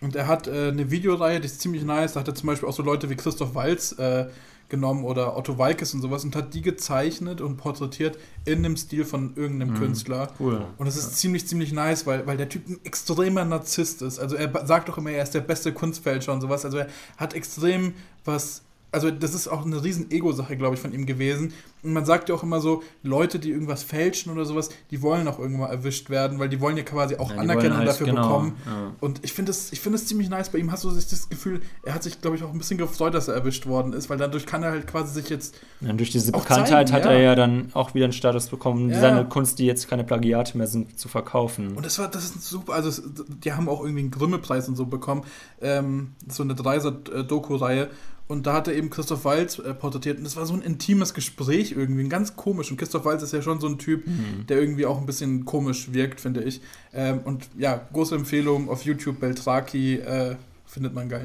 Und 0.02 0.16
er 0.16 0.26
hat 0.28 0.48
äh, 0.48 0.70
eine 0.70 0.90
Videoreihe, 0.90 1.40
die 1.40 1.46
ist 1.46 1.62
ziemlich 1.62 1.84
nice. 1.84 2.14
Da 2.14 2.22
hat 2.22 2.28
er 2.30 2.34
zum 2.34 2.48
Beispiel 2.48 2.68
auch 2.68 2.74
so 2.74 2.82
Leute 2.82 3.12
wie 3.12 3.16
Christoph 3.16 3.54
Walz 3.54 3.92
äh, 4.00 4.26
genommen 4.70 5.04
oder 5.04 5.36
Otto 5.36 5.58
Walkes 5.58 5.94
und 5.94 6.02
sowas 6.02 6.24
und 6.24 6.36
hat 6.36 6.54
die 6.54 6.62
gezeichnet 6.62 7.42
und 7.42 7.58
porträtiert 7.58 8.18
in 8.46 8.64
dem 8.64 8.78
Stil 8.78 9.04
von 9.04 9.34
irgendeinem 9.36 9.74
Mhm. 9.74 9.80
Künstler. 9.80 10.32
Cool. 10.40 10.66
Und 10.78 10.86
das 10.86 10.96
ist 10.96 11.18
ziemlich, 11.18 11.48
ziemlich 11.48 11.74
nice, 11.74 12.06
weil, 12.06 12.26
weil 12.28 12.38
der 12.38 12.50
Typ 12.50 12.68
ein 12.68 12.80
extremer 12.84 13.46
Narzisst 13.46 14.02
ist. 14.02 14.20
Also 14.20 14.36
er 14.36 14.66
sagt 14.66 14.88
doch 14.90 14.98
immer, 14.98 15.12
er 15.12 15.24
ist 15.24 15.34
der 15.34 15.42
beste 15.42 15.74
Kunstfälscher 15.74 16.32
und 16.32 16.42
sowas. 16.42 16.66
Also 16.66 16.78
er 16.78 16.88
hat 17.18 17.34
extrem 17.34 17.94
was 18.26 18.62
also 18.92 19.12
das 19.12 19.34
ist 19.34 19.48
auch 19.48 19.66
eine 19.66 19.84
riesen 19.84 20.10
Ego-Sache, 20.12 20.58
glaube 20.58 20.76
ich, 20.76 20.82
von 20.82 20.94
ihm 20.94 21.06
gewesen. 21.06 21.54
Und 21.84 21.94
man 21.94 22.06
sagt 22.06 22.28
ja 22.28 22.36
auch 22.36 22.44
immer 22.44 22.60
so, 22.60 22.84
Leute, 23.04 23.40
die 23.40 23.52
irgendwas 23.52 23.84
fälschen 23.84 24.32
oder 24.32 24.46
sowas, 24.46 24.70
die 24.92 25.02
wollen 25.02 25.28
auch 25.28 25.40
irgendwann 25.40 25.70
erwischt 25.70 26.10
werden, 26.10 26.40
weil 26.40 26.50
die 26.50 26.60
wollen 26.60 26.76
ja 26.76 26.84
quasi 26.84 27.16
auch 27.16 27.32
ja, 27.32 27.38
Anerkennung 27.38 27.78
halt, 27.78 27.88
dafür 27.88 28.08
genau, 28.08 28.24
bekommen. 28.24 28.58
Ja. 28.66 28.94
Und 29.00 29.24
ich 29.24 29.32
finde 29.34 29.52
es 29.52 29.70
find 29.70 29.98
ziemlich 30.00 30.30
nice. 30.30 30.50
Bei 30.50 30.58
ihm 30.58 30.72
hast 30.72 30.84
du 30.84 30.90
sich 30.90 31.08
das 31.08 31.30
Gefühl, 31.30 31.62
er 31.84 31.94
hat 31.94 32.04
sich, 32.04 32.20
glaube 32.20 32.36
ich, 32.36 32.44
auch 32.44 32.52
ein 32.52 32.58
bisschen 32.58 32.78
gefreut, 32.78 33.14
dass 33.14 33.28
er 33.28 33.36
erwischt 33.36 33.66
worden 33.66 33.94
ist, 33.94 34.10
weil 34.10 34.18
dadurch 34.18 34.46
kann 34.46 34.64
er 34.64 34.72
halt 34.72 34.88
quasi 34.88 35.14
sich 35.14 35.30
jetzt. 35.30 35.56
Ja, 35.82 35.94
durch 35.94 36.12
diese 36.12 36.32
Bekanntheit 36.32 36.90
zeigen, 36.90 37.06
hat 37.06 37.06
er 37.06 37.20
ja 37.20 37.36
dann 37.36 37.70
auch 37.74 37.94
wieder 37.94 38.06
einen 38.06 38.14
Status 38.14 38.48
bekommen, 38.48 38.94
seine 38.94 39.26
Kunst, 39.26 39.60
die 39.60 39.66
jetzt 39.66 39.88
keine 39.88 40.04
Plagiate 40.04 40.58
mehr 40.58 40.68
sind, 40.68 41.00
zu 41.00 41.08
verkaufen. 41.08 41.78
Und 41.78 41.86
das 41.86 41.98
war, 42.00 42.10
das 42.10 42.26
ist 42.26 42.44
super. 42.44 42.74
Also, 42.74 43.02
die 43.44 43.54
haben 43.54 43.70
auch 43.70 43.82
irgendwie 43.82 44.02
einen 44.02 44.12
Grimme-Preis 44.12 44.68
und 44.68 44.76
so 44.76 44.86
bekommen. 44.86 45.24
Ähm, 45.62 46.14
so 46.28 46.44
eine 46.44 46.56
Dreiser-Doku-Reihe. 46.56 47.90
Und 48.30 48.46
da 48.46 48.54
hat 48.54 48.68
er 48.68 48.76
eben 48.76 48.92
Christoph 48.92 49.26
Walz 49.26 49.58
äh, 49.58 49.74
porträtiert. 49.74 50.20
Und 50.20 50.24
das 50.24 50.36
war 50.36 50.46
so 50.46 50.54
ein 50.54 50.62
intimes 50.62 51.16
Gespräch 51.16 51.72
irgendwie, 51.72 52.08
ganz 52.08 52.36
komisch. 52.36 52.70
Und 52.70 52.78
Christoph 52.78 53.04
Walz 53.04 53.24
ist 53.24 53.34
ja 53.34 53.42
schon 53.42 53.60
so 53.60 53.66
ein 53.66 53.80
Typ, 53.80 54.06
mhm. 54.06 54.46
der 54.48 54.62
irgendwie 54.62 54.86
auch 54.86 55.00
ein 55.00 55.08
bisschen 55.08 55.46
komisch 55.46 55.94
wirkt, 55.94 56.22
finde 56.22 56.44
ich. 56.44 56.62
Ähm, 56.94 57.22
und 57.26 57.50
ja, 57.58 57.82
große 57.92 58.14
Empfehlung 58.14 58.70
auf 58.70 58.86
YouTube, 58.86 59.20
Beltraki, 59.20 59.96
äh, 59.96 60.36
findet 60.68 60.94
man 60.94 61.10
geil. 61.10 61.24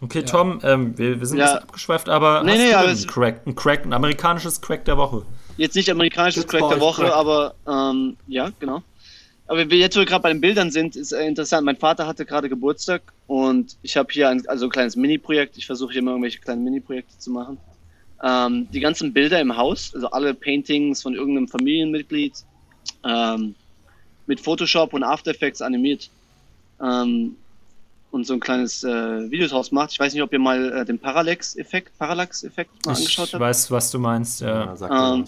Okay, 0.00 0.22
Tom, 0.22 0.60
ja. 0.62 0.74
ähm, 0.74 0.96
wir, 0.96 1.18
wir, 1.18 1.26
sind 1.26 1.38
ja. 1.38 1.56
abgeschweift, 1.56 2.08
aber 2.08 2.44
nee, 2.44 2.56
nee, 2.56 2.72
aber 2.72 2.88
ein, 2.88 3.06
Crack, 3.08 3.44
ein 3.44 3.56
Crack, 3.56 3.84
ein 3.84 3.92
amerikanisches 3.92 4.60
Crack 4.60 4.84
der 4.84 4.96
Woche? 4.96 5.26
Jetzt 5.56 5.74
nicht 5.74 5.90
amerikanisches 5.90 6.46
Crack 6.46 6.68
der 6.70 6.80
Woche, 6.80 7.02
Crack. 7.02 7.12
aber 7.12 7.54
ähm, 7.66 8.16
ja, 8.28 8.50
genau. 8.60 8.84
Aber 9.50 9.68
wir 9.68 9.78
jetzt, 9.78 9.96
wo 9.96 9.98
wir 9.98 10.06
gerade 10.06 10.22
bei 10.22 10.32
den 10.32 10.40
Bildern 10.40 10.70
sind, 10.70 10.94
ist 10.94 11.10
äh, 11.10 11.26
interessant. 11.26 11.64
Mein 11.64 11.76
Vater 11.76 12.06
hatte 12.06 12.24
gerade 12.24 12.48
Geburtstag 12.48 13.02
und 13.26 13.76
ich 13.82 13.96
habe 13.96 14.12
hier 14.12 14.28
ein, 14.28 14.46
also 14.46 14.66
ein 14.66 14.70
kleines 14.70 14.94
Mini-Projekt. 14.94 15.58
Ich 15.58 15.66
versuche 15.66 15.90
hier 15.90 16.02
immer 16.02 16.12
irgendwelche 16.12 16.38
kleinen 16.38 16.62
Mini-Projekte 16.62 17.18
zu 17.18 17.32
machen. 17.32 17.58
Ähm, 18.22 18.68
die 18.70 18.78
ganzen 18.78 19.12
Bilder 19.12 19.40
im 19.40 19.56
Haus, 19.56 19.90
also 19.92 20.08
alle 20.12 20.34
Paintings 20.34 21.02
von 21.02 21.14
irgendeinem 21.14 21.48
Familienmitglied, 21.48 22.34
ähm, 23.04 23.56
mit 24.28 24.38
Photoshop 24.38 24.94
und 24.94 25.02
After 25.02 25.32
Effects 25.32 25.60
animiert. 25.62 26.10
Ähm, 26.80 27.34
und 28.12 28.28
so 28.28 28.34
ein 28.34 28.40
kleines 28.40 28.84
äh, 28.84 29.30
Video 29.32 29.48
draus 29.48 29.72
macht. 29.72 29.90
Ich 29.90 29.98
weiß 29.98 30.14
nicht, 30.14 30.22
ob 30.22 30.32
ihr 30.32 30.38
mal 30.38 30.72
äh, 30.72 30.84
den 30.84 31.00
Parallax-Effekt 31.00 31.98
Parallax 31.98 32.44
-Effekt 32.44 32.68
mal 32.86 32.94
angeschaut 32.94 33.32
habt. 33.32 33.34
Ich 33.34 33.40
weiß, 33.40 33.70
was 33.72 33.90
du 33.90 33.98
meinst, 33.98 34.42
ja. 34.42 34.76
ja 34.76 35.14
ähm, 35.14 35.24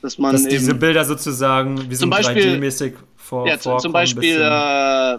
dass 0.00 0.16
man 0.16 0.32
dass 0.32 0.44
diese 0.44 0.74
Bilder 0.74 1.04
sozusagen 1.04 1.90
wie 1.90 1.94
so 1.94 2.06
3D-mäßig 2.06 2.94
vor, 3.26 3.46
ja, 3.46 3.58
zum 3.58 3.92
Beispiel, 3.92 4.40
äh, 4.40 5.18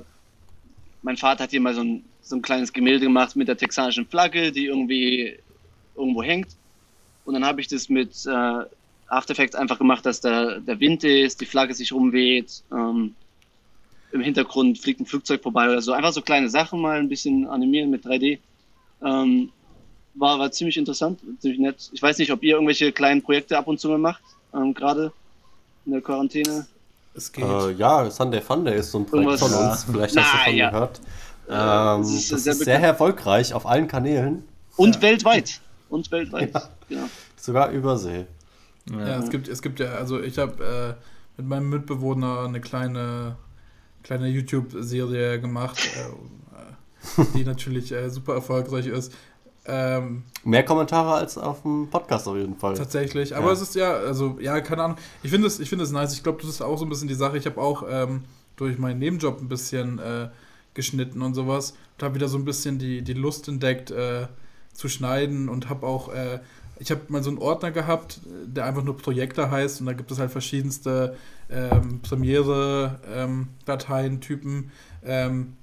mein 1.02 1.18
Vater 1.18 1.44
hat 1.44 1.52
hier 1.52 1.62
mal 1.62 1.74
so 1.74 1.82
ein, 1.82 2.04
so 2.22 2.36
ein 2.36 2.42
kleines 2.42 2.74
Gemälde 2.74 3.06
gemacht 3.06 3.36
mit 3.36 3.48
der 3.48 3.58
texanischen 3.58 4.06
Flagge, 4.06 4.52
die 4.52 4.66
irgendwie 4.66 5.38
irgendwo 5.96 6.24
hängt. 6.24 6.50
Und 7.26 7.34
dann 7.34 7.46
habe 7.46 7.62
ich 7.62 7.68
das 7.68 7.90
mit 7.90 8.26
äh, 8.26 8.64
After 9.10 9.32
Effects 9.32 9.56
einfach 9.56 9.78
gemacht, 9.78 10.06
dass 10.06 10.22
da 10.22 10.60
der 10.60 10.80
Wind 10.80 11.04
ist, 11.04 11.42
die 11.42 11.46
Flagge 11.46 11.74
sich 11.74 11.92
rumweht, 11.92 12.64
ähm, 12.72 13.16
im 14.12 14.22
Hintergrund 14.22 14.80
fliegt 14.80 15.02
ein 15.02 15.06
Flugzeug 15.06 15.44
vorbei 15.44 15.70
oder 15.70 15.82
so. 15.82 15.92
Einfach 15.92 16.14
so 16.14 16.22
kleine 16.22 16.50
Sachen 16.50 16.82
mal 16.82 17.00
ein 17.00 17.10
bisschen 17.10 17.48
animieren 17.48 17.90
mit 17.90 18.06
3D. 18.06 18.40
Ähm, 19.04 19.52
war, 20.16 20.40
war 20.40 20.52
ziemlich 20.52 20.78
interessant, 20.78 21.20
ziemlich 21.40 21.60
nett. 21.60 21.90
Ich 21.92 22.02
weiß 22.02 22.18
nicht, 22.18 22.32
ob 22.32 22.42
ihr 22.44 22.56
irgendwelche 22.56 22.92
kleinen 22.92 23.22
Projekte 23.22 23.58
ab 23.58 23.68
und 23.68 23.80
zu 23.80 23.90
mal 23.90 23.98
macht, 23.98 24.24
ähm, 24.54 24.74
gerade 24.74 25.12
in 25.86 25.92
der 25.92 26.02
Quarantäne. 26.02 26.68
Es 27.18 27.32
geht. 27.32 27.44
Äh, 27.44 27.72
ja, 27.72 28.10
Sunday 28.12 28.42
Funday 28.42 28.78
ist 28.78 28.92
so 28.92 29.00
ein 29.00 29.06
Projekt 29.06 29.42
Irgendwas, 29.42 29.52
von 29.52 29.70
uns. 29.70 29.84
Vielleicht 29.86 30.18
hast 30.18 30.34
du 30.34 30.38
davon 30.38 30.56
ja. 30.56 30.70
gehört. 30.70 31.02
Ähm, 31.50 32.02
das 32.02 32.12
ist, 32.12 32.32
das 32.32 32.44
sehr, 32.44 32.54
ist 32.54 32.64
sehr 32.64 32.80
erfolgreich 32.80 33.54
auf 33.54 33.66
allen 33.66 33.88
Kanälen. 33.88 34.44
Und 34.76 34.96
ja. 34.96 35.02
weltweit. 35.02 35.60
Und 35.90 36.12
weltweit. 36.12 36.54
Ja. 36.54 36.70
Genau. 36.88 37.06
Sogar 37.36 37.72
übersee. 37.72 38.28
Ja, 38.92 39.20
es 39.20 39.30
gibt, 39.30 39.48
es 39.48 39.62
gibt 39.62 39.80
ja, 39.80 39.96
also 39.96 40.22
ich 40.22 40.38
habe 40.38 40.98
äh, 40.98 41.42
mit 41.42 41.48
meinem 41.48 41.70
Mitbewohner 41.70 42.46
eine 42.46 42.62
kleine, 42.62 43.36
kleine 44.04 44.28
YouTube-Serie 44.28 45.42
gemacht, 45.42 45.78
äh, 47.18 47.24
die 47.36 47.44
natürlich 47.44 47.92
äh, 47.92 48.10
super 48.10 48.36
erfolgreich 48.36 48.86
ist. 48.86 49.12
Ähm, 49.70 50.24
Mehr 50.46 50.64
Kommentare 50.64 51.16
als 51.16 51.38
auf 51.38 51.64
dem 51.64 51.90
Podcast 51.90 52.26
auf 52.28 52.38
jeden 52.38 52.56
Fall. 52.56 52.76
Tatsächlich. 52.76 53.36
Aber 53.36 53.48
ja. 53.48 53.54
es 53.54 53.62
ist 53.62 53.76
ja, 53.76 53.92
also, 53.94 54.38
ja, 54.40 54.62
keine 54.62 54.84
Ahnung. 54.84 54.98
Ich 55.24 55.30
finde 55.30 55.48
es 55.48 55.58
find 55.58 55.92
nice. 55.92 56.14
Ich 56.14 56.24
glaube, 56.24 56.40
das 56.42 56.50
ist 56.50 56.62
auch 56.62 56.78
so 56.78 56.86
ein 56.86 56.90
bisschen 56.90 57.10
die 57.10 57.16
Sache. 57.16 57.38
Ich 57.38 57.46
habe 57.46 57.60
auch 57.60 57.84
ähm, 57.90 58.24
durch 58.56 58.78
meinen 58.78 59.00
Nebenjob 59.00 59.42
ein 59.42 59.50
bisschen 59.50 60.00
äh, 60.00 60.30
geschnitten 60.74 61.22
und 61.22 61.34
sowas. 61.34 61.74
Und 61.98 62.04
habe 62.04 62.16
wieder 62.16 62.30
so 62.30 62.38
ein 62.38 62.46
bisschen 62.46 62.80
die, 62.80 63.02
die 63.02 63.14
Lust 63.14 63.50
entdeckt, 63.50 63.92
äh, 63.92 64.28
zu 64.72 64.88
schneiden 64.88 65.50
und 65.50 65.68
habe 65.70 65.86
auch. 65.86 66.14
Äh, 66.14 66.40
ich 66.80 66.92
habe 66.92 67.02
mal 67.08 67.24
so 67.24 67.32
einen 67.32 67.40
Ordner 67.40 67.72
gehabt, 67.72 68.22
der 68.46 68.66
einfach 68.66 68.84
nur 68.84 68.96
Projekte 68.96 69.50
heißt 69.50 69.82
und 69.82 69.88
da 69.88 69.94
gibt 69.94 70.12
es 70.12 70.20
halt 70.20 70.30
verschiedenste 70.30 71.16
ähm, 71.50 72.02
Premiere-Dateien, 72.04 74.14
ähm, 74.14 74.22
Typen. 74.22 74.70
Ähm, 75.04 75.56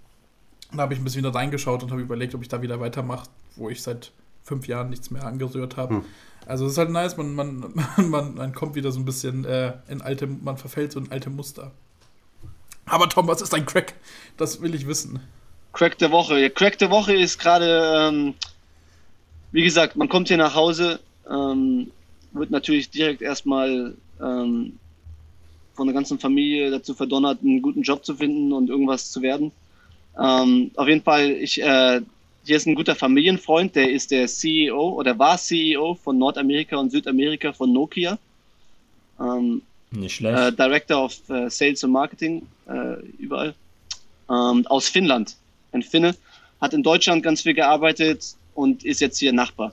da 0.72 0.78
habe 0.82 0.94
ich 0.94 1.00
ein 1.00 1.04
bisschen 1.04 1.22
wieder 1.22 1.32
reingeschaut 1.32 1.84
und 1.84 1.92
habe 1.92 2.02
überlegt, 2.02 2.34
ob 2.34 2.42
ich 2.42 2.48
da 2.48 2.60
wieder 2.62 2.80
weitermache 2.80 3.28
wo 3.56 3.70
ich 3.70 3.82
seit 3.82 4.12
fünf 4.42 4.68
Jahren 4.68 4.90
nichts 4.90 5.10
mehr 5.10 5.24
angerührt 5.24 5.76
habe. 5.76 5.96
Hm. 5.96 6.04
Also 6.46 6.66
es 6.66 6.72
ist 6.72 6.78
halt 6.78 6.90
nice, 6.90 7.16
man, 7.16 7.34
man, 7.34 7.72
man, 7.96 8.34
man 8.34 8.54
kommt 8.54 8.74
wieder 8.74 8.92
so 8.92 9.00
ein 9.00 9.04
bisschen 9.04 9.44
äh, 9.44 9.74
in 9.88 10.02
alte, 10.02 10.26
man 10.26 10.56
verfällt 10.56 10.92
so 10.92 11.00
in 11.00 11.10
alte 11.10 11.30
Muster. 11.30 11.72
Aber 12.86 13.08
Tom, 13.08 13.26
was 13.26 13.40
ist 13.40 13.54
ein 13.54 13.64
Crack? 13.64 13.94
Das 14.36 14.60
will 14.60 14.74
ich 14.74 14.86
wissen. 14.86 15.20
Crack 15.72 15.98
der 15.98 16.12
Woche. 16.12 16.38
Ja, 16.38 16.48
Crack 16.50 16.78
der 16.78 16.90
Woche 16.90 17.14
ist 17.14 17.38
gerade, 17.38 18.08
ähm, 18.08 18.34
wie 19.52 19.64
gesagt, 19.64 19.96
man 19.96 20.08
kommt 20.08 20.28
hier 20.28 20.36
nach 20.36 20.54
Hause, 20.54 21.00
ähm, 21.30 21.90
wird 22.32 22.50
natürlich 22.50 22.90
direkt 22.90 23.22
erstmal 23.22 23.94
ähm, 24.20 24.78
von 25.74 25.86
der 25.86 25.94
ganzen 25.94 26.18
Familie 26.18 26.70
dazu 26.70 26.94
verdonnert, 26.94 27.40
einen 27.42 27.62
guten 27.62 27.82
Job 27.82 28.04
zu 28.04 28.14
finden 28.14 28.52
und 28.52 28.68
irgendwas 28.68 29.10
zu 29.10 29.22
werden. 29.22 29.50
Ähm, 30.18 30.70
auf 30.76 30.86
jeden 30.86 31.02
Fall, 31.02 31.30
ich, 31.30 31.60
äh, 31.60 32.00
hier 32.44 32.57
ist 32.57 32.66
ein 32.66 32.74
guter 32.74 32.94
Familienfreund, 32.94 33.74
der 33.74 33.90
ist 33.90 34.11
der 34.11 34.26
CEO 34.26 34.90
oder 34.90 35.18
war 35.18 35.38
CEO 35.38 35.94
von 35.94 36.18
Nordamerika 36.18 36.76
und 36.76 36.90
Südamerika 36.90 37.52
von 37.52 37.72
Nokia. 37.72 38.18
Ähm, 39.18 39.62
Nicht 39.90 40.16
schlecht. 40.16 40.38
Äh, 40.38 40.52
Director 40.52 41.04
of 41.04 41.16
äh, 41.30 41.48
Sales 41.48 41.83
und 41.85 41.92
Marketing 41.92 42.46
äh, 42.68 42.96
überall. 43.18 43.54
Ähm, 44.28 44.66
aus 44.66 44.88
Finnland. 44.88 45.37
Ein 45.72 45.83
Finne. 45.83 46.14
Hat 46.61 46.74
in 46.74 46.83
Deutschland 46.83 47.22
ganz 47.22 47.42
viel 47.42 47.54
gearbeitet 47.54 48.37
und 48.54 48.85
ist 48.85 49.00
jetzt 49.00 49.18
hier 49.18 49.33
Nachbar. 49.33 49.72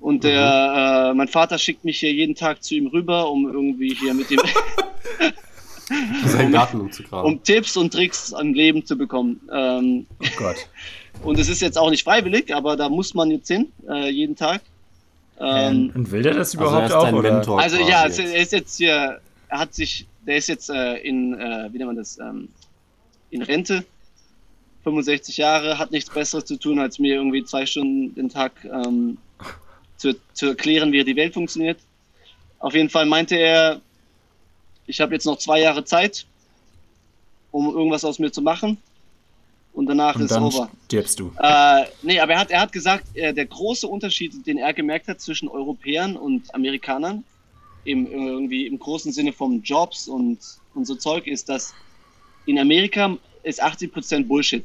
Und 0.00 0.24
der, 0.24 1.10
mhm. 1.10 1.10
Äh, 1.10 1.14
mein 1.14 1.28
Vater 1.28 1.58
schickt 1.58 1.84
mich 1.84 1.98
hier 1.98 2.12
jeden 2.12 2.34
Tag 2.34 2.62
zu 2.62 2.74
ihm 2.74 2.86
rüber, 2.86 3.30
um 3.30 3.48
irgendwie 3.48 3.94
hier 3.94 4.14
mit 4.14 4.30
ihm 4.30 4.40
seinen 6.24 6.52
Garten 6.52 6.80
umzugraben. 6.80 7.32
Um 7.32 7.42
Tipps 7.42 7.76
und 7.76 7.92
Tricks 7.92 8.32
am 8.32 8.54
Leben 8.54 8.84
zu 8.86 8.96
bekommen. 8.96 9.40
Ähm, 9.52 10.06
oh 10.20 10.26
Gott. 10.36 10.56
Und 11.22 11.38
es 11.38 11.48
ist 11.48 11.60
jetzt 11.60 11.76
auch 11.76 11.90
nicht 11.90 12.04
freiwillig, 12.04 12.54
aber 12.54 12.76
da 12.76 12.88
muss 12.88 13.14
man 13.14 13.30
jetzt 13.30 13.48
hin, 13.48 13.72
äh, 13.88 14.10
jeden 14.10 14.36
Tag. 14.36 14.62
Ähm, 15.40 15.92
und 15.94 16.10
will 16.10 16.22
der 16.22 16.34
das 16.34 16.56
also 16.56 16.58
überhaupt 16.58 16.92
also 16.92 16.96
auch? 16.96 17.12
Oder? 17.12 17.32
Mentor 17.32 17.60
also 17.60 17.76
ja, 17.78 18.06
jetzt. 18.06 18.18
er 18.18 18.36
ist 18.36 18.52
jetzt 18.52 18.76
hier, 18.76 19.20
er 19.48 19.58
hat 19.58 19.74
sich, 19.74 20.06
der 20.26 20.36
ist 20.36 20.48
jetzt 20.48 20.70
äh, 20.70 20.96
in, 20.96 21.34
äh, 21.34 21.68
wie 21.72 21.78
nennt 21.78 21.88
man 21.88 21.96
das, 21.96 22.18
ähm, 22.18 22.48
in 23.30 23.42
Rente, 23.42 23.84
65 24.84 25.36
Jahre, 25.36 25.78
hat 25.78 25.90
nichts 25.90 26.10
Besseres 26.10 26.44
zu 26.44 26.56
tun, 26.56 26.78
als 26.78 26.98
mir 26.98 27.14
irgendwie 27.14 27.44
zwei 27.44 27.66
Stunden 27.66 28.14
den 28.14 28.28
Tag 28.28 28.52
ähm, 28.64 29.18
zu, 29.96 30.14
zu 30.32 30.46
erklären, 30.46 30.92
wie 30.92 31.04
die 31.04 31.16
Welt 31.16 31.34
funktioniert. 31.34 31.78
Auf 32.58 32.74
jeden 32.74 32.88
Fall 32.88 33.06
meinte 33.06 33.36
er, 33.36 33.80
ich 34.86 35.00
habe 35.00 35.14
jetzt 35.14 35.26
noch 35.26 35.38
zwei 35.38 35.60
Jahre 35.60 35.84
Zeit, 35.84 36.26
um 37.50 37.66
irgendwas 37.66 38.04
aus 38.04 38.18
mir 38.18 38.32
zu 38.32 38.40
machen 38.40 38.78
und 39.78 39.86
danach 39.86 40.16
und 40.16 40.22
ist 40.22 40.32
dann 40.32 40.42
over. 40.42 40.68
Stirbst 40.86 41.20
du. 41.20 41.30
Äh, 41.38 41.84
nee, 42.02 42.18
aber 42.18 42.32
er 42.32 42.40
hat, 42.40 42.50
er 42.50 42.60
hat 42.62 42.72
gesagt, 42.72 43.04
äh, 43.14 43.32
der 43.32 43.46
große 43.46 43.86
Unterschied, 43.86 44.44
den 44.44 44.58
er 44.58 44.74
gemerkt 44.74 45.06
hat 45.06 45.20
zwischen 45.20 45.48
Europäern 45.48 46.16
und 46.16 46.52
Amerikanern, 46.52 47.22
im, 47.84 48.10
irgendwie 48.10 48.66
im 48.66 48.80
großen 48.80 49.12
Sinne 49.12 49.32
von 49.32 49.62
Jobs 49.62 50.08
und, 50.08 50.38
und 50.74 50.84
so 50.84 50.96
Zeug, 50.96 51.28
ist, 51.28 51.48
dass 51.48 51.74
in 52.46 52.58
Amerika 52.58 53.16
ist 53.44 53.62
80% 53.62 54.26
Bullshit. 54.26 54.64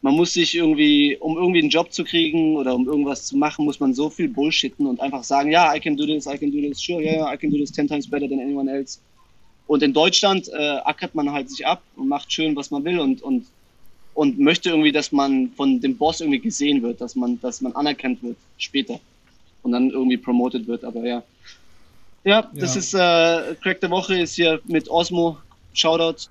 Man 0.00 0.14
muss 0.14 0.32
sich 0.32 0.54
irgendwie, 0.54 1.18
um 1.20 1.36
irgendwie 1.36 1.60
einen 1.60 1.68
Job 1.68 1.92
zu 1.92 2.02
kriegen 2.02 2.56
oder 2.56 2.74
um 2.74 2.86
irgendwas 2.86 3.26
zu 3.26 3.36
machen, 3.36 3.66
muss 3.66 3.80
man 3.80 3.92
so 3.92 4.08
viel 4.08 4.28
Bullshitten 4.28 4.86
und 4.86 4.98
einfach 5.00 5.24
sagen, 5.24 5.52
ja, 5.52 5.74
I 5.74 5.80
can 5.80 5.94
do 5.94 6.06
this, 6.06 6.24
I 6.24 6.38
can 6.38 6.50
do 6.50 6.60
this, 6.62 6.82
sure, 6.82 7.02
yeah, 7.02 7.30
I 7.30 7.36
can 7.36 7.50
do 7.50 7.58
this 7.58 7.70
10 7.70 7.86
times 7.86 8.08
better 8.08 8.26
than 8.26 8.40
anyone 8.40 8.70
else. 8.70 8.98
Und 9.66 9.82
in 9.82 9.92
Deutschland 9.92 10.48
äh, 10.48 10.78
ackert 10.84 11.14
man 11.14 11.30
halt 11.30 11.50
sich 11.50 11.66
ab 11.66 11.82
und 11.96 12.08
macht 12.08 12.32
schön, 12.32 12.56
was 12.56 12.70
man 12.70 12.82
will 12.84 12.98
und, 12.98 13.20
und 13.20 13.44
und 14.18 14.36
möchte 14.40 14.70
irgendwie, 14.70 14.90
dass 14.90 15.12
man 15.12 15.52
von 15.56 15.80
dem 15.80 15.96
Boss 15.96 16.20
irgendwie 16.20 16.40
gesehen 16.40 16.82
wird, 16.82 17.00
dass 17.00 17.14
man, 17.14 17.40
dass 17.40 17.60
man 17.60 17.72
anerkannt 17.76 18.20
wird 18.20 18.36
später 18.56 18.98
und 19.62 19.70
dann 19.70 19.90
irgendwie 19.90 20.16
promoted 20.16 20.66
wird. 20.66 20.82
Aber 20.82 21.04
ja. 21.04 21.22
Ja, 22.24 22.50
das 22.52 22.74
ja. 22.74 22.80
ist 22.80 22.94
äh, 22.94 23.54
Crack 23.62 23.80
der 23.80 23.90
Woche 23.90 24.18
ist 24.18 24.34
hier 24.34 24.60
mit 24.64 24.90
Osmo. 24.90 25.38
Shoutout. 25.72 26.26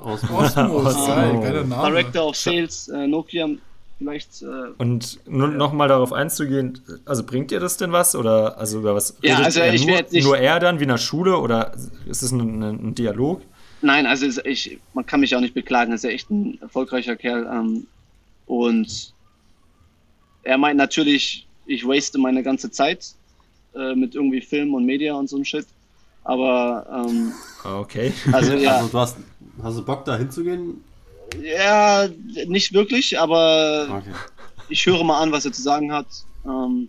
Osmo, 0.00 0.38
Osmo, 0.40 0.78
Osmo. 0.78 1.06
Geil, 1.42 1.64
Director 1.64 2.26
of 2.26 2.36
Sales, 2.36 2.88
äh, 2.88 3.06
Nokia. 3.06 3.48
vielleicht. 3.98 4.42
Äh, 4.42 4.46
Und 4.78 5.20
nur 5.28 5.48
Ja. 5.48 5.54
noch 5.54 5.72
mal 5.72 5.86
darauf 5.86 6.12
einzugehen, 6.12 6.80
also 7.04 7.22
bringt 7.22 7.52
ihr 7.52 7.60
das 7.60 7.76
denn 7.76 7.92
was? 7.92 8.16
Oder 8.16 8.58
also 8.58 8.80
über 8.80 8.96
was 8.96 9.16
Ja, 9.22 9.36
redet 9.36 9.44
also 9.44 9.60
er 9.60 9.72
ich 9.74 9.86
nur, 9.86 10.22
nur 10.22 10.38
er 10.38 10.58
dann 10.58 10.80
wie 10.80 10.84
in 10.84 10.88
der 10.88 10.98
Schule 10.98 11.38
oder 11.38 11.72
ist 12.08 12.22
es 12.22 12.32
ein, 12.32 12.62
ein 12.62 12.94
Dialog? 12.96 13.42
Nein, 13.82 14.06
also 14.06 14.26
ich, 14.44 14.78
man 14.94 15.04
kann 15.06 15.20
mich 15.20 15.34
auch 15.34 15.40
nicht 15.40 15.54
beklagen. 15.54 15.90
Er 15.92 15.96
ist 15.96 16.04
ja 16.04 16.10
echt 16.10 16.30
ein 16.30 16.60
erfolgreicher 16.60 17.16
Kerl. 17.16 17.46
Ähm, 17.52 17.86
und 18.46 19.12
er 20.44 20.58
meint 20.58 20.76
natürlich, 20.78 21.48
ich 21.66 21.86
waste 21.86 22.18
meine 22.18 22.42
ganze 22.42 22.70
Zeit 22.70 23.14
äh, 23.74 23.94
mit 23.94 24.14
irgendwie 24.14 24.40
Film 24.40 24.74
und 24.74 24.84
Media 24.84 25.14
und 25.14 25.28
so 25.28 25.36
ein 25.36 25.44
Shit. 25.44 25.66
Aber 26.24 26.86
ähm, 27.08 27.32
Ah, 27.64 27.78
Okay. 27.80 28.12
also 28.32 28.52
ja, 28.54 28.78
Also 28.78 28.92
du 28.92 28.98
hast, 28.98 29.16
hast 29.62 29.78
du 29.78 29.84
Bock 29.84 30.04
da 30.04 30.16
hinzugehen? 30.16 30.80
ja, 31.42 32.08
nicht 32.46 32.72
wirklich, 32.72 33.18
aber 33.18 33.88
Okay. 33.88 34.14
ich 34.68 34.84
höre 34.86 35.02
mal 35.04 35.20
an, 35.20 35.32
was 35.32 35.44
er 35.44 35.52
zu 35.52 35.62
sagen 35.62 35.92
hat. 35.92 36.06
Ähm, 36.44 36.88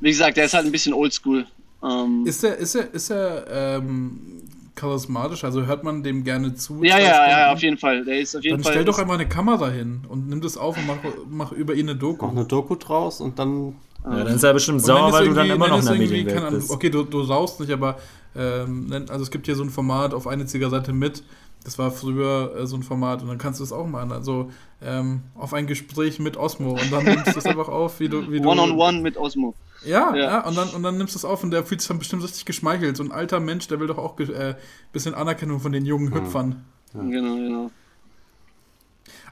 wie 0.00 0.10
gesagt, 0.10 0.38
er 0.38 0.44
ist 0.46 0.54
halt 0.54 0.66
ein 0.66 0.72
bisschen 0.72 0.94
oldschool. 0.94 1.46
Ähm, 1.82 2.22
Ist 2.26 2.42
er, 2.44 2.56
ist 2.56 2.74
er, 2.74 2.92
ist 2.94 3.10
er 3.10 3.46
ähm, 3.50 4.42
charismatisch? 4.74 5.44
Also 5.44 5.66
hört 5.66 5.84
man 5.84 6.02
dem 6.02 6.24
gerne 6.24 6.54
zu? 6.54 6.82
ja, 6.82 6.98
ja, 6.98 7.28
ja, 7.28 7.52
auf 7.52 7.62
jeden 7.62 7.78
Fall. 7.78 8.04
Der 8.04 8.20
ist 8.20 8.36
auf 8.36 8.42
jeden 8.42 8.56
Dann 8.56 8.64
Fall. 8.64 8.72
stell 8.72 8.84
doch 8.84 8.98
einfach 8.98 9.14
eine 9.14 9.28
Kamera 9.28 9.68
hin 9.70 10.02
und 10.08 10.28
nimm 10.28 10.40
das 10.40 10.56
auf 10.56 10.76
und 10.76 10.86
mach, 10.86 10.96
mach 11.28 11.52
über 11.52 11.74
ihn 11.74 11.88
eine 11.88 11.98
Doku. 11.98 12.26
Mach 12.26 12.32
eine 12.32 12.44
Doku 12.44 12.74
draus 12.76 13.20
und 13.20 13.38
dann. 13.38 13.76
Ja, 14.04 14.24
dann 14.24 14.34
ist 14.34 14.42
er 14.42 14.52
bestimmt 14.52 14.82
sauer, 14.82 15.12
weil 15.12 15.28
du 15.28 15.34
dann 15.34 15.48
immer 15.48 15.68
noch 15.68 15.78
in 15.78 15.84
der 15.86 15.94
irgendwie, 15.94 16.24
Medienwelt 16.24 16.50
bist. 16.50 16.70
Okay, 16.70 16.90
du, 16.90 17.04
du 17.04 17.22
saust 17.24 17.60
nicht, 17.60 17.72
aber 17.72 17.96
ähm, 18.36 19.06
also 19.08 19.22
es 19.22 19.30
gibt 19.30 19.46
hier 19.46 19.54
so 19.54 19.62
ein 19.62 19.70
Format 19.70 20.12
auf 20.12 20.26
eine 20.26 20.44
Zigarette 20.44 20.92
mit. 20.92 21.22
Das 21.64 21.78
war 21.78 21.90
früher 21.90 22.54
äh, 22.56 22.66
so 22.66 22.76
ein 22.76 22.82
Format 22.82 23.22
und 23.22 23.28
dann 23.28 23.38
kannst 23.38 23.58
du 23.60 23.64
es 23.64 23.72
auch 23.72 23.86
machen. 23.86 24.12
Also 24.12 24.50
ähm, 24.82 25.22
auf 25.34 25.54
ein 25.54 25.66
Gespräch 25.66 26.18
mit 26.18 26.36
Osmo 26.36 26.72
und 26.72 26.92
dann 26.92 27.04
nimmst 27.04 27.34
du 27.34 27.38
es 27.38 27.46
einfach 27.46 27.68
auf, 27.68 28.00
wie 28.00 28.08
du. 28.08 28.30
Wie 28.30 28.40
du 28.40 28.48
One-on-one 28.50 29.00
mit 29.00 29.16
Osmo. 29.16 29.54
Ja, 29.84 30.14
Ja. 30.14 30.24
ja, 30.24 30.46
und, 30.46 30.56
dann, 30.56 30.68
und 30.70 30.82
dann 30.82 30.98
nimmst 30.98 31.14
du 31.14 31.18
es 31.18 31.24
auf 31.24 31.42
und 31.42 31.50
der 31.50 31.64
fühlt 31.64 31.80
sich 31.80 31.88
dann 31.88 31.98
bestimmt 31.98 32.22
richtig 32.22 32.44
geschmeichelt. 32.44 32.96
So 32.96 33.02
ein 33.02 33.12
alter 33.12 33.40
Mensch, 33.40 33.66
der 33.68 33.80
will 33.80 33.86
doch 33.86 33.98
auch 33.98 34.18
ein 34.18 34.30
äh, 34.30 34.54
bisschen 34.92 35.14
Anerkennung 35.14 35.60
von 35.60 35.72
den 35.72 35.84
jungen 35.86 36.14
Hüpfern. 36.14 36.64
Genau, 36.92 37.34
genau. 37.36 37.70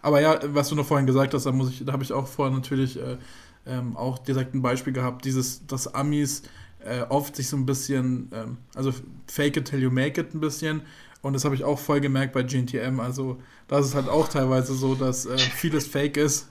Aber 0.03 0.20
ja, 0.20 0.39
was 0.49 0.68
du 0.68 0.74
noch 0.74 0.87
vorhin 0.87 1.07
gesagt 1.07 1.33
hast, 1.35 1.47
da 1.47 1.53
muss 1.53 1.70
ich, 1.70 1.85
da 1.85 1.93
habe 1.93 2.03
ich 2.03 2.12
auch 2.12 2.26
vorher 2.26 2.55
natürlich 2.55 2.99
äh, 2.99 3.18
ähm, 3.66 3.97
auch 3.97 4.18
direkt 4.18 4.55
ein 4.55 4.62
Beispiel 4.62 4.93
gehabt, 4.93 5.24
dieses, 5.24 5.66
dass 5.66 5.95
Amis 5.95 6.43
äh, 6.85 7.03
oft 7.09 7.37
sich 7.37 7.49
so 7.49 7.57
ein 7.57 7.64
bisschen, 7.66 8.28
ähm, 8.35 8.57
also 8.74 8.93
fake 9.26 9.57
it 9.57 9.66
till 9.66 9.80
you 9.80 9.91
make 9.91 10.20
it 10.20 10.35
ein 10.35 10.41
bisschen. 10.41 10.83
Und 11.23 11.35
das 11.35 11.45
habe 11.45 11.55
ich 11.55 11.64
auch 11.64 11.79
voll 11.79 12.01
gemerkt 12.01 12.33
bei 12.33 12.43
GNTM. 12.43 13.01
Also 13.01 13.39
da 13.68 13.79
ist 13.79 13.87
es 13.87 13.95
halt 13.95 14.09
auch 14.09 14.29
teilweise 14.29 14.75
so, 14.75 14.95
dass 14.95 15.25
äh, 15.25 15.39
vieles 15.39 15.87
fake 15.87 16.16
ist. 16.16 16.49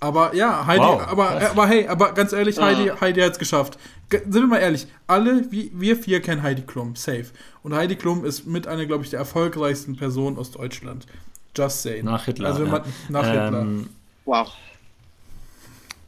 Aber 0.00 0.34
ja, 0.34 0.66
Heidi, 0.66 0.82
Wow, 0.82 1.06
aber, 1.06 1.30
aber 1.50 1.66
hey, 1.66 1.86
aber 1.86 2.12
ganz 2.12 2.32
ehrlich, 2.32 2.58
Ah. 2.58 2.66
Heidi, 2.66 2.90
Heidi 3.00 3.20
hat 3.20 3.32
es 3.32 3.38
geschafft. 3.38 3.78
Ge 4.08 4.20
sind 4.22 4.34
wir 4.34 4.46
mal 4.46 4.58
ehrlich, 4.58 4.86
alle, 5.06 5.50
wie, 5.52 5.70
wir 5.74 5.96
vier 5.96 6.20
kennen 6.22 6.42
Heidi 6.42 6.62
Klum, 6.62 6.96
safe. 6.96 7.26
Und 7.62 7.74
Heidi 7.74 7.96
Klum 7.96 8.24
ist 8.24 8.46
mit 8.46 8.66
einer, 8.66 8.86
glaube 8.86 9.04
ich, 9.04 9.10
der 9.10 9.18
erfolgreichsten 9.20 9.96
Personen 9.96 10.38
aus 10.38 10.50
Deutschland. 10.50 11.06
Just 11.54 11.82
saying. 11.82 12.06
Nach 12.06 12.24
Hitler. 12.24 12.48
Also 12.48 12.60
wenn 12.60 12.66
ja. 12.66 12.72
man, 12.72 12.82
nach 13.10 13.26
Hitler. 13.26 13.60
Ähm, 13.60 13.88
Wow. 14.24 14.52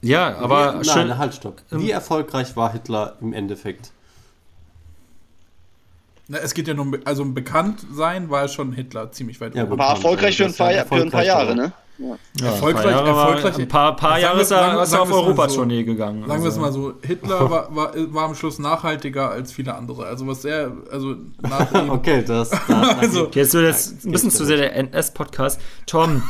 ja, 0.00 0.36
aber 0.36 0.80
Wie, 0.80 0.84
schön. 0.84 1.08
Nein, 1.08 1.18
halt, 1.18 1.34
stopp. 1.34 1.60
Wie 1.70 1.90
erfolgreich 1.90 2.56
war 2.56 2.72
Hitler 2.72 3.16
im 3.20 3.32
Endeffekt? 3.32 3.90
Na, 6.26 6.38
es 6.38 6.54
geht 6.54 6.68
ja 6.68 6.74
nur 6.74 6.86
um, 6.86 6.96
also 7.04 7.22
um 7.22 7.34
bekannt 7.34 7.84
sein, 7.92 8.30
war 8.30 8.48
schon 8.48 8.72
Hitler 8.72 9.12
ziemlich 9.12 9.40
weit 9.40 9.54
Ja, 9.54 9.64
oben. 9.64 9.78
War 9.78 9.90
erfolgreich 9.90 10.36
für 10.36 10.46
ein 10.46 10.54
paar, 10.54 10.72
ja 10.72 10.84
für 10.84 11.02
ein 11.02 11.10
paar 11.10 11.24
Jahre, 11.24 11.54
ne? 11.54 11.72
Ja. 11.96 12.16
Ja, 12.40 12.46
Erfolgreich- 12.46 12.86
ein 12.86 12.92
paar 12.92 13.06
Jahre, 13.06 13.08
erfolgreich- 13.08 13.58
Ein 13.58 13.68
paar, 13.68 13.96
paar 13.96 14.18
Jahre 14.18 14.36
wir- 14.36 14.42
ist 14.42 14.50
er, 14.50 14.82
ist 14.82 14.92
er 14.92 15.02
auf 15.02 15.12
Europatournee 15.12 15.80
so. 15.80 15.86
gegangen. 15.86 16.26
Sagen 16.26 16.42
wir 16.42 16.48
es 16.48 16.58
also. 16.58 16.60
mal 16.60 16.72
so, 16.72 16.94
Hitler 17.06 17.38
war, 17.50 17.74
war, 17.76 17.92
war 18.12 18.24
am 18.24 18.34
Schluss 18.34 18.58
nachhaltiger 18.58 19.30
als 19.30 19.52
viele 19.52 19.74
andere. 19.76 20.06
Also 20.06 20.26
was 20.26 20.44
er, 20.44 20.72
also 20.90 21.14
Okay, 21.88 22.24
das. 22.26 22.50
das 22.50 22.60
Also- 22.98 23.22
Okay, 23.26 23.40
jetzt 23.40 23.54
wird 23.54 23.66
jetzt 23.66 24.04
ein 24.04 24.10
bisschen 24.12 24.30
zu 24.30 24.44
sehr 24.44 24.56
der 24.56 24.74
NS-Podcast. 24.74 25.60
Tom, 25.86 26.22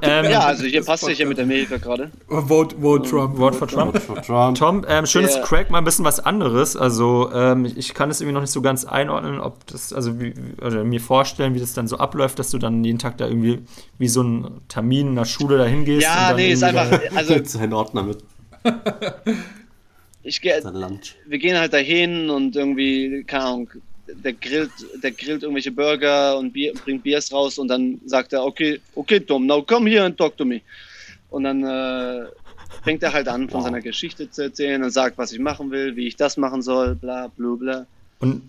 ähm, 0.00 0.24
Ja, 0.30 0.40
also 0.40 0.64
hier 0.64 0.82
passt 0.84 1.04
sich 1.04 1.18
ja 1.18 1.26
mit 1.26 1.38
Amerika 1.38 1.76
gerade. 1.76 2.10
Vote, 2.28 2.76
vote 2.80 3.08
Trump. 3.08 3.36
Wort 3.36 3.54
for 3.54 3.68
Trump. 3.68 3.92
Trump. 4.06 4.22
Trump. 4.22 4.56
Tom, 4.58 4.84
ähm, 4.88 5.04
schönes 5.04 5.34
Ja. 5.36 5.42
Crack, 5.42 5.70
mal 5.70 5.78
ein 5.78 5.84
bisschen 5.84 6.04
was 6.06 6.20
anderes. 6.20 6.76
Also, 6.76 7.30
ähm, 7.34 7.66
ich- 7.66 7.92
kann 7.92 8.10
es 8.10 8.20
irgendwie 8.22 8.34
noch 8.34 8.40
nicht 8.40 8.52
so 8.52 8.62
ganz 8.62 8.86
einordnen, 8.86 9.40
ob 9.40 9.66
das, 9.66 9.92
also 9.92 10.18
wie, 10.18 10.32
oder 10.64 10.84
mir 10.84 11.00
vorstellen, 11.00 11.52
wie 11.54 11.60
das 11.60 11.74
dann 11.74 11.86
so 11.86 11.98
abläuft, 11.98 12.38
dass 12.38 12.50
du 12.50 12.56
dann 12.58 12.82
jeden 12.82 12.98
Tag 12.98 13.18
da 13.18 13.26
irgendwie 13.26 13.62
wie 13.98 14.08
so 14.08 14.22
ein 14.22 14.60
Termin 14.68 15.01
in 15.08 15.16
der 15.16 15.24
Schule 15.24 15.58
da 15.58 15.64
hingehst. 15.66 15.96
und 15.98 16.02
Ja, 16.02 16.28
dann 16.28 16.36
nee, 16.36 16.52
ist 16.52 16.62
einfach, 16.62 17.00
also 17.16 17.44
seinen 17.44 17.72
Ordner 17.72 18.02
mit 18.02 18.18
ich 20.24 20.40
gehe, 20.40 20.62
wir 21.26 21.38
gehen 21.38 21.58
halt 21.58 21.72
dahin 21.72 22.30
und 22.30 22.54
irgendwie, 22.54 23.24
keine 23.24 23.44
Ahnung, 23.44 23.70
der 24.06 24.32
grillt, 24.34 24.70
der 25.02 25.10
grillt 25.12 25.42
irgendwelche 25.42 25.72
Burger 25.72 26.38
und 26.38 26.52
Bier, 26.52 26.72
bringt 26.84 27.02
Biers 27.02 27.32
raus 27.32 27.58
und 27.58 27.68
dann 27.68 28.00
sagt 28.06 28.32
er, 28.32 28.44
okay, 28.44 28.80
okay, 28.94 29.18
Tom, 29.20 29.46
now 29.46 29.62
come 29.62 29.88
here 29.90 30.04
and 30.04 30.16
talk 30.16 30.36
to 30.36 30.44
me. 30.44 30.60
Und 31.30 31.44
dann 31.44 31.64
äh, 31.64 32.26
fängt 32.84 33.02
er 33.02 33.12
halt 33.12 33.26
an, 33.28 33.48
von 33.48 33.60
Wow. 33.60 33.64
seiner 33.64 33.80
Geschichte 33.80 34.30
zu 34.30 34.42
erzählen 34.42 34.82
und 34.82 34.90
sagt, 34.90 35.18
was 35.18 35.32
ich 35.32 35.38
machen 35.40 35.70
will, 35.70 35.96
wie 35.96 36.06
ich 36.06 36.16
das 36.16 36.36
machen 36.36 36.62
soll, 36.62 36.94
bla, 36.94 37.28
bla, 37.36 37.54
bla. 37.56 37.86
Und, 38.20 38.42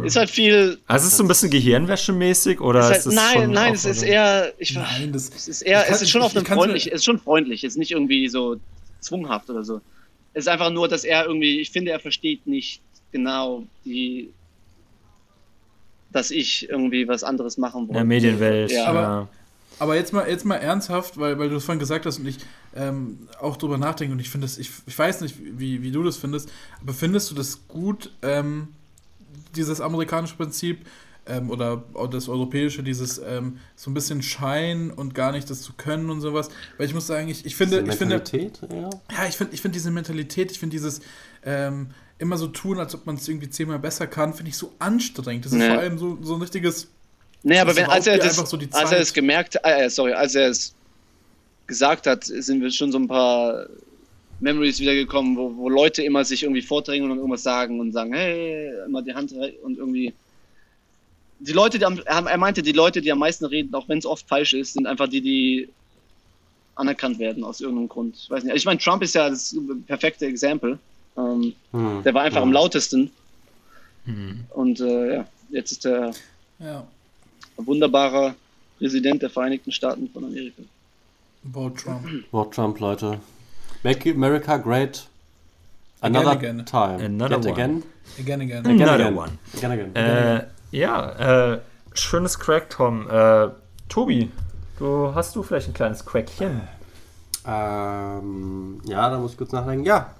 Ist 0.00 0.16
halt 0.16 0.30
viel, 0.30 0.78
also 0.86 1.06
ist 1.06 1.12
es 1.12 1.18
so 1.18 1.24
ein 1.24 1.28
bisschen 1.28 1.50
Gehirnwäschemäßig 1.50 2.60
oder 2.62 2.80
ist 2.80 2.86
ist, 2.86 2.92
halt, 2.92 3.06
es 3.06 3.14
nein, 3.14 3.42
schon 3.42 3.52
nein, 3.52 3.74
es 3.74 3.84
ist 3.84 4.02
eher, 4.02 4.52
ich, 4.56 4.74
Nein, 4.74 5.12
das, 5.12 5.28
es 5.28 5.48
ist 5.48 5.62
eher, 5.62 5.84
es 5.90 6.00
ist 6.00 6.08
schon 6.08 6.22
auf 6.22 6.34
einem 6.34 6.46
freundlich, 6.46 6.86
es 6.86 6.94
ist 6.94 7.04
schon 7.04 7.18
freundlich, 7.18 7.62
es 7.62 7.74
ist 7.74 7.78
nicht 7.78 7.90
irgendwie 7.90 8.26
so 8.28 8.56
zwunghaft 9.00 9.50
oder 9.50 9.64
so. 9.64 9.82
Es 10.32 10.44
ist 10.44 10.48
einfach 10.48 10.70
nur, 10.70 10.88
dass 10.88 11.04
er 11.04 11.26
irgendwie, 11.26 11.60
ich 11.60 11.70
finde, 11.70 11.90
er 11.90 12.00
versteht 12.00 12.46
nicht 12.46 12.80
genau 13.12 13.64
die, 13.84 14.30
dass 16.10 16.30
ich 16.30 16.70
irgendwie 16.70 17.06
was 17.06 17.22
anderes 17.22 17.58
machen 17.58 17.82
in 17.82 17.88
wollte. 17.88 17.98
der 17.98 18.04
Medienwelt. 18.04 18.72
Ja. 18.72 18.86
Aber-. 18.86 19.28
Aber 19.78 19.96
jetzt 19.96 20.12
mal, 20.12 20.28
jetzt 20.28 20.44
mal 20.44 20.56
ernsthaft, 20.56 21.18
weil, 21.18 21.38
weil 21.38 21.48
du 21.48 21.56
es 21.56 21.64
vorhin 21.64 21.80
gesagt 21.80 22.06
hast 22.06 22.18
und 22.18 22.26
ich 22.28 22.36
ähm, 22.76 23.26
auch 23.40 23.56
drüber 23.56 23.78
nachdenke 23.78 24.12
und 24.12 24.20
ich 24.20 24.30
finde 24.30 24.44
es, 24.44 24.56
ich, 24.56 24.70
ich 24.86 24.96
weiß 24.96 25.22
nicht, 25.22 25.34
wie, 25.40 25.82
wie 25.82 25.90
du 25.90 26.04
das 26.04 26.16
findest, 26.16 26.52
aber 26.80 26.92
findest 26.92 27.30
du 27.30 27.34
das 27.34 27.66
gut, 27.66 28.12
ähm, 28.22 28.68
dieses 29.56 29.80
amerikanische 29.80 30.36
Prinzip 30.36 30.86
ähm, 31.26 31.50
oder 31.50 31.84
das 32.10 32.28
europäische, 32.28 32.82
dieses 32.82 33.18
ähm, 33.18 33.58
so 33.76 33.90
ein 33.90 33.94
bisschen 33.94 34.22
Schein 34.22 34.90
und 34.90 35.14
gar 35.14 35.32
nicht 35.32 35.48
das 35.50 35.62
zu 35.62 35.72
können 35.74 36.10
und 36.10 36.20
sowas? 36.20 36.48
Weil 36.78 36.86
ich 36.86 36.94
muss 36.94 37.06
sagen, 37.06 37.28
ich, 37.28 37.46
ich 37.46 37.54
finde, 37.56 37.80
Diese 37.82 37.92
ich 37.92 37.98
finde, 37.98 38.16
Mentalität, 38.16 38.60
ja. 38.70 38.90
ja, 39.16 39.28
ich 39.28 39.36
finde 39.36 39.54
ich 39.54 39.62
find 39.62 39.74
diese 39.74 39.90
Mentalität, 39.90 40.50
ich 40.50 40.58
finde 40.58 40.74
dieses 40.74 41.00
ähm, 41.44 41.88
immer 42.18 42.38
so 42.38 42.48
tun, 42.48 42.78
als 42.78 42.94
ob 42.94 43.06
man 43.06 43.16
es 43.16 43.28
irgendwie 43.28 43.50
zehnmal 43.50 43.78
besser 43.78 44.06
kann, 44.06 44.34
finde 44.34 44.50
ich 44.50 44.56
so 44.56 44.72
anstrengend. 44.78 45.44
Das 45.44 45.52
ist 45.52 45.58
Nee. 45.58 45.68
vor 45.68 45.78
allem 45.78 45.98
so, 45.98 46.18
so 46.22 46.34
ein 46.34 46.40
richtiges 46.42 46.88
Nee, 47.44 47.58
aber 47.58 47.74
wenn, 47.74 47.86
als 47.86 48.06
er 48.06 48.18
das, 48.18 48.36
so 48.36 48.56
die 48.56 48.68
als 48.72 48.92
er 48.92 49.00
es 49.00 49.12
gemerkt, 49.12 49.58
äh, 49.64 49.90
sorry, 49.90 50.12
als 50.12 50.34
er 50.36 50.48
es 50.48 50.74
gesagt 51.66 52.06
hat, 52.06 52.24
sind 52.24 52.60
wir 52.60 52.70
schon 52.70 52.92
so 52.92 52.98
ein 52.98 53.08
paar 53.08 53.66
Memories 54.42 54.80
wiedergekommen, 54.80 55.36
wo, 55.36 55.54
wo 55.56 55.68
Leute 55.68 56.02
immer 56.02 56.24
sich 56.24 56.42
irgendwie 56.42 56.62
vordrängen 56.62 57.10
und 57.10 57.16
irgendwas 57.18 57.42
sagen 57.42 57.80
und 57.80 57.92
sagen, 57.92 58.12
hey, 58.12 58.70
immer 58.86 59.02
die 59.02 59.14
Hand 59.14 59.32
und 59.62 59.78
irgendwie. 59.78 60.12
Die 61.38 61.52
Leute, 61.52 61.78
die 61.78 61.84
am, 61.84 61.98
er 62.06 62.38
meinte, 62.38 62.62
die 62.62 62.72
Leute, 62.72 63.00
die 63.00 63.10
am 63.10 63.18
meisten 63.18 63.44
reden, 63.46 63.74
auch 63.74 63.88
wenn 63.88 63.98
es 63.98 64.06
oft 64.06 64.28
falsch 64.28 64.52
ist, 64.52 64.74
sind 64.74 64.86
einfach 64.86 65.08
die, 65.08 65.20
die 65.20 65.68
anerkannt 66.76 67.18
werden 67.18 67.42
aus 67.44 67.60
irgendeinem 67.60 67.88
Grund. 67.88 68.16
Ich 68.16 68.30
weiß 68.30 68.44
nicht. 68.44 68.54
Ich 68.54 68.64
meine, 68.64 68.78
Trump 68.78 69.02
ist 69.02 69.14
ja 69.14 69.28
das 69.28 69.56
perfekte 69.86 70.26
Exempel. 70.26 70.78
Ähm, 71.16 71.52
Hm. 71.72 72.02
der 72.04 72.14
war 72.14 72.22
einfach 72.22 72.40
Hm. 72.40 72.48
am 72.48 72.52
lautesten. 72.52 73.10
Hm. 74.04 74.44
Und 74.50 74.80
äh, 74.80 75.16
ja, 75.16 75.28
jetzt 75.50 75.72
ist 75.72 75.84
er 75.86 76.12
ja, 76.58 76.86
ein 77.58 77.66
wunderbarer 77.66 78.34
Präsident 78.78 79.22
der 79.22 79.30
Vereinigten 79.30 79.70
Staaten 79.72 80.08
von 80.08 80.24
Amerika. 80.24 80.62
Vote 81.52 81.82
Trump. 81.82 82.06
Wort 82.30 82.54
Trump, 82.54 82.78
Leute. 82.80 83.20
Make 83.84 84.06
America 84.06 84.58
great 84.58 85.08
another 86.02 86.32
Again, 86.32 86.60
again. 86.60 86.64
time. 86.64 87.00
Another 87.00 87.38
one. 87.38 87.48
again. 87.48 87.82
Again, 88.18 88.40
again. 88.40 88.58
Again, 88.66 88.80
Another 88.82 89.04
again. 89.04 89.16
one. 89.16 89.38
Again, 89.56 89.70
again. 89.72 89.96
Äh, 89.96 90.46
ja, 90.70 91.52
äh, 91.54 91.60
schönes 91.94 92.38
Crack, 92.38 92.70
Tom. 92.70 93.08
Äh, 93.10 93.48
Tobi, 93.88 94.30
du 94.78 95.14
hast 95.14 95.34
du 95.36 95.42
vielleicht 95.42 95.68
ein 95.68 95.74
kleines 95.74 96.04
Crackchen? 96.06 96.62
Ähm, 97.44 98.80
ja, 98.84 99.10
da 99.10 99.18
muss 99.18 99.32
ich 99.32 99.38
kurz 99.38 99.52
nachdenken. 99.52 99.84
Ja. 99.84 100.14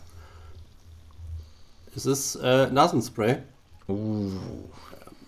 Es 1.95 2.07
ist 2.07 2.37
äh, 2.37 2.69
Nasenspray. 2.69 3.39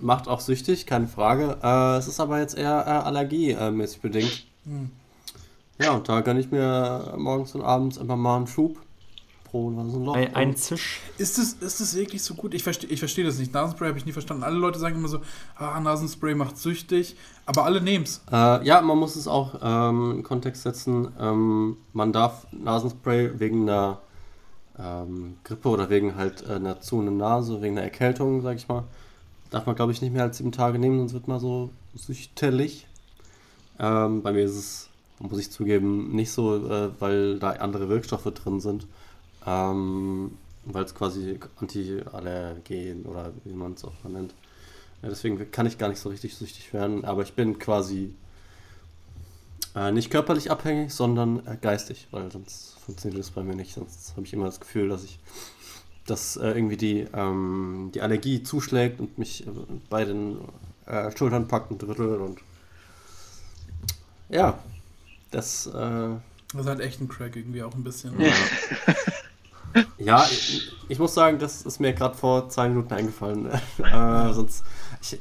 Macht 0.00 0.28
auch 0.28 0.40
süchtig, 0.40 0.86
keine 0.86 1.06
Frage. 1.06 1.56
Äh, 1.62 1.98
es 1.98 2.08
ist 2.08 2.20
aber 2.20 2.40
jetzt 2.40 2.56
eher 2.56 2.84
äh, 2.86 2.90
allergiemäßig 3.06 4.00
bedingt. 4.00 4.44
Ja, 5.78 5.92
und 5.92 6.08
da 6.08 6.20
gönne 6.20 6.40
ich 6.40 6.50
mir 6.50 7.14
morgens 7.16 7.54
und 7.54 7.62
abends 7.62 7.98
einfach 7.98 8.16
mal 8.16 8.36
einen 8.36 8.46
Schub. 8.46 8.78
War 9.52 9.88
so 9.88 9.98
ein 9.98 10.04
Loch. 10.04 10.16
Ein, 10.16 10.34
ein 10.34 10.56
Zisch. 10.56 11.00
Ist 11.16 11.38
es, 11.38 11.52
ist 11.54 11.80
es 11.80 11.94
wirklich 11.94 12.24
so 12.24 12.34
gut? 12.34 12.54
Ich 12.54 12.64
verstehe 12.64 12.90
ich 12.90 12.98
versteh 12.98 13.22
das 13.22 13.38
nicht. 13.38 13.54
Nasenspray 13.54 13.86
habe 13.86 13.98
ich 13.98 14.04
nie 14.04 14.10
verstanden. 14.10 14.42
Alle 14.42 14.56
Leute 14.56 14.80
sagen 14.80 14.96
immer 14.96 15.06
so, 15.06 15.20
ah, 15.54 15.78
Nasenspray 15.78 16.34
macht 16.34 16.58
süchtig, 16.58 17.14
aber 17.46 17.64
alle 17.64 17.80
nehmen 17.80 18.02
es. 18.02 18.20
Äh, 18.32 18.66
ja, 18.66 18.80
man 18.80 18.98
muss 18.98 19.14
es 19.14 19.28
auch 19.28 19.60
ähm, 19.62 20.16
in 20.16 20.22
Kontext 20.24 20.64
setzen. 20.64 21.06
Ähm, 21.20 21.76
man 21.92 22.12
darf 22.12 22.48
Nasenspray 22.50 23.38
wegen 23.38 23.68
einer 23.68 24.00
ähm, 24.76 25.36
Grippe 25.44 25.68
oder 25.68 25.88
wegen 25.88 26.16
halt 26.16 26.44
äh, 26.48 26.54
einer 26.54 26.80
zuhenden 26.80 27.16
Nase, 27.16 27.62
wegen 27.62 27.76
einer 27.76 27.84
Erkältung, 27.84 28.42
sag 28.42 28.56
ich 28.56 28.66
mal, 28.66 28.84
darf 29.50 29.66
man 29.66 29.76
glaube 29.76 29.92
ich 29.92 30.02
nicht 30.02 30.12
mehr 30.12 30.24
als 30.24 30.38
sieben 30.38 30.52
Tage 30.52 30.78
nehmen, 30.78 30.98
sonst 30.98 31.14
wird 31.14 31.28
man 31.28 31.38
so 31.38 31.70
süchterlich. 31.94 32.88
Ähm, 33.78 34.22
bei 34.22 34.32
mir 34.32 34.44
ist 34.44 34.56
es, 34.56 34.90
muss 35.20 35.38
ich 35.38 35.50
zugeben, 35.50 36.14
nicht 36.14 36.32
so, 36.32 36.56
äh, 36.68 36.90
weil 37.00 37.38
da 37.38 37.50
andere 37.50 37.88
Wirkstoffe 37.88 38.32
drin 38.34 38.60
sind. 38.60 38.86
Ähm, 39.46 40.32
weil 40.64 40.84
es 40.84 40.94
quasi 40.94 41.38
Antiallergen 41.56 43.04
oder 43.04 43.32
wie 43.44 43.52
man 43.52 43.74
es 43.74 43.84
auch 43.84 43.92
mal 44.02 44.10
nennt. 44.10 44.34
Ja, 45.02 45.08
deswegen 45.10 45.50
kann 45.50 45.66
ich 45.66 45.78
gar 45.78 45.88
nicht 45.88 46.00
so 46.00 46.08
richtig 46.08 46.34
süchtig 46.34 46.72
werden, 46.72 47.04
aber 47.04 47.22
ich 47.22 47.34
bin 47.34 47.58
quasi 47.58 48.14
äh, 49.74 49.92
nicht 49.92 50.10
körperlich 50.10 50.50
abhängig, 50.50 50.92
sondern 50.92 51.46
äh, 51.46 51.58
geistig, 51.60 52.08
weil 52.10 52.30
sonst 52.30 52.78
funktioniert 52.84 53.20
das 53.20 53.30
bei 53.30 53.42
mir 53.42 53.54
nicht. 53.54 53.74
Sonst 53.74 54.12
habe 54.16 54.26
ich 54.26 54.32
immer 54.32 54.46
das 54.46 54.60
Gefühl, 54.60 54.88
dass 54.88 55.04
ich 55.04 55.18
dass 56.06 56.36
äh, 56.36 56.48
irgendwie 56.48 56.76
die, 56.76 57.06
ähm, 57.14 57.90
die 57.94 58.02
Allergie 58.02 58.42
zuschlägt 58.42 59.00
und 59.00 59.16
mich 59.16 59.46
äh, 59.46 59.50
bei 59.88 60.04
den 60.04 60.36
äh, 60.84 61.10
Schultern 61.16 61.48
packt 61.48 61.70
und 61.70 61.82
rüttelt 61.82 62.20
und 62.20 62.40
ja, 64.28 64.58
das 65.34 65.66
äh, 65.66 65.70
Das 65.72 66.60
ist 66.60 66.66
halt 66.66 66.80
echt 66.80 67.00
ein 67.00 67.08
Crack 67.08 67.36
irgendwie 67.36 67.62
auch 67.62 67.74
ein 67.74 67.84
bisschen. 67.84 68.14
Ja, 69.98 70.24
ich, 70.30 70.70
ich 70.88 70.98
muss 71.00 71.14
sagen, 71.14 71.38
das 71.40 71.62
ist 71.62 71.80
mir 71.80 71.92
gerade 71.92 72.16
vor 72.16 72.48
zwei 72.48 72.68
Minuten 72.68 72.94
eingefallen. 72.94 73.46
äh, 73.78 74.32
sonst, 74.32 74.62
ich, 75.02 75.18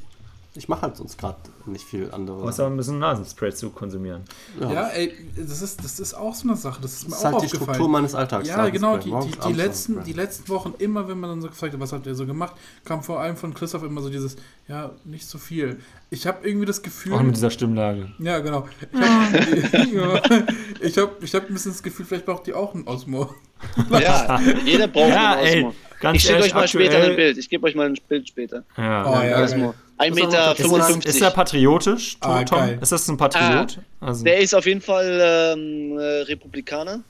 ich 0.56 0.70
mache 0.70 0.84
halt 0.84 0.98
sonst 0.98 1.18
gerade 1.18 1.38
nicht 1.66 1.84
viel 1.84 2.12
anderes. 2.12 2.44
Außer 2.44 2.68
ein 2.68 2.78
bisschen 2.78 3.00
Nasenspray 3.00 3.54
zu 3.54 3.72
konsumieren. 3.72 4.24
Ja, 4.60 4.88
ey, 4.90 5.12
das 5.36 5.62
ist, 5.64 5.84
das 5.84 6.00
ist 6.00 6.14
auch 6.14 6.36
so 6.36 6.48
eine 6.48 6.58
Sache. 6.58 6.80
Das 6.82 6.94
ist 6.94 7.06
mir 7.06 7.12
das 7.12 7.20
auch 7.20 7.20
ist 7.20 7.26
halt 7.26 7.34
die 7.34 7.46
aufgefallen. 7.46 7.64
Struktur 7.66 7.90
meines 7.90 8.14
Alltags. 8.14 8.48
Ja, 8.48 8.70
genau, 8.70 8.98
die, 8.98 9.10
die, 9.10 9.48
die, 9.48 9.54
letzten, 9.54 10.04
die 10.04 10.14
letzten 10.14 10.50
Wochen, 10.50 10.74
immer 10.78 11.08
wenn 11.08 11.20
man 11.20 11.32
dann 11.32 11.42
so 11.42 11.48
gefragt 11.48 11.74
hat, 11.74 11.80
was 11.80 11.92
habt 11.92 12.06
ihr 12.06 12.14
so 12.14 12.28
gemacht, 12.28 12.54
kam 12.86 13.02
vor 13.02 13.20
allem 13.20 13.36
von 13.36 13.54
Christoph 13.54 13.84
immer 13.84 14.02
so 14.02 14.10
dieses, 14.10 14.36
ja, 14.68 14.92
nicht 15.06 15.28
so 15.28 15.40
viel. 15.40 15.80
Ich 16.12 16.28
habe 16.28 16.48
irgendwie 16.48 16.68
das 16.68 16.84
Gefühl, 16.84 17.14
Auch 17.14 17.22
mit 17.24 17.36
dieser 17.36 17.50
Stimmlage. 17.50 18.12
ja, 18.20 18.40
genau, 18.40 18.68
ich 18.94 19.00
habe 19.00 19.90
ja, 19.96 20.44
ich 20.84 20.98
hab, 20.98 21.22
ich 21.24 21.34
hab 21.34 21.48
ein 21.48 21.54
bisschen 21.54 21.72
das 21.72 21.82
Gefühl, 21.84 22.06
vielleicht 22.06 22.26
braucht 22.26 22.46
die 22.48 22.54
auch 22.54 22.74
ein 22.74 22.88
Osmo. 22.88 23.34
Ja, 23.90 24.40
jeder 24.66 24.88
braucht 24.88 25.10
Ja, 25.10 25.34
einen 25.36 25.46
ey, 25.48 25.58
Osmo. 25.60 25.76
ganz 26.02 26.18
Ich 26.18 26.24
schicke 26.24 26.44
euch 26.44 26.54
mal 26.54 26.68
später 26.68 26.98
ein 27.02 27.16
Bild. 27.16 27.38
Ich 27.38 27.50
gebe 27.50 27.66
euch 27.66 27.76
mal 27.76 27.86
ein 27.88 27.98
Bild 28.10 28.28
später. 28.28 28.64
Ja. 28.78 29.06
Oh, 29.10 29.24
ja, 29.26 29.42
Osmo. 29.42 29.74
1,55 30.00 30.08
Ist 30.08 30.16
Meter. 30.16 30.58
Ist, 30.98 31.06
ist 31.06 31.22
er 31.22 31.32
patriotisch, 31.32 32.20
Tom? 32.20 32.32
Ah, 32.32 32.44
Tom? 32.44 32.78
Ist 32.82 32.92
das 32.92 33.08
ein 33.08 33.16
Patriot? 33.18 33.80
also, 34.02 34.24
Der 34.26 34.40
ist 34.40 34.54
auf 34.54 34.66
jeden 34.66 34.82
Fall 34.82 35.54
ähm, 35.56 35.98
äh, 35.98 36.04
Republikaner. 36.24 37.02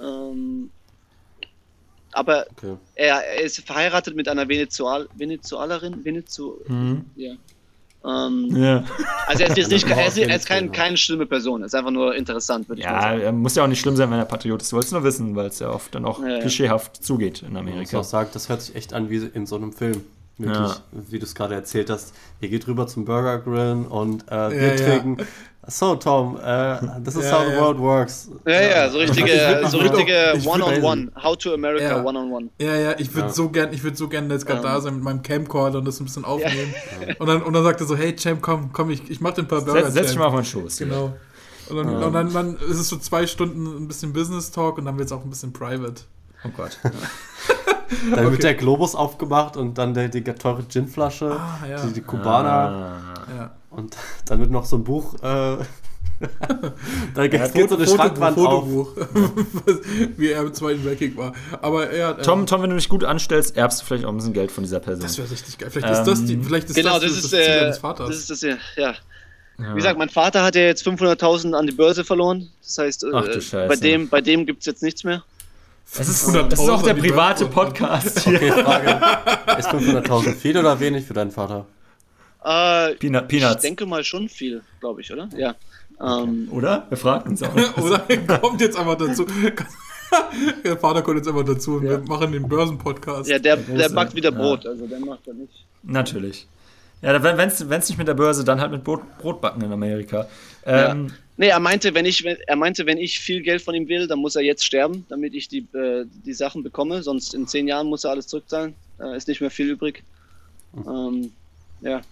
Ähm, 0.00 0.70
aber 2.12 2.46
Okay. 2.56 2.76
er, 2.96 3.24
er 3.24 3.42
ist 3.42 3.60
verheiratet 3.64 4.16
mit 4.16 4.28
einer 4.28 4.48
Venezual 4.48 5.08
Venezualerin. 5.14 6.04
Venezu 6.04 6.58
Mhm. 6.66 7.04
ja. 7.16 7.34
Ähm, 8.04 8.48
ja. 8.56 8.84
also 9.28 9.44
er 9.44 9.50
ist 9.50 9.56
jetzt 9.56 9.70
nicht, 9.72 9.88
er 9.88 10.06
ist, 10.06 10.18
er 10.18 10.34
ist 10.34 10.46
kein, 10.46 10.72
keine 10.72 10.96
schlimme 10.96 11.26
Person. 11.26 11.62
Er 11.62 11.66
ist 11.66 11.74
einfach 11.74 11.90
nur 11.92 12.14
interessant, 12.14 12.68
würde 12.68 12.80
ich 12.80 12.86
ja, 12.86 13.00
sagen. 13.00 13.20
er 13.20 13.32
muss 13.32 13.54
ja 13.54 13.62
auch 13.64 13.68
nicht 13.68 13.80
schlimm 13.80 13.94
sein, 13.96 14.10
wenn 14.10 14.18
er 14.18 14.24
Patriot 14.24 14.60
ist. 14.60 14.72
Du 14.72 14.76
wolltest 14.76 14.92
nur 14.92 15.04
wissen, 15.04 15.36
weil 15.36 15.46
es 15.46 15.58
ja 15.60 15.70
oft 15.70 15.94
dann 15.94 16.04
auch 16.04 16.20
Ja, 16.20 16.28
ja. 16.28 16.38
klischeehaft 16.40 17.04
zugeht 17.04 17.42
in 17.42 17.48
Ich 17.48 17.52
muss 17.52 17.60
Amerika. 17.60 17.98
auch 18.00 18.04
sagen, 18.04 18.30
das 18.32 18.48
hört 18.48 18.62
sich 18.62 18.74
echt 18.74 18.92
an 18.92 19.08
wie 19.10 19.16
in 19.18 19.46
so 19.46 19.56
einem 19.56 19.72
Film. 19.72 20.02
Wirklich, 20.38 20.56
Ja. 20.58 20.76
wie 20.92 21.18
du 21.18 21.24
es 21.26 21.34
gerade 21.34 21.54
erzählt 21.54 21.90
hast. 21.90 22.14
Ihr 22.40 22.48
geht 22.48 22.66
rüber 22.66 22.86
zum 22.86 23.04
Burger 23.04 23.38
Grillen 23.38 23.86
und 23.86 24.22
äh, 24.28 24.48
Bier 24.48 24.56
Ja, 24.58 24.74
ja. 24.74 24.76
trinken. 24.98 25.16
So, 25.68 25.94
Tom, 25.94 26.38
äh, 26.44 26.76
this 27.04 27.14
is 27.14 27.24
Ja, 27.30 27.38
how 27.38 27.46
the 27.46 27.52
ja. 27.52 27.60
world 27.60 27.78
works. 27.78 28.28
Ja, 28.46 28.60
ja, 28.60 28.90
so 28.90 28.98
richtige, 28.98 29.62
so 29.68 29.78
richtige 29.78 30.34
One-on-One. 30.44 31.12
How 31.22 31.36
to 31.36 31.54
America 31.54 31.84
Ja. 31.98 32.02
One-on-One. 32.04 32.48
Ja, 32.58 32.74
ja, 32.74 32.94
ich 32.98 33.14
würde 33.14 33.28
Ja. 33.28 33.32
so 33.32 33.48
gern, 33.48 33.72
ich 33.72 33.84
würde 33.84 33.96
so 33.96 34.08
gern 34.08 34.28
jetzt 34.28 34.44
gerade 34.44 34.58
Ähm. 34.58 34.64
da 34.66 34.80
sein 34.80 34.94
mit 34.96 35.04
meinem 35.04 35.22
Camcorder 35.22 35.78
und 35.78 35.84
das 35.84 36.00
ein 36.00 36.04
bisschen 36.06 36.24
aufnehmen. 36.24 36.74
Und, 37.20 37.26
dann, 37.28 37.42
und 37.42 37.52
dann 37.52 37.62
sagt 37.62 37.80
er 37.80 37.86
so, 37.86 37.96
hey 37.96 38.14
Champ, 38.16 38.42
komm, 38.42 38.70
komm, 38.72 38.90
ich, 38.90 39.08
ich 39.08 39.20
mach 39.20 39.32
dir 39.34 39.42
ein 39.42 39.48
paar 39.48 39.60
Burger. 39.60 39.84
Setz, 39.84 39.94
setz 39.94 40.08
dich 40.10 40.18
mal 40.18 40.26
auf 40.26 40.34
meinen 40.34 40.44
Schoß. 40.44 40.78
Genau. 40.78 41.12
Und 41.70 41.76
dann, 41.76 41.88
und 42.02 42.12
dann, 42.12 42.32
dann 42.32 42.56
ist 42.56 42.78
es 42.80 42.88
so 42.88 42.96
zwei 42.96 43.26
Stunden 43.28 43.64
ein 43.84 43.86
bisschen 43.86 44.12
Business 44.12 44.50
Talk 44.50 44.78
und 44.78 44.84
dann 44.86 44.98
wird 44.98 45.06
es 45.06 45.12
auch 45.12 45.22
ein 45.22 45.30
bisschen 45.30 45.52
private. 45.52 46.02
Oh 46.44 46.48
Gott. 46.56 46.76
Dann 48.10 48.20
wird 48.24 48.26
Okay. 48.32 48.36
der 48.42 48.54
Globus 48.54 48.94
aufgemacht 48.94 49.56
und 49.58 49.76
dann 49.76 49.92
der, 49.92 50.08
die 50.08 50.24
teure 50.24 50.62
Ginflasche, 50.62 51.36
Ah, 51.38 51.58
ja. 51.68 51.76
die, 51.86 51.92
die 51.92 52.00
Kubaner 52.00 52.48
Ah. 53.28 53.34
Ja. 53.36 53.50
Und 53.76 53.96
dann 54.26 54.40
wird 54.40 54.50
noch 54.50 54.64
so 54.64 54.76
ein 54.76 54.84
Buch. 54.84 55.14
Äh, 55.22 55.56
da 57.14 57.26
geht, 57.26 57.40
Foto- 57.40 57.52
geht 57.52 57.68
so 57.68 57.76
eine 57.76 57.86
Fotobuch, 57.86 57.96
Schrankwand 57.96 58.38
auf. 58.38 58.64
Fotobuch. 58.64 58.96
Wie 60.16 60.28
er 60.30 60.42
im 60.42 60.54
zweiten 60.54 60.84
Weltkrieg 60.84 61.16
war. 61.16 61.32
Aber 61.60 61.90
er 61.90 62.08
hat. 62.08 62.24
Tom, 62.24 62.46
Tom, 62.46 62.62
wenn 62.62 62.70
du 62.70 62.76
dich 62.76 62.88
gut 62.88 63.02
anstellst, 63.04 63.56
erbst 63.56 63.80
du 63.80 63.86
vielleicht 63.86 64.04
auch 64.04 64.10
ein 64.10 64.16
bisschen 64.16 64.32
Geld 64.32 64.52
von 64.52 64.62
dieser 64.62 64.78
Person. 64.80 65.02
Das 65.02 65.18
wäre 65.18 65.28
richtig 65.30 65.58
geil. 65.58 65.70
Vielleicht 65.70 65.92
ist 65.92 66.04
das 66.04 66.24
die. 66.24 66.34
Ähm, 66.34 66.44
Vielleicht 66.44 66.68
ist 66.68 66.76
Genau, 66.76 66.94
das, 67.00 67.02
das 67.10 67.24
ist, 67.24 67.30
Ziel 67.30 67.40
äh, 67.40 67.60
deines 67.60 67.78
Vaters. 67.78 68.08
das 68.08 68.16
ist 68.18 68.30
das, 68.30 68.40
ja. 68.42 68.56
ja. 68.76 68.94
Ja. 69.58 69.72
Wie 69.72 69.76
gesagt, 69.76 69.98
mein 69.98 70.08
Vater 70.08 70.42
hat 70.42 70.54
ja 70.54 70.62
jetzt 70.62 70.86
500.000 70.86 71.52
an 71.54 71.66
die 71.66 71.72
Börse 71.74 72.04
verloren. 72.04 72.48
Das 72.62 72.78
heißt, 72.78 73.04
Ach 73.12 73.24
du 73.24 73.38
äh, 73.58 73.68
bei 73.68 73.76
dem, 73.76 74.08
bei 74.08 74.20
dem 74.20 74.46
gibt 74.46 74.60
es 74.60 74.66
jetzt 74.66 74.82
nichts 74.82 75.04
mehr. 75.04 75.22
es 75.98 76.08
ist, 76.08 76.34
das 76.34 76.58
ist 76.60 76.68
auch 76.70 76.82
der 76.82 76.94
private 76.94 77.46
Podcast 77.46 78.20
hier. 78.20 78.36
Okay, 78.36 78.50
Frage. 78.50 79.58
Ist 79.58 79.68
500.000 79.68 80.34
viel 80.34 80.56
oder 80.56 80.80
wenig 80.80 81.04
für 81.04 81.14
deinen 81.14 81.30
Vater? 81.30 81.66
Äh, 82.44 82.94
Peanut, 82.94 83.22
ich 83.32 83.40
Peanuts. 83.40 83.62
denke 83.62 83.86
mal 83.86 84.04
schon 84.04 84.28
viel, 84.28 84.62
glaube 84.80 85.00
ich, 85.00 85.12
oder? 85.12 85.28
Ja. 85.36 85.54
Ähm, 86.00 86.48
Oder? 86.50 86.86
Wir 86.88 86.98
fragen 86.98 87.30
uns 87.30 87.42
auch. 87.42 87.54
Oder 87.76 88.00
kommt 88.40 88.60
jetzt 88.60 88.76
einfach 88.76 88.96
dazu. 88.96 89.24
Der 90.64 90.76
Vater 90.76 91.02
kommt 91.02 91.18
jetzt 91.18 91.28
einfach 91.28 91.44
dazu 91.44 91.76
und 91.76 91.84
wir 91.84 91.98
machen 91.98 92.32
den 92.32 92.46
Börsenpodcast. 92.46 93.30
ja, 93.30 93.38
der, 93.38 93.56
der 93.56 93.88
backt 93.88 94.14
wieder 94.14 94.30
ja. 94.30 94.36
Brot, 94.36 94.66
also 94.66 94.86
der 94.86 95.00
macht 95.00 95.26
da 95.26 95.32
nicht. 95.32 95.64
Natürlich. 95.84 96.46
Ja, 97.00 97.22
wenn 97.22 97.38
es 97.38 97.60
nicht 97.88 97.96
mit 97.96 98.08
der 98.08 98.14
Börse, 98.14 98.44
dann 98.44 98.60
halt 98.60 98.72
mit 98.72 98.84
Brot, 98.84 99.00
Brotbacken 99.18 99.62
in 99.62 99.72
Amerika. 99.72 100.28
Ähm, 100.66 101.12
Nee, 101.38 101.48
er 101.48 101.60
meinte, 101.60 101.94
wenn 101.94 102.04
ich, 102.04 102.22
wenn, 102.24 102.36
er 102.46 102.56
meinte, 102.56 102.84
wenn 102.86 102.98
ich 102.98 103.18
viel 103.18 103.40
Geld 103.42 103.62
von 103.62 103.74
ihm 103.74 103.88
will, 103.88 104.06
dann 104.06 104.18
muss 104.18 104.36
er 104.36 104.42
jetzt 104.42 104.64
sterben, 104.64 105.06
damit 105.08 105.34
ich 105.34 105.48
die, 105.48 105.66
äh, 105.72 106.04
die 106.26 106.34
Sachen 106.34 106.62
bekomme. 106.62 107.02
Sonst 107.02 107.34
in 107.34 107.46
zehn 107.46 107.66
Jahren 107.66 107.86
muss 107.86 108.04
er 108.04 108.10
alles 108.10 108.26
zurückzahlen. 108.26 108.74
Äh, 109.00 109.16
ist 109.16 109.28
nicht 109.28 109.40
mehr 109.40 109.50
viel 109.50 109.70
übrig. 109.70 110.04
Ähm, 110.86 111.32
ja. 111.80 112.02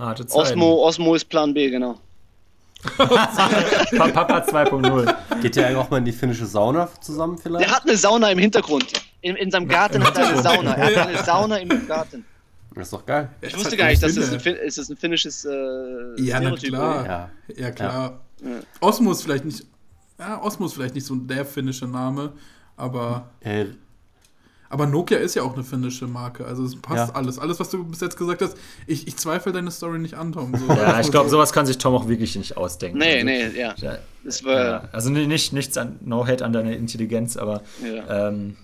Harte 0.00 0.26
Zeiten. 0.26 0.40
Osmo, 0.40 0.86
Osmo 0.86 1.14
ist 1.14 1.26
Plan 1.26 1.54
B, 1.54 1.70
genau. 1.70 1.98
Pa 2.96 3.06
Papa 4.08 4.38
2.0. 4.38 5.42
Geht 5.42 5.56
ihr 5.56 5.66
eigentlich 5.66 5.76
auch 5.76 5.90
mal 5.90 5.98
in 5.98 6.04
die 6.06 6.12
finnische 6.12 6.46
Sauna 6.46 6.88
zusammen 7.00 7.36
vielleicht? 7.36 7.68
Der 7.68 7.76
hat 7.76 7.82
eine 7.82 7.96
Sauna 7.96 8.30
im 8.30 8.38
Hintergrund. 8.38 8.86
In, 9.20 9.36
in 9.36 9.50
seinem 9.50 9.68
Garten 9.68 10.02
hat 10.02 10.16
er 10.16 10.28
eine 10.28 10.42
Sauna. 10.42 10.74
Er 10.74 11.00
hat 11.00 11.08
eine 11.08 11.22
Sauna 11.22 11.56
im 11.58 11.86
Garten. 11.86 12.24
Das 12.74 12.84
ist 12.84 12.92
doch 12.92 13.04
geil. 13.04 13.28
Ich 13.42 13.56
wusste 13.56 13.76
gar 13.76 13.88
nicht, 13.88 14.02
dass 14.02 14.14
das 14.14 14.32
ein, 14.32 14.40
Fin 14.40 14.56
ist 14.56 14.78
das 14.78 14.88
ein 14.88 14.96
finnisches 14.96 15.44
äh, 15.44 15.50
Ja, 16.16 16.40
na 16.40 16.52
klar. 16.52 17.06
Ja. 17.06 17.30
Ja, 17.56 17.70
klar. 17.72 18.20
Ja. 18.42 18.48
Osmo 18.80 19.12
ist 19.12 19.22
vielleicht 19.22 19.44
nicht. 19.44 19.66
Ja, 20.18 20.40
Osmo 20.42 20.66
ist 20.66 20.74
vielleicht 20.74 20.94
nicht 20.94 21.06
so 21.06 21.16
der 21.16 21.44
finnische 21.44 21.86
Name, 21.86 22.32
aber. 22.76 23.30
Äh, 23.40 23.66
Aber 24.70 24.86
Nokia 24.86 25.18
ist 25.18 25.34
ja 25.34 25.42
auch 25.42 25.54
eine 25.54 25.64
finnische 25.64 26.06
Marke. 26.06 26.46
Also 26.46 26.64
es 26.64 26.80
passt 26.80 27.08
Ja. 27.10 27.14
alles. 27.14 27.38
Alles, 27.38 27.58
was 27.60 27.68
du 27.70 27.84
bis 27.84 28.00
jetzt 28.00 28.16
gesagt 28.16 28.40
hast, 28.40 28.56
ich, 28.86 29.06
ich 29.08 29.16
zweifle 29.16 29.50
deine 29.52 29.70
Story 29.72 29.98
nicht 29.98 30.14
an, 30.14 30.32
Tom. 30.32 30.54
So, 30.56 30.66
Ja, 30.72 31.00
ich 31.00 31.10
glaube, 31.10 31.28
sowas 31.28 31.52
kann 31.52 31.66
sich 31.66 31.76
Tom 31.78 31.92
auch 31.94 32.08
wirklich 32.08 32.36
nicht 32.36 32.56
ausdenken. 32.56 32.98
Nee, 32.98 33.14
also, 33.16 33.26
nee, 33.26 33.48
ja. 33.60 33.74
Ja, 33.78 33.98
Das 34.24 34.44
war, 34.44 34.64
ja, 34.64 34.88
also 34.92 35.10
ni- 35.10 35.26
nicht, 35.26 35.52
nichts 35.52 35.76
an 35.76 35.98
No 36.04 36.24
Hate 36.26 36.44
an 36.44 36.52
deiner 36.52 36.72
Intelligenz, 36.72 37.36
aber 37.36 37.62
ja. 37.84 38.28
ähm, 38.28 38.56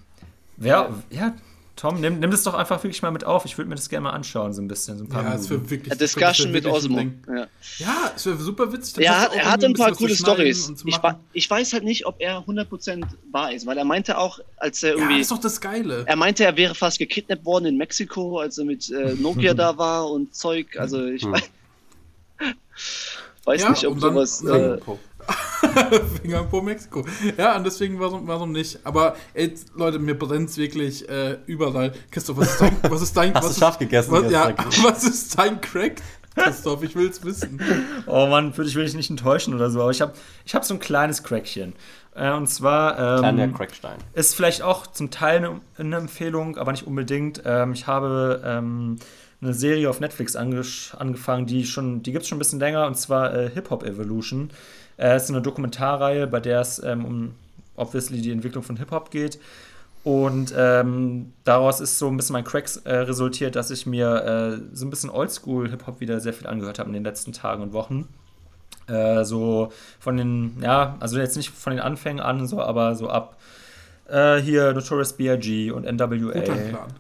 wer, 0.57 0.91
ja, 1.11 1.35
Tom, 1.77 2.01
nimm, 2.01 2.21
nimm 2.21 2.31
das 2.31 2.43
doch 2.43 2.55
einfach 2.55 2.83
wirklich 2.83 3.03
mal 3.03 3.11
mit 3.11 3.25
auf. 3.25 3.45
Ich 3.45 3.59
würde 3.59 3.69
mir 3.69 3.75
das 3.75 3.91
gerne 3.91 4.05
mal 4.05 4.11
anschauen, 4.13 4.55
so 4.55 4.63
ein 4.63 4.67
bisschen, 4.69 4.97
so 4.97 5.05
ein 5.05 5.11
paar 5.11 5.23
Ja, 5.25 5.35
es 5.35 5.43
Minuten. 5.51 5.61
wäre 5.65 5.71
wirklich. 5.71 5.93
A 5.93 5.97
Discussion 5.97 6.51
mit 6.51 6.65
Osmo. 6.65 6.97
ein. 6.99 7.23
Ja. 7.29 7.47
Ja, 7.79 8.13
es 8.17 8.25
wäre 8.25 8.39
super 8.39 8.73
witzig. 8.73 9.05
Ja, 9.05 9.13
er 9.13 9.21
hat, 9.21 9.35
er 9.35 9.51
hat 9.53 9.63
irgendwie 9.63 9.83
ein 9.83 9.87
paar 9.89 9.95
coole 9.97 10.15
Stories. 10.17 10.73
Ich, 10.87 10.99
ich 11.35 11.51
weiß 11.51 11.75
halt 11.75 11.85
nicht, 11.85 12.07
ob 12.07 12.17
er 12.19 12.39
100% 12.47 13.05
wahr 13.31 13.53
ist, 13.53 13.67
weil 13.67 13.77
er 13.77 13.85
meinte 13.85 14.17
auch, 14.17 14.39
als 14.57 14.83
er 14.83 14.93
Ja, 14.93 14.97
irgendwie. 14.97 15.19
das 15.19 15.23
ist 15.27 15.31
doch 15.33 15.39
das 15.41 15.61
Geile. 15.61 16.05
er 16.07 16.17
meinte, 16.17 16.45
er 16.45 16.57
wäre 16.57 16.75
fast 16.75 16.99
gekidnappt 16.99 17.45
worden 17.45 17.67
in 17.67 17.77
Mexiko, 17.77 18.39
als 18.39 18.57
er 18.57 18.65
mit 18.65 18.91
äh, 18.91 19.15
Nokia 19.21 19.53
da 19.53 19.77
war 19.77 20.11
und 20.11 20.35
Zeug. 20.35 20.79
Also 20.79 21.05
ich 21.05 21.25
Hm. 21.25 21.33
weiß, 21.33 21.43
weiß 23.45 23.63
Ja, 23.63 23.71
nicht, 23.71 23.87
ob 23.87 24.01
sowas. 24.01 24.43
dann- 24.43 24.79
Äh, 24.79 24.79
Finger 26.23 26.45
pro 26.45 26.61
Mexiko. 26.61 27.05
Ja, 27.37 27.57
und 27.57 27.65
deswegen 27.65 27.99
warum, 28.01 28.27
warum 28.27 28.53
nicht? 28.53 28.79
Aber 28.85 29.17
ey, 29.35 29.55
Leute, 29.75 29.99
mir 29.99 30.19
brennt 30.19 30.51
es 30.51 30.57
wirklich 30.57 31.09
äh, 31.09 31.39
überall. 31.47 31.93
Christoph, 32.11 32.39
was 32.39 32.53
ist 32.53 32.61
dein, 32.61 32.77
was 32.83 33.03
ist 33.03 33.17
dein, 33.17 33.35
Hast 33.35 33.43
was 33.43 33.45
du 33.45 33.51
ist, 33.51 33.59
scharf 33.61 33.79
gegessen 33.79 34.13
was, 34.13 34.31
ja, 34.31 34.55
was 34.83 35.05
ist 35.05 35.39
dein 35.39 35.61
Crack? 35.61 36.03
Christoph, 36.37 36.83
ich 36.83 36.95
will 36.95 37.09
es 37.09 37.25
wissen. 37.25 37.61
Oh 38.07 38.27
Mann, 38.27 38.57
würde 38.57 38.69
ich 38.69 38.77
will 38.77 38.85
dich 38.85 38.95
nicht 38.95 39.11
enttäuschen 39.11 39.55
oder 39.55 39.71
so, 39.71 39.81
aber 39.81 39.91
ich 39.91 40.01
habe 40.01 40.13
ich 40.45 40.55
hab 40.55 40.65
so 40.65 40.75
ein 40.75 40.81
kleines 40.81 41.23
Crackchen. 41.23 41.73
Äh, 42.15 42.33
und 42.33 42.47
zwar. 42.49 42.99
Ähm, 42.99 43.19
Kleiner 43.21 43.49
Crackstein. 43.49 43.99
Ist 44.15 44.35
vielleicht 44.35 44.63
auch 44.63 44.87
zum 44.87 45.11
Teil 45.11 45.39
eine, 45.39 45.61
eine 45.79 45.97
Empfehlung, 45.97 46.57
aber 46.57 46.73
nicht 46.73 46.87
unbedingt. 46.87 47.43
Ähm, 47.45 47.73
ich 47.73 47.87
habe 47.87 48.43
ähm, 48.45 48.97
eine 49.41 49.55
Serie 49.55 49.91
auf 49.91 50.01
Netflix 50.01 50.35
angefangen, 50.37 51.47
die 51.47 51.67
schon, 51.67 52.03
die 52.03 52.13
gibt 52.13 52.23
es 52.23 52.29
schon 52.29 52.37
ein 52.37 52.39
bisschen 52.39 52.61
länger, 52.61 52.87
und 52.87 52.97
zwar 52.97 53.35
äh, 53.35 53.51
Hip 53.51 53.71
Hop 53.71 53.85
Evolution. 53.85 54.51
Äh, 54.97 55.15
es 55.15 55.25
ist 55.25 55.31
eine 55.31 55.43
Dokumentarreihe, 55.43 56.27
bei 56.27 56.41
der 56.41 56.61
es 56.61 56.83
ähm, 56.83 57.05
um 57.05 57.35
obviously 57.77 58.21
die 58.21 58.33
Entwicklung 58.33 58.63
von 58.63 58.77
Hip 58.77 58.91
Hop 58.91 59.11
geht. 59.11 59.39
Und 60.07 60.55
ähm, 60.57 61.33
daraus 61.43 61.81
ist 61.81 61.99
so 61.99 62.07
ein 62.07 62.17
bisschen 62.17 62.35
mein 62.35 62.45
Cracks 62.45 62.77
äh, 62.77 62.95
resultiert, 62.95 63.57
dass 63.57 63.73
ich 63.73 63.87
mir 63.87 64.61
äh, 64.63 64.77
so 64.77 64.87
ein 64.87 64.91
bisschen 64.91 65.11
Oldschool-Hip-Hop 65.11 65.99
wieder 65.99 66.21
sehr 66.21 66.33
viel 66.33 66.47
angehört 66.47 66.79
habe 66.79 66.89
in 66.91 66.95
den 66.95 67.03
letzten 67.03 67.33
Tagen 67.33 67.61
und 67.61 67.73
Wochen. 67.73 68.09
Äh, 68.87 69.25
so 69.25 69.73
von 69.99 70.17
den, 70.17 70.59
ja, 70.63 70.97
also 71.01 71.19
jetzt 71.19 71.37
nicht 71.37 71.51
von 71.51 71.73
den 71.73 71.81
Anfängen 71.81 72.21
an, 72.21 72.47
so, 72.47 72.63
aber 72.63 72.95
so 72.95 73.09
ab 73.09 73.37
äh, 74.09 74.37
hier 74.37 74.73
Notorious 74.73 75.15
B.I.G. 75.15 75.73
und 75.73 75.85
NWA, 75.85 76.35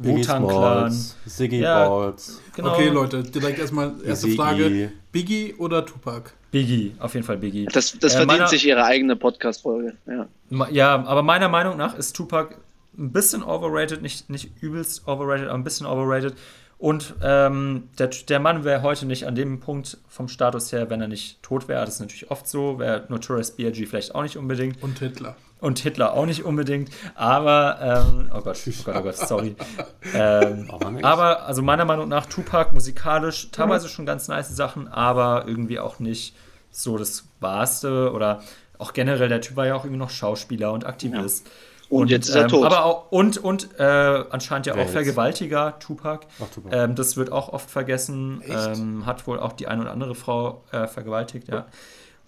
Wu-Tang 0.00 0.48
Clan, 0.48 0.92
Ziggy 1.26 1.60
ja, 1.60 1.88
Balls. 1.88 2.40
Genau. 2.56 2.72
Okay, 2.72 2.88
Leute, 2.88 3.22
direkt 3.22 3.60
erstmal 3.60 3.92
erste 4.04 4.26
Ziggy. 4.26 4.36
Frage: 4.36 4.92
Biggie 5.12 5.54
oder 5.58 5.86
Tupac? 5.86 6.32
Biggie, 6.56 6.94
auf 7.00 7.12
jeden 7.12 7.26
Fall 7.26 7.36
Biggie. 7.36 7.66
Das, 7.66 7.98
das 7.98 8.14
äh, 8.14 8.16
verdient 8.16 8.38
meiner, 8.38 8.48
sich 8.48 8.66
ihre 8.66 8.82
eigene 8.82 9.14
Podcast-Folge. 9.14 9.92
Ja. 10.06 10.68
ja, 10.70 11.04
aber 11.04 11.22
meiner 11.22 11.50
Meinung 11.50 11.76
nach 11.76 11.98
ist 11.98 12.16
Tupac 12.16 12.56
ein 12.96 13.12
bisschen 13.12 13.42
overrated, 13.42 14.00
nicht, 14.00 14.30
nicht 14.30 14.50
übelst 14.62 15.06
overrated, 15.06 15.48
aber 15.48 15.58
ein 15.58 15.64
bisschen 15.64 15.86
overrated. 15.86 16.34
Und 16.78 17.14
ähm, 17.22 17.90
der, 17.98 18.06
der 18.06 18.40
Mann 18.40 18.64
wäre 18.64 18.80
heute 18.80 19.04
nicht 19.04 19.26
an 19.26 19.34
dem 19.34 19.60
Punkt 19.60 19.98
vom 20.08 20.28
Status 20.28 20.72
her, 20.72 20.88
wenn 20.88 21.02
er 21.02 21.08
nicht 21.08 21.42
tot 21.42 21.68
wäre. 21.68 21.84
Das 21.84 21.96
ist 21.96 22.00
natürlich 22.00 22.30
oft 22.30 22.48
so. 22.48 22.78
Wäre 22.78 23.04
Notorious 23.10 23.50
B.I.G. 23.50 23.84
vielleicht 23.84 24.14
auch 24.14 24.22
nicht 24.22 24.38
unbedingt. 24.38 24.82
Und 24.82 24.98
Hitler. 24.98 25.36
Und 25.60 25.78
Hitler 25.80 26.14
auch 26.14 26.24
nicht 26.24 26.44
unbedingt. 26.44 26.90
Aber, 27.14 28.06
ähm, 28.08 28.30
oh 28.34 28.40
Gott, 28.40 28.58
oh 28.66 28.82
Gott, 28.82 28.96
oh 28.96 29.02
Gott, 29.02 29.16
sorry. 29.16 29.56
ähm, 30.14 30.70
aber, 31.02 31.44
also 31.44 31.60
meiner 31.60 31.84
Meinung 31.84 32.08
nach, 32.08 32.24
Tupac 32.24 32.72
musikalisch 32.72 33.50
teilweise 33.50 33.90
schon 33.90 34.06
ganz 34.06 34.28
nice 34.28 34.56
Sachen, 34.56 34.88
aber 34.88 35.44
irgendwie 35.46 35.78
auch 35.78 35.98
nicht 35.98 36.34
so 36.82 36.98
das 36.98 37.28
Wahrste. 37.40 38.12
Oder 38.12 38.42
auch 38.78 38.92
generell, 38.92 39.28
der 39.28 39.40
Typ 39.40 39.56
war 39.56 39.66
ja 39.66 39.74
auch 39.74 39.84
irgendwie 39.84 39.98
noch 39.98 40.10
Schauspieler 40.10 40.72
und 40.72 40.86
Aktivist. 40.86 41.46
Ja. 41.46 41.52
Und, 41.88 42.02
und, 42.02 42.10
jetzt 42.10 42.28
ist 42.28 42.34
er 42.34 42.42
ähm, 42.42 42.48
tot. 42.48 42.64
Aber 42.64 42.84
auch, 42.84 43.12
und 43.12 43.38
und 43.38 43.78
äh, 43.78 43.82
anscheinend 43.82 44.66
ja 44.66 44.74
Wer 44.74 44.84
auch 44.84 44.88
Vergewaltiger, 44.88 45.78
Tupac. 45.78 46.26
Ach, 46.42 46.48
Tupac. 46.52 46.74
Ähm, 46.74 46.94
das 46.96 47.16
wird 47.16 47.30
auch 47.30 47.48
oft 47.50 47.70
vergessen. 47.70 48.42
Ähm, 48.46 49.06
hat 49.06 49.26
wohl 49.26 49.38
auch 49.38 49.52
die 49.52 49.68
eine 49.68 49.82
oder 49.82 49.92
andere 49.92 50.14
Frau 50.14 50.64
äh, 50.72 50.86
vergewaltigt, 50.86 51.48
ja. 51.48 51.66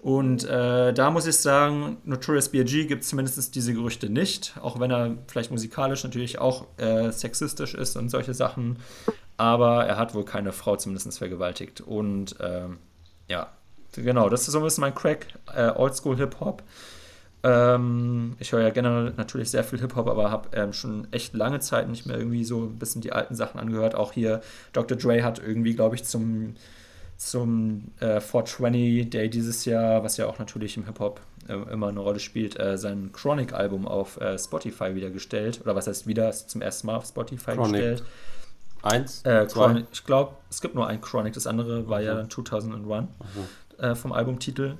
Und 0.01 0.45
äh, 0.45 0.93
da 0.93 1.11
muss 1.11 1.27
ich 1.27 1.37
sagen, 1.39 1.97
Notorious 2.05 2.51
B.I.G. 2.51 2.87
gibt 2.87 3.03
es 3.03 3.09
zumindest 3.09 3.55
diese 3.57 3.75
Gerüchte 3.75 4.09
nicht, 4.09 4.55
auch 4.63 4.79
wenn 4.79 4.93
er 4.93 5.17
vielleicht 5.27 5.51
musikalisch 5.51 6.05
natürlich 6.05 6.39
auch 6.39 6.67
äh, 6.77 7.11
sexistisch 7.11 7.75
ist 7.75 7.97
und 7.97 8.09
solche 8.09 8.33
Sachen. 8.33 8.79
Aber 9.39 9.87
er 9.87 9.97
hat 9.99 10.15
wohl 10.15 10.25
keine 10.25 10.53
Frau 10.53 10.77
zumindest 10.77 11.19
vergewaltigt. 11.19 11.81
Und 11.81 12.37
ähm, 12.41 12.79
ja, 13.29 13.49
genau, 13.93 14.29
das 14.29 14.43
ist 14.43 14.53
so 14.53 14.59
ein 14.59 14.65
bisschen 14.65 14.83
mein 14.83 14.95
Crack, 14.95 15.27
äh, 15.55 15.71
Oldschool 15.71 16.17
Hip-Hop. 16.17 16.63
Ähm, 17.45 18.37
ich 18.41 18.53
höre 18.53 18.63
ja 18.63 18.71
generell 18.71 19.13
natürlich 19.17 19.51
sehr 19.51 19.63
viel 19.63 19.79
Hip-Hop, 19.81 20.09
aber 20.09 20.31
habe 20.31 20.49
ähm, 20.57 20.73
schon 20.73 21.07
echt 21.13 21.35
lange 21.35 21.61
Zeit 21.61 21.89
nicht 21.89 22.07
mehr 22.07 22.19
irgendwie 22.19 22.45
so 22.45 22.65
ein 22.65 22.79
bisschen 22.79 23.01
die 23.01 23.13
alten 23.13 23.35
Sachen 23.35 23.61
angehört. 23.61 23.95
Auch 23.95 24.13
hier 24.13 24.41
Dr. 24.73 24.97
Dre 24.97 25.23
hat 25.23 25.39
irgendwie, 25.39 25.75
glaube 25.75 25.95
ich, 25.95 26.05
zum, 26.05 26.55
zum 27.17 27.93
äh, 28.01 28.21
420 28.21 29.11
Day 29.11 29.31
dieses 29.31 29.65
Jahr, 29.65 30.03
was 30.03 30.17
ja 30.17 30.27
auch 30.27 30.39
natürlich 30.39 30.77
im 30.77 30.85
Hip-Hop 30.87 31.21
äh, 31.49 31.55
immer 31.73 31.89
eine 31.89 32.01
Rolle 32.01 32.19
spielt, 32.19 32.59
äh, 32.59 32.77
sein 32.77 33.11
Chronic-Album 33.13 33.87
auf 33.87 34.21
äh, 34.21 34.37
Spotify 34.37 34.97
wieder 34.97 35.11
gestellt. 35.11 35.61
Oder 35.63 35.77
was 35.77 35.87
heißt 35.87 36.09
wieder? 36.09 36.29
Ist 36.29 36.51
zum 36.51 36.61
ersten 36.61 36.89
Mal 36.89 36.97
auf 36.97 37.07
Spotify 37.07 37.53
Chronic. 37.53 37.73
gestellt. 37.73 38.03
Eins? 38.83 39.23
Äh, 39.25 39.47
Chronic, 39.47 39.87
ich 39.93 40.05
glaube, 40.05 40.35
es 40.51 40.61
gibt 40.61 40.75
nur 40.75 40.87
ein 40.87 41.01
Chronic. 41.01 41.35
Das 41.35 41.47
andere 41.47 41.89
war 41.89 42.01
mhm. 42.01 42.07
ja 42.07 42.15
dann 42.15 42.31
2001 42.31 43.09
mhm. 43.81 43.97
vom 43.97 44.13
Albumtitel. 44.13 44.77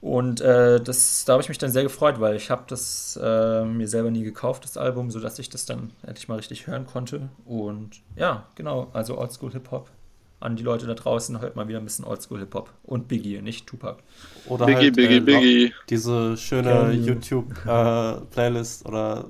Und 0.00 0.40
äh, 0.40 0.80
das, 0.80 1.24
da 1.24 1.32
habe 1.32 1.42
ich 1.42 1.48
mich 1.48 1.58
dann 1.58 1.70
sehr 1.70 1.82
gefreut, 1.82 2.20
weil 2.20 2.36
ich 2.36 2.50
habe 2.50 2.64
das 2.68 3.18
äh, 3.20 3.64
mir 3.64 3.88
selber 3.88 4.10
nie 4.10 4.22
gekauft, 4.22 4.64
das 4.64 4.76
Album, 4.76 5.10
sodass 5.10 5.38
ich 5.38 5.48
das 5.48 5.64
dann 5.66 5.90
endlich 6.06 6.28
mal 6.28 6.36
richtig 6.36 6.66
hören 6.66 6.86
konnte. 6.86 7.28
Und 7.44 8.02
ja, 8.14 8.46
genau, 8.54 8.88
also 8.92 9.18
Oldschool 9.18 9.52
Hip-Hop. 9.52 9.90
An 10.38 10.54
die 10.54 10.62
Leute 10.62 10.86
da 10.86 10.92
draußen 10.92 11.40
hört 11.40 11.56
mal 11.56 11.66
wieder 11.66 11.78
ein 11.78 11.84
bisschen 11.84 12.04
Oldschool 12.04 12.38
Hip-Hop. 12.40 12.70
Und 12.84 13.08
Biggie, 13.08 13.40
nicht 13.40 13.66
Tupac. 13.66 14.02
Oder 14.46 14.66
Biggie, 14.66 14.84
halt, 14.84 14.96
Biggie, 14.96 15.16
äh, 15.16 15.20
Biggie. 15.20 15.72
Diese 15.88 16.36
schöne 16.36 16.92
YouTube-Playlist 16.92 18.84
äh, 18.84 18.88
oder 18.88 19.24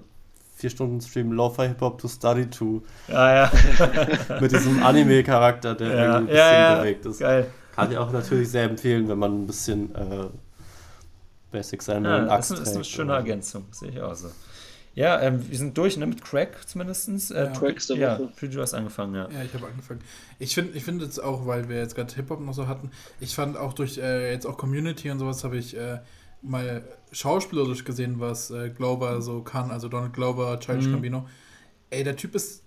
4 0.57 0.71
Stunden 0.71 1.01
Stream 1.01 1.33
Lo-Fi 1.33 1.69
Hip-Hop 1.69 1.99
to 1.99 2.09
Study 2.09 2.51
to. 2.51 2.83
Ja, 3.09 3.35
ja. 3.35 3.53
Mit 4.41 4.51
diesem 4.51 4.83
Anime-Charakter, 4.83 5.75
der 5.75 5.89
ja, 5.89 5.95
irgendwie 5.95 6.17
ein 6.17 6.27
bisschen 6.27 6.37
ja, 6.37 6.53
ja. 6.53 6.79
bewegt 6.81 7.07
ist. 7.07 7.21
Geil. 7.21 7.47
Kann 7.77 7.93
ich 7.93 7.99
auch 7.99 8.11
natürlich 8.11 8.49
sehr 8.49 8.65
empfehlen, 8.65 9.09
wenn 9.09 9.19
man 9.19 9.43
ein 9.43 9.47
bisschen 9.47 9.95
äh, 9.95 10.29
Basic 11.53 11.83
sein 11.83 12.03
will. 12.05 12.11
Ja, 12.11 12.25
das 12.25 12.51
ist, 12.51 12.61
ist 12.61 12.75
eine 12.75 12.85
schöne 12.85 13.13
Ergänzung, 13.13 13.67
sehe 13.71 13.91
ich 13.91 14.01
auch 14.01 14.15
so. 14.15 14.31
Ja, 14.95 15.21
ähm, 15.21 15.45
wir 15.51 15.59
sind 15.59 15.77
durch 15.77 15.99
ne, 15.99 16.07
mit 16.07 16.25
Crack 16.25 16.67
zumindest. 16.67 17.31
Äh, 17.31 17.45
ja, 17.45 17.47
Cracks 17.51 17.89
der 17.89 17.97
ja, 17.99 18.19
du 18.19 18.61
hast 18.63 18.73
angefangen, 18.73 19.15
ja. 19.15 19.29
Ja, 19.31 19.43
ich 19.43 19.53
habe 19.53 19.67
angefangen. 19.67 20.01
Ich 20.39 20.55
finde 20.55 20.77
ich 20.77 20.85
find 20.85 21.03
jetzt 21.03 21.23
auch, 21.23 21.47
weil 21.47 21.69
wir 21.69 21.77
jetzt 21.77 21.95
gerade 21.95 22.15
Hip-Hop 22.15 22.41
noch 22.41 22.55
so 22.55 22.67
hatten, 22.67 22.91
ich 23.21 23.35
fand 23.35 23.59
auch 23.59 23.75
durch 23.75 23.99
äh, 23.99 24.33
jetzt 24.33 24.47
auch 24.47 24.57
Community 24.57 25.11
und 25.11 25.19
sowas 25.19 25.45
habe 25.45 25.59
ich 25.59 25.77
äh, 25.77 25.99
mal 26.41 26.83
schauspielerisch 27.13 27.85
gesehen, 27.85 28.21
was 28.21 28.51
äh, 28.51 28.71
Glover 28.71 29.21
so 29.21 29.43
kann, 29.43 29.71
also 29.71 29.89
Donald 29.89 30.15
Glover, 30.15 30.59
Childish 30.61 30.87
mhm. 30.87 30.93
Gambino. 30.93 31.29
Ey, 31.91 32.03
der 32.03 32.17
Typ 32.17 32.35
ist 32.35 32.63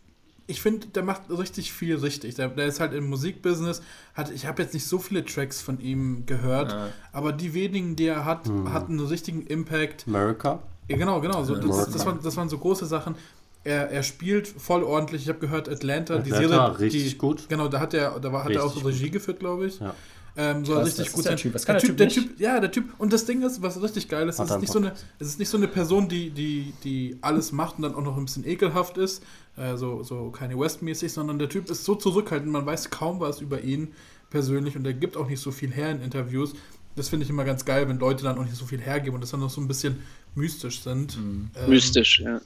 ich 0.50 0.62
finde, 0.62 0.88
der 0.88 1.04
macht 1.04 1.22
richtig 1.30 1.72
viel 1.72 1.98
richtig. 1.98 2.36
Der, 2.36 2.50
der 2.50 2.66
ist 2.66 2.80
halt 2.80 2.94
im 2.94 3.08
Musikbusiness. 3.08 3.82
Hat, 4.16 4.32
ich 4.32 4.48
habe 4.48 4.62
jetzt 4.64 4.74
nicht 4.74 4.88
so 4.88 4.98
viele 4.98 5.24
Tracks 5.24 5.62
von 5.62 5.80
ihm 5.80 6.26
gehört, 6.26 6.72
ja. 6.72 6.90
aber 7.14 7.32
die 7.32 7.54
wenigen, 7.54 7.96
die 7.96 8.08
er 8.08 8.26
hat, 8.26 8.48
hm. 8.48 8.74
hatten 8.74 8.98
einen 8.98 9.08
richtigen 9.08 9.44
Impact. 9.44 10.06
America? 10.08 10.60
Ja, 10.88 10.98
genau, 10.98 11.22
genau. 11.22 11.44
So, 11.44 11.56
das, 11.56 11.92
das, 11.92 12.06
waren, 12.06 12.20
das 12.24 12.36
waren 12.36 12.50
so 12.50 12.58
große 12.58 12.88
Sachen. 12.88 13.16
Er, 13.64 13.92
er 13.92 14.02
spielt 14.02 14.48
voll 14.48 14.84
ordentlich. 14.84 15.22
Ich 15.24 15.30
habe 15.30 15.40
gehört, 15.40 15.70
Atlanta, 15.70 16.16
Atlanta, 16.16 16.40
die 16.40 16.48
Serie. 16.48 16.80
richtig 16.80 17.12
die, 17.12 17.18
gut. 17.18 17.48
Genau, 17.48 17.68
da 17.68 17.80
hat 17.80 17.94
er, 17.94 18.20
da 18.20 18.34
war, 18.34 18.44
hat 18.44 18.52
er 18.52 18.64
auch 18.64 18.84
Regie 18.84 19.04
gut. 19.06 19.14
geführt, 19.14 19.40
glaube 19.40 19.68
ich. 19.68 19.80
Ja. 19.80 19.94
Ähm, 20.42 20.64
soll 20.64 20.84
richtig 20.84 21.12
gut 21.12 21.26
sein. 21.26 21.32
Der 21.32 21.38
Typ, 21.38 21.54
was 21.54 21.66
kann 21.66 21.76
der, 21.76 21.82
der, 21.82 21.90
typ, 21.90 21.98
der 21.98 22.08
typ, 22.08 22.40
ja, 22.40 22.60
der 22.62 22.72
Typ. 22.72 22.86
Und 22.98 23.12
das 23.12 23.26
Ding 23.26 23.42
ist, 23.42 23.62
was 23.62 23.82
richtig 23.82 24.08
geil 24.08 24.30
ist, 24.30 24.40
es 24.40 24.50
ist, 24.50 24.62
nicht 24.62 24.72
so 24.72 24.80
eine, 24.80 24.94
es 25.20 25.28
ist 25.28 25.38
nicht 25.38 25.50
so 25.50 25.58
eine 25.58 25.68
Person, 25.68 26.08
die, 26.08 26.30
die, 26.30 26.74
die 26.86 27.18
alles 27.20 27.52
macht 27.52 27.76
und 27.76 27.82
dann 27.82 27.94
auch 27.94 28.02
noch 28.02 28.16
ein 28.16 28.24
bisschen 28.24 28.48
ekelhaft 28.48 28.98
ist, 28.98 29.22
äh, 29.58 29.76
so, 29.76 30.02
so 30.02 30.30
keine 30.30 30.58
West-mäßig, 30.58 31.12
sondern 31.12 31.40
der 31.40 31.50
Typ 31.50 31.70
ist 31.70 31.84
so 31.84 31.94
zurückhaltend, 31.94 32.54
man 32.54 32.66
weiß 32.66 32.90
kaum 32.90 33.20
was 33.20 33.42
über 33.42 33.62
ihn 33.62 33.90
persönlich 34.30 34.78
und 34.78 34.86
er 34.86 34.94
gibt 34.94 35.18
auch 35.18 35.28
nicht 35.28 35.42
so 35.42 35.52
viel 35.52 35.72
her 35.72 35.92
in 35.92 36.02
Interviews. 36.02 36.54
Das 36.96 37.10
finde 37.10 37.26
ich 37.26 37.30
immer 37.30 37.44
ganz 37.44 37.66
geil, 37.66 37.90
wenn 37.90 38.00
Leute 38.00 38.24
dann 38.24 38.38
auch 38.38 38.46
nicht 38.46 38.56
so 38.56 38.66
viel 38.66 38.80
hergeben 38.80 39.16
und 39.16 39.22
das 39.22 39.32
dann 39.32 39.42
noch 39.42 39.50
so 39.50 39.60
ein 39.60 39.68
bisschen 39.68 39.98
mystisch 40.36 40.82
sind. 40.82 41.18
Mhm. 41.18 41.52
Ähm, 41.54 41.70
mystisch, 41.70 42.22
ja. 42.22 42.40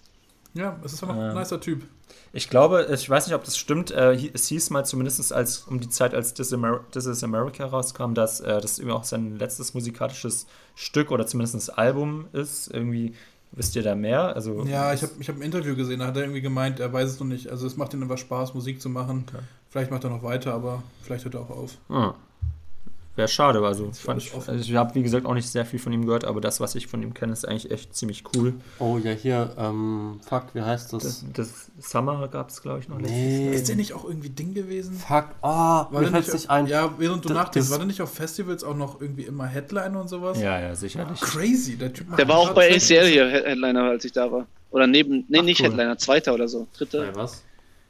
Ja, 0.56 0.80
es 0.84 0.94
ist 0.94 1.04
einfach 1.04 1.16
ein 1.16 1.36
nicer 1.36 1.62
Typ. 1.62 1.84
Ich 2.32 2.50
glaube, 2.50 2.88
ich 2.92 3.10
weiß 3.10 3.28
nicht, 3.28 3.36
ob 3.36 3.44
das 3.44 3.58
stimmt. 3.58 3.92
Äh, 3.92 4.30
es 4.34 4.48
hieß 4.48 4.70
mal 4.72 4.86
zumindest 4.86 5.32
als 5.32 5.60
um 5.60 5.80
die 5.80 5.90
Zeit, 5.90 6.14
als 6.14 6.34
This, 6.34 6.52
Amer 6.52 6.82
This 6.92 7.06
is 7.06 7.24
America 7.24 7.66
rauskam, 7.66 8.14
dass 8.14 8.40
äh, 8.40 8.60
das 8.60 8.80
irgendwie 8.80 8.96
auch 8.96 9.04
sein 9.04 9.38
letztes 9.38 9.74
musikalisches 9.74 10.48
Stück 10.76 11.12
oder 11.12 11.28
zumindest 11.28 11.56
das 11.56 11.70
Album 11.70 12.26
ist. 12.34 12.74
Irgendwie 12.74 13.14
wisst 13.52 13.76
ihr 13.76 13.84
da 13.84 13.96
mehr? 13.96 14.36
Also, 14.36 14.64
ja, 14.66 14.94
ich 14.94 15.04
habe 15.04 15.14
ich 15.20 15.30
hab 15.30 15.36
ein 15.36 15.42
Interview 15.42 15.76
gesehen, 15.76 16.00
da 16.00 16.08
hat 16.08 16.18
er 16.18 16.24
irgendwie 16.24 16.42
gemeint, 16.42 16.80
er 16.80 16.92
weiß 16.92 17.10
es 17.10 17.20
noch 17.20 17.28
nicht. 17.28 17.50
Also 17.50 17.68
es 17.68 17.78
macht 17.78 17.94
ihm 17.94 18.02
einfach 18.02 18.18
Spaß, 18.18 18.54
Musik 18.54 18.82
zu 18.82 18.90
machen. 18.90 19.26
Okay. 19.28 19.44
Vielleicht 19.70 19.92
macht 19.92 20.04
er 20.04 20.10
noch 20.10 20.24
weiter, 20.24 20.54
aber 20.54 20.84
vielleicht 21.04 21.26
hört 21.26 21.36
er 21.36 21.42
auch 21.42 21.50
auf. 21.50 21.78
Ah. 21.90 22.16
Wäre 23.16 23.28
schade, 23.28 23.64
also, 23.64 23.92
fand, 23.92 24.24
also 24.34 24.52
ich 24.54 24.76
habe 24.76 24.96
wie 24.96 25.04
gesagt 25.04 25.28
auch 25.28 25.36
nicht 25.36 25.48
sehr 25.48 25.68
viel 25.68 25.78
von 25.78 25.94
ihm 25.94 26.08
gehört, 26.08 26.26
aber 26.26 26.42
das, 26.42 26.60
was 26.60 26.74
ich 26.74 26.88
von 26.88 27.04
ihm 27.04 27.14
kenne, 27.14 27.32
ist 27.32 27.48
eigentlich 27.48 27.70
echt 27.70 27.96
ziemlich 27.96 28.24
cool. 28.36 28.56
Oh 28.80 28.98
ja, 28.98 29.12
hier, 29.12 29.52
ähm, 29.56 30.20
fuck, 30.28 30.46
wie 30.54 30.62
heißt 30.62 30.94
das? 30.94 31.04
Das, 31.04 31.26
das 31.32 31.92
Summer 31.92 32.28
gab 32.28 32.50
es, 32.50 32.64
glaube 32.64 32.80
ich, 32.80 32.90
noch 32.90 32.98
nee. 32.98 33.54
Ist 33.54 33.70
der 33.70 33.76
nicht 33.76 33.94
auch 33.94 34.04
irgendwie 34.04 34.32
Ding 34.32 34.56
gewesen? 34.56 34.96
Fuck, 34.96 35.26
ah, 35.44 35.84
oh, 35.92 36.00
mir 36.00 36.08
fällt 36.08 36.34
nicht 36.34 36.50
ein. 36.50 36.66
Ja, 36.66 36.92
während 36.98 37.24
du 37.24 37.30
das, 37.30 37.38
nachdenkst, 37.38 37.70
war 37.70 37.78
der 37.78 37.86
nicht 37.86 38.02
auf 38.02 38.12
Festivals 38.12 38.64
auch 38.64 38.76
noch 38.76 39.00
irgendwie 39.00 39.24
immer 39.24 39.46
Headliner 39.46 40.02
und 40.02 40.08
sowas? 40.08 40.42
Ja, 40.42 40.60
ja, 40.60 40.74
sicherlich. 40.74 41.22
Crazy, 41.22 41.78
der 41.78 41.94
Typ 41.94 42.18
Der 42.18 42.28
war 42.28 42.38
auch 42.38 42.56
bei 42.56 42.76
ACL 42.76 43.06
hier 43.06 43.30
Headliner, 43.30 43.84
als 43.84 44.06
ich 44.06 44.12
da 44.12 44.32
war. 44.32 44.48
Oder 44.72 44.88
neben, 44.88 45.24
nee, 45.28 45.38
Ach, 45.38 45.44
nicht 45.44 45.60
cool. 45.60 45.68
Headliner, 45.68 46.00
zweiter 46.00 46.34
oder 46.34 46.48
so, 46.48 46.66
dritter. 46.76 47.06
Ja, 47.06 47.16
was? 47.16 47.44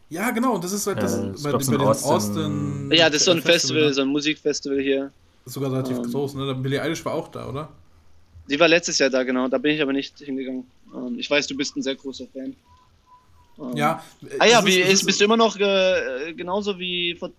Ja, 0.09 0.29
genau, 0.31 0.57
das 0.57 0.71
ist 0.71 0.85
halt 0.85 1.01
das, 1.01 1.17
äh, 1.17 1.33
bei, 1.43 1.51
bei 1.53 1.57
den 1.57 1.81
Austin, 1.81 2.11
Austin 2.11 2.91
Ja, 2.91 3.09
das 3.09 3.21
ist 3.21 3.25
so 3.25 3.31
ein 3.31 3.41
Festival, 3.41 3.53
Festival 3.53 3.85
ne? 3.85 3.93
so 3.93 4.01
ein 4.01 4.07
Musikfestival 4.09 4.79
hier. 4.79 5.11
Ist 5.45 5.53
sogar 5.53 5.71
relativ 5.71 5.97
ähm, 5.97 6.11
groß, 6.11 6.35
ne? 6.35 6.55
Billie 6.55 6.81
Eilish 6.81 7.03
war 7.03 7.13
auch 7.13 7.29
da, 7.29 7.49
oder? 7.49 7.69
Die 8.49 8.59
war 8.59 8.67
letztes 8.67 8.99
Jahr 8.99 9.09
da, 9.09 9.23
genau. 9.23 9.47
Da 9.47 9.57
bin 9.57 9.75
ich 9.75 9.81
aber 9.81 9.93
nicht 9.93 10.19
hingegangen. 10.19 10.65
Ähm, 10.93 11.17
ich 11.17 11.29
weiß, 11.29 11.47
du 11.47 11.57
bist 11.57 11.75
ein 11.75 11.81
sehr 11.81 11.95
großer 11.95 12.25
Fan. 12.33 12.55
Ähm, 13.57 13.75
ja. 13.75 14.03
Ah 14.39 14.45
ja, 14.45 14.65
wie, 14.65 14.79
ist, 14.79 14.93
ist, 14.93 15.05
bist 15.05 15.19
du 15.19 15.25
immer 15.25 15.37
noch 15.37 15.57
äh, 15.57 16.33
genauso 16.33 16.77
wie 16.77 17.15
vor 17.15 17.31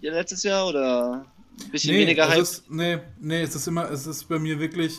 letztes 0.00 0.42
Jahr 0.42 0.66
oder 0.66 1.26
ein 1.64 1.70
bisschen 1.70 1.94
nee, 1.94 2.02
weniger 2.02 2.28
Hype? 2.28 2.42
Ist, 2.42 2.70
nee, 2.70 2.98
nee, 3.20 3.42
es 3.42 3.54
ist 3.54 3.66
immer, 3.68 3.90
es 3.90 4.06
ist 4.06 4.28
bei 4.28 4.38
mir 4.38 4.58
wirklich, 4.58 4.98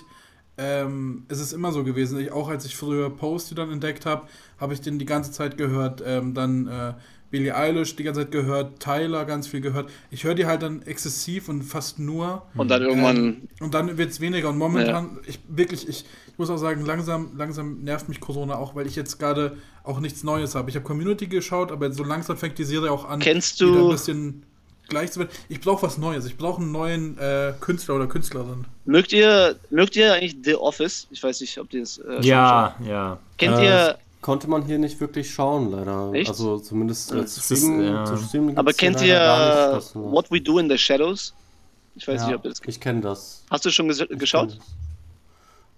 ähm, 0.58 1.26
es 1.30 1.40
ist 1.40 1.54
immer 1.54 1.72
so 1.72 1.84
gewesen. 1.84 2.20
Ich, 2.20 2.32
auch 2.32 2.50
als 2.50 2.66
ich 2.66 2.76
früher 2.76 3.10
Posty 3.10 3.56
dann 3.56 3.72
entdeckt 3.72 4.06
habe, 4.06 4.28
habe 4.60 4.74
ich 4.74 4.82
den 4.82 5.00
die 5.00 5.06
ganze 5.06 5.32
Zeit 5.32 5.58
gehört. 5.58 6.04
Ähm, 6.06 6.34
dann 6.34 6.68
äh, 6.68 6.94
Billie 7.32 7.56
Eilish 7.56 7.96
die 7.96 8.04
ganze 8.04 8.22
Zeit 8.22 8.32
gehört, 8.32 8.80
Tyler 8.80 9.26
ganz 9.26 9.48
viel 9.48 9.60
gehört. 9.60 9.90
Ich 10.12 10.24
höre 10.24 10.36
die 10.36 10.46
halt 10.46 10.62
dann 10.62 10.84
exzessiv 10.84 11.50
und 11.50 11.64
fast 11.64 11.98
nur. 11.98 12.44
Und 12.54 12.70
dann 12.70 12.84
irgendwann. 12.84 13.18
Ähm, 13.18 13.42
und 13.60 13.74
dann 13.74 13.98
wird 13.98 14.12
es 14.12 14.22
weniger. 14.22 14.50
Und 14.50 14.60
momentan, 14.60 15.16
ja. 15.16 15.22
ich 15.26 15.40
wirklich, 15.48 15.90
ich, 15.90 16.06
ich 16.28 16.38
muss 16.38 16.52
auch 16.52 16.58
sagen, 16.58 16.86
langsam, 16.86 17.32
langsam 17.36 17.80
nervt 17.80 18.08
mich 18.08 18.20
Corona 18.20 18.58
auch, 18.58 18.76
weil 18.76 18.86
ich 18.86 18.96
jetzt 18.96 19.18
gerade 19.18 19.58
auch 19.84 20.00
nichts 20.00 20.24
Neues 20.24 20.54
habe. 20.54 20.70
Ich 20.70 20.76
habe 20.76 20.86
Community 20.86 21.26
geschaut, 21.26 21.72
aber 21.72 21.92
so 21.92 22.04
langsam 22.04 22.38
fängt 22.38 22.60
die 22.60 22.66
Serie 22.66 22.92
auch 22.92 23.10
an. 23.10 23.20
Kennst 23.20 23.60
du. 23.60 23.86
ein 23.86 23.90
bisschen 23.90 24.46
gleich 24.94 25.12
zu 25.12 25.20
werden. 25.20 25.32
Ich 25.50 25.60
brauche 25.60 25.84
was 25.84 25.98
Neues. 25.98 26.26
Ich 26.26 26.38
brauche 26.38 26.62
einen 26.62 26.72
neuen 26.72 27.18
äh, 27.18 27.54
Künstler 27.60 27.96
oder 27.96 28.08
Künstlerin. 28.08 28.66
Mögt 28.86 29.12
ihr, 29.12 29.56
mögt 29.70 29.96
ihr 29.96 30.14
eigentlich 30.14 30.38
The 30.44 30.56
Office? 30.56 31.08
Ich 31.12 31.22
weiß 31.22 31.42
nicht, 31.42 31.58
ob 31.58 31.74
ihr 31.74 31.84
es. 31.84 31.98
Äh, 31.98 32.22
ja, 32.22 32.76
ja. 32.86 33.20
Kennt 33.38 33.58
äh, 33.58 33.66
ihr 33.66 33.98
konnte 34.24 34.50
man 34.50 34.64
hier 34.64 34.80
nicht 34.80 35.00
wirklich 35.00 35.32
schauen, 35.32 35.72
leider. 35.72 36.12
Echt? 36.14 36.30
Also 36.30 36.58
zumindest 36.58 37.12
ja, 37.12 37.18
als 37.18 37.44
Stream, 37.44 37.82
ist, 37.82 37.88
ja. 37.88 38.18
Stream 38.18 38.58
Aber 38.58 38.74
kennt 38.74 39.02
ihr 39.02 39.76
nicht, 39.76 39.96
What 39.96 40.32
We 40.32 40.42
Do 40.42 40.58
in 40.58 40.70
the 40.70 40.78
Shadows? 40.78 41.34
Ich 41.96 42.08
weiß 42.08 42.22
ja, 42.22 42.28
nicht, 42.28 42.36
ob 42.38 42.46
ihr 42.46 42.50
das 42.50 42.62
Ich 42.66 42.80
kenne 42.80 43.02
das. 43.02 43.44
Hast 43.52 43.66
du 43.66 43.70
schon 43.70 43.88
ges 43.88 44.00
ich 44.00 44.18
geschaut? 44.18 44.58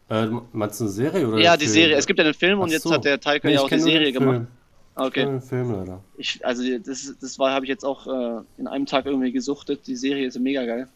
Äh, 0.10 0.28
meinst 0.54 0.80
du 0.80 0.86
eine 0.86 0.94
Serie 0.94 1.28
oder 1.28 1.40
Ja, 1.40 1.58
die 1.58 1.66
Film? 1.66 1.74
Serie. 1.74 1.96
Es 1.98 2.06
gibt 2.06 2.20
ja 2.20 2.26
einen 2.26 2.34
Film 2.34 2.60
und 2.60 2.70
so. 2.70 2.76
jetzt 2.76 2.90
hat 2.90 3.04
der 3.04 3.20
Taika 3.20 3.48
nee, 3.48 3.56
ja 3.56 3.62
auch 3.62 3.70
die 3.70 3.80
Serie 3.80 4.14
gemacht. 4.14 4.48
Okay. 4.96 5.42
Film 5.42 5.74
leider. 5.74 6.00
Ich, 6.18 6.46
also 6.46 6.64
das, 6.80 7.14
das 7.20 7.38
war 7.38 7.52
habe 7.52 7.66
ich 7.66 7.70
jetzt 7.70 7.84
auch 7.84 8.08
äh, 8.08 8.42
in 8.58 8.68
einem 8.68 8.86
Tag 8.86 9.06
irgendwie 9.06 9.32
gesuchtet. 9.32 9.86
Die 9.88 9.96
Serie 9.96 10.28
ist 10.28 10.40
mega 10.40 10.66
geil. 10.66 10.88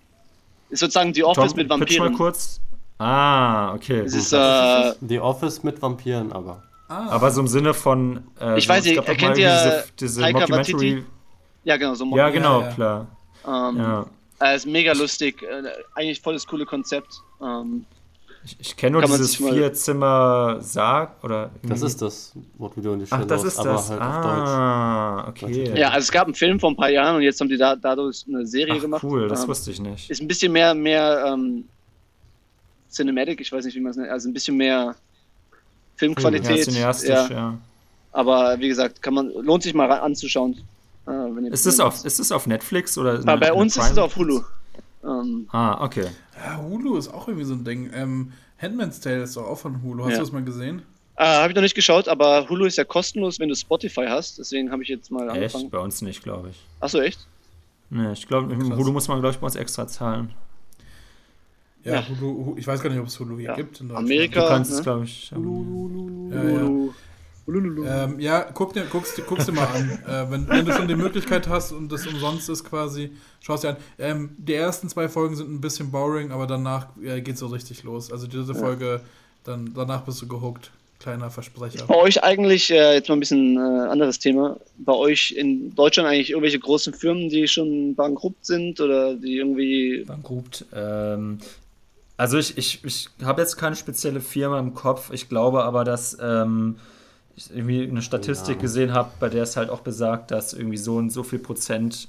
Ist 0.69 0.79
sozusagen 0.79 1.11
die 1.11 1.23
Office 1.23 1.51
Tom, 1.51 1.57
mit 1.57 1.69
Vampiren. 1.69 2.11
mal 2.11 2.17
kurz. 2.17 2.61
Ah, 2.97 3.73
okay. 3.73 3.99
Es 3.99 4.13
ist, 4.13 4.33
äh, 4.33 4.93
die 5.01 5.19
Office 5.19 5.63
mit 5.63 5.81
Vampiren 5.81 6.31
aber. 6.31 6.63
Ah. 6.87 7.09
Aber 7.09 7.31
so 7.31 7.41
im 7.41 7.47
Sinne 7.47 7.73
von. 7.73 8.23
Äh, 8.39 8.57
ich 8.57 8.67
weiß 8.67 8.85
nicht, 8.85 8.97
erkennt 8.97 9.37
ihr 9.37 9.85
diese, 9.99 10.21
diese 10.21 10.31
Mockumentary? 10.31 11.03
Ja, 11.63 11.77
genau, 11.77 11.93
so 11.93 12.05
Ja, 12.15 12.29
genau, 12.29 12.61
ja, 12.61 12.71
klar. 12.71 13.07
Ähm, 13.45 13.77
ja. 13.77 14.05
Er 14.39 14.55
ist 14.55 14.65
mega 14.65 14.93
lustig. 14.93 15.43
Äh, 15.43 15.63
eigentlich 15.93 16.21
volles 16.21 16.47
coole 16.47 16.65
Konzept. 16.65 17.21
Ähm, 17.41 17.85
ich, 18.49 18.57
ich 18.59 18.77
kenne 18.77 18.93
nur 18.93 19.01
dieses 19.03 19.35
Vier-Zimmer-Sarg 19.35 21.23
oder. 21.23 21.51
Das 21.63 21.81
ist 21.81 22.01
das, 22.01 22.33
What 22.57 22.75
We 22.75 22.81
Do 22.81 22.93
in 22.93 23.01
the 23.01 23.07
Shadows, 23.07 23.23
Ach, 23.23 23.27
das 23.27 23.43
ist 23.43 23.57
das. 23.57 23.89
Halt 23.89 24.01
ah, 24.01 25.27
okay. 25.27 25.77
Ja, 25.77 25.89
also 25.89 26.05
es 26.05 26.11
gab 26.11 26.25
einen 26.25 26.35
Film 26.35 26.59
vor 26.59 26.71
ein 26.71 26.75
paar 26.75 26.89
Jahren 26.89 27.17
und 27.17 27.21
jetzt 27.21 27.39
haben 27.39 27.49
die 27.49 27.57
da, 27.57 27.75
dadurch 27.75 28.25
eine 28.27 28.45
Serie 28.45 28.75
Ach, 28.77 28.81
gemacht. 28.81 29.03
Cool, 29.03 29.27
das 29.27 29.43
ähm, 29.43 29.47
wusste 29.49 29.71
ich 29.71 29.79
nicht. 29.79 30.09
Ist 30.09 30.21
ein 30.21 30.27
bisschen 30.27 30.51
mehr, 30.51 30.73
mehr 30.73 31.25
ähm, 31.27 31.65
Cinematic, 32.89 33.41
ich 33.41 33.51
weiß 33.51 33.65
nicht, 33.65 33.75
wie 33.75 33.81
man 33.81 33.91
es 33.91 33.97
nennt, 33.97 34.09
also 34.09 34.29
ein 34.29 34.33
bisschen 34.33 34.57
mehr 34.57 34.95
Filmqualität. 35.95 36.67
Ja, 36.67 36.91
ja. 36.91 37.27
ja. 37.29 37.57
Aber 38.11 38.59
wie 38.59 38.67
gesagt, 38.67 39.01
kann 39.01 39.13
man, 39.13 39.31
lohnt 39.31 39.63
sich 39.63 39.73
mal 39.73 39.91
anzuschauen. 39.91 40.61
Äh, 41.07 41.49
ist, 41.49 41.65
es 41.65 41.79
auf, 41.79 42.03
ist 42.05 42.19
es 42.19 42.31
auf 42.31 42.47
Netflix 42.47 42.97
oder? 42.97 43.19
Bei, 43.19 43.37
bei 43.37 43.53
uns 43.53 43.77
ist 43.77 43.91
es 43.91 43.97
auf 43.97 44.15
Hulu. 44.15 44.41
Ähm, 45.03 45.47
ah, 45.51 45.83
okay. 45.83 46.07
Ja, 46.35 46.61
Hulu 46.61 46.97
ist 46.97 47.07
auch 47.07 47.27
irgendwie 47.27 47.45
so 47.45 47.53
ein 47.53 47.63
Ding. 47.63 47.89
Ähm, 47.93 48.33
Handman's 48.61 48.99
Tale 48.99 49.23
ist 49.23 49.37
doch 49.37 49.47
auch 49.47 49.57
von 49.57 49.81
Hulu. 49.81 50.03
Hast 50.03 50.11
ja. 50.11 50.17
du 50.17 50.23
das 50.23 50.31
mal 50.31 50.43
gesehen? 50.43 50.81
Äh, 51.15 51.25
habe 51.25 51.49
ich 51.49 51.55
noch 51.55 51.61
nicht 51.61 51.75
geschaut, 51.75 52.07
aber 52.07 52.49
Hulu 52.49 52.65
ist 52.65 52.77
ja 52.77 52.85
kostenlos, 52.85 53.39
wenn 53.39 53.49
du 53.49 53.55
Spotify 53.55 54.05
hast. 54.07 54.39
Deswegen 54.39 54.71
habe 54.71 54.83
ich 54.83 54.89
jetzt 54.89 55.11
mal 55.11 55.29
angefangen. 55.29 55.65
Echt? 55.65 55.71
Bei 55.71 55.79
uns 55.79 56.01
nicht, 56.01 56.23
glaube 56.23 56.49
ich. 56.49 56.61
Achso, 56.79 56.99
echt? 56.99 57.27
Nee, 57.89 58.11
ich 58.13 58.27
glaube, 58.27 58.55
Hulu 58.55 58.91
muss 58.91 59.07
man, 59.07 59.19
glaube 59.19 59.33
ich, 59.33 59.39
bei 59.39 59.45
uns 59.45 59.55
extra 59.55 59.87
zahlen. 59.87 60.33
Ja, 61.83 61.95
ja. 61.95 62.05
Hulu, 62.07 62.55
ich 62.57 62.67
weiß 62.67 62.81
gar 62.81 62.89
nicht, 62.89 62.99
ob 62.99 63.07
es 63.07 63.19
Hulu 63.19 63.37
hier 63.37 63.49
ja. 63.49 63.55
gibt. 63.55 63.81
In 63.81 63.91
Amerika. 63.91 64.41
Du 64.41 64.47
kannst 64.47 64.71
es, 64.71 64.83
glaube 64.83 65.05
ich. 65.05 65.31
Hulu, 65.33 65.49
Hulu, 65.49 66.31
ja, 66.33 66.43
ja. 66.43 66.93
Ähm, 67.87 68.19
ja, 68.19 68.41
guck 68.53 68.73
dir, 68.73 68.85
guckst, 68.85 69.21
guckst 69.27 69.47
dir 69.47 69.51
mal 69.51 69.67
an. 69.67 69.89
äh, 70.07 70.31
wenn, 70.31 70.47
wenn, 70.47 70.65
du 70.65 70.73
schon 70.73 70.87
die 70.87 70.95
Möglichkeit 70.95 71.47
hast 71.47 71.71
und 71.71 71.91
das 71.91 72.05
umsonst 72.05 72.49
ist 72.49 72.63
quasi, 72.63 73.11
schaust 73.41 73.63
dir 73.63 73.69
an. 73.69 73.77
Ähm, 73.97 74.29
die 74.37 74.53
ersten 74.53 74.89
zwei 74.89 75.09
Folgen 75.09 75.35
sind 75.35 75.49
ein 75.51 75.61
bisschen 75.61 75.91
boring, 75.91 76.31
aber 76.31 76.47
danach 76.47 76.87
äh, 77.03 77.21
geht 77.21 77.35
es 77.35 77.39
so 77.39 77.47
richtig 77.47 77.83
los. 77.83 78.11
Also 78.11 78.27
diese 78.27 78.55
Folge, 78.55 79.01
dann, 79.43 79.71
danach 79.75 80.01
bist 80.01 80.21
du 80.21 80.27
gehuckt. 80.27 80.71
Kleiner 80.99 81.29
Versprecher. 81.29 81.85
Bei 81.87 81.95
euch 81.95 82.21
eigentlich, 82.23 82.69
äh, 82.71 82.95
jetzt 82.95 83.07
mal 83.07 83.15
ein 83.15 83.21
bisschen 83.21 83.55
äh, 83.55 83.59
anderes 83.59 84.19
Thema, 84.19 84.57
bei 84.79 84.91
euch 84.91 85.31
in 85.31 85.73
Deutschland 85.73 86.09
eigentlich 86.09 86.31
irgendwelche 86.31 86.59
großen 86.59 86.93
Firmen, 86.93 87.29
die 87.29 87.47
schon 87.47 87.95
bankrupt 87.95 88.45
sind 88.45 88.81
oder 88.81 89.15
die 89.15 89.37
irgendwie. 89.37 90.03
Bankrupt. 90.05 90.65
Ähm, 90.73 91.39
also 92.17 92.37
ich, 92.37 92.57
ich, 92.57 92.83
ich 92.83 93.07
habe 93.23 93.41
jetzt 93.41 93.55
keine 93.55 93.77
spezielle 93.77 94.19
Firma 94.19 94.59
im 94.59 94.73
Kopf. 94.73 95.09
Ich 95.13 95.29
glaube 95.29 95.63
aber, 95.63 95.85
dass 95.85 96.17
ähm, 96.21 96.75
ich 97.39 97.55
irgendwie 97.55 97.87
eine 97.87 98.01
Statistik 98.01 98.55
ja. 98.55 98.61
gesehen 98.61 98.93
habe, 98.93 99.11
bei 99.19 99.29
der 99.29 99.43
es 99.43 99.55
halt 99.55 99.69
auch 99.69 99.81
besagt, 99.81 100.31
dass 100.31 100.53
irgendwie 100.53 100.77
so 100.77 100.97
und 100.97 101.09
so 101.09 101.23
viel 101.23 101.39
Prozent 101.39 102.07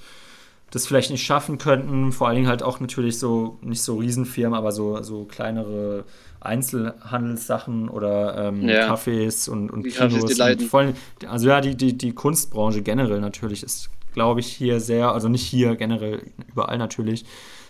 das 0.71 0.87
vielleicht 0.87 1.11
nicht 1.11 1.25
schaffen 1.25 1.59
könnten. 1.59 2.13
Vor 2.13 2.29
allen 2.29 2.37
Dingen 2.37 2.49
halt 2.49 2.63
auch 2.63 2.81
natürlich 2.81 3.19
so, 3.19 3.59
nicht 3.61 3.83
so 3.83 3.99
Riesenfirmen, 3.99 4.57
aber 4.57 4.73
so, 4.73 5.03
so 5.03 5.25
kleinere 5.25 6.05
Einzelhandelssachen 6.41 7.89
oder 7.89 8.49
ähm, 8.49 8.69
ja. 8.69 8.93
Cafés 8.93 9.49
und, 9.49 9.71
und 9.71 9.85
die 9.85 9.91
Kinos. 9.91 10.39
Und 10.41 10.63
vor 10.63 10.85
also 11.29 11.49
ja, 11.49 11.61
die, 11.61 11.77
die, 11.77 11.97
die 11.97 12.13
Kunstbranche 12.13 12.83
generell 12.83 13.21
natürlich 13.21 13.63
ist, 13.63 13.91
glaube 14.15 14.41
ich, 14.41 14.47
hier 14.47 14.81
sehr, 14.81 15.13
also 15.13 15.29
nicht 15.29 15.45
hier 15.45 15.77
generell, 15.77 16.23
überall 16.49 16.79
natürlich, 16.79 17.25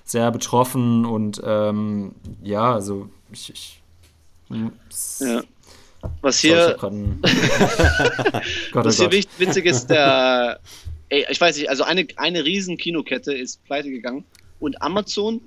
sehr 0.05 0.31
betroffen 0.31 1.05
und 1.05 1.41
ähm, 1.45 2.13
ja, 2.43 2.73
also 2.73 3.09
ich. 3.33 3.51
ich 3.51 3.83
ja. 5.21 5.43
Was 6.23 6.39
hier, 6.41 6.77
oh 6.83 6.91
was 8.73 8.99
hier 8.99 9.11
witzig 9.13 9.67
ist, 9.67 9.89
der, 9.89 10.61
ey, 11.09 11.27
ich 11.31 11.41
weiß 11.41 11.57
nicht, 11.57 11.71
also 11.71 11.85
eine, 11.85 12.07
eine 12.17 12.45
riesen 12.45 12.77
Kinokette 12.77 13.33
ist 13.33 13.65
pleite 13.65 13.91
gegangen 13.91 14.25
und 14.59 14.81
Amazon 14.83 15.41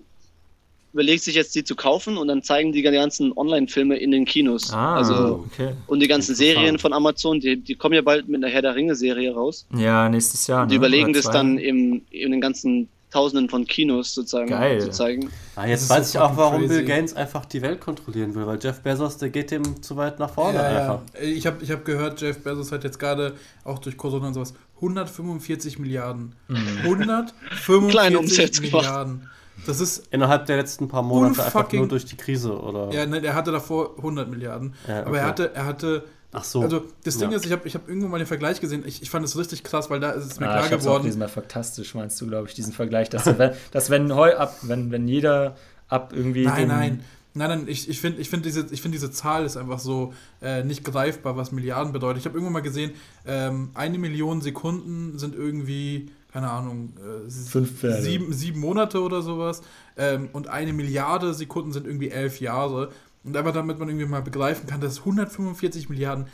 überlegt 0.93 1.23
sich 1.23 1.35
jetzt, 1.35 1.55
die 1.55 1.63
zu 1.63 1.75
kaufen 1.75 2.17
und 2.17 2.27
dann 2.27 2.43
zeigen 2.43 2.71
die 2.71 2.83
ganzen 2.83 3.35
Online-Filme 3.35 3.97
in 3.97 4.11
den 4.11 4.25
Kinos. 4.25 4.71
Ah, 4.71 4.97
also, 4.97 5.45
okay. 5.47 5.73
Und 5.87 6.01
die 6.01 6.07
ganzen 6.07 6.35
Serien 6.35 6.77
von 6.77 6.93
Amazon, 6.93 7.39
die, 7.39 7.57
die 7.57 7.73
kommen 7.73 7.95
ja 7.95 8.03
bald 8.03 8.27
mit 8.27 8.43
einer 8.43 8.53
Herr 8.53 8.61
der 8.61 8.75
Ringe-Serie 8.75 9.33
raus. 9.33 9.65
Ja, 9.75 10.07
nächstes 10.07 10.45
Jahr. 10.45 10.67
Die 10.67 10.73
ne? 10.73 10.77
überlegen 10.77 11.13
das 11.13 11.25
dann 11.31 11.57
im, 11.57 12.03
in 12.11 12.31
den 12.31 12.41
ganzen 12.41 12.89
Tausenden 13.13 13.47
von 13.47 13.65
Kinos 13.65 14.15
sozusagen 14.15 14.49
Geil. 14.49 14.81
zu 14.81 14.89
zeigen. 14.89 15.29
Ah, 15.55 15.67
jetzt 15.67 15.87
weiß 15.87 16.09
ich 16.09 16.19
auch, 16.19 16.35
warum 16.35 16.61
crazy. 16.61 16.67
Bill 16.79 16.85
Gates 16.85 17.15
einfach 17.15 17.45
die 17.45 17.61
Welt 17.61 17.79
kontrollieren 17.79 18.33
will, 18.33 18.47
weil 18.47 18.57
Jeff 18.59 18.81
Bezos, 18.81 19.17
der 19.17 19.29
geht 19.29 19.51
dem 19.51 19.83
zu 19.83 19.95
weit 19.97 20.17
nach 20.17 20.31
vorne 20.31 20.57
ja, 20.57 20.65
einfach. 20.65 20.99
Ja. 21.13 21.21
Ich 21.21 21.45
habe 21.45 21.63
ich 21.63 21.69
hab 21.69 21.85
gehört, 21.85 22.19
Jeff 22.21 22.39
Bezos 22.39 22.71
hat 22.71 22.83
jetzt 22.83 22.97
gerade 22.97 23.35
auch 23.63 23.77
durch 23.77 23.97
Corona 23.97 24.29
und 24.29 24.33
sowas 24.33 24.55
145 24.77 25.77
Milliarden. 25.77 26.33
Mhm. 26.47 26.79
145 26.81 28.61
Milliarden. 28.71 29.29
Das 29.67 29.79
ist 29.79 30.07
innerhalb 30.09 30.47
der 30.47 30.57
letzten 30.57 30.87
paar 30.87 31.03
Monate 31.03 31.43
einfach 31.45 31.71
nur 31.71 31.87
durch 31.87 32.05
die 32.05 32.17
Krise, 32.17 32.59
oder? 32.59 32.91
Ja, 32.91 33.05
ne, 33.05 33.23
er 33.23 33.35
hatte 33.35 33.51
davor 33.51 33.95
100 33.97 34.27
Milliarden. 34.27 34.73
Ja, 34.87 35.01
okay. 35.01 35.07
Aber 35.07 35.19
er 35.19 35.25
hatte, 35.27 35.51
er 35.53 35.65
hatte 35.65 36.03
Ach 36.33 36.43
so. 36.43 36.61
Also 36.61 36.85
das 37.03 37.19
Ding 37.19 37.29
ja. 37.29 37.37
ist, 37.37 37.45
ich 37.45 37.51
habe 37.51 37.67
ich 37.67 37.75
hab 37.75 37.87
irgendwo 37.87 38.07
mal 38.07 38.17
den 38.17 38.27
Vergleich 38.27 38.59
gesehen. 38.59 38.83
Ich, 38.87 39.03
ich 39.03 39.09
fand 39.09 39.23
es 39.23 39.37
richtig 39.37 39.63
krass, 39.63 39.89
weil 39.91 39.99
da 39.99 40.11
ist 40.11 40.25
es 40.25 40.39
mir 40.39 40.49
ah, 40.49 40.57
klar 40.57 40.65
ich 40.65 40.79
geworden. 40.79 41.07
Ich 41.07 41.15
mal 41.15 41.27
fantastisch, 41.27 41.93
meinst 41.93 42.19
du, 42.19 42.27
glaube 42.27 42.47
ich, 42.47 42.55
diesen 42.55 42.73
Vergleich, 42.73 43.09
dass, 43.09 43.25
wenn, 43.25 43.51
dass 43.71 43.89
wenn, 43.91 44.13
heu, 44.13 44.35
ab, 44.35 44.57
wenn, 44.63 44.91
wenn 44.91 45.07
jeder 45.07 45.55
ab 45.87 46.11
irgendwie. 46.13 46.45
Nein, 46.45 46.67
nein. 46.67 47.03
Nein, 47.35 47.49
nein, 47.49 47.63
ich, 47.67 47.89
ich 47.89 47.99
finde 47.99 48.21
ich 48.21 48.29
find 48.29 48.45
diese, 48.45 48.67
find 48.67 48.93
diese 48.93 49.11
Zahl 49.11 49.43
ist 49.45 49.57
einfach 49.57 49.79
so 49.79 50.13
äh, 50.41 50.63
nicht 50.63 50.83
greifbar, 50.83 51.35
was 51.35 51.51
Milliarden 51.51 51.91
bedeutet. 51.91 52.19
Ich 52.19 52.25
habe 52.25 52.35
irgendwo 52.35 52.51
mal 52.51 52.61
gesehen, 52.61 52.91
ähm, 53.25 53.71
eine 53.73 53.97
Million 53.97 54.41
Sekunden 54.41 55.17
sind 55.17 55.33
irgendwie, 55.33 56.11
keine 56.31 56.51
Ahnung, 56.51 56.93
äh, 56.97 57.29
sieben, 57.29 58.33
sieben 58.33 58.59
Monate 58.59 59.01
oder 59.01 59.23
sowas. 59.23 59.63
Ähm, 59.97 60.29
und 60.31 60.47
eine 60.47 60.73
Milliarde 60.73 61.33
Sekunden 61.33 61.73
sind 61.73 61.87
irgendwie 61.87 62.09
elf 62.09 62.39
Jahre. 62.39 62.91
Und 63.23 63.37
einfach 63.37 63.53
damit 63.53 63.79
man 63.79 63.87
irgendwie 63.87 64.05
mal 64.05 64.21
begreifen 64.21 64.67
kann, 64.67 64.81
dass 64.81 64.99
145 64.99 65.89
Milliarden 65.89 66.27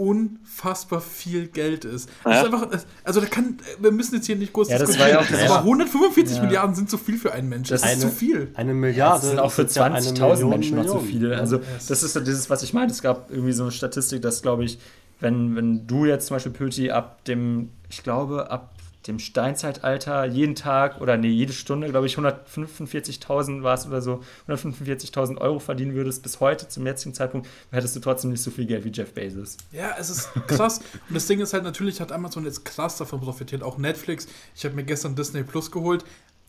unfassbar 0.00 1.02
viel 1.02 1.48
Geld 1.48 1.84
ist. 1.84 2.08
Das 2.24 2.32
ja. 2.32 2.40
ist 2.40 2.46
einfach, 2.46 2.68
also 3.04 3.20
da 3.20 3.26
kann, 3.26 3.58
wir 3.78 3.92
müssen 3.92 4.14
jetzt 4.14 4.24
hier 4.24 4.36
nicht 4.36 4.54
groß 4.54 4.70
ja, 4.70 4.78
diskutieren, 4.78 5.26
das 5.30 5.42
ja 5.42 5.50
aber 5.50 5.58
145 5.58 6.38
ja. 6.38 6.42
Milliarden 6.42 6.74
sind 6.74 6.88
zu 6.88 6.96
viel 6.96 7.18
für 7.18 7.32
einen 7.34 7.50
Menschen. 7.50 7.74
Das, 7.74 7.82
das 7.82 7.92
ist 7.92 8.00
zu 8.00 8.08
viel. 8.08 8.50
Eine 8.54 8.72
Milliarde. 8.72 9.20
das 9.20 9.28
sind 9.28 9.38
auch 9.38 9.52
für 9.52 9.64
20.000 9.64 10.46
Menschen 10.46 10.76
noch 10.76 10.86
zu 10.86 11.00
viele. 11.00 11.38
Also 11.38 11.60
das 11.86 12.02
ist 12.02 12.16
dieses, 12.26 12.48
was 12.48 12.62
ich 12.62 12.72
meine. 12.72 12.90
Es 12.90 13.02
gab 13.02 13.30
irgendwie 13.30 13.52
so 13.52 13.64
eine 13.64 13.72
Statistik, 13.72 14.22
dass, 14.22 14.40
glaube 14.40 14.64
ich, 14.64 14.78
wenn, 15.20 15.54
wenn 15.54 15.86
du 15.86 16.06
jetzt 16.06 16.28
zum 16.28 16.36
Beispiel 16.36 16.52
Pöti 16.52 16.90
ab 16.90 17.22
dem, 17.26 17.68
ich 17.90 18.02
glaube, 18.02 18.50
ab 18.50 18.72
dem 19.06 19.18
Steinzeitalter 19.18 20.26
jeden 20.26 20.54
Tag 20.54 21.00
oder 21.00 21.16
nee, 21.16 21.28
jede 21.28 21.52
Stunde, 21.52 21.88
glaube 21.88 22.06
ich, 22.06 22.16
145.000 22.16 23.62
war 23.62 23.74
es 23.74 23.86
oder 23.86 24.02
so, 24.02 24.22
145.000 24.48 25.38
Euro 25.38 25.58
verdienen 25.58 25.94
würdest 25.94 26.22
bis 26.22 26.40
heute 26.40 26.68
zum 26.68 26.86
jetzigen 26.86 27.14
Zeitpunkt, 27.14 27.48
hättest 27.70 27.96
du 27.96 28.00
trotzdem 28.00 28.30
nicht 28.30 28.42
so 28.42 28.50
viel 28.50 28.66
Geld 28.66 28.84
wie 28.84 28.90
Jeff 28.90 29.14
Bezos. 29.14 29.56
Ja, 29.72 29.94
es 29.98 30.10
ist 30.10 30.28
krass. 30.46 30.80
Und 31.08 31.14
das 31.14 31.26
Ding 31.26 31.40
ist 31.40 31.52
halt, 31.52 31.64
natürlich 31.64 32.00
hat 32.00 32.12
Amazon 32.12 32.44
jetzt 32.44 32.64
krass 32.64 32.98
davon 32.98 33.20
profitiert, 33.20 33.62
auch 33.62 33.78
Netflix. 33.78 34.26
Ich 34.54 34.64
habe 34.64 34.74
mir 34.74 34.84
gestern 34.84 35.16
Disney 35.16 35.44
Plus 35.44 35.70
geholt. 35.70 36.04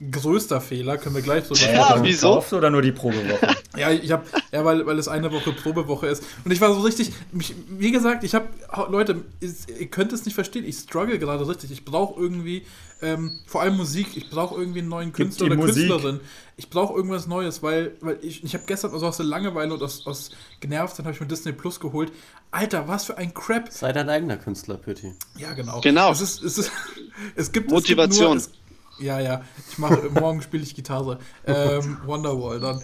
Größter 0.10 0.62
Fehler, 0.62 0.97
können 0.97 1.14
wir 1.14 1.22
gleich 1.22 1.43
drüber 1.47 1.60
Ja, 1.60 1.86
sprechen. 1.86 2.04
wieso? 2.06 2.30
Gekauft 2.30 2.54
Oder 2.54 2.70
nur 2.72 2.82
die 2.82 2.91
Probewoche? 2.91 3.56
Ja, 3.78 3.89
ich 3.89 4.12
habe, 4.12 4.26
ja, 4.52 4.66
weil, 4.66 4.86
weil 4.86 4.99
es 4.99 5.08
eine 5.08 5.32
Woche 5.32 5.54
Probewoche 5.54 6.08
ist. 6.08 6.24
Und 6.43 6.52
ich 6.52 6.60
war 6.60 6.74
so 6.74 6.82
richtig, 6.82 7.14
mich, 7.32 7.56
wie 7.70 7.91
gesagt, 7.91 8.26
ich 8.26 8.36
habe, 8.36 8.47
Leute, 8.89 9.24
ihr 9.39 9.88
könnt 9.88 10.12
es 10.12 10.26
nicht 10.26 10.36
verstehen, 10.36 10.66
ich 10.66 10.76
struggle 10.76 11.18
gerade 11.18 11.47
richtig. 11.47 11.72
Ich 11.72 11.86
brauche 11.86 12.20
irgendwie, 12.20 12.66
ähm, 13.02 13.32
vor 13.45 13.62
allem 13.62 13.78
Musik, 13.78 14.18
ich 14.18 14.30
brauche 14.30 14.60
irgendwie 14.60 14.80
einen 14.80 14.89
neuen 14.89 15.14
Künstler 15.14 15.45
oder 15.45 15.56
Musik. 15.56 15.88
Künstlerin. 15.88 16.20
Ich 16.58 16.70
brauche 16.70 16.93
irgendwas 16.93 17.28
Neues, 17.28 17.64
weil, 17.64 17.93
weil 18.02 18.20
ich, 18.22 18.43
ich 18.43 18.54
habe 18.54 18.66
gestern 18.68 18.91
also 18.91 19.08
aus 19.08 19.18
der 19.18 19.26
Langeweile 19.26 19.74
und 19.74 19.82
aus, 19.82 20.06
aus 20.06 20.32
genervt, 20.60 20.99
dann 20.99 21.06
habe 21.06 21.16
ich 21.16 21.22
mir 21.22 21.28
Disney 21.28 21.54
Plus 21.54 21.80
geholt. 21.80 22.12
Alter, 22.52 22.89
was 22.89 23.06
für 23.06 23.18
ein 23.18 23.34
Crap. 23.34 23.72
Sei 23.72 23.93
dein 23.93 24.10
eigener 24.10 24.36
Künstler, 24.36 24.76
Pötti. 24.76 25.14
Ja, 25.38 25.54
genau. 25.54 25.80
Genau. 25.80 26.12
Es 26.12 26.20
ist, 26.20 26.43
es 26.43 26.58
ist, 26.58 26.72
es 27.36 27.54
gibt 27.54 27.72
Motivation. 27.72 28.36
Es 28.36 28.47
gibt 28.47 28.56
nur, 28.56 28.58
es, 28.58 28.61
ja, 29.00 29.20
ja. 29.20 29.42
Ich 29.70 29.78
mache 29.78 30.10
morgen 30.20 30.42
spiele 30.42 30.64
ich 30.64 30.76
Gitarre. 30.76 31.20
Ähm, 31.46 31.98
Wonderwall 32.06 32.60
dann. 32.60 32.82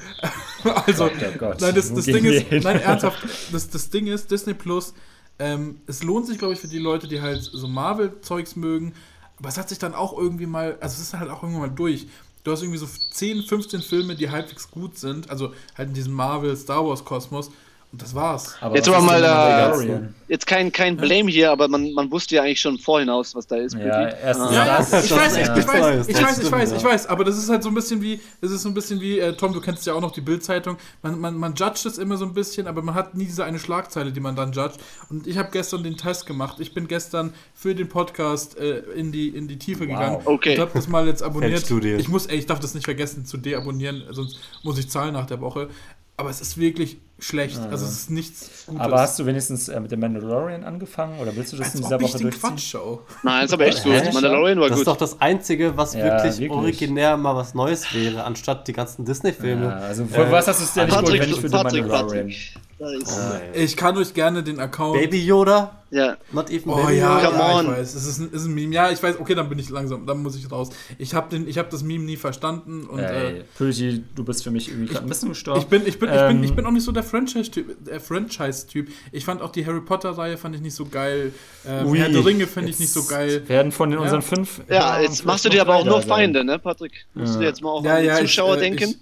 also, 0.85 1.05
Gott, 1.05 1.13
oh 1.35 1.37
Gott. 1.37 1.61
nein, 1.61 1.75
das, 1.75 1.93
das 1.93 2.05
Ding 2.05 2.25
ist, 2.25 2.51
nein, 2.51 2.79
ernsthaft, 2.81 3.19
das, 3.51 3.69
das 3.69 3.89
Ding 3.89 4.07
ist, 4.07 4.31
Disney 4.31 4.53
Plus, 4.53 4.93
ähm, 5.39 5.81
es 5.87 6.03
lohnt 6.03 6.25
sich, 6.27 6.37
glaube 6.37 6.53
ich, 6.53 6.59
für 6.59 6.67
die 6.67 6.79
Leute, 6.79 7.07
die 7.07 7.21
halt 7.21 7.41
so 7.41 7.67
Marvel-Zeugs 7.67 8.55
mögen, 8.55 8.93
aber 9.37 9.49
es 9.49 9.57
hat 9.57 9.69
sich 9.69 9.77
dann 9.77 9.93
auch 9.93 10.17
irgendwie 10.17 10.47
mal, 10.47 10.77
also 10.81 10.95
es 10.95 10.99
ist 10.99 11.13
halt 11.13 11.29
auch 11.29 11.43
irgendwann 11.43 11.69
mal 11.69 11.75
durch. 11.75 12.07
Du 12.43 12.51
hast 12.51 12.61
irgendwie 12.61 12.79
so 12.79 12.87
10, 12.87 13.43
15 13.43 13.81
Filme, 13.81 14.15
die 14.15 14.29
halbwegs 14.29 14.71
gut 14.71 14.97
sind, 14.97 15.29
also 15.29 15.53
halt 15.77 15.89
in 15.89 15.93
diesem 15.93 16.13
Marvel-Star 16.13 16.85
Wars-Kosmos 16.85 17.51
und 17.91 18.01
das 18.01 18.13
war's. 18.13 18.55
Aber 18.59 18.75
Jetzt 18.75 18.89
aber 18.89 19.01
mal 19.01 19.21
da- 19.21 19.69
Mandalorian? 19.69 20.13
Jetzt 20.27 20.45
kein, 20.45 20.73
kein 20.73 20.97
Blame 20.97 21.31
hier, 21.31 21.51
aber 21.53 21.69
man, 21.69 21.93
man 21.93 22.11
wusste 22.11 22.35
ja 22.35 22.43
eigentlich 22.43 22.59
schon 22.59 22.77
vorhinaus, 22.77 23.33
was 23.33 23.47
da 23.47 23.55
ist. 23.55 23.75
Ja, 23.75 24.09
erstens 24.09 24.47
Ah. 24.49 24.53
Ja, 24.53 24.65
ja, 24.65 24.77
das. 24.79 25.05
ich 25.05 25.11
weiß, 25.15 25.37
ich, 25.37 25.41
ich 25.43 25.47
weiß, 25.67 26.07
ich 26.09 26.21
weiß, 26.21 26.39
ich 26.39 26.51
weiß, 26.51 26.71
ich 26.73 26.83
weiß, 26.83 27.07
aber 27.07 27.23
das 27.23 27.37
ist 27.37 27.47
halt 27.49 27.63
so 27.63 27.69
ein 27.69 27.75
bisschen 27.75 28.01
wie, 28.01 28.19
das 28.41 28.51
ist 28.51 28.63
so 28.63 28.67
ein 28.69 28.73
bisschen 28.73 28.99
wie, 28.99 29.19
äh, 29.19 29.31
Tom, 29.37 29.53
du 29.53 29.61
kennst 29.61 29.85
ja 29.85 29.93
auch 29.93 30.01
noch 30.01 30.11
die 30.11 30.19
Bild-Zeitung, 30.19 30.75
man, 31.01 31.17
man, 31.17 31.37
man 31.37 31.55
judgt 31.55 31.85
es 31.85 31.97
immer 31.97 32.17
so 32.17 32.25
ein 32.25 32.33
bisschen, 32.33 32.67
aber 32.67 32.81
man 32.81 32.93
hat 32.93 33.15
nie 33.15 33.23
diese 33.23 33.45
eine 33.45 33.57
Schlagzeile, 33.57 34.11
die 34.11 34.19
man 34.19 34.35
dann 34.35 34.51
judgt. 34.51 34.79
Und 35.09 35.25
ich 35.27 35.37
habe 35.37 35.49
gestern 35.51 35.83
den 35.83 35.95
Test 35.95 36.25
gemacht. 36.25 36.57
Ich 36.59 36.73
bin 36.73 36.89
gestern 36.89 37.33
für 37.53 37.73
den 37.73 37.87
Podcast 37.87 38.57
äh, 38.57 38.79
in, 38.95 39.13
die, 39.13 39.29
in 39.29 39.47
die 39.47 39.57
Tiefe 39.59 39.87
gegangen. 39.87 40.21
Okay. 40.25 40.55
Ich 40.55 40.59
habe 40.59 40.71
das 40.73 40.89
mal 40.89 41.07
jetzt 41.07 41.23
abonniert. 41.23 41.71
Ich 41.71 42.09
muss, 42.09 42.25
ey, 42.25 42.37
ich 42.37 42.45
darf 42.47 42.59
das 42.59 42.73
nicht 42.73 42.83
vergessen 42.83 43.25
zu 43.25 43.37
deabonnieren, 43.37 44.03
sonst 44.11 44.39
muss 44.63 44.77
ich 44.77 44.89
zahlen 44.89 45.13
nach 45.13 45.25
der 45.25 45.39
Woche. 45.39 45.69
Aber 46.17 46.29
es 46.29 46.41
ist 46.41 46.57
wirklich 46.57 46.97
schlecht. 47.19 47.59
Also 47.71 47.85
es 47.85 47.91
ist 47.93 48.11
nichts 48.11 48.65
Gutes. 48.67 48.81
Aber 48.81 48.99
hast 48.99 49.17
du 49.17 49.25
wenigstens 49.25 49.69
äh, 49.69 49.79
mit 49.79 49.91
dem 49.91 49.99
Mandalorian 49.99 50.63
angefangen 50.63 51.19
oder 51.19 51.35
willst 51.35 51.53
du 51.53 51.57
das 51.57 51.67
Als 51.67 51.75
in 51.75 51.83
ob 51.83 51.87
dieser 51.89 51.95
ich 51.97 52.01
Woche 52.03 52.17
den 52.17 52.21
durchziehen? 52.23 52.49
Quatsch 52.49 52.67
schau. 52.71 53.01
Nein, 53.23 53.45
ist 53.45 53.53
aber 53.53 53.65
echt 53.67 53.83
gut. 53.83 53.93
Hä? 53.93 54.11
Mandalorian 54.13 54.59
war 54.59 54.69
Das 54.69 54.77
ist 54.79 54.85
gut. 54.85 54.93
doch 54.93 54.97
das 54.97 55.19
Einzige, 55.21 55.75
was 55.77 55.93
Ja, 55.93 56.03
wirklich, 56.03 56.37
wirklich. 56.39 56.51
originär 56.51 57.17
mal 57.17 57.35
was 57.35 57.53
Neues 57.53 57.93
wäre, 57.93 58.23
anstatt 58.23 58.67
die 58.67 58.73
ganzen 58.73 59.05
Disney-Filme. 59.05 59.65
Ja, 59.65 59.77
also 59.77 60.05
für 60.05 60.31
was 60.31 60.47
hast 60.47 60.59
du 60.59 60.63
es 60.65 60.73
dir 60.73 60.85
nicht 60.85 60.91
geholt, 60.99 61.19
wenn 61.19 61.29
nicht 61.29 61.41
für 61.41 61.49
Patrick, 61.49 61.83
den 61.83 61.89
Patrick, 61.89 61.91
Mandalorian? 61.91 62.27
Patrick. 62.27 62.66
Da 62.79 62.91
ist, 62.91 63.19
Ich 63.55 63.75
kann 63.75 63.97
euch 63.97 64.13
gerne 64.13 64.43
den 64.43 64.59
Account. 64.59 64.99
Baby 64.99 65.25
Yoda? 65.25 65.73
ja. 65.89 66.17
Not 66.33 66.49
even 66.51 66.69
Oh 66.73 66.75
Baby 66.75 66.97
ja, 66.97 67.17
Yoda? 67.17 67.27
Come 67.29 67.39
ja 67.39 67.55
on. 67.55 67.65
ich 67.65 67.71
weiß. 67.71 67.95
Es 67.95 68.05
ist 68.05 68.19
ein, 68.19 68.31
ist 68.31 68.45
ein 68.45 68.53
Meme. 68.53 68.75
Ja, 68.75 68.91
ich 68.91 69.01
weiß. 69.01 69.19
Okay, 69.19 69.33
dann 69.35 69.49
bin 69.49 69.57
ich 69.57 69.69
langsam. 69.69 70.05
Dann 70.05 70.21
muss 70.21 70.35
ich 70.35 70.51
raus. 70.51 70.69
Ich 70.99 71.15
habe 71.15 71.35
hab 71.37 71.69
das 71.71 71.81
Meme 71.81 72.03
nie 72.03 72.17
verstanden. 72.17 72.85
Und, 72.85 72.99
äh, 72.99 73.37
Ey, 73.37 73.43
Pöti, 73.57 74.03
du 74.15 74.23
bist 74.23 74.43
für 74.43 74.51
mich 74.51 74.67
irgendwie 74.69 74.87
gerade 74.93 75.05
ein 75.05 75.09
bisschen 75.09 75.29
gestorben. 75.29 75.61
ich, 75.61 75.67
bin, 75.67 75.87
ich, 75.87 75.97
bin, 75.97 76.09
ich, 76.09 76.15
Ähm, 76.15 76.27
bin, 76.35 76.43
ich 76.43 76.53
bin 76.55 76.65
auch 76.67 76.71
nicht 76.71 76.83
so 76.83 76.91
der 76.91 77.03
Franchise-Typ. 77.03 77.85
Der 77.85 77.99
Franchise-Typ. 77.99 78.89
Ich 79.11 79.25
fand 79.25 79.41
auch 79.41 79.51
die 79.51 79.65
Harry 79.65 79.81
Potter-Reihe 79.81 80.37
fand 80.37 80.53
ich 80.55 80.61
nicht 80.61 80.75
so 80.75 80.85
geil. 80.85 81.31
Ähm, 81.65 81.87
Ui, 81.87 81.97
Herr 81.97 82.09
der 82.09 82.23
Ringe 82.25 82.45
finde 82.45 82.69
ich 82.69 82.79
nicht 82.79 82.91
so 82.93 83.03
geil. 83.05 83.41
Werden 83.47 83.71
von 83.71 83.89
den 83.89 83.97
Ja. 83.99 84.03
unseren 84.03 84.21
fünf. 84.21 84.61
ja, 84.69 84.99
jetzt 85.01 85.25
machst 85.25 85.45
du 85.45 85.49
dir 85.49 85.61
aber 85.61 85.77
auch 85.77 85.85
nur. 85.85 86.01
Feinde, 86.01 86.43
ne, 86.43 86.59
Patrick? 86.59 87.05
Musst 87.15 87.39
du 87.39 87.43
jetzt 87.43 87.61
mal 87.63 87.69
auch 87.71 87.83
Ja, 87.83 87.95
an 87.95 88.01
die 88.01 88.07
ja, 88.07 88.15
ich, 88.15 88.21
Zuschauer 88.21 88.57
äh, 88.57 88.59
denken? 88.59 88.83
Ich, 88.91 88.97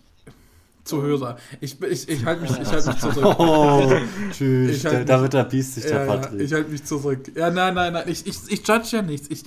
Zuhörer. 0.85 1.37
Ich, 1.61 1.81
ich, 1.81 2.07
ich 2.07 2.25
halte 2.25 2.43
mich, 2.43 2.51
ich 2.51 2.67
halt 2.71 2.85
mich 2.85 2.97
zurück. 2.99 3.35
Oh, 3.39 3.91
tschüss. 4.31 4.77
Ich 4.77 4.85
halt 4.85 5.09
da 5.09 5.19
wird 5.21 5.33
er 5.33 5.43
biestig, 5.43 5.83
der 5.83 5.91
Ja, 5.91 6.05
ja, 6.05 6.15
Patrick. 6.15 6.39
ich 6.41 6.53
halte 6.53 6.71
mich 6.71 6.83
zurück. 6.85 7.31
Ja, 7.35 7.49
nein, 7.49 7.73
nein, 7.73 7.91
nein. 7.93 8.03
Ich, 8.07 8.25
ich, 8.25 8.35
ich 8.47 8.67
judge 8.67 8.87
ja 8.91 9.01
nichts. 9.01 9.27
Ich, 9.29 9.43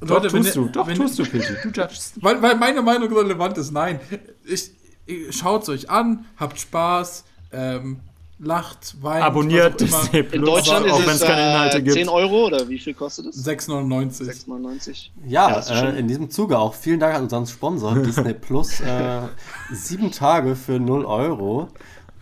Doch, 0.00 0.22
wenn 0.22 0.30
tust 0.30 0.56
ihr- 0.56 0.62
du. 0.62 0.68
Doch, 0.68 0.86
wenn, 0.86 0.96
tust 0.96 1.18
du, 1.18 1.24
Pöti. 1.24 1.46
Du 1.62 1.68
judgst. 1.68 2.14
Weil, 2.22 2.42
weil 2.42 2.56
meine 2.56 2.82
Meinung 2.82 3.12
relevant 3.16 3.56
ist. 3.58 3.70
Nein. 3.70 4.00
Ich, 4.44 4.72
ich, 5.06 5.36
schaut 5.36 5.68
euch 5.68 5.88
an, 5.88 6.26
habt 6.36 6.58
Spaß, 6.58 7.24
ähm, 7.52 8.00
lacht, 8.44 8.96
weint. 9.02 9.24
Abonniert. 9.24 9.80
Disney 9.80 10.22
Plus, 10.24 10.32
In 10.34 10.42
Deutschland 10.44 10.90
auch 10.90 10.98
ist 11.00 11.06
wenn 11.06 11.14
es 11.14 11.20
keine 11.22 11.50
Inhalte 11.52 11.78
äh, 11.78 11.82
gibt. 11.82 11.94
10 11.96 12.08
Euro 12.08 12.46
oder 12.46 12.68
wie 12.68 12.78
viel 12.78 12.92
kostet 12.94 13.26
es? 13.26 13.46
6,99. 13.46 14.22
6,99. 14.46 15.10
Ja, 15.26 15.60
Ja, 15.60 15.80
äh, 15.90 15.98
in 15.98 16.08
diesem 16.08 16.28
Zuge 16.30 16.58
auch 16.58 16.74
vielen 16.74 16.98
Dank 17.00 17.14
an 17.14 17.22
unseren 17.22 17.46
Sponsor 17.46 17.94
Disney 17.94 18.34
Plus. 18.40 18.80
Äh, 18.80 19.20
sieben 19.72 20.10
Tage 20.10 20.56
für 20.56 20.78
0 20.80 21.04
Euro. 21.04 21.68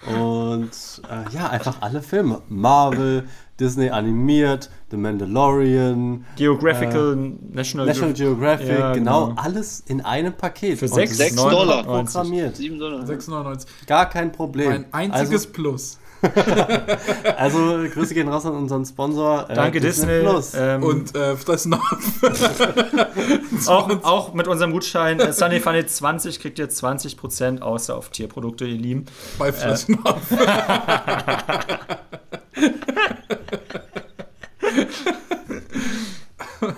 Und 0.07 0.71
äh, 1.11 1.35
ja, 1.35 1.49
einfach 1.51 1.77
alle 1.83 2.01
Filme. 2.03 2.41
Marvel, 2.49 3.25
Disney 3.59 3.91
animiert, 3.91 4.71
The 4.91 4.97
Mandalorian, 4.97 6.25
Geographical 6.37 7.35
National, 7.53 7.87
National 7.87 8.15
Geographic, 8.15 8.69
Ja, 8.79 8.93
genau, 8.95 9.27
genau. 9.29 9.41
alles 9.41 9.81
in 9.87 10.01
einem 10.01 10.33
Paket. 10.33 10.79
Für 10.79 10.87
Und 10.87 10.95
sechs- 10.95 11.19
Sechs 11.19 11.37
super 11.37 11.51
Dollar. 11.51 11.83
programmiert. 11.85 12.57
7 12.57 12.79
Dollar. 12.79 13.05
6,99. 13.05 13.67
Gar 13.87 14.09
kein 14.09 14.33
Problem. 14.33 14.87
Ein 14.93 15.13
einziges 15.13 15.47
Plus. 15.47 15.99
Also, 17.37 17.85
Grüße 17.95 18.15
gehen 18.15 18.29
raus 18.29 18.45
an 18.47 18.55
unseren 18.55 18.85
Sponsor. 18.85 19.49
äh, 19.49 19.55
Danke 19.55 19.81
Disney. 19.81 20.21
Plus. 20.21 20.53
Ähm, 20.55 20.83
Und 20.83 21.15
äh, 21.15 21.37
fressen 21.37 21.75
auch, 23.67 24.05
auch 24.05 24.35
mit 24.35 24.47
unserem 24.47 24.73
Gutschein 24.73 25.19
äh, 25.21 25.33
Sunny 25.33 25.61
Funny 25.61 25.87
20 25.87 26.41
kriegt 26.41 26.59
ihr 26.59 26.69
20% 26.69 27.61
außer 27.61 27.97
auf 27.97 28.11
Tierprodukte, 28.11 28.67
ihr 28.67 28.77
Lieben. 28.77 29.07
bei 29.39 29.53
fressen 29.53 29.99
auf. 30.05 30.21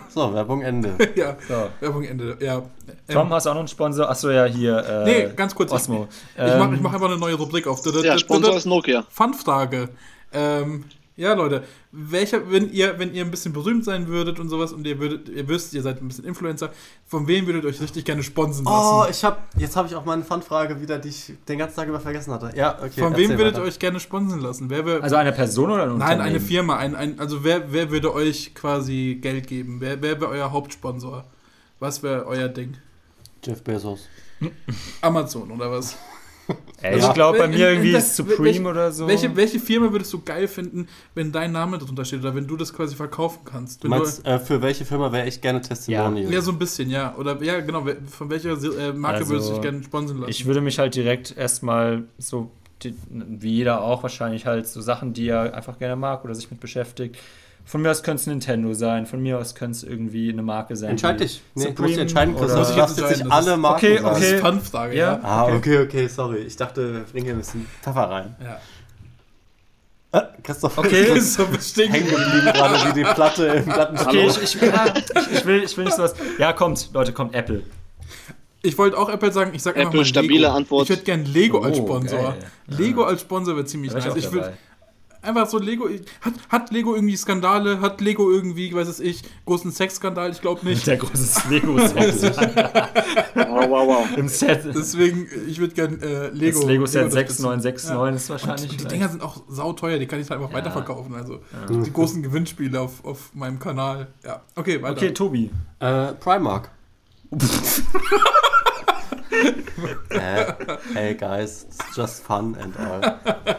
so, 0.09 0.35
Werbung 0.35 0.63
Ende. 0.63 0.97
ja. 1.15 1.37
So. 1.49 1.69
Werbung 1.81 2.05
Ende. 2.05 2.37
Ja. 2.41 2.59
Ähm, 2.59 2.65
Tom, 3.09 3.31
hast 3.31 3.47
du 3.47 3.51
auch 3.51 3.55
noch 3.55 3.61
einen 3.61 3.69
Sponsor? 3.69 4.09
Achso, 4.09 4.31
ja, 4.31 4.45
hier. 4.45 4.79
Äh, 4.79 5.05
Nee, 5.05 5.33
ganz 5.35 5.55
kurz. 5.55 5.73
Osmo. 5.73 6.09
Ich, 6.37 6.43
ich 6.43 6.55
mache 6.57 6.69
Ähm, 6.69 6.75
ich 6.75 6.81
mach 6.81 6.93
einfach 6.93 7.09
eine 7.09 7.19
neue 7.19 7.35
Rubrik 7.35 7.67
auf. 7.67 7.81
Ja, 8.03 8.19
Sponsor 8.19 8.57
ist 8.57 8.67
Nokia. 8.67 9.05
Fun-Frage. 9.09 9.89
Ähm, 10.33 10.85
ja, 11.17 11.35
Leute, 11.35 11.63
welcher, 11.95 12.51
wenn 12.51 12.73
ihr, 12.73 12.99
wenn 12.99 13.15
ihr 13.15 13.23
ein 13.23 13.31
bisschen 13.31 13.53
berühmt 13.53 13.85
sein 13.85 14.09
würdet 14.09 14.41
und 14.41 14.49
sowas 14.49 14.73
und 14.73 14.87
ihr 14.87 14.99
würdet, 14.99 15.29
ihr 15.29 15.47
wisst, 15.47 15.75
ihr 15.75 15.83
seid 15.83 16.01
ein 16.01 16.09
bisschen 16.09 16.25
Influencer, 16.25 16.71
von 17.07 17.29
wem 17.29 17.47
würdet 17.47 17.65
ihr 17.65 17.69
euch 17.69 17.83
richtig 17.83 18.07
gerne 18.07 18.23
sponsen 18.23 18.67
Oh, 18.67 18.71
lassen? 19.01 19.11
ich 19.11 19.23
hab, 19.25 19.47
jetzt 19.59 19.77
habe 19.77 19.89
ich 19.89 19.95
auch 19.95 20.07
meine 20.07 20.25
Fun-Frage 20.25 20.81
wieder, 20.81 20.99
die 20.99 21.11
ich 21.11 21.35
den 21.47 21.59
ganzen 21.59 21.77
Tag 21.77 21.89
über 21.89 22.01
vergessen 22.01 22.33
hatte. 22.33 22.51
Ja, 22.57 22.79
okay. 22.83 22.99
von 22.99 23.15
wem 23.15 23.37
würdet 23.37 23.59
ihr 23.59 23.63
euch 23.63 23.79
gerne 23.79 24.01
sponsen 24.01 24.41
lassen? 24.41 24.71
Wer 24.71 24.87
wär, 24.87 25.03
also 25.03 25.17
eine 25.17 25.33
Person 25.33 25.71
oder 25.71 25.83
ein 25.83 25.89
nein, 25.91 26.13
Unternehmen? 26.13 26.23
eine 26.23 26.41
Firma, 26.41 26.77
ein, 26.79 26.95
ein, 26.95 27.21
also 27.21 27.45
wer, 27.45 27.71
wer 27.73 27.91
würde 27.91 28.15
euch 28.15 28.55
quasi 28.55 29.19
Geld 29.21 29.47
geben? 29.47 29.77
Wer, 29.81 30.01
wer 30.01 30.19
wäre 30.19 30.31
euer 30.31 30.51
Hauptsponsor? 30.51 31.25
Was 31.79 32.03
wäre 32.03 32.27
euer 32.27 32.49
Ding? 32.49 32.79
Jeff 33.45 33.63
Bezos. 33.63 34.09
Amazon 35.03 35.51
oder 35.51 35.71
was? 35.71 35.97
Ey, 36.83 36.97
ich 36.99 37.03
Ja. 37.05 37.13
glaube, 37.13 37.39
bei 37.39 37.47
mir 37.47 37.55
in- 37.55 37.61
irgendwie 37.77 37.91
in 37.91 37.97
ist 37.97 38.17
Supreme 38.17 38.43
welche- 38.45 38.63
oder 38.65 38.91
so. 38.93 39.07
Welche, 39.07 39.35
welche 39.37 39.61
Firma 39.61 39.93
würdest 39.93 40.13
du 40.13 40.21
geil 40.23 40.49
finden, 40.49 40.89
wenn 41.15 41.31
dein 41.31 41.53
Name 41.53 41.79
darunter 41.79 42.05
steht 42.05 42.19
oder 42.21 42.35
wenn 42.35 42.47
du 42.47 42.57
das 42.57 42.73
quasi 42.75 42.97
verkaufen 42.97 43.41
kannst? 43.45 43.85
Du 43.85 43.89
meinst, 43.89 44.27
äh, 44.27 44.39
für 44.41 44.61
welche 44.61 44.85
Firma 44.85 45.13
wäre 45.13 45.29
ich 45.29 45.41
gerne 45.41 45.61
Testimonial? 45.61 46.27
du, 46.27 46.33
ja, 46.35 46.41
so 46.41 46.51
ein 46.51 46.59
bisschen, 46.59 46.91
ja. 46.91 47.15
Oder 47.17 47.41
ja, 47.43 47.61
genau. 47.61 47.87
Von 48.11 48.29
welcher 48.31 48.51
äh, 48.61 48.93
Marke 48.93 49.19
Also, 49.19 49.31
würdest 49.31 49.49
du 49.51 49.53
dich 49.55 49.63
gerne 49.63 49.83
sponsen 49.85 50.19
lassen? 50.19 50.31
Ich 50.31 50.45
würde 50.45 50.61
mich 50.61 50.79
halt 50.81 50.95
direkt 50.97 51.37
erstmal 51.37 52.03
so, 52.19 52.51
die, 52.83 52.95
wie 53.09 53.51
jeder 53.59 53.81
auch 53.83 54.03
wahrscheinlich 54.03 54.45
halt 54.47 54.67
so 54.67 54.81
Sachen, 54.81 55.13
die 55.13 55.29
er 55.29 55.55
einfach 55.55 55.79
gerne 55.79 55.95
mag 55.95 56.25
oder 56.25 56.35
sich 56.35 56.51
mit 56.51 56.59
beschäftigt. 56.59 57.17
Von 57.65 57.81
mir 57.83 57.91
aus 57.91 58.03
könnte 58.03 58.21
es 58.21 58.27
Nintendo 58.27 58.75
sein, 58.75 59.07
von 59.07 59.23
mir 59.23 59.39
aus 59.39 59.55
könnte 59.55 59.77
es 59.79 59.83
irgendwie 59.85 60.31
eine 60.31 60.43
Marke 60.43 60.77
sein. 60.77 60.91
Entscheid 60.91 61.19
die 61.21 61.25
dich. 61.25 61.41
Nee, 61.55 61.73
du 61.73 61.83
musst 61.83 61.95
dich 61.95 62.01
entscheiden, 62.03 62.35
Chris. 62.35 62.45
oder- 62.47 62.55
Du 62.55 62.59
Muss 62.61 62.71
ich 62.71 62.77
darfst 62.77 62.99
jetzt 62.99 63.11
jetzt 63.11 63.23
nicht 63.25 63.33
alle 63.33 63.53
ist- 63.53 63.57
Marken 63.59 63.77
Okay, 63.87 63.95
sagen. 63.97 64.07
das 64.09 64.17
okay. 64.19 64.35
ist 64.35 64.41
Fun-Frage, 64.41 64.97
ja. 64.97 65.13
Ja. 65.13 65.21
Ah, 65.23 65.45
okay, 65.55 65.79
okay, 65.79 66.07
sorry. 66.09 66.39
Ich 66.39 66.57
dachte, 66.57 67.05
bring 67.13 67.25
hier 67.25 67.33
ein 67.35 67.39
bisschen 67.39 67.67
Pfeffer 67.83 68.11
rein. 68.11 68.37
ja. 68.43 68.61
Ah, 70.15 70.29
Christoph 70.43 70.77
Okay. 70.77 71.17
ist 71.17 71.35
so 71.35 71.47
bestimmt. 71.47 71.91
hängen 71.95 72.07
geblieben 72.07 72.51
gerade 72.53 72.75
wie 72.89 72.93
die 72.93 73.15
Platte 73.15 73.47
im 73.47 73.65
Plattenspiel. 73.65 74.19
Okay, 74.21 74.27
ich, 74.29 74.43
ich, 74.43 74.61
will, 74.61 74.73
ich, 74.95 75.33
ich, 75.39 75.47
will, 75.47 75.63
ich 75.63 75.77
will 75.79 75.85
nicht 75.87 75.97
sowas. 75.97 76.15
Ja, 76.39 76.53
kommt, 76.53 76.91
Leute, 76.93 77.15
kommt 77.15 77.35
Apple. 77.35 77.63
Ich 78.61 78.77
wollte 78.77 78.99
auch 78.99 79.09
Apple 79.09 79.33
sagen, 79.33 79.53
ich 79.55 79.63
sag 79.63 79.75
einfach 79.77 79.89
Apple, 79.89 80.01
mal 80.01 80.05
stabile 80.05 80.41
Lego. 80.43 80.53
Antwort. 80.53 80.85
Ich 80.85 80.91
hätte 80.97 81.05
gern 81.05 81.25
Lego 81.25 81.61
als 81.63 81.79
Oh, 81.79 81.85
Sponsor. 81.87 82.19
geil. 82.23 82.35
Lego 82.67 83.05
als 83.05 83.23
Sponsor 83.23 83.55
wäre 83.57 83.65
ziemlich 83.65 83.91
Da 83.93 84.01
nice. 84.01 84.15
ich 84.17 84.25
dabei. 84.29 84.53
Einfach 85.23 85.47
so 85.49 85.59
Lego. 85.59 85.89
Hat, 86.21 86.35
hat 86.49 86.71
Lego 86.73 86.97
irgendwie 86.97 87.17
Skandale? 87.17 87.81
Hat 87.81 88.01
Lego 88.01 88.29
irgendwie, 88.31 88.75
weiß 88.75 88.89
es 88.89 88.99
ich, 88.99 89.23
großen 89.47 89.71
Sexskandal? 89.71 90.33
Ich 90.33 90.41
glaube 90.41 90.67
nicht. 90.67 90.85
Der 90.87 90.97
große 90.97 91.49
Lego-Set. 91.49 92.37
Wow, 93.35 93.69
wow, 93.69 93.87
wow. 93.87 94.19
Im 94.19 94.29
Set. 94.29 94.65
Deswegen, 94.65 95.29
ich 95.47 95.59
würde 95.59 95.75
gerne 95.75 95.97
äh, 96.03 96.29
Lego. 96.31 96.59
Das 96.61 96.69
Lego-Set 96.69 97.05
unterstützen. 97.05 97.43
6969 97.43 98.15
ist 98.17 98.31
wahrscheinlich. 98.31 98.71
Und 98.73 98.81
die. 98.81 98.89
Dinger 98.89 99.09
sind 99.09 99.23
auch 99.23 99.43
sauteuer, 99.49 99.99
die 99.99 100.07
kann 100.07 100.21
ich 100.21 100.29
halt 100.29 100.41
einfach 100.41 100.51
Ja. 100.53 100.59
weiterverkaufen. 100.59 101.15
Also 101.15 101.41
die 101.69 101.93
großen 101.93 102.23
Gewinnspiele 102.23 102.81
auf, 102.81 103.05
auf 103.05 103.33
meinem 103.35 103.59
Kanal. 103.59 104.09
Ja, 104.25 104.43
okay, 104.57 104.83
weiter. 104.83 104.97
Okay, 104.97 105.13
Tobi. 105.13 105.51
Äh, 105.79 106.13
Primark. 106.15 106.71
äh, 110.11 110.53
hey 110.95 111.15
guys, 111.15 111.67
it's 111.69 111.97
just 111.97 112.25
fun 112.25 112.57
and 112.61 112.75
all. 112.79 113.01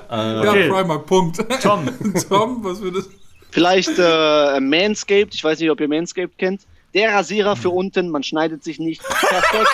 Äh, 0.10 0.44
ja, 0.44 0.50
Okay. 0.52 0.70
Primark, 0.70 1.06
Punkt. 1.06 1.38
Tom. 1.62 1.86
Tom, 2.30 2.64
was 2.64 2.82
würdest 2.82 3.10
Vielleicht 3.52 4.00
äh, 4.00 4.60
Manscaped, 4.60 5.34
ich 5.36 5.44
weiß 5.44 5.60
nicht, 5.60 5.70
ob 5.70 5.80
ihr 5.80 5.88
Manscaped 5.88 6.38
kennt. 6.38 6.62
Der 6.96 7.14
Rasierer 7.14 7.56
für 7.56 7.70
unten, 7.70 8.10
man 8.10 8.24
schneidet 8.24 8.64
sich 8.64 8.80
nicht. 8.80 9.02
Perfekt. 9.04 9.70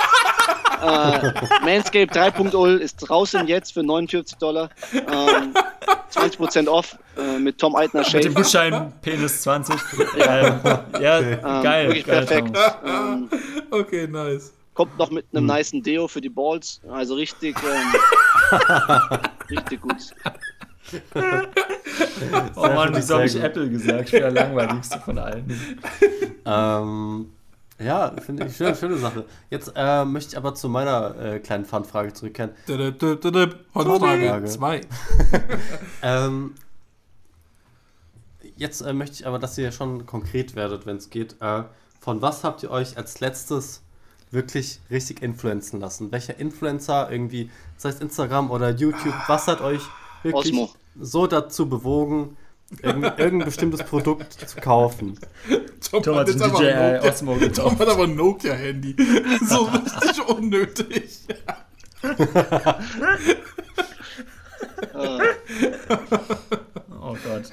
äh, 0.81 1.65
Manscaped 1.65 2.15
3.0 2.15 2.77
ist 2.77 2.97
draußen 2.97 3.47
jetzt 3.47 3.73
für 3.73 3.83
49 3.83 4.37
Dollar. 4.37 4.69
Ähm, 4.93 5.53
20% 6.13 6.67
off 6.67 6.97
äh, 7.17 7.37
mit 7.39 7.57
Tom 7.57 7.75
Eitner 7.75 8.01
Mit 8.01 8.13
dem 8.25 8.31
Shave. 8.31 8.33
Gutschein 8.33 8.93
Penis 9.01 9.41
20. 9.43 9.75
ähm, 10.17 10.59
ja, 11.01 11.19
Ähm, 11.19 11.39
geil. 11.63 11.87
wirklich 11.87 12.05
geil, 12.05 12.25
perfekt. 12.25 12.57
Ähm, 12.85 13.29
Okay, 13.71 14.07
nice. 14.07 14.51
Kommt 14.73 14.97
noch 14.97 15.11
mit 15.11 15.25
Hm. 15.31 15.49
einem 15.49 15.57
nicen 15.57 15.83
Deo 15.83 16.07
für 16.07 16.21
die 16.21 16.29
Balls. 16.29 16.81
Also 16.89 17.15
richtig, 17.15 17.55
ähm, 17.63 19.19
richtig 19.49 19.81
gut. 19.81 20.13
Oh 22.55 22.67
Mann, 22.67 22.95
wieso 22.95 23.15
habe 23.15 23.25
ich. 23.25 23.35
Apple 23.35 23.69
gesagt? 23.69 24.05
Ich 24.05 24.11
bin 24.11 24.21
der 24.21 24.31
langweiligste 24.31 24.99
von 24.99 25.17
allen. 25.17 25.45
Ähm, 26.45 27.31
ja, 27.79 28.11
finde 28.19 28.47
ich 28.47 28.55
schöne, 28.57 28.75
schöne 28.75 28.97
Sache. 28.97 29.25
Jetzt 29.51 29.71
äh, 29.75 30.03
möchte 30.03 30.31
ich 30.31 30.37
aber 30.37 30.55
zu 30.55 30.67
meiner 30.67 31.15
äh, 31.19 31.39
kleinen 31.39 31.63
Fun-Frage 31.63 32.11
zurückkehren. 32.13 32.51
Dödöp, 32.67 32.97
dödöp, 32.97 33.21
dödöp. 33.21 33.65
Frage 33.71 33.99
Frage. 33.99 34.45
2. 34.45 34.81
Ähm, 36.01 36.55
jetzt 38.57 38.81
äh, 38.81 38.93
möchte 38.93 39.15
ich 39.17 39.27
aber, 39.27 39.37
dass 39.37 39.57
ihr 39.59 39.71
schon 39.71 40.07
konkret 40.07 40.55
werdet, 40.55 40.87
wenn 40.87 40.97
es 40.97 41.11
geht. 41.11 41.35
Äh, 41.39 41.63
von 41.99 42.21
was 42.23 42.43
habt 42.43 42.63
ihr 42.63 42.71
euch 42.71 42.97
als 42.97 43.19
letztes 43.19 43.83
wirklich 44.31 44.79
richtig 44.91 45.21
influenzen 45.21 45.79
lassen? 45.79 46.11
Welcher 46.11 46.37
Influencer 46.39 47.11
irgendwie, 47.11 47.49
sei 47.77 47.89
es 47.89 47.99
Instagram 47.99 48.51
oder 48.51 48.69
YouTube, 48.71 49.13
was 49.27 49.47
hat 49.47 49.61
euch 49.61 49.81
wirklich 50.23 50.53
Osmo. 50.53 50.69
so 50.99 51.25
dazu 51.27 51.67
bewogen, 51.67 52.37
irgendein, 52.83 53.17
irgendein 53.17 53.45
bestimmtes 53.47 53.83
Produkt 53.83 54.33
zu 54.33 54.57
kaufen? 54.61 55.17
Tom, 55.89 56.03
Tom 56.03 56.15
hat 56.17 56.27
jetzt 56.27 56.41
aber 56.41 56.59
ein 56.59 56.65
Nokia- 56.65 57.09
Osmo 57.09 57.37
Tom 57.53 57.79
hat 57.79 57.87
aber 57.87 58.03
ein 58.03 58.15
Nokia-Handy. 58.15 58.95
So 59.47 59.63
richtig 59.65 60.27
unnötig. 60.27 61.19
Äh, 62.01 62.15
Oh 67.01 67.15
Gott. 67.23 67.51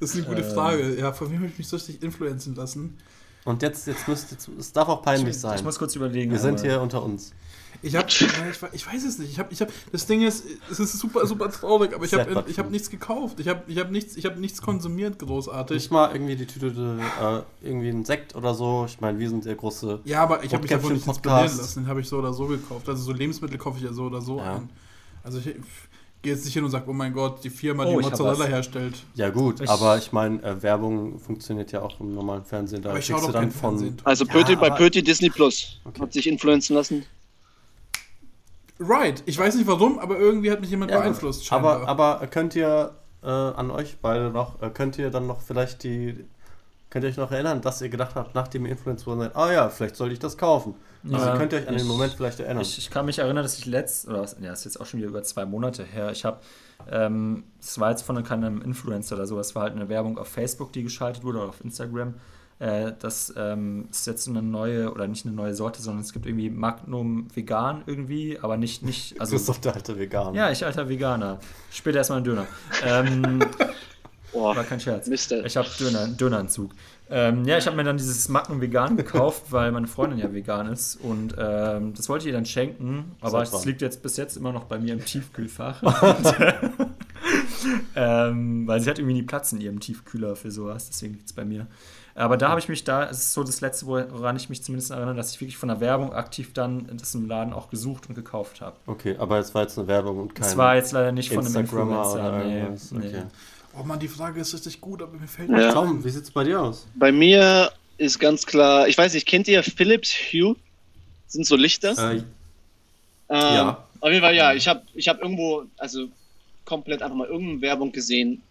Das 0.00 0.10
ist 0.10 0.16
eine 0.16 0.24
gute 0.26 0.42
Ähm. 0.46 0.52
Frage. 0.54 0.94
Ja, 0.98 1.12
von 1.12 1.30
wem 1.30 1.38
habe 1.38 1.46
ich 1.48 1.56
mich 1.58 1.68
so 1.68 1.76
richtig 1.76 2.02
influenzen 2.02 2.54
lassen? 2.54 2.98
Und 3.44 3.62
jetzt, 3.62 3.86
jetzt 3.86 4.08
müsst 4.08 4.30
jetzt, 4.30 4.48
es 4.58 4.72
darf 4.72 4.88
auch 4.88 5.02
peinlich 5.02 5.38
sein. 5.38 5.56
Ich 5.58 5.64
muss 5.64 5.78
kurz 5.78 5.94
überlegen. 5.96 6.30
Wir 6.30 6.38
sind 6.38 6.60
hier 6.60 6.80
unter 6.80 7.02
uns. 7.02 7.32
Ich 7.82 7.94
habe, 7.96 8.08
ich, 8.08 8.22
ich 8.72 8.86
weiß 8.86 9.04
es 9.04 9.18
nicht. 9.18 9.30
Ich 9.32 9.38
habe, 9.38 9.52
ich 9.52 9.60
habe, 9.60 9.70
das 9.92 10.06
Ding 10.06 10.22
ist, 10.22 10.44
es 10.70 10.78
ist 10.78 10.98
super, 10.98 11.26
super 11.26 11.50
traurig, 11.50 11.94
aber 11.94 12.06
ich 12.06 12.14
habe, 12.14 12.44
ich 12.46 12.58
habe 12.58 12.70
nichts 12.70 12.88
gekauft. 12.88 13.40
Ich 13.40 13.48
habe, 13.48 13.62
ich 13.66 13.78
habe 13.78 13.92
nichts, 13.92 14.16
ich 14.16 14.24
habe 14.24 14.40
nichts 14.40 14.62
konsumiert 14.62 15.18
großartig. 15.18 15.74
Nicht 15.76 15.90
mal 15.90 16.10
irgendwie 16.12 16.36
die 16.36 16.46
Tüte, 16.46 16.68
äh, 17.20 17.66
irgendwie 17.66 17.90
ein 17.90 18.04
Sekt 18.06 18.34
oder 18.34 18.54
so. 18.54 18.86
Ich 18.88 19.00
meine, 19.02 19.18
wir 19.18 19.28
sind 19.28 19.44
der 19.44 19.56
große. 19.56 20.00
Ja, 20.04 20.22
aber 20.22 20.42
ich 20.44 20.54
habe 20.54 20.62
mich 20.62 20.70
davon 20.70 20.94
nicht 20.94 21.06
inspirieren 21.06 21.42
lassen. 21.44 21.82
Den 21.82 21.88
habe 21.88 22.00
ich 22.00 22.08
so 22.08 22.16
oder 22.18 22.32
so 22.32 22.46
gekauft. 22.46 22.88
Also 22.88 23.02
so 23.02 23.12
Lebensmittel 23.12 23.58
kaufe 23.58 23.76
ich 23.76 23.84
ja 23.84 23.92
so 23.92 24.04
oder 24.04 24.22
so 24.22 24.38
Ja. 24.38 24.54
ein. 24.56 24.70
Also 25.22 25.38
ich, 25.38 25.48
ich 25.48 25.56
gehe 26.24 26.32
jetzt 26.34 26.44
nicht 26.44 26.54
hin 26.54 26.64
und 26.64 26.70
sage, 26.72 26.84
oh 26.88 26.92
mein 26.92 27.12
Gott, 27.12 27.44
die 27.44 27.50
Firma, 27.50 27.84
Oh, 27.84 27.90
die 28.00 28.04
hab 28.04 28.10
Mozzarella 28.10 28.46
herstellt. 28.46 28.94
Ja 29.14 29.30
gut, 29.30 29.60
Ich- 29.60 29.70
aber 29.70 29.96
ich 29.98 30.10
meine, 30.10 30.42
äh, 30.42 30.60
Werbung 30.62 31.20
funktioniert 31.20 31.70
ja 31.70 31.82
auch 31.82 32.00
im 32.00 32.14
normalen 32.14 32.44
Fernsehen. 32.44 32.82
Da 32.82 32.90
Aber 32.90 32.98
ich 32.98 33.06
schaue 33.06 33.18
kriegst 33.18 33.28
doch 33.28 33.32
du 33.34 33.40
dann 33.40 33.50
von. 33.52 33.78
Fernsehen. 33.78 33.96
also 34.02 34.24
Ja, 34.24 34.32
Pöti, 34.32 34.56
bei 34.56 34.66
aber- 34.66 34.76
Pöti 34.76 35.02
Disney 35.04 35.30
Plus. 35.30 35.80
Okay. 35.84 36.00
Hat 36.02 36.12
sich 36.12 36.26
influenzen 36.26 36.74
lassen. 36.74 37.04
Right. 38.80 39.22
Ich 39.26 39.38
weiß 39.38 39.54
nicht 39.54 39.66
warum, 39.68 39.98
aber 40.00 40.18
irgendwie 40.18 40.50
hat 40.50 40.60
mich 40.60 40.70
jemand 40.70 40.90
Ja, 40.90 40.98
beeinflusst. 40.98 41.52
aber, 41.52 41.86
aber 41.88 42.26
könnt 42.26 42.56
ihr 42.56 42.94
äh, 43.22 43.28
an 43.28 43.70
euch 43.70 43.96
beide 44.02 44.30
noch, 44.30 44.60
äh, 44.60 44.68
könnt 44.70 44.98
ihr 44.98 45.10
dann 45.10 45.26
noch 45.26 45.40
vielleicht 45.40 45.82
die, 45.84 46.24
könnt 46.94 47.04
ihr 47.04 47.10
euch 47.10 47.16
noch 47.16 47.32
erinnern, 47.32 47.60
dass 47.60 47.82
ihr 47.82 47.88
gedacht 47.88 48.14
habt, 48.14 48.36
nachdem 48.36 48.66
ihr 48.66 48.70
Influencer 48.72 49.06
wurden, 49.06 49.18
seid, 49.22 49.34
ah 49.34 49.52
ja, 49.52 49.68
vielleicht 49.68 49.96
sollte 49.96 50.12
ich 50.12 50.20
das 50.20 50.38
kaufen. 50.38 50.76
Also 51.12 51.26
Ja, 51.26 51.36
könnt 51.36 51.52
ihr 51.52 51.58
euch 51.58 51.66
an 51.66 51.74
den 51.74 51.82
ich- 51.82 51.88
Moment 51.88 52.12
vielleicht 52.14 52.38
erinnern. 52.38 52.62
Ich, 52.62 52.78
ich 52.78 52.88
kann 52.88 53.04
mich 53.04 53.18
erinnern, 53.18 53.42
dass 53.42 53.58
ich 53.58 53.66
letzt, 53.66 54.06
oder 54.06 54.20
was, 54.22 54.36
ja, 54.40 54.52
ist 54.52 54.64
jetzt 54.64 54.80
auch 54.80 54.86
schon 54.86 55.00
wieder 55.00 55.08
über 55.08 55.24
zwei 55.24 55.44
Monate 55.44 55.82
her, 55.82 56.12
ich 56.12 56.24
habe, 56.24 56.38
ähm, 56.88 57.42
es 57.60 57.80
war 57.80 57.90
jetzt 57.90 58.02
von 58.02 58.22
keinem 58.22 58.62
Influencer 58.62 59.16
oder 59.16 59.26
so, 59.26 59.40
es 59.40 59.56
war 59.56 59.64
halt 59.64 59.74
eine 59.74 59.88
Werbung 59.88 60.18
auf 60.18 60.28
Facebook, 60.28 60.72
die 60.72 60.84
geschaltet 60.84 61.24
wurde, 61.24 61.38
oder 61.40 61.48
auf 61.48 61.64
Instagram. 61.64 62.14
Äh, 62.60 62.92
das 63.00 63.34
ähm, 63.36 63.88
ist 63.90 64.06
jetzt 64.06 64.28
eine 64.28 64.40
neue, 64.40 64.92
oder 64.92 65.08
nicht 65.08 65.26
eine 65.26 65.34
neue 65.34 65.54
Sorte, 65.54 65.82
sondern 65.82 66.02
es 66.04 66.12
gibt 66.12 66.26
irgendwie 66.26 66.48
Magnum 66.50 67.26
vegan 67.34 67.82
irgendwie, 67.86 68.38
aber 68.40 68.56
nicht, 68.56 68.84
nicht, 68.84 69.20
also. 69.20 69.34
Christoph, 69.34 69.58
der 69.62 69.74
alte 69.74 69.98
Veganer. 69.98 70.36
Ja, 70.36 70.50
ich 70.52 70.64
alter 70.64 70.88
Veganer. 70.88 71.40
Später 71.72 71.98
erstmal 71.98 72.18
einen 72.18 72.24
Döner. 72.24 72.46
ähm, 72.84 73.40
Boah, 74.34 74.54
war 74.54 74.64
kein 74.64 74.80
Scherz. 74.80 75.06
Mister. 75.06 75.44
Ich 75.46 75.56
habe 75.56 75.68
Döner, 75.78 76.08
Döneranzug. 76.08 76.72
Ähm, 77.08 77.44
ja, 77.44 77.56
ich 77.58 77.66
habe 77.66 77.76
mir 77.76 77.84
dann 77.84 77.96
dieses 77.96 78.28
Magnum 78.28 78.60
vegan 78.60 78.96
gekauft, 78.98 79.44
weil 79.50 79.72
meine 79.72 79.86
Freundin 79.86 80.18
ja 80.18 80.32
vegan 80.32 80.66
ist. 80.70 80.96
Und 80.96 81.34
ähm, 81.38 81.94
das 81.94 82.08
wollte 82.08 82.24
ich 82.24 82.28
ihr 82.28 82.32
dann 82.34 82.46
schenken. 82.46 83.12
Aber 83.20 83.42
es 83.42 83.64
liegt 83.64 83.80
jetzt 83.80 84.02
bis 84.02 84.16
jetzt 84.16 84.36
immer 84.36 84.52
noch 84.52 84.64
bei 84.64 84.78
mir 84.78 84.92
im 84.94 85.04
Tiefkühlfach. 85.04 85.82
Und, 85.82 86.34
ähm, 87.96 88.66
weil 88.66 88.80
sie 88.80 88.90
hat 88.90 88.98
irgendwie 88.98 89.14
nie 89.14 89.22
Platz 89.22 89.52
in 89.52 89.60
ihrem 89.60 89.80
Tiefkühler 89.80 90.36
für 90.36 90.50
sowas. 90.50 90.88
Deswegen 90.88 91.14
liegt 91.14 91.26
es 91.26 91.32
bei 91.32 91.44
mir. 91.44 91.66
Aber 92.16 92.36
da 92.36 92.50
habe 92.50 92.60
ich 92.60 92.68
mich 92.68 92.84
da, 92.84 93.08
es 93.10 93.18
ist 93.18 93.32
so 93.32 93.42
das 93.42 93.60
Letzte, 93.60 93.86
woran 93.86 94.36
ich 94.36 94.48
mich 94.48 94.62
zumindest 94.62 94.92
erinnere, 94.92 95.16
dass 95.16 95.32
ich 95.32 95.40
wirklich 95.40 95.56
von 95.56 95.68
der 95.68 95.80
Werbung 95.80 96.12
aktiv 96.12 96.52
dann 96.52 96.86
das 96.96 97.12
im 97.16 97.26
Laden 97.26 97.52
auch 97.52 97.70
gesucht 97.70 98.08
und 98.08 98.14
gekauft 98.14 98.60
habe. 98.60 98.76
Okay, 98.86 99.16
aber 99.18 99.38
es 99.40 99.52
war 99.52 99.62
jetzt 99.62 99.76
eine 99.78 99.88
Werbung 99.88 100.18
und 100.20 100.34
kein 100.34 100.44
Das 100.44 100.56
war 100.56 100.76
jetzt 100.76 100.92
leider 100.92 101.10
nicht 101.10 101.30
von 101.34 101.44
einem 101.44 101.56
Instagrammer 101.56 102.04
Influencer. 102.04 102.28
oder 102.28 102.44
Nee, 102.44 102.60
irgendwas. 102.60 102.92
nee. 102.92 103.22
Oh 103.78 103.82
Mann, 103.82 103.98
die 103.98 104.08
Frage 104.08 104.40
ist 104.40 104.54
richtig 104.54 104.80
gut, 104.80 105.02
aber 105.02 105.16
mir 105.18 105.26
fällt 105.26 105.50
Ja. 105.50 105.56
nicht 105.56 105.72
Tom, 105.72 105.98
ein. 105.98 106.04
wie 106.04 106.10
sieht's 106.10 106.30
bei 106.30 106.44
dir 106.44 106.60
aus? 106.60 106.86
Bei 106.94 107.10
mir 107.12 107.72
ist 107.98 108.18
ganz 108.18 108.46
klar, 108.46 108.86
ich 108.88 108.96
weiß 108.96 109.14
nicht, 109.14 109.26
kennt 109.26 109.48
ihr 109.48 109.62
Philips 109.62 110.12
Hue? 110.32 110.56
Sind 111.26 111.46
so 111.46 111.56
Lichter? 111.56 111.92
Äh, 112.12 112.22
Ähm, 113.30 113.54
ja. 113.54 113.84
Auf 114.00 114.10
jeden 114.10 114.20
Fall, 114.20 114.34
ja. 114.34 114.52
Ich 114.52 114.68
habe 114.68 114.82
ich 114.94 115.08
hab 115.08 115.20
irgendwo, 115.22 115.64
also 115.78 116.08
komplett 116.66 117.02
einfach 117.02 117.16
mal 117.16 117.26
irgendeine 117.26 117.62
Werbung 117.62 117.90
gesehen. 117.90 118.42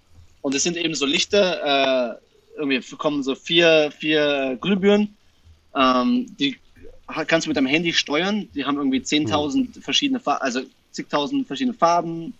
Und 0.41 0.55
es 0.55 0.63
sind 0.63 0.75
eben 0.77 0.95
so 0.95 1.05
Lichter, 1.05 2.15
äh, 2.15 2.17
irgendwie 2.57 2.81
kommen 2.97 3.21
so 3.23 3.35
vier, 3.35 3.91
vier 3.97 4.57
Glühbirnen. 4.59 5.15
Ähm, 5.75 6.35
die 6.39 6.57
kannst 7.27 7.45
du 7.45 7.49
mit 7.49 7.57
deinem 7.57 7.67
Handy 7.67 7.93
steuern. 7.93 8.49
Die 8.55 8.65
haben 8.65 8.77
irgendwie 8.77 8.99
10.000 8.99 9.81
verschiedene 9.81 10.19
Farben, 10.19 10.41
also 10.41 10.61
zigtausend 10.91 11.45
verschiedene 11.47 11.77
Farben. 11.77 12.33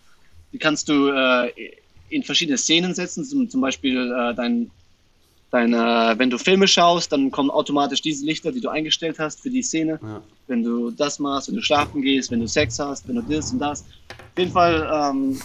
Die 0.52 0.58
kannst 0.58 0.90
du 0.90 1.10
äh, 1.10 1.52
in 2.10 2.24
verschiedene 2.24 2.58
Szenen 2.58 2.94
setzen. 2.94 3.24
Zum, 3.26 3.50
zum 3.50 3.62
Beispiel 3.62 4.12
äh, 4.12 4.34
dein, 4.36 4.70
dein, 5.52 5.74
äh, 5.74 6.18
wenn 6.18 6.30
du 6.30 6.38
Filme 6.38 6.68
schaust, 6.68 7.12
dann 7.12 7.32
kommen 7.32 7.50
automatisch 7.50 8.02
diese 8.02 8.26
Lichter, 8.26 8.52
die 8.52 8.62
du 8.62 8.70
eingestellt 8.70 9.18
hast 9.20 9.42
für 9.42 9.50
die 9.50 9.62
Szene 9.64 10.00
ja. 10.02 10.22
wenn 10.48 10.64
du 10.64 10.92
das 10.92 11.20
machst, 11.20 11.48
wenn 11.48 11.56
du 11.56 11.62
schlafen 11.62 12.02
gehst, 12.02 12.32
wenn 12.32 12.40
du 12.40 12.48
Sex 12.48 12.80
hast, 12.80 13.08
wenn 13.08 13.16
du 13.16 13.22
das 13.22 13.52
und 13.52 13.60
das. 13.60 13.82
Auf 13.82 14.38
jeden 14.40 14.52
Fall 14.52 15.12
ähm, 15.12 15.40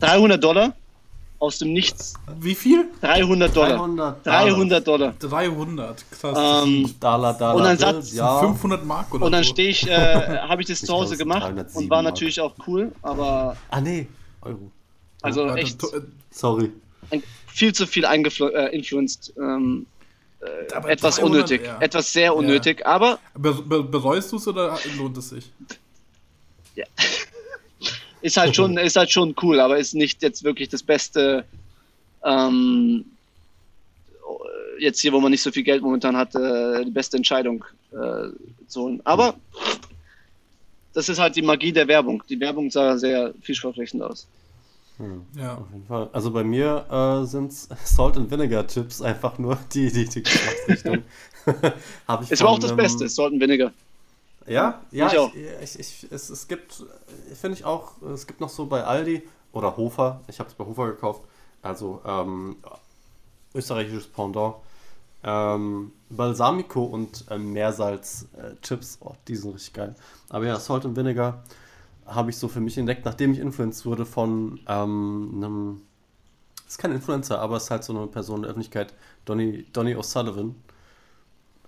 300 0.00 0.42
Dollar 0.42 0.74
aus 1.38 1.58
dem 1.58 1.72
Nichts. 1.72 2.14
Wie 2.40 2.54
viel? 2.54 2.84
300 3.00 3.54
Dollar. 3.56 3.76
300 3.76 4.24
300 4.26 4.86
Dollar. 4.86 5.12
300. 5.18 6.04
Krass. 6.12 6.64
Ähm, 6.64 6.94
Dollar, 7.00 7.34
Dollar, 7.34 7.54
Und 7.56 7.64
dann 7.64 7.76
Satz- 7.78 8.14
ja. 8.14 8.38
500 8.38 8.84
Mark 8.86 9.12
oder 9.12 9.26
und 9.26 9.32
dann 9.32 9.42
so. 9.42 9.50
stehe 9.50 9.70
ich, 9.70 9.84
äh, 9.88 10.38
habe 10.48 10.62
ich 10.62 10.68
das 10.68 10.80
zu 10.82 10.92
Hause 10.92 11.16
gemacht 11.16 11.42
1307 11.42 11.84
und 11.84 11.90
war 11.90 12.02
Mark. 12.02 12.14
natürlich 12.14 12.40
auch 12.40 12.54
cool, 12.68 12.92
aber 13.02 13.56
Ah, 13.70 13.80
nee, 13.80 14.06
Euro. 14.42 14.70
Also 15.22 15.46
Ja, 15.46 15.54
echt 15.56 15.82
das- 15.82 15.92
äh, 15.92 16.00
Sorry. 16.30 16.70
viel 17.46 17.72
zu 17.72 17.86
viel 17.86 18.04
eingeflu- 18.06 18.50
äh. 18.50 18.76
Ähm, 19.38 19.86
aber 20.74 20.90
etwas 20.90 21.16
300, 21.16 21.30
unnötig, 21.30 21.62
ja. 21.64 21.80
etwas 21.80 22.12
sehr 22.12 22.34
unnötig, 22.34 22.84
aber 22.84 23.18
Be 23.38 23.52
be 23.54 23.82
bereust 23.84 24.32
du 24.32 24.36
es 24.36 24.48
oder 24.48 24.76
lohnt 24.98 25.16
es 25.16 25.28
sich? 25.30 25.50
ist 28.22 28.36
halt 28.36 28.54
schon, 28.56 28.76
ist 28.78 28.96
halt 28.96 29.10
schon 29.10 29.34
cool, 29.42 29.60
aber 29.60 29.78
ist 29.78 29.94
nicht 29.94 30.22
jetzt 30.22 30.42
wirklich 30.44 30.68
das 30.68 30.82
Beste. 30.82 31.44
Ähm, 32.24 33.04
jetzt 34.78 35.00
hier, 35.00 35.12
wo 35.12 35.20
man 35.20 35.30
nicht 35.30 35.42
so 35.42 35.50
viel 35.50 35.62
Geld 35.62 35.82
momentan 35.82 36.16
hat, 36.16 36.34
äh, 36.34 36.84
die 36.84 36.90
beste 36.90 37.16
Entscheidung 37.16 37.64
äh, 37.92 38.28
zu 38.66 38.82
holen. 38.82 39.00
Aber 39.04 39.34
das 40.92 41.08
ist 41.08 41.18
halt 41.18 41.36
die 41.36 41.42
Magie 41.42 41.72
der 41.72 41.86
Werbung. 41.88 42.22
Die 42.28 42.38
Werbung 42.40 42.70
sah 42.70 42.96
sehr 42.96 43.32
vielversprechend 43.42 44.02
aus. 44.02 44.26
Hm, 45.02 45.26
Ja. 45.34 45.56
Auf 45.56 45.66
jeden 45.72 45.86
Fall. 45.86 46.08
Also 46.12 46.30
bei 46.30 46.44
mir 46.44 46.86
äh, 46.88 47.26
sind 47.26 47.52
Salt 47.84 48.16
and 48.16 48.30
Vinegar 48.30 48.66
Chips 48.66 49.02
einfach 49.02 49.38
nur 49.38 49.58
die, 49.72 49.90
die, 49.92 50.04
die 50.08 50.22
Geschmacksrichtung. 50.22 51.02
Hab 52.06 52.22
ich 52.22 52.30
Es 52.30 52.40
war 52.40 52.50
auch 52.50 52.58
das 52.58 52.74
Beste, 52.76 53.04
es 53.06 53.14
sollten 53.16 53.40
weniger. 53.40 53.72
Ja, 54.46 54.80
ja, 54.90 55.06
Ich 55.08 55.18
auch. 55.18 55.32
ich, 55.34 55.78
ich, 55.78 56.04
ich, 56.04 56.12
es, 56.12 56.30
es 56.30 56.48
gibt, 56.48 56.84
finde 57.34 57.56
ich 57.56 57.64
auch, 57.64 58.00
es 58.02 58.26
gibt 58.26 58.40
noch 58.40 58.48
so 58.48 58.66
bei 58.66 58.82
Aldi 58.84 59.22
oder 59.52 59.76
Hofer, 59.76 60.20
ich 60.26 60.38
habe 60.40 60.48
es 60.48 60.54
bei 60.54 60.64
Hofer 60.64 60.86
gekauft, 60.88 61.22
also 61.62 62.00
ähm, 62.04 62.56
österreichisches 63.54 64.08
Pendant, 64.08 64.56
ähm, 65.22 65.92
Balsamico 66.10 66.82
und 66.82 67.24
ähm, 67.30 67.52
Meersalz 67.52 68.26
äh, 68.36 68.54
Chips, 68.62 68.98
oh, 69.00 69.14
die 69.28 69.36
sind 69.36 69.54
richtig 69.54 69.74
geil. 69.74 69.94
Aber 70.28 70.44
ja, 70.46 70.58
Salt 70.58 70.84
and 70.86 70.96
Vinegar 70.96 71.44
habe 72.06 72.30
ich 72.30 72.36
so 72.36 72.48
für 72.48 72.60
mich 72.60 72.76
entdeckt, 72.78 73.04
nachdem 73.04 73.32
ich 73.32 73.38
influenced 73.38 73.86
wurde 73.86 74.06
von 74.06 74.60
ähm, 74.68 75.32
einem, 75.36 75.82
ist 76.66 76.78
kein 76.78 76.92
Influencer, 76.92 77.40
aber 77.40 77.56
es 77.56 77.64
ist 77.64 77.70
halt 77.70 77.84
so 77.84 77.96
eine 77.96 78.06
Person 78.06 78.36
in 78.36 78.42
der 78.42 78.50
Öffentlichkeit, 78.50 78.94
Donny, 79.24 79.66
Donny 79.72 79.94
O'Sullivan. 79.94 80.54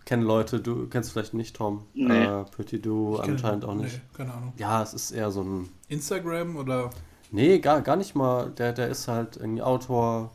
Kennen 0.04 0.22
Leute, 0.22 0.60
du 0.60 0.86
kennst 0.88 1.12
vielleicht 1.12 1.32
nicht, 1.32 1.56
Tom. 1.56 1.86
Nee. 1.94 2.24
Äh, 2.24 2.44
Petit, 2.44 2.84
du 2.84 3.16
anscheinend 3.16 3.64
auch 3.64 3.74
nicht. 3.74 3.94
Nee, 3.94 4.16
keine 4.16 4.34
Ahnung. 4.34 4.52
Ja, 4.58 4.82
es 4.82 4.92
ist 4.92 5.12
eher 5.12 5.30
so 5.30 5.42
ein. 5.42 5.70
Instagram 5.88 6.56
oder. 6.56 6.90
Nee, 7.30 7.58
gar, 7.58 7.80
gar 7.80 7.96
nicht 7.96 8.14
mal. 8.14 8.50
Der, 8.50 8.74
der 8.74 8.88
ist 8.88 9.08
halt 9.08 9.38
irgendwie 9.38 9.62
Autor, 9.62 10.30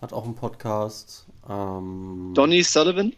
hat 0.00 0.12
auch 0.12 0.24
einen 0.24 0.34
Podcast. 0.34 1.26
Ähm, 1.48 2.32
Donny 2.34 2.64
Sullivan? 2.64 3.12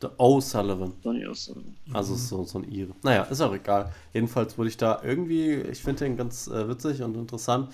The 0.00 0.08
O'Sullivan. 0.18 0.92
Donny 1.02 1.26
O'Sullivan. 1.26 1.74
Also 1.92 2.14
ist 2.14 2.28
so, 2.28 2.44
so 2.44 2.58
ein 2.58 2.70
Ire. 2.70 2.90
Naja, 3.02 3.22
ist 3.24 3.40
auch 3.40 3.52
egal. 3.52 3.92
Jedenfalls 4.14 4.56
wurde 4.56 4.70
ich 4.70 4.76
da 4.76 5.00
irgendwie, 5.02 5.52
ich 5.52 5.82
finde 5.82 6.04
den 6.04 6.16
ganz 6.16 6.48
äh, 6.48 6.68
witzig 6.68 7.02
und 7.02 7.16
interessant. 7.16 7.70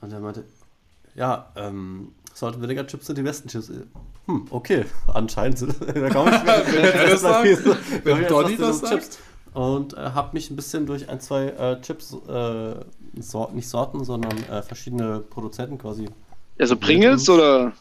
Und 0.00 0.12
er 0.12 0.20
meinte, 0.20 0.44
ja, 1.14 1.50
ähm, 1.56 2.12
Salt 2.34 2.60
Vinegar 2.60 2.86
Chips 2.86 3.06
sind 3.06 3.16
die 3.18 3.22
besten 3.22 3.48
Chips. 3.48 3.72
Hm, 4.26 4.46
okay, 4.50 4.84
anscheinend 5.14 5.58
sind 5.58 5.74
da 5.94 6.10
komme 6.10 6.30
ich 6.30 6.42
Wenn 6.74 6.84
er 6.84 7.10
das 7.10 7.20
sagt, 7.22 8.04
wenn 8.04 8.26
Donny 8.26 8.56
das 8.56 8.80
sagt. 8.80 9.18
Und 9.52 9.94
äh, 9.94 9.96
habe 9.96 10.34
mich 10.34 10.50
ein 10.50 10.56
bisschen 10.56 10.86
durch 10.86 11.08
ein, 11.08 11.20
zwei 11.20 11.46
äh, 11.46 11.80
Chips, 11.80 12.14
äh, 12.28 12.74
Sor 13.20 13.50
nicht 13.52 13.68
Sorten, 13.68 14.04
sondern 14.04 14.36
äh, 14.44 14.62
verschiedene 14.62 15.20
Produzenten 15.20 15.76
quasi. 15.76 16.08
Also 16.58 16.76
Pringles 16.76 17.28
oder? 17.28 17.72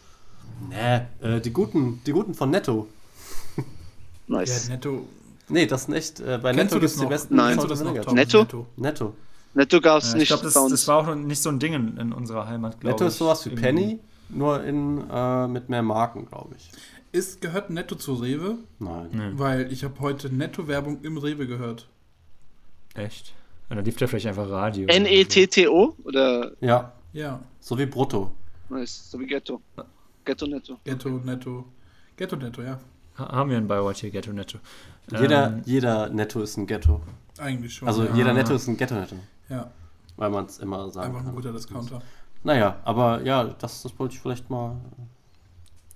Nee, 0.70 1.02
äh, 1.22 1.39
die 1.39 1.52
guten, 1.52 2.02
die 2.06 2.12
guten 2.12 2.34
von 2.34 2.50
Netto. 2.50 2.88
Ja, 4.30 4.36
Nice. 4.38 4.69
netto. 4.69 5.05
Nee, 5.49 5.65
das 5.65 5.86
sind 5.86 5.95
echt, 5.95 6.19
äh, 6.19 6.39
bei 6.41 6.53
Kennst 6.53 6.73
Netto 6.73 6.80
gibt 6.80 6.91
es 6.93 6.97
die 6.99 7.05
besten 7.07 7.36
Nein. 7.36 7.57
Kennst 7.57 7.63
du 7.65 7.67
das 7.69 7.82
noch. 7.84 8.13
Netto? 8.13 8.67
Netto. 8.77 9.13
Netto 9.55 9.82
gab 9.82 9.97
es 10.03 10.09
Ja, 10.09 10.13
ich 10.13 10.19
nicht 10.19 10.27
glaube, 10.30 10.43
das, 10.43 10.53
das 10.53 10.88
war 10.88 10.97
auch 11.09 11.15
nicht 11.15 11.41
so 11.41 11.49
ein 11.49 11.57
Ding 11.59 11.73
in, 11.73 11.97
in 11.97 12.13
unserer 12.13 12.47
Heimat, 12.47 12.80
glaube 12.80 12.93
Netto 12.93 13.05
ich. 13.05 13.07
ist 13.09 13.17
sowas 13.17 13.45
wie. 13.45 13.55
Penny, 13.55 13.99
nur 14.30 14.63
in, 14.63 15.03
äh, 15.09 15.47
mit 15.47 15.69
mehr 15.69 15.82
Marken, 15.82 16.27
glaube 16.27 16.55
ich. 16.55 16.69
Ist, 17.11 17.41
gehört 17.41 17.71
Netto 17.71 17.95
zu 17.95 18.13
Rewe? 18.13 18.57
Nein. 18.77 19.09
Nee, 19.11 19.32
Weil 19.34 19.71
ich 19.73 19.84
habe 19.84 19.99
heute 19.99 20.30
Netto-Werbung 20.32 20.99
im 21.01 21.17
Rewe 21.17 21.47
gehört. 21.47 21.88
echt. 22.93 23.34
Und 23.69 23.75
dann 23.77 23.86
lief 23.86 23.97
der 23.97 24.07
vielleicht 24.07 24.27
einfach 24.27 24.49
Radio. 24.49 24.88
E 24.88 24.95
N-E-T-T-O? 24.95 25.95
Oder? 26.03 26.51
Ja, 26.61 26.91
Ja, 27.13 27.39
so 27.59 27.77
wie 27.77 27.86
Brutto. 27.88 28.32
Nice. 28.69 29.09
So 29.11 29.19
wie 29.19 29.25
Ghetto. 29.27 29.61
Ghetto 30.25 30.45
Netto. 30.47 30.77
Ghetto, 30.84 31.09
Netto. 31.09 31.65
Ghetto, 32.17 32.36
Netto, 32.36 32.61
ja. 32.61 32.80
Ha- 33.20 33.32
Haben 33.32 33.49
wir 33.49 33.57
in 33.57 33.67
Bayreuth 33.67 33.97
hier 33.97 34.09
Ghetto 34.11 34.32
Netto. 34.32 34.57
Jeder, 35.11 35.47
Ähm, 35.47 35.61
jeder 35.65 36.09
Netto 36.09 36.41
ist 36.41 36.57
ein 36.57 36.65
Ghetto. 36.67 37.01
Eigentlich 37.38 37.74
schon. 37.76 37.88
Also 37.88 38.03
ja. 38.03 38.13
jeder 38.15 38.34
Netto 38.34 38.53
ist 38.53 38.67
ein 38.67 38.76
Ghetto-Netto. 38.78 39.15
Ja, 39.49 39.72
Weil 40.17 40.30
man 40.30 40.45
es 40.45 40.59
immer 40.59 40.89
sagen 40.89 41.07
einfach 41.07 41.20
ein 41.22 41.26
kann. 41.28 41.36
guter 41.36 41.51
Discounter. 41.53 42.01
Naja, 42.43 42.78
aber 42.84 43.22
ja, 43.24 43.43
das, 43.45 43.82
das 43.84 43.97
wollte 43.99 44.15
ich 44.15 44.20
vielleicht 44.22 44.49
mal. 44.49 44.76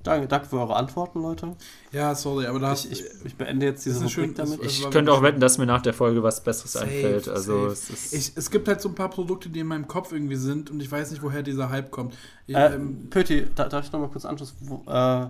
Danke, 0.04 0.28
danke 0.28 0.48
für 0.50 0.58
eure 0.60 0.76
Antworten, 0.76 1.22
Leute. 1.22 1.56
Ja, 1.94 2.14
sorry, 2.14 2.46
aber 2.46 2.60
da 2.60 2.70
hast 2.72 2.84
Ich, 2.86 3.00
ich, 3.02 3.06
ich 3.24 3.36
beende 3.38 3.66
jetzt 3.68 3.86
diese 3.86 4.00
Rubrik 4.00 4.12
schön- 4.12 4.34
damit. 4.34 4.62
ich 4.62 4.90
könnte 4.92 5.14
auch 5.14 5.22
wetten, 5.22 5.40
dass 5.40 5.58
mir 5.58 5.66
nach 5.66 5.82
der 5.82 5.94
Folge 5.94 6.22
was 6.22 6.44
Besseres 6.44 6.74
Safe, 6.74 6.86
einfällt. 6.86 7.30
Also 7.30 7.70
safe. 7.70 7.72
es 7.72 7.90
ist. 7.90 8.14
Ich, 8.14 8.32
es 8.36 8.52
gibt 8.52 8.68
halt 8.68 8.82
so 8.82 8.90
ein 8.90 8.96
paar 8.96 9.10
Produkte, 9.10 9.48
die 9.50 9.62
in 9.62 9.68
meinem 9.68 9.88
Kopf 9.88 10.12
irgendwie 10.12 10.36
sind 10.36 10.70
und 10.72 10.82
ich 10.82 10.92
weiß 10.92 11.12
nicht, 11.12 11.24
woher 11.24 11.42
dieser 11.42 11.70
Hype 11.70 11.90
kommt. 11.90 12.16
Äh, 12.48 12.74
ähm, 12.76 13.10
Pöti, 13.10 13.46
da, 13.56 13.70
darf 13.70 13.86
ich 13.86 13.92
noch 13.94 14.02
mal 14.02 14.10
kurz 14.10 14.26
anschließen? 14.26 14.58
Wo, 14.62 14.84
äh, 14.92 15.28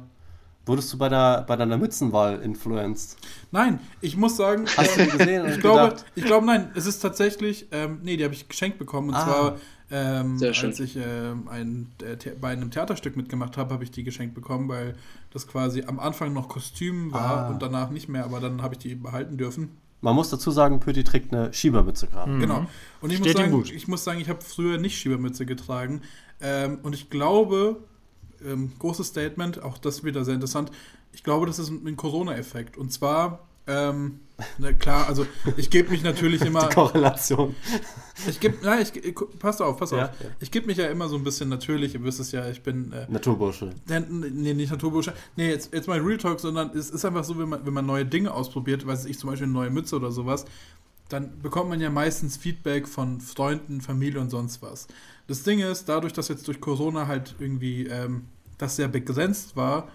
wurdest 0.65 0.91
du 0.93 0.97
bei, 0.97 1.09
der, 1.09 1.43
bei 1.47 1.55
deiner 1.55 1.77
Mützenwahl 1.77 2.41
influenced? 2.41 3.17
nein, 3.51 3.79
ich 4.01 4.15
muss 4.17 4.37
sagen, 4.37 4.65
Hast 4.77 4.97
du 4.97 5.03
die 5.05 5.09
gesehen? 5.17 5.45
ich 5.47 5.59
glaube, 5.59 5.89
gedacht, 5.89 6.05
ich 6.15 6.25
glaube, 6.25 6.45
nein, 6.45 6.71
es 6.75 6.85
ist 6.85 6.99
tatsächlich, 6.99 7.67
ähm, 7.71 7.99
nee, 8.03 8.17
die 8.17 8.23
habe 8.23 8.33
ich 8.33 8.47
geschenkt 8.47 8.77
bekommen 8.79 9.09
und 9.09 9.15
Ah. 9.15 9.23
zwar, 9.25 9.57
ähm, 9.91 10.37
Sehr 10.39 10.53
schön. 10.53 10.69
als 10.69 10.79
ich 10.79 10.95
ähm, 10.97 11.47
ein, 11.49 11.91
äh, 12.01 12.15
bei 12.39 12.49
einem 12.49 12.71
Theaterstück 12.71 13.15
mitgemacht 13.17 13.57
habe, 13.57 13.73
habe 13.73 13.83
ich 13.83 13.91
die 13.91 14.03
geschenkt 14.03 14.33
bekommen, 14.35 14.67
weil 14.69 14.95
das 15.31 15.47
quasi 15.47 15.83
am 15.83 15.99
Anfang 15.99 16.33
noch 16.33 16.47
Kostüm 16.47 17.11
war 17.11 17.45
Ah. 17.45 17.49
und 17.49 17.61
danach 17.61 17.89
nicht 17.91 18.09
mehr, 18.09 18.23
aber 18.25 18.39
dann 18.39 18.61
habe 18.61 18.73
ich 18.75 18.79
die 18.79 18.95
behalten 18.95 19.37
dürfen. 19.37 19.69
Man 20.01 20.15
muss 20.15 20.29
dazu 20.29 20.51
sagen, 20.51 20.79
Pöti 20.81 21.03
trägt 21.03 21.33
eine 21.33 21.53
Schiebermütze 21.53 22.07
gerade. 22.07 22.31
Mhm. 22.31 22.39
Genau. 22.41 22.65
Und 23.01 23.11
ich 23.11 23.19
muss 23.19 23.29
Steht 23.29 23.39
ihm 23.39 23.43
sagen, 23.45 23.51
gut. 23.51 23.71
ich 23.71 23.87
muss 23.87 24.03
sagen, 24.03 24.19
ich 24.19 24.27
habe 24.29 24.41
früher 24.41 24.77
nicht 24.77 24.97
Schiebermütze 24.97 25.45
getragen. 25.45 26.01
Ähm, 26.41 26.79
und 26.83 26.93
ich 26.93 27.09
glaube, 27.09 27.77
ähm, 28.45 28.71
großes 28.79 29.07
Statement, 29.07 29.61
auch 29.63 29.77
das 29.77 30.03
wieder 30.03 30.23
sehr 30.25 30.35
interessant. 30.35 30.71
Ich 31.11 31.23
glaube, 31.23 31.45
das 31.45 31.59
ist 31.59 31.69
ein, 31.69 31.95
Corona-Effekt. 31.95 32.77
Und 32.77 32.91
zwar, 32.91 33.39
ähm, 33.67 34.19
na 34.57 34.73
klar, 34.73 35.07
also 35.07 35.25
ich 35.57 35.69
gebe 35.69 35.91
mich 35.91 36.03
natürlich 36.03 36.41
immer. 36.45 36.67
Die 36.67 36.75
Korrelation. 36.75 37.55
Ich 38.27 38.39
gebe, 38.39 38.57
nein, 38.63 38.85
ich, 38.93 39.15
pass 39.39 39.61
auf, 39.61 39.77
pass 39.77 39.91
Ja, 39.91 40.05
auf. 40.05 40.19
ja. 40.21 40.29
Ich 40.39 40.49
gebe 40.51 40.65
mich 40.67 40.77
ja 40.77 40.87
immer 40.87 41.07
so 41.07 41.15
ein 41.15 41.23
bisschen 41.23 41.49
natürlich. 41.49 41.93
Ihr 41.93 42.03
wisst 42.03 42.19
es 42.19 42.31
ja, 42.31 42.49
ich 42.49 42.61
bin. 42.63 42.91
Äh, 42.91 43.05
Naturbursche. 43.09 43.71
Nee, 43.87 44.53
nicht 44.53 44.71
Naturbursche. 44.71 45.13
Nee, 45.35 45.49
jetzt, 45.49 45.73
jetzt 45.73 45.87
mal 45.87 45.99
Real 45.99 46.17
Talk, 46.17 46.39
sondern 46.39 46.71
es 46.75 46.89
ist 46.89 47.05
einfach 47.05 47.23
so, 47.23 47.37
wenn 47.37 47.49
man, 47.49 47.65
wenn 47.65 47.73
man 47.73 47.85
neue 47.85 48.05
Dinge 48.05 48.33
ausprobiert, 48.33 48.85
weiß 48.87 49.05
ich 49.05 49.19
zum 49.19 49.29
Beispiel 49.29 49.45
eine 49.45 49.53
neue 49.53 49.69
Mütze 49.69 49.95
oder 49.95 50.11
sowas, 50.11 50.45
dann 51.09 51.39
bekommt 51.41 51.69
man 51.69 51.79
ja 51.79 51.91
meistens 51.91 52.37
Feedback 52.37 52.87
von 52.87 53.21
Freunden, 53.21 53.81
Familie 53.81 54.19
und 54.19 54.31
sonst 54.31 54.61
was. 54.63 54.87
Das 55.27 55.43
Ding 55.43 55.59
ist, 55.59 55.87
dadurch, 55.87 56.11
dass 56.11 56.27
jetzt 56.27 56.47
durch 56.47 56.59
Corona 56.59 57.07
halt 57.07 57.35
irgendwie 57.39 57.85
ähm, 57.87 58.25
das 58.63 58.75
sehr 58.75 58.87
begrenzt 58.87 59.55
war, 59.55 59.87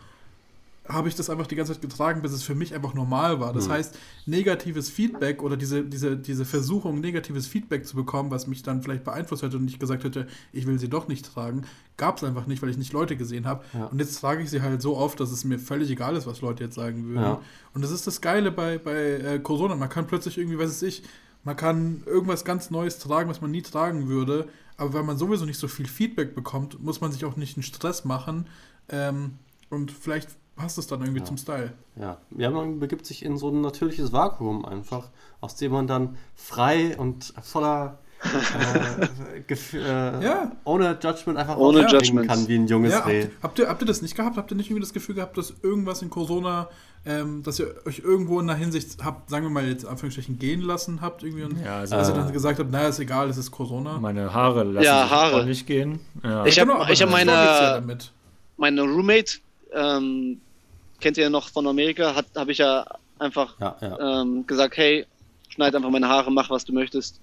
habe 0.88 1.06
ich 1.08 1.14
das 1.14 1.28
einfach 1.28 1.46
die 1.46 1.54
ganze 1.54 1.74
Zeit 1.74 1.82
getragen, 1.82 2.22
bis 2.22 2.32
es 2.32 2.42
für 2.42 2.54
mich 2.54 2.74
einfach 2.74 2.94
normal 2.94 3.40
war. 3.40 3.52
Das 3.52 3.66
Mhm. 3.68 3.72
heißt, 3.72 3.98
negatives 4.24 4.88
Feedback 4.88 5.42
oder 5.42 5.58
diese, 5.58 5.84
diese, 5.84 6.16
diese 6.16 6.46
Versuchung, 6.46 7.00
negatives 7.00 7.46
Feedback 7.46 7.86
zu 7.86 7.94
bekommen, 7.94 8.30
was 8.30 8.46
mich 8.46 8.62
dann 8.62 8.82
vielleicht 8.82 9.04
beeinflusst 9.04 9.42
hätte 9.42 9.58
und 9.58 9.68
ich 9.68 9.78
gesagt 9.78 10.04
hätte, 10.04 10.26
ich 10.50 10.66
will 10.66 10.78
sie 10.78 10.88
doch 10.88 11.06
nicht 11.06 11.26
tragen, 11.26 11.64
gab 11.98 12.16
es 12.16 12.24
einfach 12.24 12.46
nicht, 12.46 12.62
weil 12.62 12.70
ich 12.70 12.78
nicht 12.78 12.94
Leute 12.94 13.16
gesehen 13.18 13.44
habe. 13.46 13.64
Ja. 13.74 13.84
Und 13.84 13.98
jetzt 13.98 14.18
trage 14.18 14.42
ich 14.42 14.48
sie 14.48 14.62
halt 14.62 14.80
so 14.80 14.96
oft, 14.96 15.20
dass 15.20 15.30
es 15.30 15.44
mir 15.44 15.58
völlig 15.58 15.90
egal 15.90 16.16
ist, 16.16 16.26
was 16.26 16.40
Leute 16.40 16.64
jetzt 16.64 16.76
sagen 16.76 17.04
würden. 17.08 17.22
Ja. 17.22 17.42
Und 17.74 17.82
das 17.84 17.90
ist 17.90 18.06
das 18.06 18.22
Geile 18.22 18.50
bei, 18.50 18.78
bei 18.78 18.94
äh, 18.94 19.38
Corona. 19.40 19.74
Man 19.76 19.90
kann 19.90 20.06
plötzlich 20.06 20.38
irgendwie, 20.38 20.58
weiß 20.58 20.80
ich, 20.82 21.02
man 21.44 21.54
kann 21.56 22.02
irgendwas 22.06 22.46
ganz 22.46 22.70
Neues 22.70 22.98
tragen, 22.98 23.28
was 23.28 23.42
man 23.42 23.50
nie 23.50 23.62
tragen 23.62 24.08
würde. 24.08 24.48
Aber 24.78 24.94
weil 24.94 25.02
man 25.02 25.18
sowieso 25.18 25.44
nicht 25.44 25.58
so 25.58 25.68
viel 25.68 25.86
Feedback 25.86 26.34
bekommt, 26.34 26.80
muss 26.82 27.00
man 27.02 27.12
sich 27.12 27.24
auch 27.26 27.36
nicht 27.36 27.56
einen 27.56 27.62
Stress 27.64 28.04
machen. 28.06 28.46
Ähm, 28.88 29.38
und 29.68 29.92
vielleicht 29.92 30.30
passt 30.56 30.78
es 30.78 30.86
dann 30.86 31.00
irgendwie 31.02 31.20
Ja. 31.20 31.24
zum 31.26 31.36
Style. 31.36 31.72
Ja. 31.96 32.18
ja, 32.36 32.50
man 32.50 32.80
begibt 32.80 33.04
sich 33.04 33.24
in 33.24 33.36
so 33.36 33.50
ein 33.50 33.60
natürliches 33.60 34.12
Vakuum 34.12 34.64
einfach, 34.64 35.10
aus 35.40 35.56
dem 35.56 35.72
man 35.72 35.86
dann 35.86 36.16
frei 36.34 36.96
und 36.96 37.34
voller 37.42 37.98
äh, 38.24 39.52
äh, 39.76 40.24
Ja. 40.24 40.52
ohne 40.64 40.98
Judgment 41.02 41.38
einfach 41.38 41.56
Ohne 41.56 41.86
Judgment. 41.88 42.28
kann 42.28 42.46
wie 42.48 42.56
ein 42.58 42.66
junges 42.66 42.92
Ja, 42.92 43.00
Reh. 43.00 43.22
habt, 43.24 43.42
habt, 43.42 43.58
ihr, 43.58 43.68
habt 43.68 43.82
ihr 43.82 43.86
das 43.86 44.02
nicht 44.02 44.16
gehabt? 44.16 44.36
Habt 44.36 44.50
ihr 44.50 44.56
nicht 44.56 44.66
irgendwie 44.68 44.80
das 44.82 44.92
Gefühl 44.92 45.14
gehabt, 45.14 45.36
dass 45.38 45.54
irgendwas 45.62 46.02
in 46.02 46.10
Corona, 46.10 46.68
ähm, 47.06 47.42
dass 47.42 47.58
ihr 47.60 47.74
euch 47.86 48.00
irgendwo 48.00 48.40
in 48.40 48.46
der 48.46 48.56
Hinsicht 48.56 49.02
habt, 49.04 49.30
sagen 49.30 49.44
wir 49.44 49.50
mal 49.50 49.66
jetzt 49.66 49.84
in 49.84 49.88
Anführungsstrichen 49.88 50.38
gehen 50.38 50.60
lassen 50.62 51.00
habt 51.00 51.22
irgendwie 51.22 51.44
und 51.44 51.62
Ja, 51.64 51.78
also 51.78 51.94
dass 51.96 52.08
ihr 52.08 52.14
Äh. 52.14 52.18
dann 52.18 52.32
gesagt 52.32 52.58
habt, 52.58 52.70
naja, 52.70 52.88
ist 52.88 52.98
egal, 52.98 53.28
es 53.28 53.36
ist 53.36 53.50
Corona. 53.50 53.98
meine 53.98 54.32
Haare 54.34 54.64
lassen 54.64 54.84
Ja, 54.84 55.02
sich 55.02 55.10
Haare. 55.12 55.34
ordentlich 55.36 55.66
gehen. 55.66 56.00
Ja. 56.22 56.44
Ich 56.44 56.58
hab- 56.60 56.68
aber 56.68 56.90
ich 56.90 57.00
hab 57.00 57.08
das 57.08 57.16
meine- 57.18 57.32
ja. 57.32 57.80
Meine 58.56 58.82
Roommate, 58.82 59.38
ähm, 59.72 60.40
kennt 61.00 61.16
ihr 61.16 61.24
ja 61.24 61.30
noch 61.30 61.48
von 61.50 61.64
Amerika, 61.68 62.14
habe 62.34 62.50
ich 62.50 62.58
ja 62.58 62.84
einfach 63.20 63.54
Ja, 63.60 63.76
ja. 63.80 64.22
ähm, 64.22 64.44
gesagt, 64.46 64.76
hey, 64.76 65.06
schneid 65.48 65.74
einfach 65.76 65.90
meine 65.90 66.08
Haare, 66.08 66.30
mach 66.32 66.50
was 66.50 66.64
du 66.64 66.72
möchtest. 66.72 67.20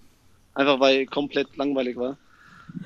Einfach 0.55 0.79
weil 0.79 1.05
komplett 1.05 1.55
langweilig 1.57 1.97
war. 1.97 2.17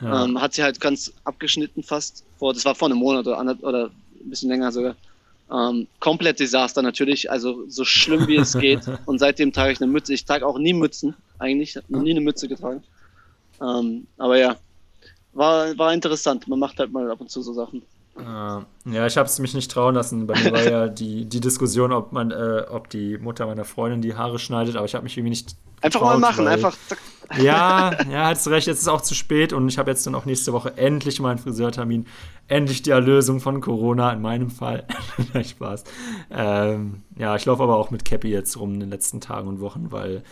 Ja. 0.01 0.25
Ähm, 0.25 0.41
hat 0.41 0.53
sie 0.53 0.63
halt 0.63 0.79
ganz 0.79 1.13
abgeschnitten 1.23 1.83
fast. 1.83 2.23
Vor, 2.37 2.53
das 2.53 2.65
war 2.65 2.75
vor 2.75 2.89
einem 2.89 2.97
Monat 2.97 3.27
oder, 3.27 3.39
oder 3.61 3.85
ein 3.85 4.29
bisschen 4.29 4.49
länger 4.49 4.71
sogar. 4.71 4.95
Ähm, 5.51 5.87
komplett 5.99 6.39
Desaster 6.39 6.81
natürlich, 6.81 7.31
also 7.31 7.63
so 7.67 7.83
schlimm 7.83 8.27
wie 8.27 8.37
es 8.37 8.57
geht. 8.57 8.81
Und 9.05 9.19
seitdem 9.19 9.51
trage 9.51 9.71
ich 9.71 9.81
eine 9.81 9.91
Mütze. 9.91 10.13
Ich 10.13 10.25
trage 10.25 10.45
auch 10.45 10.59
nie 10.59 10.73
Mützen, 10.73 11.15
eigentlich. 11.39 11.71
Ich 11.71 11.75
habe 11.77 11.85
noch 11.89 12.01
nie 12.01 12.11
eine 12.11 12.21
Mütze 12.21 12.47
getragen. 12.47 12.83
Ähm, 13.61 14.07
aber 14.17 14.37
ja, 14.37 14.57
war, 15.33 15.77
war 15.77 15.93
interessant. 15.93 16.47
Man 16.47 16.59
macht 16.59 16.79
halt 16.79 16.91
mal 16.91 17.09
ab 17.09 17.21
und 17.21 17.29
zu 17.29 17.41
so 17.41 17.53
Sachen. 17.53 17.81
Ja, 18.17 18.65
ja, 18.85 19.07
ich 19.07 19.17
habe 19.17 19.27
es 19.27 19.39
mich 19.39 19.53
nicht 19.53 19.71
trauen 19.71 19.95
lassen. 19.95 20.27
Bei 20.27 20.39
mir 20.39 20.51
war 20.51 20.63
ja 20.69 20.87
die, 20.87 21.25
die 21.25 21.39
Diskussion, 21.39 21.93
ob 21.93 22.11
man, 22.11 22.31
äh, 22.31 22.65
ob 22.69 22.89
die 22.89 23.17
Mutter 23.17 23.45
meiner 23.45 23.65
Freundin 23.65 24.01
die 24.01 24.15
Haare 24.15 24.39
schneidet, 24.39 24.75
aber 24.75 24.85
ich 24.85 24.95
habe 24.95 25.03
mich 25.03 25.17
irgendwie 25.17 25.31
nicht 25.31 25.55
Einfach 25.81 26.01
mal 26.01 26.17
machen, 26.17 26.47
einfach 26.47 26.75
zack. 26.87 26.99
Ja, 27.37 27.91
ja, 28.11 28.27
hast 28.27 28.47
recht, 28.47 28.67
jetzt 28.67 28.79
ist 28.79 28.87
auch 28.87 29.01
zu 29.01 29.13
spät 29.13 29.53
und 29.53 29.67
ich 29.69 29.77
habe 29.77 29.91
jetzt 29.91 30.05
dann 30.07 30.15
auch 30.15 30.25
nächste 30.25 30.53
Woche 30.53 30.77
endlich 30.77 31.19
meinen 31.19 31.37
Friseurtermin. 31.37 32.05
Endlich 32.47 32.81
die 32.81 32.89
Erlösung 32.89 33.39
von 33.39 33.61
Corona, 33.61 34.11
in 34.11 34.21
meinem 34.21 34.49
Fall. 34.49 34.85
Nein, 35.33 35.43
Spaß. 35.43 35.83
Ähm, 36.31 37.03
ja, 37.17 37.35
ich 37.35 37.45
laufe 37.45 37.61
aber 37.61 37.77
auch 37.77 37.91
mit 37.91 38.05
Cappy 38.05 38.29
jetzt 38.29 38.57
rum 38.59 38.73
in 38.73 38.79
den 38.79 38.89
letzten 38.89 39.21
Tagen 39.21 39.47
und 39.47 39.61
Wochen, 39.61 39.91
weil, 39.91 40.23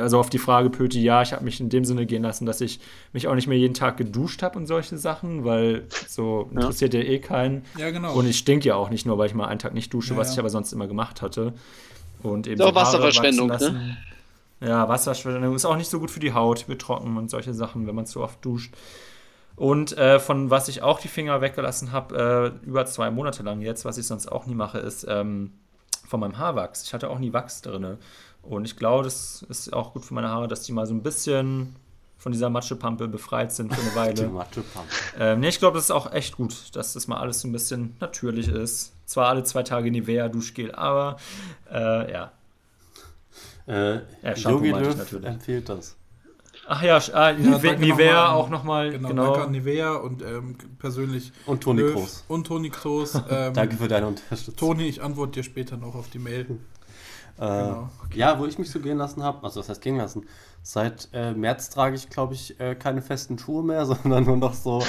also 0.00 0.18
auf 0.18 0.28
die 0.28 0.38
Frage 0.38 0.68
Pöti, 0.68 1.00
ja, 1.00 1.22
ich 1.22 1.32
habe 1.32 1.44
mich 1.44 1.60
in 1.60 1.70
dem 1.70 1.86
Sinne 1.86 2.04
gehen 2.04 2.22
lassen, 2.22 2.44
dass 2.44 2.60
ich 2.60 2.80
mich 3.14 3.28
auch 3.28 3.34
nicht 3.34 3.46
mehr 3.46 3.58
jeden 3.58 3.74
Tag 3.74 3.96
geduscht 3.96 4.42
habe 4.42 4.58
und 4.58 4.66
solche 4.66 4.98
Sachen, 4.98 5.44
weil 5.44 5.86
so 6.06 6.50
interessiert 6.52 6.92
ja, 6.92 7.00
ja 7.00 7.06
eh 7.06 7.18
keinen. 7.18 7.64
Ja, 7.78 7.90
genau. 7.90 8.14
Und 8.14 8.26
ich 8.26 8.36
stink 8.36 8.66
ja 8.66 8.74
auch 8.74 8.90
nicht 8.90 9.06
nur, 9.06 9.16
weil 9.16 9.28
ich 9.28 9.34
mal 9.34 9.46
einen 9.46 9.58
Tag 9.58 9.72
nicht 9.72 9.92
dusche, 9.94 10.12
ja, 10.12 10.20
was 10.20 10.32
ich 10.32 10.38
aber 10.38 10.50
sonst 10.50 10.72
immer 10.72 10.86
gemacht 10.86 11.22
hatte. 11.22 11.54
Und 12.22 12.46
eben 12.46 12.60
so 12.60 12.74
Wasserverschwendung, 12.74 13.48
ne? 13.48 13.96
Ja, 14.60 14.88
Wasserverschwendung 14.88 15.54
ist 15.54 15.64
auch 15.64 15.76
nicht 15.76 15.88
so 15.90 16.00
gut 16.00 16.10
für 16.10 16.20
die 16.20 16.32
Haut, 16.32 16.68
wird 16.68 16.80
trocken 16.82 17.16
und 17.16 17.30
solche 17.30 17.54
Sachen, 17.54 17.86
wenn 17.86 17.94
man 17.94 18.06
zu 18.06 18.20
oft 18.22 18.44
duscht. 18.44 18.74
Und 19.54 19.96
äh, 19.98 20.20
von 20.20 20.50
was 20.50 20.68
ich 20.68 20.82
auch 20.82 21.00
die 21.00 21.08
Finger 21.08 21.40
weggelassen 21.40 21.90
habe, 21.92 22.54
äh, 22.64 22.66
über 22.66 22.86
zwei 22.86 23.10
Monate 23.10 23.42
lang 23.42 23.60
jetzt, 23.60 23.84
was 23.84 23.98
ich 23.98 24.06
sonst 24.06 24.30
auch 24.30 24.46
nie 24.46 24.54
mache, 24.54 24.78
ist 24.78 25.04
ähm, 25.08 25.52
von 26.06 26.20
meinem 26.20 26.38
Haarwachs. 26.38 26.84
Ich 26.84 26.94
hatte 26.94 27.10
auch 27.10 27.18
nie 27.18 27.32
Wachs 27.32 27.60
drin. 27.62 27.98
Und 28.42 28.64
ich 28.64 28.76
glaube, 28.76 29.04
das 29.04 29.44
ist 29.48 29.72
auch 29.72 29.92
gut 29.92 30.04
für 30.04 30.14
meine 30.14 30.28
Haare, 30.28 30.48
dass 30.48 30.62
die 30.62 30.72
mal 30.72 30.86
so 30.86 30.94
ein 30.94 31.02
bisschen 31.02 31.74
von 32.18 32.32
dieser 32.32 32.50
Matschepampe 32.50 33.06
befreit 33.08 33.52
sind 33.52 33.74
für 33.74 33.80
eine 33.80 33.94
Weile. 33.94 34.14
die 34.14 34.26
Matschepampe. 34.26 34.88
Ähm, 35.18 35.40
nee, 35.40 35.48
ich 35.48 35.58
glaube, 35.58 35.76
das 35.76 35.84
ist 35.84 35.90
auch 35.90 36.12
echt 36.12 36.36
gut, 36.36 36.74
dass 36.76 36.92
das 36.92 37.06
mal 37.08 37.18
alles 37.18 37.40
so 37.40 37.48
ein 37.48 37.52
bisschen 37.52 37.96
natürlich 38.00 38.48
ist. 38.48 38.94
Zwar 39.06 39.28
alle 39.28 39.42
zwei 39.44 39.62
Tage 39.62 39.90
Nivea 39.90 40.28
Duschgel, 40.28 40.74
aber 40.74 41.16
äh, 41.70 42.12
ja, 42.12 42.32
äh, 43.68 44.00
ja, 44.22 44.32
Jogi 44.34 44.70
Löw 44.70 45.22
empfiehlt 45.22 45.68
das. 45.68 45.96
Ach 46.70 46.82
ja, 46.82 47.00
ah, 47.14 47.32
Nivea, 47.32 47.76
Nivea 47.76 48.32
auch 48.32 48.50
nochmal. 48.50 48.90
Genau, 48.90 49.08
genau. 49.08 49.24
Danke 49.24 49.42
an 49.42 49.52
Nivea 49.52 49.94
und 49.96 50.22
ähm, 50.22 50.56
persönlich. 50.78 51.32
Und 51.46 51.62
Toni 51.62 51.82
Kroos. 51.82 52.24
Und 52.28 52.46
Toni 52.46 52.70
Kroos. 52.70 53.14
Ähm, 53.30 53.52
danke 53.54 53.76
für 53.76 53.88
deine 53.88 54.06
Unterstützung. 54.06 54.56
Toni, 54.56 54.84
ich 54.84 55.02
antworte 55.02 55.32
dir 55.32 55.42
später 55.42 55.76
noch 55.76 55.94
auf 55.94 56.08
die 56.10 56.18
Mail. 56.18 56.46
Äh, 57.38 57.46
genau. 57.46 57.90
okay. 58.04 58.18
Ja, 58.18 58.38
wo 58.38 58.46
ich 58.46 58.58
mich 58.58 58.70
so 58.70 58.80
gehen 58.80 58.98
lassen 58.98 59.22
habe, 59.22 59.44
also 59.44 59.60
was 59.60 59.68
heißt 59.68 59.80
gehen 59.80 59.96
lassen? 59.96 60.26
Seit 60.62 61.08
äh, 61.12 61.32
März 61.32 61.70
trage 61.70 61.96
ich, 61.96 62.10
glaube 62.10 62.34
ich, 62.34 62.58
äh, 62.60 62.74
keine 62.74 63.00
festen 63.00 63.38
Schuhe 63.38 63.62
mehr, 63.62 63.86
sondern 63.86 64.24
nur 64.24 64.36
noch 64.36 64.54
so 64.54 64.78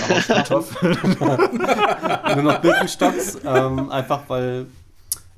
nur 0.81 2.43
noch 2.43 2.61
Birkenstocks. 2.61 3.39
Ähm, 3.45 3.89
einfach 3.89 4.23
weil 4.27 4.67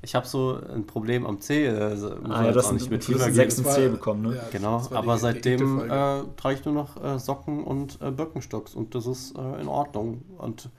ich 0.03 0.15
habe 0.15 0.27
so 0.27 0.59
ein 0.73 0.87
Problem 0.87 1.25
am 1.25 1.39
C. 1.39 1.69
Also 1.69 2.09
muss 2.09 2.31
ah, 2.31 2.45
ja, 2.45 2.51
das 2.51 2.71
nicht 2.71 2.89
mit 2.89 3.05
tiefer 3.05 3.31
6 3.31 3.63
C 3.63 3.89
bekommen, 3.89 4.21
ne? 4.23 4.35
Ja, 4.35 4.43
genau, 4.51 4.87
aber 4.91 5.15
die, 5.15 5.19
seitdem 5.19 5.79
äh, 5.79 6.23
trage 6.37 6.55
ich 6.55 6.65
nur 6.65 6.73
noch 6.73 7.03
äh, 7.03 7.19
Socken 7.19 7.63
und 7.63 7.99
äh, 8.01 8.11
Birkenstocks 8.11 8.73
und 8.73 8.95
das 8.95 9.05
ist 9.05 9.37
äh, 9.37 9.61
in 9.61 9.67
Ordnung. 9.67 10.23
Und 10.37 10.69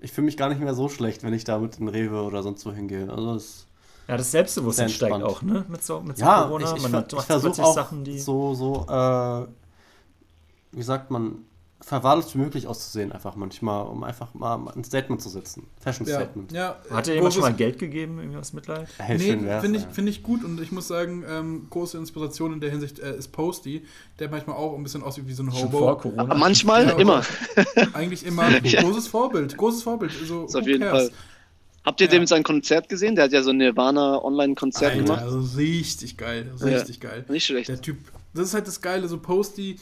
ich 0.00 0.12
fühle 0.12 0.26
mich 0.26 0.36
gar 0.36 0.48
nicht 0.48 0.60
mehr 0.60 0.74
so 0.74 0.88
schlecht, 0.88 1.22
wenn 1.22 1.32
ich 1.32 1.44
da 1.44 1.58
mit 1.58 1.78
in 1.78 1.88
Rewe 1.88 2.22
oder 2.22 2.42
sonst 2.42 2.66
wo 2.66 2.72
hingehe. 2.72 3.08
Also 3.08 3.34
das 3.34 3.66
ja, 4.08 4.16
das 4.16 4.30
Selbstbewusstsein 4.30 4.88
steigt 4.88 5.22
auch, 5.22 5.42
ne? 5.42 5.64
Mit 5.68 5.82
so, 5.82 6.00
mit 6.00 6.16
so 6.16 6.24
ja, 6.24 6.42
Corona. 6.44 6.64
Ich, 6.64 6.84
ich, 6.84 6.90
Man 6.90 7.04
ich 7.06 7.22
versuche 7.22 7.62
auch 7.64 7.74
Sachen, 7.74 8.04
die 8.04 8.18
so, 8.18 8.54
so 8.54 8.86
äh, 8.88 9.46
wie 10.72 10.82
sagt 10.82 11.10
man, 11.10 11.38
verwahrlost 11.86 12.34
wie 12.34 12.38
möglich 12.38 12.66
auszusehen, 12.66 13.12
einfach 13.12 13.36
manchmal, 13.36 13.86
um 13.86 14.02
einfach 14.02 14.34
mal 14.34 14.72
ein 14.74 14.82
Statement 14.82 15.22
zu 15.22 15.28
setzen. 15.28 15.68
Fashion 15.80 16.04
Statement. 16.04 16.50
Ja, 16.50 16.74
ja, 16.90 16.96
Hat 16.96 17.06
dir 17.06 17.14
jemand 17.14 17.32
schon 17.32 17.42
mal 17.42 17.54
Geld 17.54 17.78
gegeben, 17.78 18.18
irgendwie 18.18 18.38
was 18.38 18.52
Mitleid? 18.52 18.88
Hey, 18.98 19.16
nee, 19.16 19.60
finde 19.60 19.78
ich, 19.78 19.84
find 19.92 20.08
ich 20.08 20.24
gut 20.24 20.42
und 20.42 20.60
ich 20.60 20.72
muss 20.72 20.88
sagen, 20.88 21.24
ähm, 21.30 21.68
große 21.70 21.96
Inspiration 21.96 22.54
in 22.54 22.60
der 22.60 22.70
Hinsicht 22.70 22.98
äh, 22.98 23.16
ist 23.16 23.28
Posty, 23.28 23.86
der 24.18 24.28
manchmal 24.28 24.56
auch 24.56 24.74
ein 24.74 24.82
bisschen 24.82 25.04
aussieht 25.04 25.28
wie 25.28 25.32
so 25.32 25.44
ein 25.44 25.52
Hobo. 25.52 25.78
Vor 25.78 25.98
Corona. 26.00 26.34
manchmal, 26.34 26.88
ja, 26.88 26.98
immer. 26.98 27.22
Eigentlich 27.92 28.26
immer. 28.26 28.50
Großes 28.60 29.06
Vorbild, 29.06 29.56
großes 29.56 29.84
Vorbild. 29.84 30.10
Also, 30.20 30.42
das 30.42 30.56
auf 30.56 30.66
jeden 30.66 30.82
cares? 30.82 31.10
Fall. 31.10 31.16
Habt 31.84 32.00
ihr 32.00 32.08
ja. 32.08 32.14
dem 32.14 32.26
sein 32.26 32.42
Konzert 32.42 32.88
gesehen? 32.88 33.14
Der 33.14 33.26
hat 33.26 33.32
ja 33.32 33.44
so 33.44 33.50
ein 33.50 33.58
Nirvana-Online-Konzert 33.58 34.96
gemacht. 34.96 35.22
Also 35.22 35.56
richtig 35.56 36.16
geil, 36.16 36.50
richtig 36.60 37.00
ja. 37.00 37.10
geil. 37.10 37.24
Nicht 37.28 37.46
schlecht. 37.46 37.68
Der 37.68 37.80
Typ, 37.80 37.98
das 38.34 38.48
ist 38.48 38.54
halt 38.54 38.66
das 38.66 38.80
Geile, 38.80 39.06
so 39.06 39.18
Posty 39.18 39.78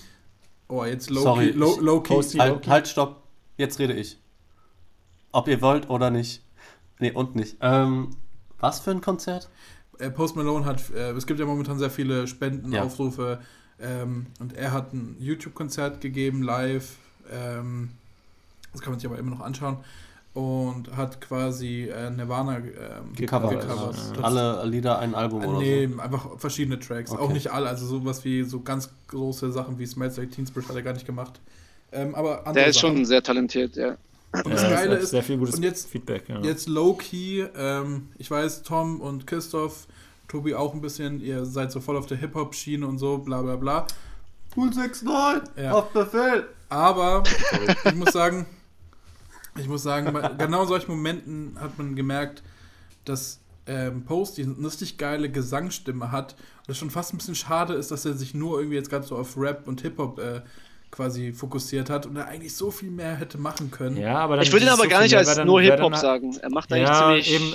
Oh, 0.69 0.85
jetzt 0.85 1.11
low 1.11 1.23
Sorry, 1.23 1.53
key, 1.53 1.59
low, 1.59 1.79
low 1.81 2.01
key. 2.01 2.15
Halt, 2.15 2.35
low 2.35 2.59
key. 2.59 2.71
halt, 2.71 2.89
stopp. 2.89 3.23
Jetzt 3.57 3.79
rede 3.79 3.93
ich. 3.93 4.19
Ob 5.33 5.49
ihr 5.49 5.61
wollt 5.61 5.91
oder 5.91 6.11
nicht. 6.11 6.43
Nee, 6.99 7.13
und 7.13 7.37
nicht. 7.37 7.57
Ähm, 7.61 8.17
was 8.59 8.81
für 8.81 8.91
ein 8.93 9.01
Konzert? 9.01 9.51
Äh, 9.99 10.11
Post 10.11 10.37
Malone 10.37 10.65
hat, 10.65 10.91
äh, 10.91 11.11
es 11.13 11.27
gibt 11.27 11.39
ja 11.39 11.47
momentan 11.47 11.79
sehr 11.79 11.91
viele 11.91 12.27
Spendenaufrufe 12.27 13.41
ja. 13.79 14.03
ähm, 14.03 14.27
und 14.41 14.55
er 14.55 14.73
hat 14.73 14.93
ein 14.93 15.17
YouTube-Konzert 15.19 16.01
gegeben, 16.01 16.43
live. 16.43 16.97
Ähm, 17.31 17.91
das 18.73 18.81
kann 18.81 18.93
man 18.93 19.01
sich 19.01 19.09
aber 19.09 19.19
immer 19.19 19.31
noch 19.31 19.41
anschauen 19.41 19.79
und 20.35 20.97
hat 20.97 21.21
quasi 21.21 21.85
äh, 21.85 22.11
Nirvana 22.11 22.59
ähm, 22.59 23.15
gecovert. 23.15 23.61
gecovert. 23.61 23.97
Ja. 24.17 24.23
Alle 24.23 24.67
Lieder 24.67 24.99
ein 24.99 25.15
Album 25.15 25.43
äh, 25.43 25.47
oder 25.47 25.59
nee, 25.61 25.87
so? 25.87 26.01
einfach 26.01 26.39
verschiedene 26.39 26.79
Tracks. 26.81 27.13
Okay. 27.13 27.23
Auch 27.23 27.33
nicht 27.33 27.53
alle, 27.53 27.69
also 27.69 27.87
sowas 27.87 28.25
wie 28.25 28.43
so 28.43 28.61
ganz 28.61 28.91
große 29.09 29.53
Sachen 29.53 29.79
wie 29.79 29.87
Smells 29.87 30.17
Like 30.17 30.33
Teen 30.33 30.47
Spirit 30.47 30.69
hat 30.69 30.77
er 30.77 30.83
gar 30.83 30.93
nicht 30.93 31.07
gemacht. 31.07 31.41
Ähm, 31.93 32.17
aber 32.17 32.43
Der 32.53 32.67
ist 32.67 32.81
Sachen. 32.81 32.97
schon 32.97 33.05
sehr 33.05 33.23
talentiert, 33.23 33.77
ja. 33.77 33.97
Und 34.33 34.53
das 34.53 34.63
ja, 34.63 34.71
Geile 34.71 34.97
ist, 34.97 35.11
sehr 35.11 35.23
viel 35.23 35.39
gutes 35.39 35.55
und 35.55 35.63
jetzt, 35.63 35.89
Feedback. 35.89 36.29
Ja. 36.29 36.41
Jetzt 36.41 36.69
low-key, 36.69 37.47
ähm, 37.57 38.09
ich 38.19 38.29
weiß, 38.29 38.65
Tom 38.65 39.01
und 39.01 39.29
Christoph, 39.29 39.87
Tobi 40.27 40.57
auch 40.57 40.75
ein 40.75 40.81
bisschen, 40.81 41.21
ihr 41.21 41.45
seid 41.45 41.71
so 41.71 41.81
voll 41.81 41.97
auf 41.97 42.07
der 42.07 42.17
Hip-Hop-Schiene 42.17 42.85
und 42.85 42.99
so, 42.99 43.19
bla 43.19 43.43
bla 43.43 43.55
bla. 43.55 43.87
Cool 44.57 44.71
6-9, 44.71 45.63
ja. 45.63 45.73
auf 45.73 45.91
Befehl. 45.91 46.49
Aber 46.69 47.23
ich 47.85 47.95
muss 47.95 48.13
sagen, 48.13 48.47
ich 49.59 49.69
muss 49.69 49.83
sagen, 49.83 50.13
bei 50.13 50.29
genau 50.39 50.65
solchen 50.65 50.91
Momenten 50.91 51.57
hat 51.61 51.79
man 51.79 51.95
gemerkt, 51.95 52.43
dass 53.05 53.41
ähm, 53.67 54.05
Post 54.05 54.37
die 54.37 54.43
eine 54.43 54.67
richtig 54.67 54.99
geile 54.99 55.31
Gesangsstimme 55.31 56.13
hat. 56.13 56.33
Und 56.33 56.69
das 56.69 56.79
schon 56.79 56.91
fast 56.91 57.15
ein 57.15 57.19
bisschen 57.19 57.35
schade 57.35 57.75
ist, 57.75 57.91
dass 57.91 58.05
er 58.05 58.15
sich 58.15 58.35
nur 58.35 58.59
irgendwie 58.59 58.77
jetzt 58.77 58.91
gerade 58.91 59.07
so 59.07 59.17
auf 59.17 59.37
Rap 59.37 59.67
und 59.67 59.81
Hip-Hop 59.81 60.19
äh, 60.19 60.41
quasi 60.91 61.33
fokussiert 61.33 61.91
hat 61.91 62.07
und 62.07 62.17
er 62.17 62.29
eigentlich 62.29 62.55
so 62.55 62.71
viel 62.71 62.91
mehr 62.91 63.17
hätte 63.17 63.37
machen 63.37 63.71
können. 63.71 63.97
Ja, 63.97 64.19
aber 64.19 64.41
ich 64.41 64.53
würde 64.53 64.67
ihn 64.67 64.71
aber 64.71 64.85
so 64.85 64.89
gar 64.89 65.03
nicht 65.03 65.17
als 65.17 65.37
nur 65.45 65.61
Hip-Hop 65.61 65.97
sagen. 65.97 66.37
Er 66.41 66.51
macht 66.51 66.73
eigentlich 66.73 66.89
ja, 66.89 67.09
ziemlich. 67.09 67.33
Eben, 67.33 67.55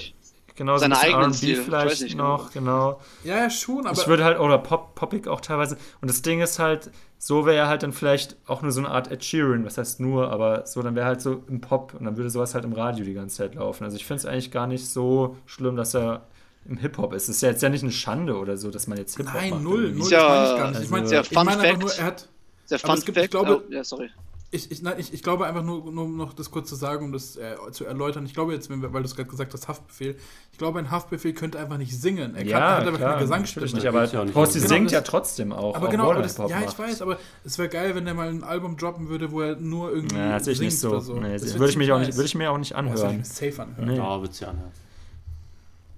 genau, 0.56 0.78
seine 0.78 0.96
so 0.96 1.02
eigenen 1.02 1.34
Stil. 1.34 1.62
vielleicht 1.62 2.02
nicht, 2.02 2.18
noch, 2.18 2.52
genau. 2.52 3.00
Ja, 3.24 3.38
ja, 3.38 3.50
schon, 3.50 3.86
aber. 3.86 4.00
Ich 4.00 4.08
würde 4.08 4.24
halt, 4.24 4.40
oder 4.40 4.58
Pop, 4.58 4.96
Poppig 4.96 5.28
auch 5.28 5.42
teilweise. 5.42 5.78
Und 6.02 6.10
das 6.10 6.22
Ding 6.22 6.42
ist 6.42 6.60
halt, 6.60 6.92
so 7.18 7.46
wäre 7.46 7.58
er 7.58 7.68
halt 7.68 7.84
dann 7.84 7.92
vielleicht 7.92 8.38
auch 8.48 8.62
nur 8.62 8.72
so 8.72 8.80
eine 8.80 8.90
Art 8.90 9.12
Ed 9.12 9.24
Sheeran, 9.24 9.66
was 9.66 9.78
heißt 9.78 10.00
nur, 10.00 10.32
aber 10.32 10.66
so, 10.66 10.82
dann 10.82 10.96
wäre 10.96 11.06
halt 11.06 11.22
so 11.22 11.44
im 11.48 11.62
Pop 11.62 11.94
und 11.94 12.06
dann 12.06 12.18
würde 12.18 12.30
sowas 12.30 12.56
halt 12.56 12.66
im 12.66 12.74
Radio 12.74 13.06
die 13.06 13.14
ganze 13.14 13.38
Zeit 13.38 13.56
laufen. 13.56 13.84
Also 13.84 13.98
ich 13.98 14.06
finde 14.06 14.20
es 14.20 14.26
eigentlich 14.26 14.52
gar 14.52 14.68
nicht 14.68 14.88
so 14.88 15.38
schlimm, 15.46 15.76
dass 15.76 15.96
er 15.96 16.28
im 16.66 16.78
Hip-Hop 16.78 17.14
ist. 17.14 17.24
Es 17.24 17.38
ist 17.38 17.42
ja 17.42 17.50
jetzt 17.50 17.62
ja 17.62 17.70
nicht 17.70 17.84
eine 17.84 17.92
Schande 17.92 18.38
oder 18.38 18.58
so, 18.58 18.72
dass 18.72 18.88
man 18.88 18.98
jetzt 18.98 19.18
Hip-Hop 19.18 19.34
macht. 19.34 19.50
Nein, 19.50 19.64
null, 19.64 19.92
null, 19.92 20.10
ja, 20.10 20.20
das 20.20 20.30
meine 20.30 20.46
ich 20.46 20.58
gar 20.58 20.72
nicht. 20.72 20.84
Ich 20.84 20.90
meine, 20.90 21.04
also, 21.06 21.22
ich 21.22 21.32
meine 21.32 21.62
einfach 21.62 21.80
nur, 21.80 21.94
er 21.94 22.06
hat. 22.06 22.30
Der 22.70 22.80
Fun 22.80 23.02
gibt, 23.04 23.18
ich 23.18 23.30
glaube, 23.32 23.64
oh, 23.68 23.72
ja, 23.72 23.84
sorry 23.84 24.12
ich, 24.52 24.72
ich, 24.72 24.84
ich, 24.84 25.14
ich 25.14 25.24
glaube 25.24 25.46
einfach 25.46 25.64
nur, 25.64 25.92
nur 25.92 26.08
noch 26.08 26.34
das 26.34 26.50
kurz 26.50 26.70
zu 26.70 26.76
sagen, 26.76 27.06
um 27.06 27.12
das 27.12 27.36
äh, 27.38 27.56
zu 27.72 27.86
erläutern. 27.86 28.26
Ich 28.26 28.34
glaube 28.34 28.54
jetzt, 28.54 28.70
weil 28.70 28.80
du 28.80 29.08
es 29.08 29.16
gerade 29.16 29.30
gesagt 29.30 29.54
hast, 29.54 29.68
Haftbefehl. 29.68 30.18
Ich 30.52 30.58
glaube, 30.58 30.80
ein 30.80 30.90
Haftbefehl 30.90 31.34
könnte 31.34 31.60
einfach 31.60 31.78
nicht 31.78 31.96
singen. 31.96 32.36
Er 32.36 32.46
ja, 32.46 32.60
kann, 32.60 32.70
hat 32.70 32.88
einfach 32.88 33.00
keine 33.00 33.22
Gesangsstimme. 33.22 33.68
Nicht, 33.68 33.86
aber 33.86 34.08
Posti 34.08 34.60
genau, 34.60 34.70
singt 34.70 34.92
ja 34.92 35.02
trotzdem 35.02 35.52
auch. 35.52 35.76
Aber 35.76 35.90
genau, 35.90 36.12
aber 36.12 36.24
das, 36.24 36.38
ja, 36.38 36.62
ich 36.68 36.78
weiß, 36.78 37.04
aber 37.04 37.20
es 37.46 37.60
wäre 37.60 37.70
geil, 37.70 37.94
wenn 37.94 38.08
er 38.08 38.16
mal 38.16 38.30
ein 38.30 38.44
Album 38.44 38.76
droppen 38.76 39.08
würde, 39.10 39.32
wo 39.32 39.42
er 39.42 39.56
nur 39.56 39.94
irgendwie. 39.94 40.16
Ja, 40.16 40.34
das 40.34 40.46
singt 40.46 40.62
nicht 40.62 40.80
so. 40.80 41.00
so. 41.00 41.20
Nee, 41.20 41.34
das 41.34 41.54
würde 41.60 41.70
ich, 41.70 41.78
mich 41.78 41.92
auch 41.92 42.00
nicht, 42.00 42.16
würd 42.16 42.26
ich 42.26 42.36
mir 42.36 42.52
auch 42.52 42.58
nicht 42.58 42.74
anhören. 42.76 43.20
Das 43.20 43.38
safe 43.38 43.62
anhören. 43.62 43.88
Nee. 43.88 43.98
Ja, 43.98 44.20
würde 44.20 44.34
ich 44.34 44.48
anhören. 44.48 44.72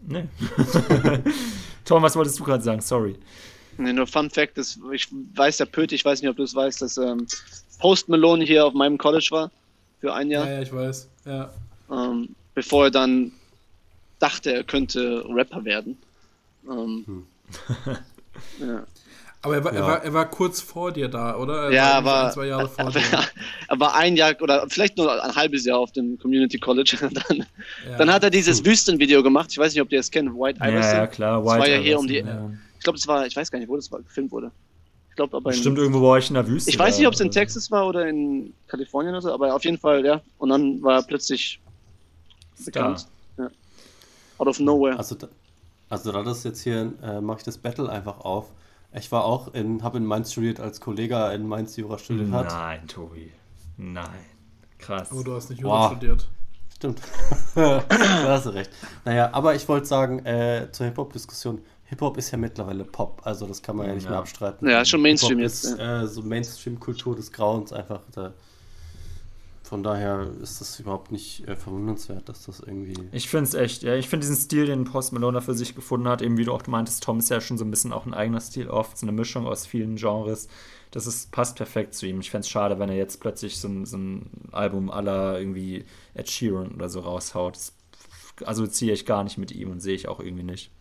Nee. 0.04 0.28
Tom, 1.86 2.04
was 2.04 2.16
wolltest 2.18 2.38
du 2.38 2.44
gerade 2.44 2.64
sagen? 2.64 2.82
Sorry. 2.82 3.18
Nee, 3.78 3.94
nur 3.94 4.08
Fun 4.08 4.30
Fact 4.30 4.58
ist, 4.58 4.80
ich 4.92 5.08
weiß 5.36 5.58
der 5.58 5.66
Pöte, 5.66 5.96
ich 5.96 6.04
weiß 6.04 6.22
nicht, 6.22 6.30
ob 6.30 6.36
du 6.36 6.44
es 6.44 6.54
weißt, 6.54 6.82
dass 6.82 6.98
ähm, 6.98 7.26
Post 7.82 8.10
Malone 8.10 8.46
hier 8.46 8.66
auf 8.66 8.74
meinem 8.74 8.98
College 8.98 9.28
war 9.32 9.52
für 10.00 10.14
ein 10.14 10.30
Jahr. 10.30 10.46
Ja, 10.46 10.54
ja 10.54 10.62
ich 10.62 10.74
weiß. 10.74 11.10
Ja. 11.26 11.50
Ähm, 11.92 12.36
bevor 12.54 12.86
er 12.86 12.92
dann 12.92 13.32
dachte, 14.20 14.54
er 14.54 14.64
könnte 14.64 15.26
Rapper 15.28 15.66
werden. 15.66 15.98
Ähm, 16.70 17.04
hm. 17.06 17.26
ja. 18.68 18.84
Aber 19.44 19.56
er 19.56 19.64
war, 19.64 19.74
ja. 19.74 19.80
er, 19.80 19.88
war, 19.88 20.04
er 20.04 20.14
war 20.14 20.30
kurz 20.30 20.62
vor 20.62 20.92
dir 20.92 21.08
da, 21.08 21.36
oder? 21.36 21.64
Er 21.64 21.72
ja, 21.72 22.06
war, 22.06 22.28
ein, 22.28 22.32
zwei 22.32 22.46
Jahre 22.46 22.70
vor 22.70 22.86
er, 22.86 22.92
dir. 22.92 23.02
Er 23.68 23.80
war 23.80 23.96
ein 23.96 24.16
Jahr 24.16 24.36
oder 24.40 24.68
vielleicht 24.70 24.98
nur 24.98 25.24
ein 25.24 25.36
halbes 25.36 25.66
Jahr 25.66 25.80
auf 25.80 25.92
dem 25.92 26.20
Community 26.20 26.60
College. 26.60 26.98
dann, 27.28 27.38
ja. 27.38 27.98
dann 27.98 28.14
hat 28.14 28.24
er 28.24 28.30
dieses 28.30 28.60
hm. 28.60 28.68
Wüstenvideo 28.68 29.24
gemacht. 29.24 29.48
Ich 29.52 29.58
weiß 29.58 29.74
nicht, 29.74 29.82
ob 29.82 29.92
ihr 29.92 30.00
es 30.00 30.12
kennt. 30.12 30.32
White 30.32 30.60
Iverson. 30.60 30.98
Ja, 30.98 31.08
klar. 31.08 31.44
White 31.44 31.50
das 31.50 31.60
war 31.60 31.68
ja 31.68 31.78
hier 31.78 31.98
um 31.98 32.08
die. 32.08 32.24
Ich 32.78 32.84
glaube, 32.84 32.98
es 32.98 33.08
war, 33.08 33.26
ich 33.26 33.36
weiß 33.36 33.50
gar 33.50 33.58
nicht, 33.58 33.70
wo 33.70 33.76
das 33.76 33.92
war, 33.92 34.02
gefilmt 34.02 34.32
wurde. 34.32 34.52
Ich 35.12 35.16
glaube 35.18 35.36
aber. 35.36 35.52
Stimmt, 35.52 35.78
irgendwo 35.78 36.00
bei 36.00 36.08
euch 36.08 36.30
in 36.30 36.36
der 36.36 36.48
Wüste. 36.48 36.70
Ich 36.70 36.80
weiß 36.80 36.98
nicht, 36.98 37.06
ob 37.06 37.14
es 37.14 37.20
in 37.20 37.30
Texas 37.30 37.70
war 37.70 37.86
oder 37.86 38.08
in 38.08 38.54
Kalifornien 38.68 39.14
oder 39.14 39.22
so, 39.22 39.34
aber 39.34 39.54
auf 39.54 39.66
jeden 39.66 39.78
Fall, 39.78 40.06
ja. 40.06 40.22
Und 40.38 40.50
dann 40.50 40.82
war 40.82 40.96
er 40.96 41.04
plötzlich 41.04 41.60
bekannt. 42.64 43.06
Ja. 43.38 43.50
Out 44.38 44.48
of 44.48 44.60
nowhere. 44.62 44.98
Also, 44.98 45.16
da, 45.16 45.28
also 45.90 46.14
da 46.14 46.24
das 46.24 46.46
jetzt 46.46 46.62
hier, 46.62 46.94
äh, 47.04 47.20
mache 47.20 47.40
ich 47.40 47.44
das 47.44 47.58
Battle 47.58 47.90
einfach 47.90 48.22
auf. 48.22 48.54
Ich 48.94 49.12
war 49.12 49.26
auch 49.26 49.54
in, 49.54 49.84
habe 49.84 49.98
in 49.98 50.06
Mainz 50.06 50.32
studiert, 50.32 50.62
als 50.62 50.80
Kollege 50.80 51.32
in 51.34 51.46
Mainz 51.46 51.76
Jura 51.76 51.98
studiert 51.98 52.32
hat. 52.32 52.48
Nein, 52.48 52.88
Tobi. 52.88 53.34
Nein. 53.76 54.08
Krass. 54.78 55.12
Aber 55.12 55.26
du 55.26 55.36
hast 55.36 55.50
nicht 55.50 55.62
Jura 55.62 55.90
studiert. 55.90 56.26
Stimmt. 56.74 57.02
da 57.56 57.84
hast 57.90 58.46
du 58.46 58.52
recht. 58.52 58.72
Naja, 59.04 59.30
aber 59.34 59.56
ich 59.56 59.68
wollte 59.68 59.88
sagen, 59.88 60.26
äh, 60.26 60.70
zur 60.72 60.86
Hip-Hop-Diskussion, 60.86 61.62
Hip-Hop 61.92 62.18
ist 62.18 62.32
ja 62.32 62.38
mittlerweile 62.38 62.86
Pop, 62.86 63.22
also 63.26 63.46
das 63.46 63.62
kann 63.62 63.76
man 63.76 63.86
ja 63.86 63.94
nicht 63.94 64.06
ja. 64.06 64.12
mehr 64.12 64.20
abstreiten. 64.20 64.68
Ja, 64.68 64.86
schon 64.86 65.02
Mainstream 65.02 65.40
jetzt. 65.40 65.66
Ist, 65.66 65.78
äh, 65.78 66.08
so 66.08 66.22
Mainstream-Kultur 66.22 67.18
des 67.18 67.34
Grauens 67.34 67.74
einfach. 67.74 68.00
Da, 68.14 68.34
von 69.62 69.84
daher 69.84 70.26
ist 70.42 70.62
das 70.62 70.80
überhaupt 70.80 71.12
nicht 71.12 71.46
äh, 71.50 71.56
verwundernswert, 71.58 72.30
dass 72.30 72.46
das 72.46 72.62
irgendwie. 72.62 72.96
Ich 73.12 73.28
finde 73.28 73.44
es 73.50 73.56
echt, 73.56 73.84
ja, 73.84 73.96
ich 73.96 74.08
finde 74.08 74.26
diesen 74.26 74.38
Stil, 74.38 74.68
den 74.68 74.86
Post 74.86 75.12
Malone 75.12 75.42
für 75.42 75.54
sich 75.54 75.76
gefunden 75.76 76.08
hat, 76.08 76.22
eben 76.22 76.38
wie 76.38 76.46
du 76.46 76.54
auch 76.54 76.66
meintest, 76.66 77.04
Tom 77.04 77.20
ist 77.20 77.30
ja 77.30 77.42
schon 77.42 77.58
so 77.58 77.66
ein 77.66 77.72
bisschen 77.72 77.92
auch 77.92 78.06
ein 78.06 78.14
eigener 78.14 78.40
Stil 78.40 78.70
oft, 78.70 78.98
so 78.98 79.06
eine 79.06 79.12
Mischung 79.12 79.46
aus 79.46 79.68
vielen 79.68 79.98
Genres. 79.98 80.48
Das 80.92 81.08
ist, 81.08 81.34
passt 81.34 81.58
perfekt 81.58 81.94
zu 81.94 82.06
ihm. 82.06 82.22
Ich 82.22 82.32
fände 82.32 82.46
es 82.46 82.50
schade, 82.50 82.80
wenn 82.80 82.88
er 82.88 82.96
jetzt 82.96 83.20
plötzlich 83.20 83.60
so 83.60 83.68
ein, 83.68 83.86
so 83.86 83.98
ein 83.98 84.30
Album 84.54 84.90
aller 84.90 85.38
irgendwie 85.38 85.84
Ed 86.14 86.30
Sheeran 86.30 86.72
oder 86.74 86.88
so 86.88 87.02
raushaut. 87.02 87.58
Das 87.58 87.74
assoziiere 88.46 88.94
ich 88.94 89.06
gar 89.06 89.26
nicht 89.26 89.38
mit 89.38 89.52
ihm 89.52 89.72
und 89.72 89.82
sehe 89.82 89.96
ich 89.96 90.08
auch 90.08 90.22
irgendwie 90.22 90.44
nicht. 90.44 90.72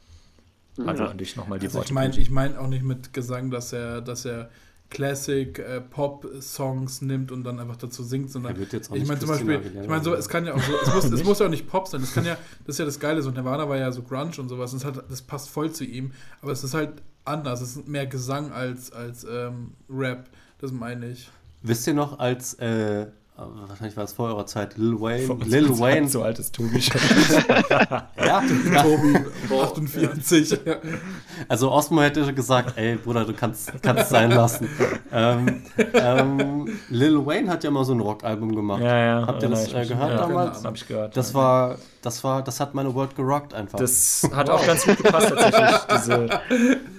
Also 0.86 1.04
Ja. 1.04 1.10
an 1.10 1.18
dich 1.18 1.36
nochmal 1.36 1.58
die 1.58 1.66
Also 1.66 1.78
Worte. 1.78 1.88
ich 1.88 1.94
meine 1.94 2.16
ich 2.18 2.30
mein 2.30 2.56
auch 2.56 2.68
nicht 2.68 2.84
mit 2.84 3.12
Gesang, 3.12 3.50
dass 3.50 3.72
er, 3.72 4.00
dass 4.00 4.24
er 4.24 4.50
Classic 4.88 5.56
äh, 5.58 5.80
Pop-Songs 5.80 7.02
nimmt 7.02 7.30
und 7.32 7.44
dann 7.44 7.60
einfach 7.60 7.76
dazu 7.76 8.02
singt, 8.02 8.30
sondern 8.30 8.54
Er 8.54 8.58
wird 8.58 8.72
jetzt 8.72 8.90
auch 8.90 8.96
ich 8.96 9.06
meine 9.06 9.20
zum 9.20 9.28
Beispiel, 9.28 9.60
ich 9.82 9.88
meine 9.88 10.02
so, 10.02 10.14
es 10.14 10.28
kann 10.28 10.46
ja 10.46 10.54
auch 10.54 10.60
so, 10.62 10.72
es 10.82 10.94
muss, 10.94 11.04
es 11.20 11.24
muss 11.24 11.38
ja 11.38 11.46
auch 11.46 11.50
nicht 11.50 11.68
Pop 11.68 11.86
sein, 11.86 12.02
es 12.02 12.12
kann 12.12 12.24
ja, 12.24 12.36
das 12.66 12.74
ist 12.74 12.78
ja 12.78 12.84
das 12.84 12.98
Geile, 12.98 13.22
so 13.22 13.30
Nirvana 13.30 13.68
war 13.68 13.76
ja 13.76 13.92
so 13.92 14.02
Grunge 14.02 14.32
und 14.38 14.48
sowas, 14.48 14.72
und 14.72 14.78
es 14.78 14.84
hat, 14.84 15.04
das 15.08 15.22
passt 15.22 15.48
voll 15.48 15.70
zu 15.70 15.84
ihm, 15.84 16.10
aber 16.42 16.50
es 16.52 16.64
ist 16.64 16.74
halt 16.74 17.02
anders, 17.24 17.60
es 17.60 17.76
ist 17.76 17.86
mehr 17.88 18.06
Gesang 18.06 18.50
als, 18.52 18.90
als 18.92 19.24
ähm, 19.30 19.74
Rap, 19.88 20.28
das 20.58 20.72
meine 20.72 21.08
ich. 21.10 21.30
Wisst 21.62 21.86
ihr 21.86 21.94
noch, 21.94 22.18
als, 22.18 22.54
äh, 22.54 23.06
wahrscheinlich 23.40 23.96
war 23.96 24.04
es 24.04 24.12
vor 24.12 24.28
eurer 24.28 24.46
Zeit, 24.46 24.76
Lil 24.76 25.00
Wayne, 25.00 25.26
Vor 25.26 25.38
Lil 25.44 25.68
Wayne, 25.78 26.08
So 26.08 26.22
altes 26.22 26.52
Tobi 26.52 26.80
schon. 26.80 27.00
ja, 28.16 28.42
Tobi, 28.82 29.18
48. 29.50 30.60
ja. 30.64 30.76
Also 31.48 31.70
Osmo 31.70 32.02
hätte 32.02 32.32
gesagt, 32.34 32.76
ey 32.76 32.96
Bruder, 32.96 33.24
du 33.24 33.32
kannst 33.32 33.72
kannst 33.82 34.04
es 34.04 34.08
sein 34.10 34.30
lassen. 34.30 34.68
ähm, 35.12 35.62
ähm, 35.94 36.78
Lil 36.88 37.24
Wayne 37.24 37.50
hat 37.50 37.64
ja 37.64 37.70
mal 37.70 37.84
so 37.84 37.92
ein 37.92 38.00
Rockalbum 38.00 38.54
gemacht. 38.54 38.82
ja, 38.82 38.98
ja. 38.98 39.26
Habt 39.26 39.42
ihr 39.42 39.48
das 39.48 39.72
äh, 39.72 39.86
gehört 39.86 40.10
ja, 40.10 40.16
damals? 40.16 40.64
Habe 40.64 40.76
ich 40.76 40.86
gehört. 40.86 41.16
Das 41.16 41.30
ja. 41.32 41.34
war, 41.38 41.78
das 42.02 42.22
war, 42.24 42.42
das 42.42 42.60
hat 42.60 42.74
meine 42.74 42.94
World 42.94 43.16
gerockt 43.16 43.54
einfach. 43.54 43.78
Das 43.78 44.28
hat 44.34 44.50
auch 44.50 44.64
ganz 44.66 44.84
gut 44.84 44.98
gepasst 44.98 45.28
tatsächlich. 45.30 45.80
Diese, 45.94 46.40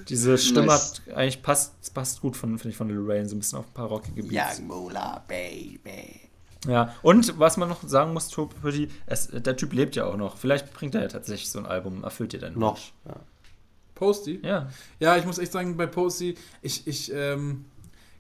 diese 0.09 0.37
Stimme 0.37 0.67
Nice. 0.67 1.01
hat 1.07 1.15
eigentlich 1.15 1.41
passt, 1.41 1.93
passt 1.93 2.21
gut 2.21 2.35
von, 2.35 2.57
finde 2.57 2.69
ich, 2.69 2.77
von 2.77 2.87
Lil 2.87 3.07
Wayne, 3.07 3.27
so 3.27 3.35
ein 3.35 3.39
bisschen 3.39 3.59
auf 3.59 3.67
ein 3.67 3.73
paar 3.73 3.87
rockige 3.87 4.23
Beats. 4.23 4.59
Young 4.59 4.67
Moolah, 4.67 5.23
Baby. 5.27 6.30
Ja, 6.67 6.93
und 7.01 7.39
was 7.39 7.57
man 7.57 7.69
noch 7.69 7.81
sagen 7.83 8.13
muss, 8.13 8.29
Tobi, 8.29 8.89
es, 9.07 9.29
der 9.31 9.57
Typ 9.57 9.73
lebt 9.73 9.95
ja 9.95 10.05
auch 10.05 10.17
noch. 10.17 10.37
Vielleicht 10.37 10.73
bringt 10.73 10.93
er 10.93 11.01
ja 11.01 11.07
tatsächlich 11.07 11.49
so 11.49 11.59
ein 11.59 11.65
Album, 11.65 12.03
erfüllt 12.03 12.33
dir 12.33 12.39
deinen 12.39 12.59
Noch. 12.59 12.77
Ja. 13.05 13.15
Posty? 13.95 14.39
Ja. 14.43 14.69
Ja, 14.99 15.17
ich 15.17 15.25
muss 15.25 15.37
echt 15.37 15.51
sagen, 15.51 15.77
bei 15.77 15.87
Posty, 15.87 16.35
ich, 16.61 16.87
ich, 16.87 17.11
ähm, 17.13 17.65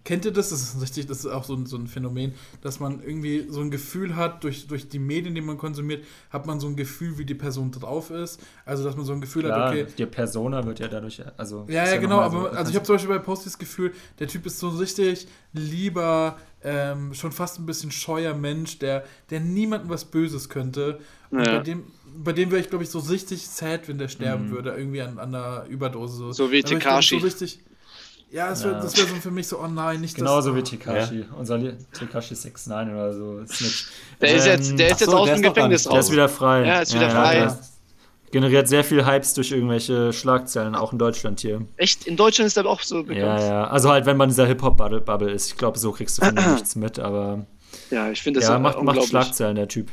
kennt 0.03 0.25
ihr 0.25 0.31
das? 0.31 0.49
Das 0.49 0.61
ist 0.61 0.81
richtig, 0.81 1.05
das 1.07 1.19
ist 1.19 1.25
auch 1.27 1.43
so 1.43 1.53
ein, 1.55 1.65
so 1.65 1.77
ein 1.77 1.87
Phänomen, 1.87 2.33
dass 2.61 2.79
man 2.79 3.01
irgendwie 3.01 3.45
so 3.49 3.61
ein 3.61 3.71
Gefühl 3.71 4.15
hat, 4.15 4.43
durch, 4.43 4.67
durch 4.67 4.89
die 4.89 4.99
Medien, 4.99 5.35
die 5.35 5.41
man 5.41 5.57
konsumiert, 5.57 6.03
hat 6.29 6.45
man 6.47 6.59
so 6.59 6.67
ein 6.67 6.75
Gefühl, 6.75 7.17
wie 7.17 7.25
die 7.25 7.35
Person 7.35 7.71
drauf 7.71 8.09
ist. 8.11 8.39
Also, 8.65 8.83
dass 8.83 8.95
man 8.95 9.05
so 9.05 9.13
ein 9.13 9.21
Gefühl 9.21 9.43
Klar, 9.43 9.65
hat, 9.65 9.73
okay, 9.73 9.87
die 9.97 10.05
Persona 10.05 10.65
wird 10.65 10.79
ja 10.79 10.87
dadurch, 10.87 11.21
also... 11.37 11.65
ja, 11.69 11.85
ja, 11.87 11.97
genau, 11.97 12.19
aber 12.21 12.41
so- 12.41 12.47
also 12.49 12.69
ich 12.71 12.75
habe 12.75 12.85
zum 12.85 12.95
Beispiel 12.95 13.09
bei 13.15 13.19
Posty 13.19 13.45
das 13.45 13.57
Gefühl, 13.57 13.93
der 14.19 14.27
Typ 14.27 14.45
ist 14.45 14.59
so 14.59 14.69
ein 14.69 14.77
richtig 14.77 15.27
lieber, 15.53 16.37
ähm, 16.63 17.13
schon 17.13 17.31
fast 17.31 17.59
ein 17.59 17.65
bisschen 17.65 17.91
scheuer 17.91 18.33
Mensch, 18.33 18.79
der, 18.79 19.03
der 19.29 19.39
niemandem 19.39 19.89
was 19.89 20.05
Böses 20.05 20.49
könnte. 20.49 20.99
Und 21.31 21.43
Ja. 21.45 21.51
bei 21.57 21.59
dem, 21.59 21.83
bei 22.23 22.33
dem 22.33 22.51
wäre 22.51 22.61
ich, 22.61 22.69
glaube 22.69 22.83
ich, 22.83 22.89
so 22.89 22.99
richtig 22.99 23.47
sad, 23.47 23.87
wenn 23.87 23.97
der 23.97 24.07
sterben 24.09 24.47
Mhm. 24.47 24.51
würde, 24.51 24.71
irgendwie 24.71 25.01
an, 25.01 25.17
an 25.17 25.33
einer 25.33 25.65
Überdose. 25.67 26.15
So, 26.17 26.31
So 26.33 26.51
wie 26.51 26.61
Tekashi. 26.61 27.19
So 27.19 27.25
richtig, 27.25 27.59
ja, 28.31 28.49
das 28.49 28.63
wäre 28.63 28.73
Ja. 28.75 28.79
das 28.81 28.97
wär 28.97 29.05
so 29.05 29.15
für 29.15 29.31
mich 29.31 29.47
so, 29.47 29.59
oh 29.59 29.67
nein, 29.67 30.01
nicht 30.01 30.15
Genauso 30.15 30.55
wie 30.55 30.61
das. 30.61 30.69
Tekashi. 30.69 31.25
Unser 31.37 31.57
Li- 31.57 31.75
Tekashi 31.93 32.33
69 32.35 32.93
oder 32.93 33.13
so. 33.13 33.41
Snitch. 33.45 33.87
Der 34.21 34.35
ist 34.35 34.45
Ähm, 34.45 34.51
jetzt, 34.51 34.79
der 34.79 34.91
ist 34.91 35.01
jetzt 35.01 35.09
so, 35.11 35.17
aus 35.17 35.27
dem 35.27 35.35
ist 35.35 35.43
Gefängnis 35.43 35.81
nicht- 35.81 35.85
Der 35.91 35.97
raus. 35.99 36.05
ist 36.05 36.11
wieder 36.11 36.29
frei. 36.29 36.65
Ja, 36.65 36.79
ist 36.81 36.93
wieder 36.93 37.09
frei. 37.09 37.35
der 37.39 37.57
generiert 38.31 38.67
sehr 38.69 38.83
viel 38.85 39.05
Hypes 39.05 39.33
durch 39.33 39.51
irgendwelche 39.51 40.13
Schlagzeilen, 40.13 40.73
auch 40.75 40.93
in 40.93 40.99
Deutschland 40.99 41.41
hier. 41.41 41.65
Echt, 41.75 42.05
in 42.07 42.15
Deutschland 42.15 42.47
ist 42.47 42.55
er 42.55 42.65
auch 42.65 42.81
so 42.81 43.03
bekannt. 43.03 43.17
Ja, 43.41 43.45
ja. 43.45 43.63
Also 43.67 43.89
halt, 43.89 44.05
wenn 44.05 44.15
man 44.15 44.29
in 44.29 44.31
dieser 44.35 44.45
Hip-Hop-Bubble 44.47 45.31
ist. 45.31 45.47
Ich 45.47 45.57
glaube, 45.57 45.77
so 45.77 45.91
kriegst 45.91 46.17
du 46.17 46.25
von 46.25 46.37
ihm 46.37 46.51
nichts 46.53 46.75
mit, 46.77 46.97
aber 46.97 47.45
Ja, 47.89 48.09
ich 48.09 48.21
finde 48.21 48.39
das 48.39 48.47
ja, 48.47 48.55
so 48.55 48.61
macht, 48.61 48.81
macht. 48.81 49.03
Schlagzeilen, 49.03 49.55
der 49.57 49.67
Typ. 49.67 49.89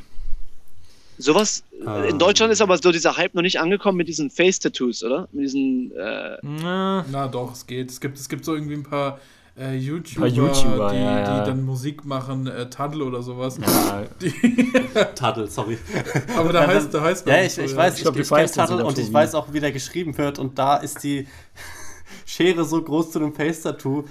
Sowas, 1.19 1.63
Ah. 1.85 2.05
in 2.05 2.19
Deutschland 2.19 2.53
ist 2.53 2.61
aber 2.61 2.79
so 2.79 2.93
dieser 2.93 3.17
Hype 3.17 3.35
noch 3.35 3.43
nicht 3.43 3.61
angekommen 3.61 3.99
mit 3.99 4.09
diesen 4.09 4.31
Face-Tattoos, 4.31 5.03
oder? 5.05 5.29
Mit 5.33 5.45
diesen, 5.45 5.93
äh, 5.97 6.37
Na, 6.43 7.05
Na 7.11 7.27
doch, 7.29 7.53
es 7.53 7.67
geht. 7.67 7.91
Es 7.91 8.01
gibt, 8.01 8.19
es 8.19 8.29
gibt 8.29 8.45
so 8.45 8.55
irgendwie 8.55 8.75
ein 8.75 8.83
paar 8.85 9.19
äh, 9.59 9.77
YouTuber, 9.77 10.21
Paar 10.21 10.29
YouTuber, 10.29 10.91
die, 10.93 10.97
ja, 10.99 11.21
ja. 11.21 11.41
die 11.41 11.51
dann 11.51 11.65
Musik 11.65 12.05
machen, 12.05 12.47
äh, 12.47 12.71
Taddle 12.71 13.05
oder 13.05 13.23
sowas. 13.23 13.59
ja, 13.61 15.05
Taddle, 15.17 15.49
sorry. 15.49 15.79
Aber 16.37 16.53
da 16.53 16.67
heißt, 16.67 16.95
da 16.95 17.01
heißt 17.03 17.27
Ja, 17.27 17.37
ich, 17.43 17.57
nicht 17.57 17.59
ich 17.59 17.71
so, 17.73 17.77
weiß, 17.77 17.93
Ich 17.95 17.99
ich, 17.99 18.03
glaub, 18.05 18.17
ich, 18.17 18.23
die 18.23 18.29
kenn 18.29 18.39
weißt 18.45 18.57
du 18.57 18.61
Taddle 18.61 18.77
sogar, 18.77 18.87
und 18.89 18.99
ich 18.99 19.13
weiß 19.13 19.35
auch, 19.35 19.53
wie 19.53 19.59
der 19.61 19.73
geschrieben 19.73 20.17
wird 20.17 20.39
und 20.39 20.57
da 20.59 20.77
ist 20.77 21.03
die 21.03 21.27
Schere 22.27 22.65
so 22.65 22.81
groß 22.83 23.11
zu 23.11 23.19
dem 23.19 23.35
Face-Tattoo. 23.35 24.05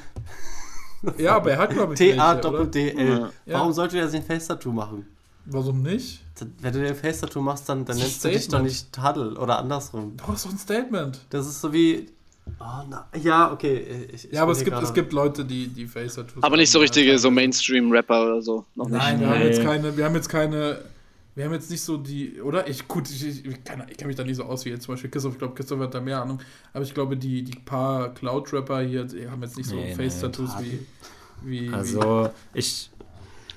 Ja, 1.17 1.35
aber 1.38 1.51
er 1.51 1.57
hat, 1.59 1.69
glaube 1.69 1.93
ich. 1.93 1.99
Ja. 1.99 3.29
Warum 3.45 3.71
sollte 3.71 3.97
er 3.99 4.07
sich 4.09 4.19
ein 4.19 4.25
Face-Tattoo 4.25 4.71
machen? 4.73 5.05
Warum 5.49 5.82
nicht? 5.82 6.22
Wenn 6.60 6.74
du 6.74 6.80
dir 6.80 6.90
ein 6.90 6.95
Face-Tattoo 6.95 7.41
machst, 7.41 7.68
dann, 7.69 7.86
dann 7.86 7.98
nennst 7.98 8.24
du 8.24 8.30
dich 8.30 8.48
doch 8.48 8.61
nicht 8.61 8.91
Taddle 8.91 9.38
oder 9.38 9.60
andersrum. 9.60 10.15
Doch, 10.18 10.34
ist 10.34 10.45
doch 10.45 10.52
ein 10.52 10.57
Statement. 10.57 11.19
Das 11.30 11.48
ist 11.48 11.61
so 11.61 11.72
wie. 11.74 12.10
Oh, 12.60 12.84
na, 12.90 13.07
ja, 13.22 13.52
okay. 13.52 14.07
Ich, 14.14 14.26
ich 14.26 14.32
Ja, 14.32 14.44
aber 14.44 14.52
es 14.52 14.64
gibt, 14.64 14.78
es 14.78 14.94
gibt 14.94 15.14
Leute, 15.14 15.44
die, 15.45 15.68
die 15.68 15.86
Face-Tattoos 15.88 16.44
aber 16.44 16.57
nicht 16.57 16.72
so 16.72 16.80
richtige 16.80 17.18
so 17.18 17.32
Mainstream-Rapper 17.32 18.24
oder 18.24 18.41
so. 18.41 18.65
Noch 18.76 18.88
nicht. 18.90 18.98
Nein, 18.98 19.19
wir 19.19 19.30
haben 19.30 19.40
Nee. 19.40 19.45
jetzt 19.48 19.64
keine, 19.64 19.98
wir 19.98 20.06
haben 20.06 20.15
jetzt 20.15 20.30
keine, 20.30 20.80
wir 21.36 21.45
haben 21.45 21.53
jetzt 21.53 21.69
nicht 21.72 21.82
so 21.82 21.98
die, 21.98 22.41
oder? 22.41 22.68
Ich, 22.68 22.88
gut, 22.88 23.10
ich, 23.10 23.26
ich, 23.26 23.45
ich 23.45 23.64
kann, 23.64 23.84
ich 23.90 23.98
kenne 23.98 24.07
mich 24.07 24.15
da 24.15 24.24
nicht 24.24 24.38
so 24.38 24.44
aus 24.44 24.64
wie 24.65 24.69
jetzt 24.69 24.84
zum 24.84 24.94
Beispiel 24.94 25.10
Christoph, 25.10 25.34
ich 25.34 25.40
glaube, 25.40 25.56
Christoph 25.56 25.80
hat 25.80 25.94
da 25.94 25.99
mehr 26.02 26.22
Ahnung, 26.22 26.40
aber 26.74 26.84
ich 26.84 26.94
glaube, 26.94 27.18
die, 27.18 27.44
die 27.44 27.57
paar 27.60 28.14
Cloud-Rapper 28.14 28.82
hier 28.82 29.03
die 29.06 29.30
haben 29.30 29.41
jetzt 29.44 29.57
nicht 29.57 29.69
so 29.69 29.76
Nee, 29.76 29.90
nee, 29.90 29.95
Face-Tattoos 29.95 30.52
wie, 30.60 30.80
wie, 31.44 31.68
wie, 31.69 31.74
also 31.74 32.30
ich. 32.53 32.90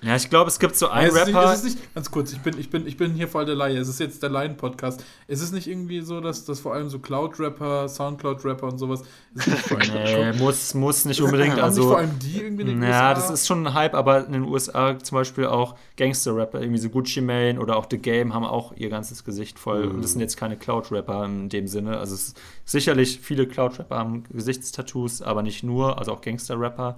Ja, 0.02 0.16
ich 0.16 0.31
glaube, 0.31 0.48
es 0.48 0.59
gibt 0.59 0.77
so 0.77 0.86
Ja, 0.86 0.93
einen 0.93 1.09
es 1.10 1.14
ist, 1.14 1.27
nicht, 1.27 1.36
Rapper. 1.36 1.52
es 1.52 1.59
ist 1.64 1.64
nicht, 1.77 1.94
ganz 1.94 2.10
kurz, 2.10 2.32
ich 2.32 2.40
bin, 2.40 2.59
ich, 2.59 2.70
bin, 2.70 2.86
ich 2.86 2.97
bin 2.97 3.12
hier 3.12 3.28
voll 3.28 3.44
der 3.44 3.55
Laie. 3.55 3.77
Es 3.77 3.89
ist 3.89 4.01
jetzt 4.01 4.22
der 4.22 4.31
Laien-Podcast. 4.31 5.05
Es 5.27 5.43
ist 5.43 5.52
nicht 5.52 5.66
irgendwie 5.66 6.01
so, 6.01 6.20
dass, 6.22 6.44
dass 6.47 6.60
vor 6.60 6.72
allem 6.74 6.89
so 6.89 6.98
Cloud-Rapper, 7.01 7.86
Soundcloud-Rapper 7.89 8.66
und 8.68 8.78
sowas. 8.78 9.02
Es 9.36 9.47
Nee, 9.93 10.32
muss, 10.39 10.74
muss 10.74 11.05
nicht 11.05 11.20
unbedingt. 11.20 11.55
nicht 11.55 11.62
Also, 11.62 11.82
vor 11.89 11.98
allem 11.98 12.18
die 12.18 12.40
irgendwie 12.40 12.62
in 12.62 12.68
den 12.68 12.82
Ja, 12.82 13.10
USA? 13.10 13.14
das 13.14 13.31
ist 13.31 13.47
schon 13.47 13.66
ein 13.66 13.74
Hype, 13.74 13.94
aber 13.94 14.27
in 14.27 14.32
den 14.32 14.44
USA 14.44 14.98
zum 14.98 15.16
Beispiel 15.16 15.47
auch 15.47 15.77
Gangster-Rapper, 15.97 16.60
irgendwie 16.60 16.81
so 16.81 16.89
Gucci 16.89 17.20
Mane 17.20 17.60
oder 17.60 17.77
auch 17.77 17.86
The 17.90 17.98
Game 17.98 18.32
haben 18.32 18.44
auch 18.44 18.72
ihr 18.77 18.89
ganzes 18.89 19.24
Gesicht 19.24 19.59
voll. 19.59 19.85
Und 19.85 20.02
das 20.02 20.12
sind 20.12 20.20
jetzt 20.20 20.36
keine 20.36 20.56
Cloud-Rapper 20.56 21.27
in 21.27 21.48
dem 21.51 21.66
Sinne. 21.66 21.98
Also 21.98 22.14
es 22.14 22.28
ist 22.28 22.40
sicherlich 22.64 23.20
viele 23.20 23.47
Cloud-Rapper 23.47 23.97
haben 23.98 24.24
Gesichtstattoos, 24.32 25.22
aber 25.22 25.43
nicht 25.43 25.62
nur, 25.62 25.98
also 25.98 26.12
auch 26.12 26.20
Gangster-Rapper. 26.22 26.97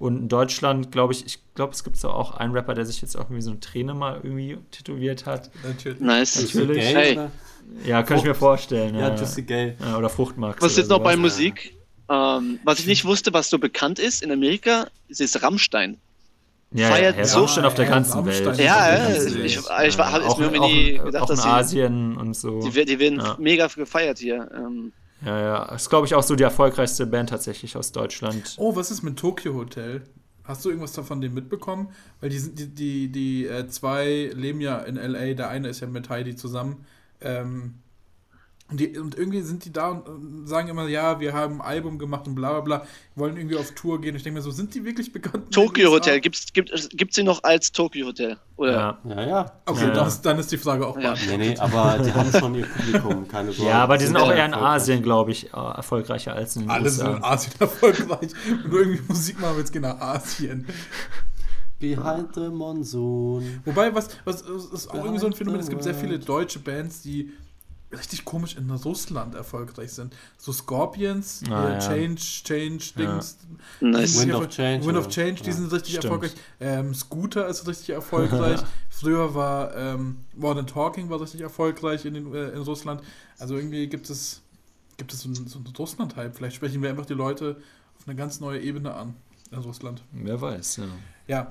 Und 0.00 0.16
in 0.18 0.28
Deutschland, 0.28 0.90
glaube 0.90 1.12
ich, 1.12 1.24
ich 1.26 1.38
glaube, 1.54 1.72
es 1.74 1.84
gibt 1.84 1.96
so 1.98 2.08
auch 2.10 2.32
einen 2.32 2.52
Rapper, 2.54 2.74
der 2.74 2.86
sich 2.86 3.02
jetzt 3.02 3.16
auch 3.16 3.24
irgendwie 3.26 3.42
so 3.42 3.50
eine 3.50 3.60
Träne 3.60 3.94
mal 3.94 4.18
irgendwie 4.22 4.56
tätowiert 4.72 5.26
hat. 5.26 5.50
Natürlich. 5.62 6.00
Nice. 6.00 6.42
Natürlich. 6.54 6.84
Hey. 6.84 7.18
Ja, 7.84 8.02
kann 8.02 8.16
ich 8.18 8.24
mir 8.24 8.34
vorstellen. 8.34 8.94
Ja, 8.96 9.10
Ja, 9.10 9.14
Juicy 9.14 9.42
Gay. 9.42 9.76
ja, 9.78 9.96
oder 9.98 10.08
Fruchtmax. 10.08 10.60
Was 10.62 10.72
ist 10.72 10.78
jetzt 10.78 10.88
noch 10.88 11.00
bei. 11.00 11.16
Musik? 11.16 11.76
Ähm, 12.08 12.58
was 12.64 12.80
ich 12.80 12.86
nicht 12.86 13.04
wusste, 13.04 13.32
was 13.32 13.50
so 13.50 13.58
bekannt 13.58 13.98
ist 14.00 14.22
in 14.22 14.32
Amerika, 14.32 14.86
ist 15.08 15.42
Rammstein. 15.42 15.98
Ja, 16.72 16.88
feiert 16.88 17.16
ja, 17.18 17.24
so- 17.24 17.38
Rammstein 17.40 17.64
auf 17.66 17.74
der 17.74 17.84
Ja, 17.84 17.90
ganzen 17.90 18.24
Welt. 18.24 18.46
ist 18.46 18.58
Ja, 18.58 18.64
ja, 18.64 19.10
ich, 19.10 19.34
Welt. 19.34 19.44
ich, 19.44 19.68
war, 19.68 19.84
ist 19.84 20.00
auch, 20.00 20.38
mir 20.38 20.60
auch, 20.62 21.04
gedacht, 21.04 21.22
auch 21.24 21.28
dass 21.28 21.38
in 21.40 21.42
sie, 21.44 21.48
Asien 21.48 22.16
und 22.16 22.34
so. 22.34 22.60
die, 22.60 22.84
die 22.86 22.98
werden 22.98 23.18
Ja. 23.20 23.36
mega 23.38 23.66
gefeiert 23.66 24.18
hier. 24.18 24.50
Ähm, 24.56 24.92
Ja, 25.24 25.38
ja. 25.40 25.62
Ist, 25.74 25.90
glaube 25.90 26.06
ich, 26.06 26.14
auch 26.14 26.22
so 26.22 26.34
die 26.36 26.42
erfolgreichste 26.44 27.06
Band 27.06 27.30
tatsächlich 27.30 27.76
aus 27.76 27.92
Deutschland. 27.92 28.54
Oh, 28.58 28.74
was 28.76 28.90
ist 28.90 29.02
mit 29.02 29.18
Tokyo 29.18 29.54
Hotel? 29.54 30.02
Hast 30.44 30.64
du 30.64 30.70
irgendwas 30.70 30.92
davon 30.92 31.20
dem 31.20 31.34
mitbekommen? 31.34 31.88
Weil 32.20 32.30
die, 32.30 32.38
sind- 32.38 32.58
die, 32.58 32.68
die, 32.74 33.08
die 33.12 33.46
äh, 33.46 33.68
zwei 33.68 34.30
leben 34.34 34.60
ja 34.60 34.78
in 34.78 34.96
L.A., 34.96 35.34
der 35.34 35.48
eine 35.48 35.68
ist 35.68 35.80
ja 35.80 35.86
mit 35.86 36.08
Heidi 36.08 36.34
zusammen. 36.36 36.84
Ähm, 37.20 37.74
Und, 38.70 38.78
die, 38.78 38.96
und 38.98 39.16
irgendwie 39.18 39.40
sind 39.40 39.64
die 39.64 39.72
da 39.72 39.88
und, 39.88 40.46
sagen 40.46 40.68
immer, 40.68 40.86
ja, 40.86 41.18
wir 41.18 41.32
haben 41.32 41.60
ein 41.60 41.66
Album 41.66 41.98
gemacht 41.98 42.26
und 42.28 42.34
bla 42.36 42.52
bla 42.52 42.60
bla, 42.60 42.86
wollen 43.16 43.36
irgendwie 43.36 43.56
auf 43.56 43.72
Tour 43.72 44.00
gehen. 44.00 44.14
Ich 44.14 44.22
denke 44.22 44.38
mir 44.38 44.42
so, 44.42 44.50
sind 44.50 44.74
die 44.74 44.84
wirklich 44.84 45.12
bekannt? 45.12 45.52
Tokyo 45.52 45.88
USA? 45.90 45.96
Hotel, 45.96 46.20
gibt's, 46.20 46.52
gibt, 46.52 46.70
gibt's 46.96 47.16
sie 47.16 47.24
noch 47.24 47.42
als 47.42 47.72
Tokyo 47.72 48.06
Hotel? 48.06 48.36
Oder? 48.56 48.72
Ja. 48.72 48.98
Ja, 49.04 49.26
ja. 49.26 49.52
Okay, 49.66 49.86
Ja. 49.86 49.90
dann, 49.90 50.06
ist, 50.08 50.22
dann 50.22 50.38
ist 50.38 50.52
die 50.52 50.58
Frage 50.58 50.86
auch 50.86 50.98
Ja. 51.00 51.14
Nee, 51.28 51.36
nee, 51.36 51.56
aber 51.58 51.98
die 52.04 52.12
haben 52.12 52.30
schon 52.32 52.54
ihr 52.54 52.66
Publikum, 52.66 53.26
keine 53.26 53.52
Sorge. 53.52 53.70
Ja, 53.70 53.82
aber 53.82 53.98
die 53.98 54.06
sind 54.06 54.16
auch 54.16 54.30
eher 54.30 54.46
in. 54.46 54.54
Asien, 54.54 55.02
glaube 55.02 55.32
ich, 55.32 55.46
äh, 55.52 55.56
erfolgreicher 55.56 56.34
als 56.34 56.56
in 56.56 56.62
den 56.62 56.70
Alle 56.70 56.90
sind 56.90 57.06
in 57.06 57.14
USA. 57.14 57.28
Asien 57.32 57.54
erfolgreich. 57.58 58.30
Wenn 58.62 58.70
du 58.70 58.78
irgendwie 58.78 59.02
Musik 59.08 59.40
machen 59.40 59.56
willst, 59.56 59.72
geh 59.72 59.80
nach 59.80 59.98
Asien. 60.00 60.66
Behind 61.78 62.34
the 62.34 62.48
Monsoon. 62.50 63.62
Wobei, 63.64 63.94
was, 63.94 64.10
was 64.26 64.42
ist 64.42 64.90
auch 64.90 64.96
irgendwie 64.96 65.18
so 65.18 65.26
ein 65.26 65.32
Phänomen, 65.32 65.60
es 65.60 65.68
gibt 65.70 65.82
sehr 65.82 65.94
viele 65.94 66.18
deutsche 66.18 66.58
Bands, 66.58 67.00
die 67.00 67.32
richtig 67.92 68.24
komisch 68.24 68.56
in 68.56 68.70
Russland 68.70 69.34
erfolgreich 69.34 69.92
sind. 69.92 70.14
So 70.38 70.52
Scorpions, 70.52 71.42
Ah, 71.50 71.68
äh, 71.68 71.72
ja. 71.72 71.78
Change, 71.80 72.20
Change, 72.20 72.84
Dings. 72.96 73.38
die 73.80 73.84
Nice. 73.86 74.12
sind 74.14 74.28
Wind 74.28 74.34
of 74.34 74.48
Change, 74.48 74.86
Wind 74.86 74.98
of? 74.98 75.08
Change, 75.08 75.42
die 75.42 75.48
Ja. 75.50 75.52
sind 75.56 75.72
richtig 75.72 75.90
Stimmt. 75.96 76.04
erfolgreich. 76.04 76.32
Ähm, 76.60 76.94
Scooter 76.94 77.48
ist 77.48 77.66
richtig 77.66 77.90
erfolgreich. 77.94 78.60
Früher 78.90 79.34
war 79.34 79.74
ähm, 79.76 80.18
Modern 80.36 80.66
Talking 80.66 81.10
war 81.10 81.20
richtig 81.20 81.40
erfolgreich 81.40 82.04
in, 82.04 82.14
den, 82.14 82.34
äh, 82.34 82.50
in 82.50 82.58
Russland. 82.62 83.02
Also 83.38 83.56
irgendwie 83.56 83.86
gibt 83.88 84.08
es, 84.10 84.40
gibt 84.96 85.12
es 85.12 85.20
so 85.22 85.28
einen, 85.28 85.46
so 85.48 85.58
einen 85.58 85.66
Russland-Hype. 85.76 86.36
Vielleicht 86.36 86.56
sprechen 86.56 86.82
wir 86.82 86.90
einfach 86.90 87.06
die 87.06 87.14
Leute 87.14 87.56
auf 87.98 88.06
eine 88.06 88.14
ganz 88.16 88.38
neue 88.40 88.60
Ebene 88.60 88.94
an 88.94 89.14
in 89.50 89.58
Russland. 89.58 90.02
Wer 90.12 90.40
weiß, 90.40 90.76
ja. 90.76 90.84
Ja. 91.26 91.48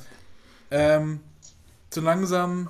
Ähm, 0.72 1.20
so 1.94 2.00
langsam, 2.02 2.70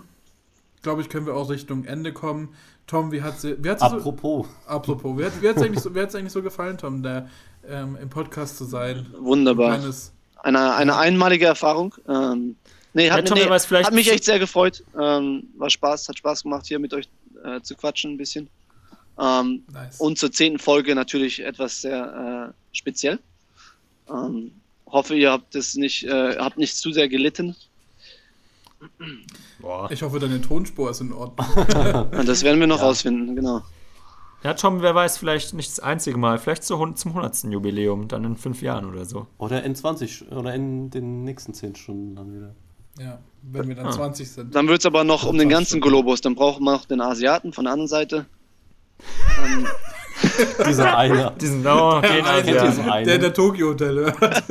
glaube 0.82 1.02
ich, 1.02 1.10
können 1.10 1.26
wir 1.26 1.36
auch 1.36 1.50
Richtung 1.50 1.84
Ende 1.86 2.14
kommen. 2.14 2.50
Tom, 2.90 3.11
wie 3.11 3.22
hat 3.22 3.40
sie. 3.40 3.64
Wie 3.64 3.70
hat 3.70 3.80
sie 3.80 3.88
so, 3.90 3.98
Apropos, 3.98 4.48
apropos, 4.66 5.18
wie 5.18 5.26
hat 5.26 5.34
es 5.57 5.61
eigentlich, 5.61 5.80
so, 5.80 5.94
wie 5.94 5.99
hat's 6.02 6.16
eigentlich 6.16 6.34
so 6.34 6.41
gefallen, 6.41 6.78
Tom, 6.78 7.03
der, 7.03 7.30
ähm, 7.68 7.95
im 8.02 8.10
Podcast 8.10 8.57
zu 8.57 8.66
sein? 8.66 9.06
Wunderbar. 9.20 9.78
Kleines, 9.78 10.11
Eine, 10.38 10.74
eine 10.74 10.98
einmalige 10.98 11.45
Erfahrung. 11.45 11.94
Ähm, 12.07 12.56
nee, 12.94 13.11
hat, 13.11 13.20
Ja, 13.20 13.26
Tom, 13.26 13.38
nee, 13.38 13.60
vielleicht- 13.60 13.86
hat 13.88 13.94
mich 13.94 14.11
echt 14.11 14.24
sehr 14.24 14.40
gefreut. 14.40 14.84
Ähm, 14.99 15.44
war 15.57 15.70
Spaß, 15.70 16.10
hat 16.10 16.18
Spaß 16.18 16.44
gemacht, 16.44 16.66
hier 16.66 16.80
mit 16.80 16.94
euch 16.94 17.07
äh, 17.44 17.61
zu 17.61 17.76
quatschen 17.76 18.14
ein 18.14 18.18
bisschen. 18.18 18.49
Ähm, 19.22 19.64
nice. 19.74 19.99
und 19.99 20.18
zur 20.18 20.32
zehnten 20.32 20.60
Folge 20.60 20.95
natürlich 20.95 21.41
etwas 21.44 21.82
sehr 21.82 22.53
äh, 22.53 22.53
speziell. 22.76 23.20
Ähm, 24.10 24.52
hoffe, 24.88 25.14
ihr 25.14 25.30
habt 25.30 25.53
es 25.56 25.76
nicht, 25.76 26.06
äh, 26.06 26.38
habt 26.38 26.57
nicht 26.57 26.76
zu 26.78 26.91
sehr 26.94 27.10
gelitten. 27.10 27.56
Boah. 29.61 29.89
ich 29.91 30.01
hoffe, 30.01 30.19
deine 30.19 30.39
Tonspur 30.41 30.89
ist 30.91 31.01
in 31.01 31.11
Ordnung. 31.14 31.47
Das 32.26 32.43
werden 32.43 32.60
wir 32.60 32.68
noch 32.68 32.81
rausfinden, 32.81 33.35
genau. 33.35 33.61
Ja, 34.43 34.53
Tom, 34.53 34.81
wer 34.81 34.95
weiß, 34.95 35.18
vielleicht 35.18 35.53
nicht 35.53 35.69
das 35.69 35.80
einzige 35.81 36.18
Mal, 36.18 36.38
vielleicht 36.38 36.64
zum 36.64 36.80
100. 36.95 37.43
Jubiläum, 37.51 38.07
dann 38.07 38.23
in 38.23 38.38
fünf 38.38 38.61
Jahren 38.61 38.85
oder 38.85 39.03
so. 39.06 39.27
oder 39.38 39.64
in 39.64 39.76
20 39.76 40.31
oder 40.31 40.53
in 40.53 40.89
den 40.89 41.26
nächsten 41.26 41.53
10 41.53 41.76
Stunden 41.76 42.15
dann 42.15 42.34
wieder. 42.34 42.56
ja, 42.99 43.19
wenn 43.41 43.68
wir 43.68 43.76
dann 43.76 43.88
Ah. 43.88 43.91
20 43.91 44.31
sind. 44.31 44.56
Dann 44.56 44.68
wird 44.69 44.80
es 44.80 44.85
aber 44.85 45.03
noch 45.03 45.26
um 45.26 45.38
den 45.38 45.49
ganzen 45.49 45.81
Globus. 45.81 46.22
Dann 46.22 46.35
brauchen 46.35 46.64
wir 46.64 46.72
noch 46.72 46.85
den 46.85 47.01
Asiaten 47.01 47.51
von 47.51 47.65
der 47.65 47.73
anderen 47.73 47.89
Seite. 47.89 48.26
Ähm, 49.45 49.65
Dieser 50.68 50.97
eine. 50.97 51.31
Diesen, 51.41 51.65
oh, 51.65 52.01
den 52.01 52.11
Der, 52.11 52.26
eine, 52.30 52.43
diesen 52.43 52.85
ja. 52.85 52.91
einen. 52.93 53.07
der, 53.07 53.18
der 53.19 53.34
Tokyo 53.34 53.68
Hotel 53.69 53.95
hört. 54.19 54.43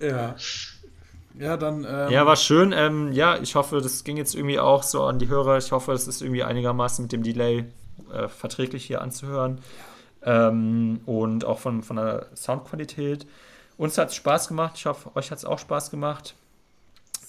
ja. 0.00 0.34
Ja, 1.38 1.56
dann. 1.56 1.86
Ähm, 1.88 2.10
ja, 2.10 2.26
war 2.26 2.36
schön. 2.36 2.72
Ähm, 2.72 3.12
ja, 3.12 3.38
ich 3.38 3.54
hoffe, 3.54 3.80
das 3.80 4.04
ging 4.04 4.16
jetzt 4.16 4.34
irgendwie 4.34 4.58
auch 4.58 4.82
so 4.82 5.04
an 5.04 5.18
die 5.18 5.28
Hörer. 5.28 5.58
Ich 5.58 5.72
hoffe, 5.72 5.92
es 5.92 6.06
ist 6.06 6.22
irgendwie 6.22 6.42
einigermaßen 6.42 7.04
mit 7.04 7.12
dem 7.12 7.22
Delay 7.22 7.64
äh, 8.12 8.28
verträglich 8.28 8.84
hier 8.84 9.00
anzuhören. 9.00 9.60
Ähm, 10.22 11.00
und 11.06 11.44
auch 11.44 11.58
von, 11.58 11.82
von 11.82 11.96
der 11.96 12.26
Soundqualität. 12.34 13.26
Uns 13.76 13.98
hat 13.98 14.10
es 14.10 14.14
Spaß 14.14 14.48
gemacht. 14.48 14.74
Ich 14.76 14.86
hoffe, 14.86 15.10
euch 15.16 15.30
hat 15.30 15.38
es 15.38 15.44
auch 15.44 15.58
Spaß 15.58 15.90
gemacht. 15.90 16.34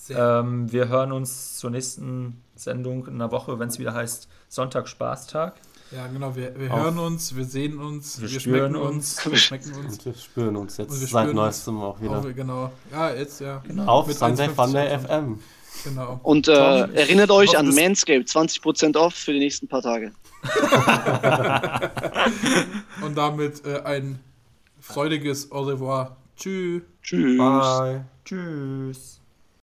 Ähm, 0.09 0.71
wir 0.71 0.89
hören 0.89 1.11
uns 1.11 1.57
zur 1.57 1.69
nächsten 1.69 2.43
Sendung 2.55 3.07
in 3.07 3.15
einer 3.15 3.31
Woche, 3.31 3.57
wenn 3.59 3.69
es 3.69 3.79
wieder 3.79 3.93
heißt 3.93 4.27
Sonntag 4.49 4.87
Spaßtag. 4.87 5.53
Ja, 5.95 6.07
genau. 6.07 6.35
Wir, 6.35 6.57
wir 6.59 6.69
hören 6.69 6.97
uns, 6.99 7.35
wir 7.35 7.45
sehen 7.45 7.79
uns, 7.79 8.21
wir, 8.21 8.31
Wir 8.31 8.39
schmecken 8.39 8.57
spüren 8.57 8.75
uns, 8.75 9.17
uns. 9.17 9.31
wir 9.31 9.37
schmecken 9.37 9.73
uns. 9.73 9.97
Und 9.97 10.05
wir 10.05 10.13
spüren 10.15 10.55
uns 10.55 10.77
jetzt 10.77 10.91
Und 10.91 11.01
wir 11.01 11.07
seit 11.07 11.23
spüren 11.23 11.35
neuestem 11.35 11.81
auch 11.81 12.01
wieder. 12.01 12.19
Auch, 12.19 12.35
genau. 12.35 12.71
Ja, 12.91 13.13
jetzt, 13.13 13.41
ja. 13.41 13.61
Auf 13.85 14.07
Mit 14.07 14.17
Sunday 14.17 14.47
1,50 14.47 14.53
Funday. 14.53 14.99
FM. 14.99 15.39
Genau. 15.83 16.19
und 16.23 16.47
äh, 16.47 16.53
erinnert 16.93 17.31
euch 17.31 17.49
hoffe, 17.49 17.59
an 17.59 17.73
Manscaped, 17.73 18.29
20% 18.29 18.95
off 18.95 19.15
für 19.15 19.33
die 19.33 19.39
nächsten 19.39 19.67
paar 19.67 19.81
Tage. 19.81 20.13
Und 23.01 23.17
damit 23.17 23.65
äh, 23.65 23.81
ein 23.81 24.19
freudiges 24.79 25.51
Au 25.51 25.63
revoir. 25.63 26.15
Tschüss. 26.35 26.83
Tschüss. 27.01 27.37
Bye. 27.37 28.05
Tschüss. 28.23 29.19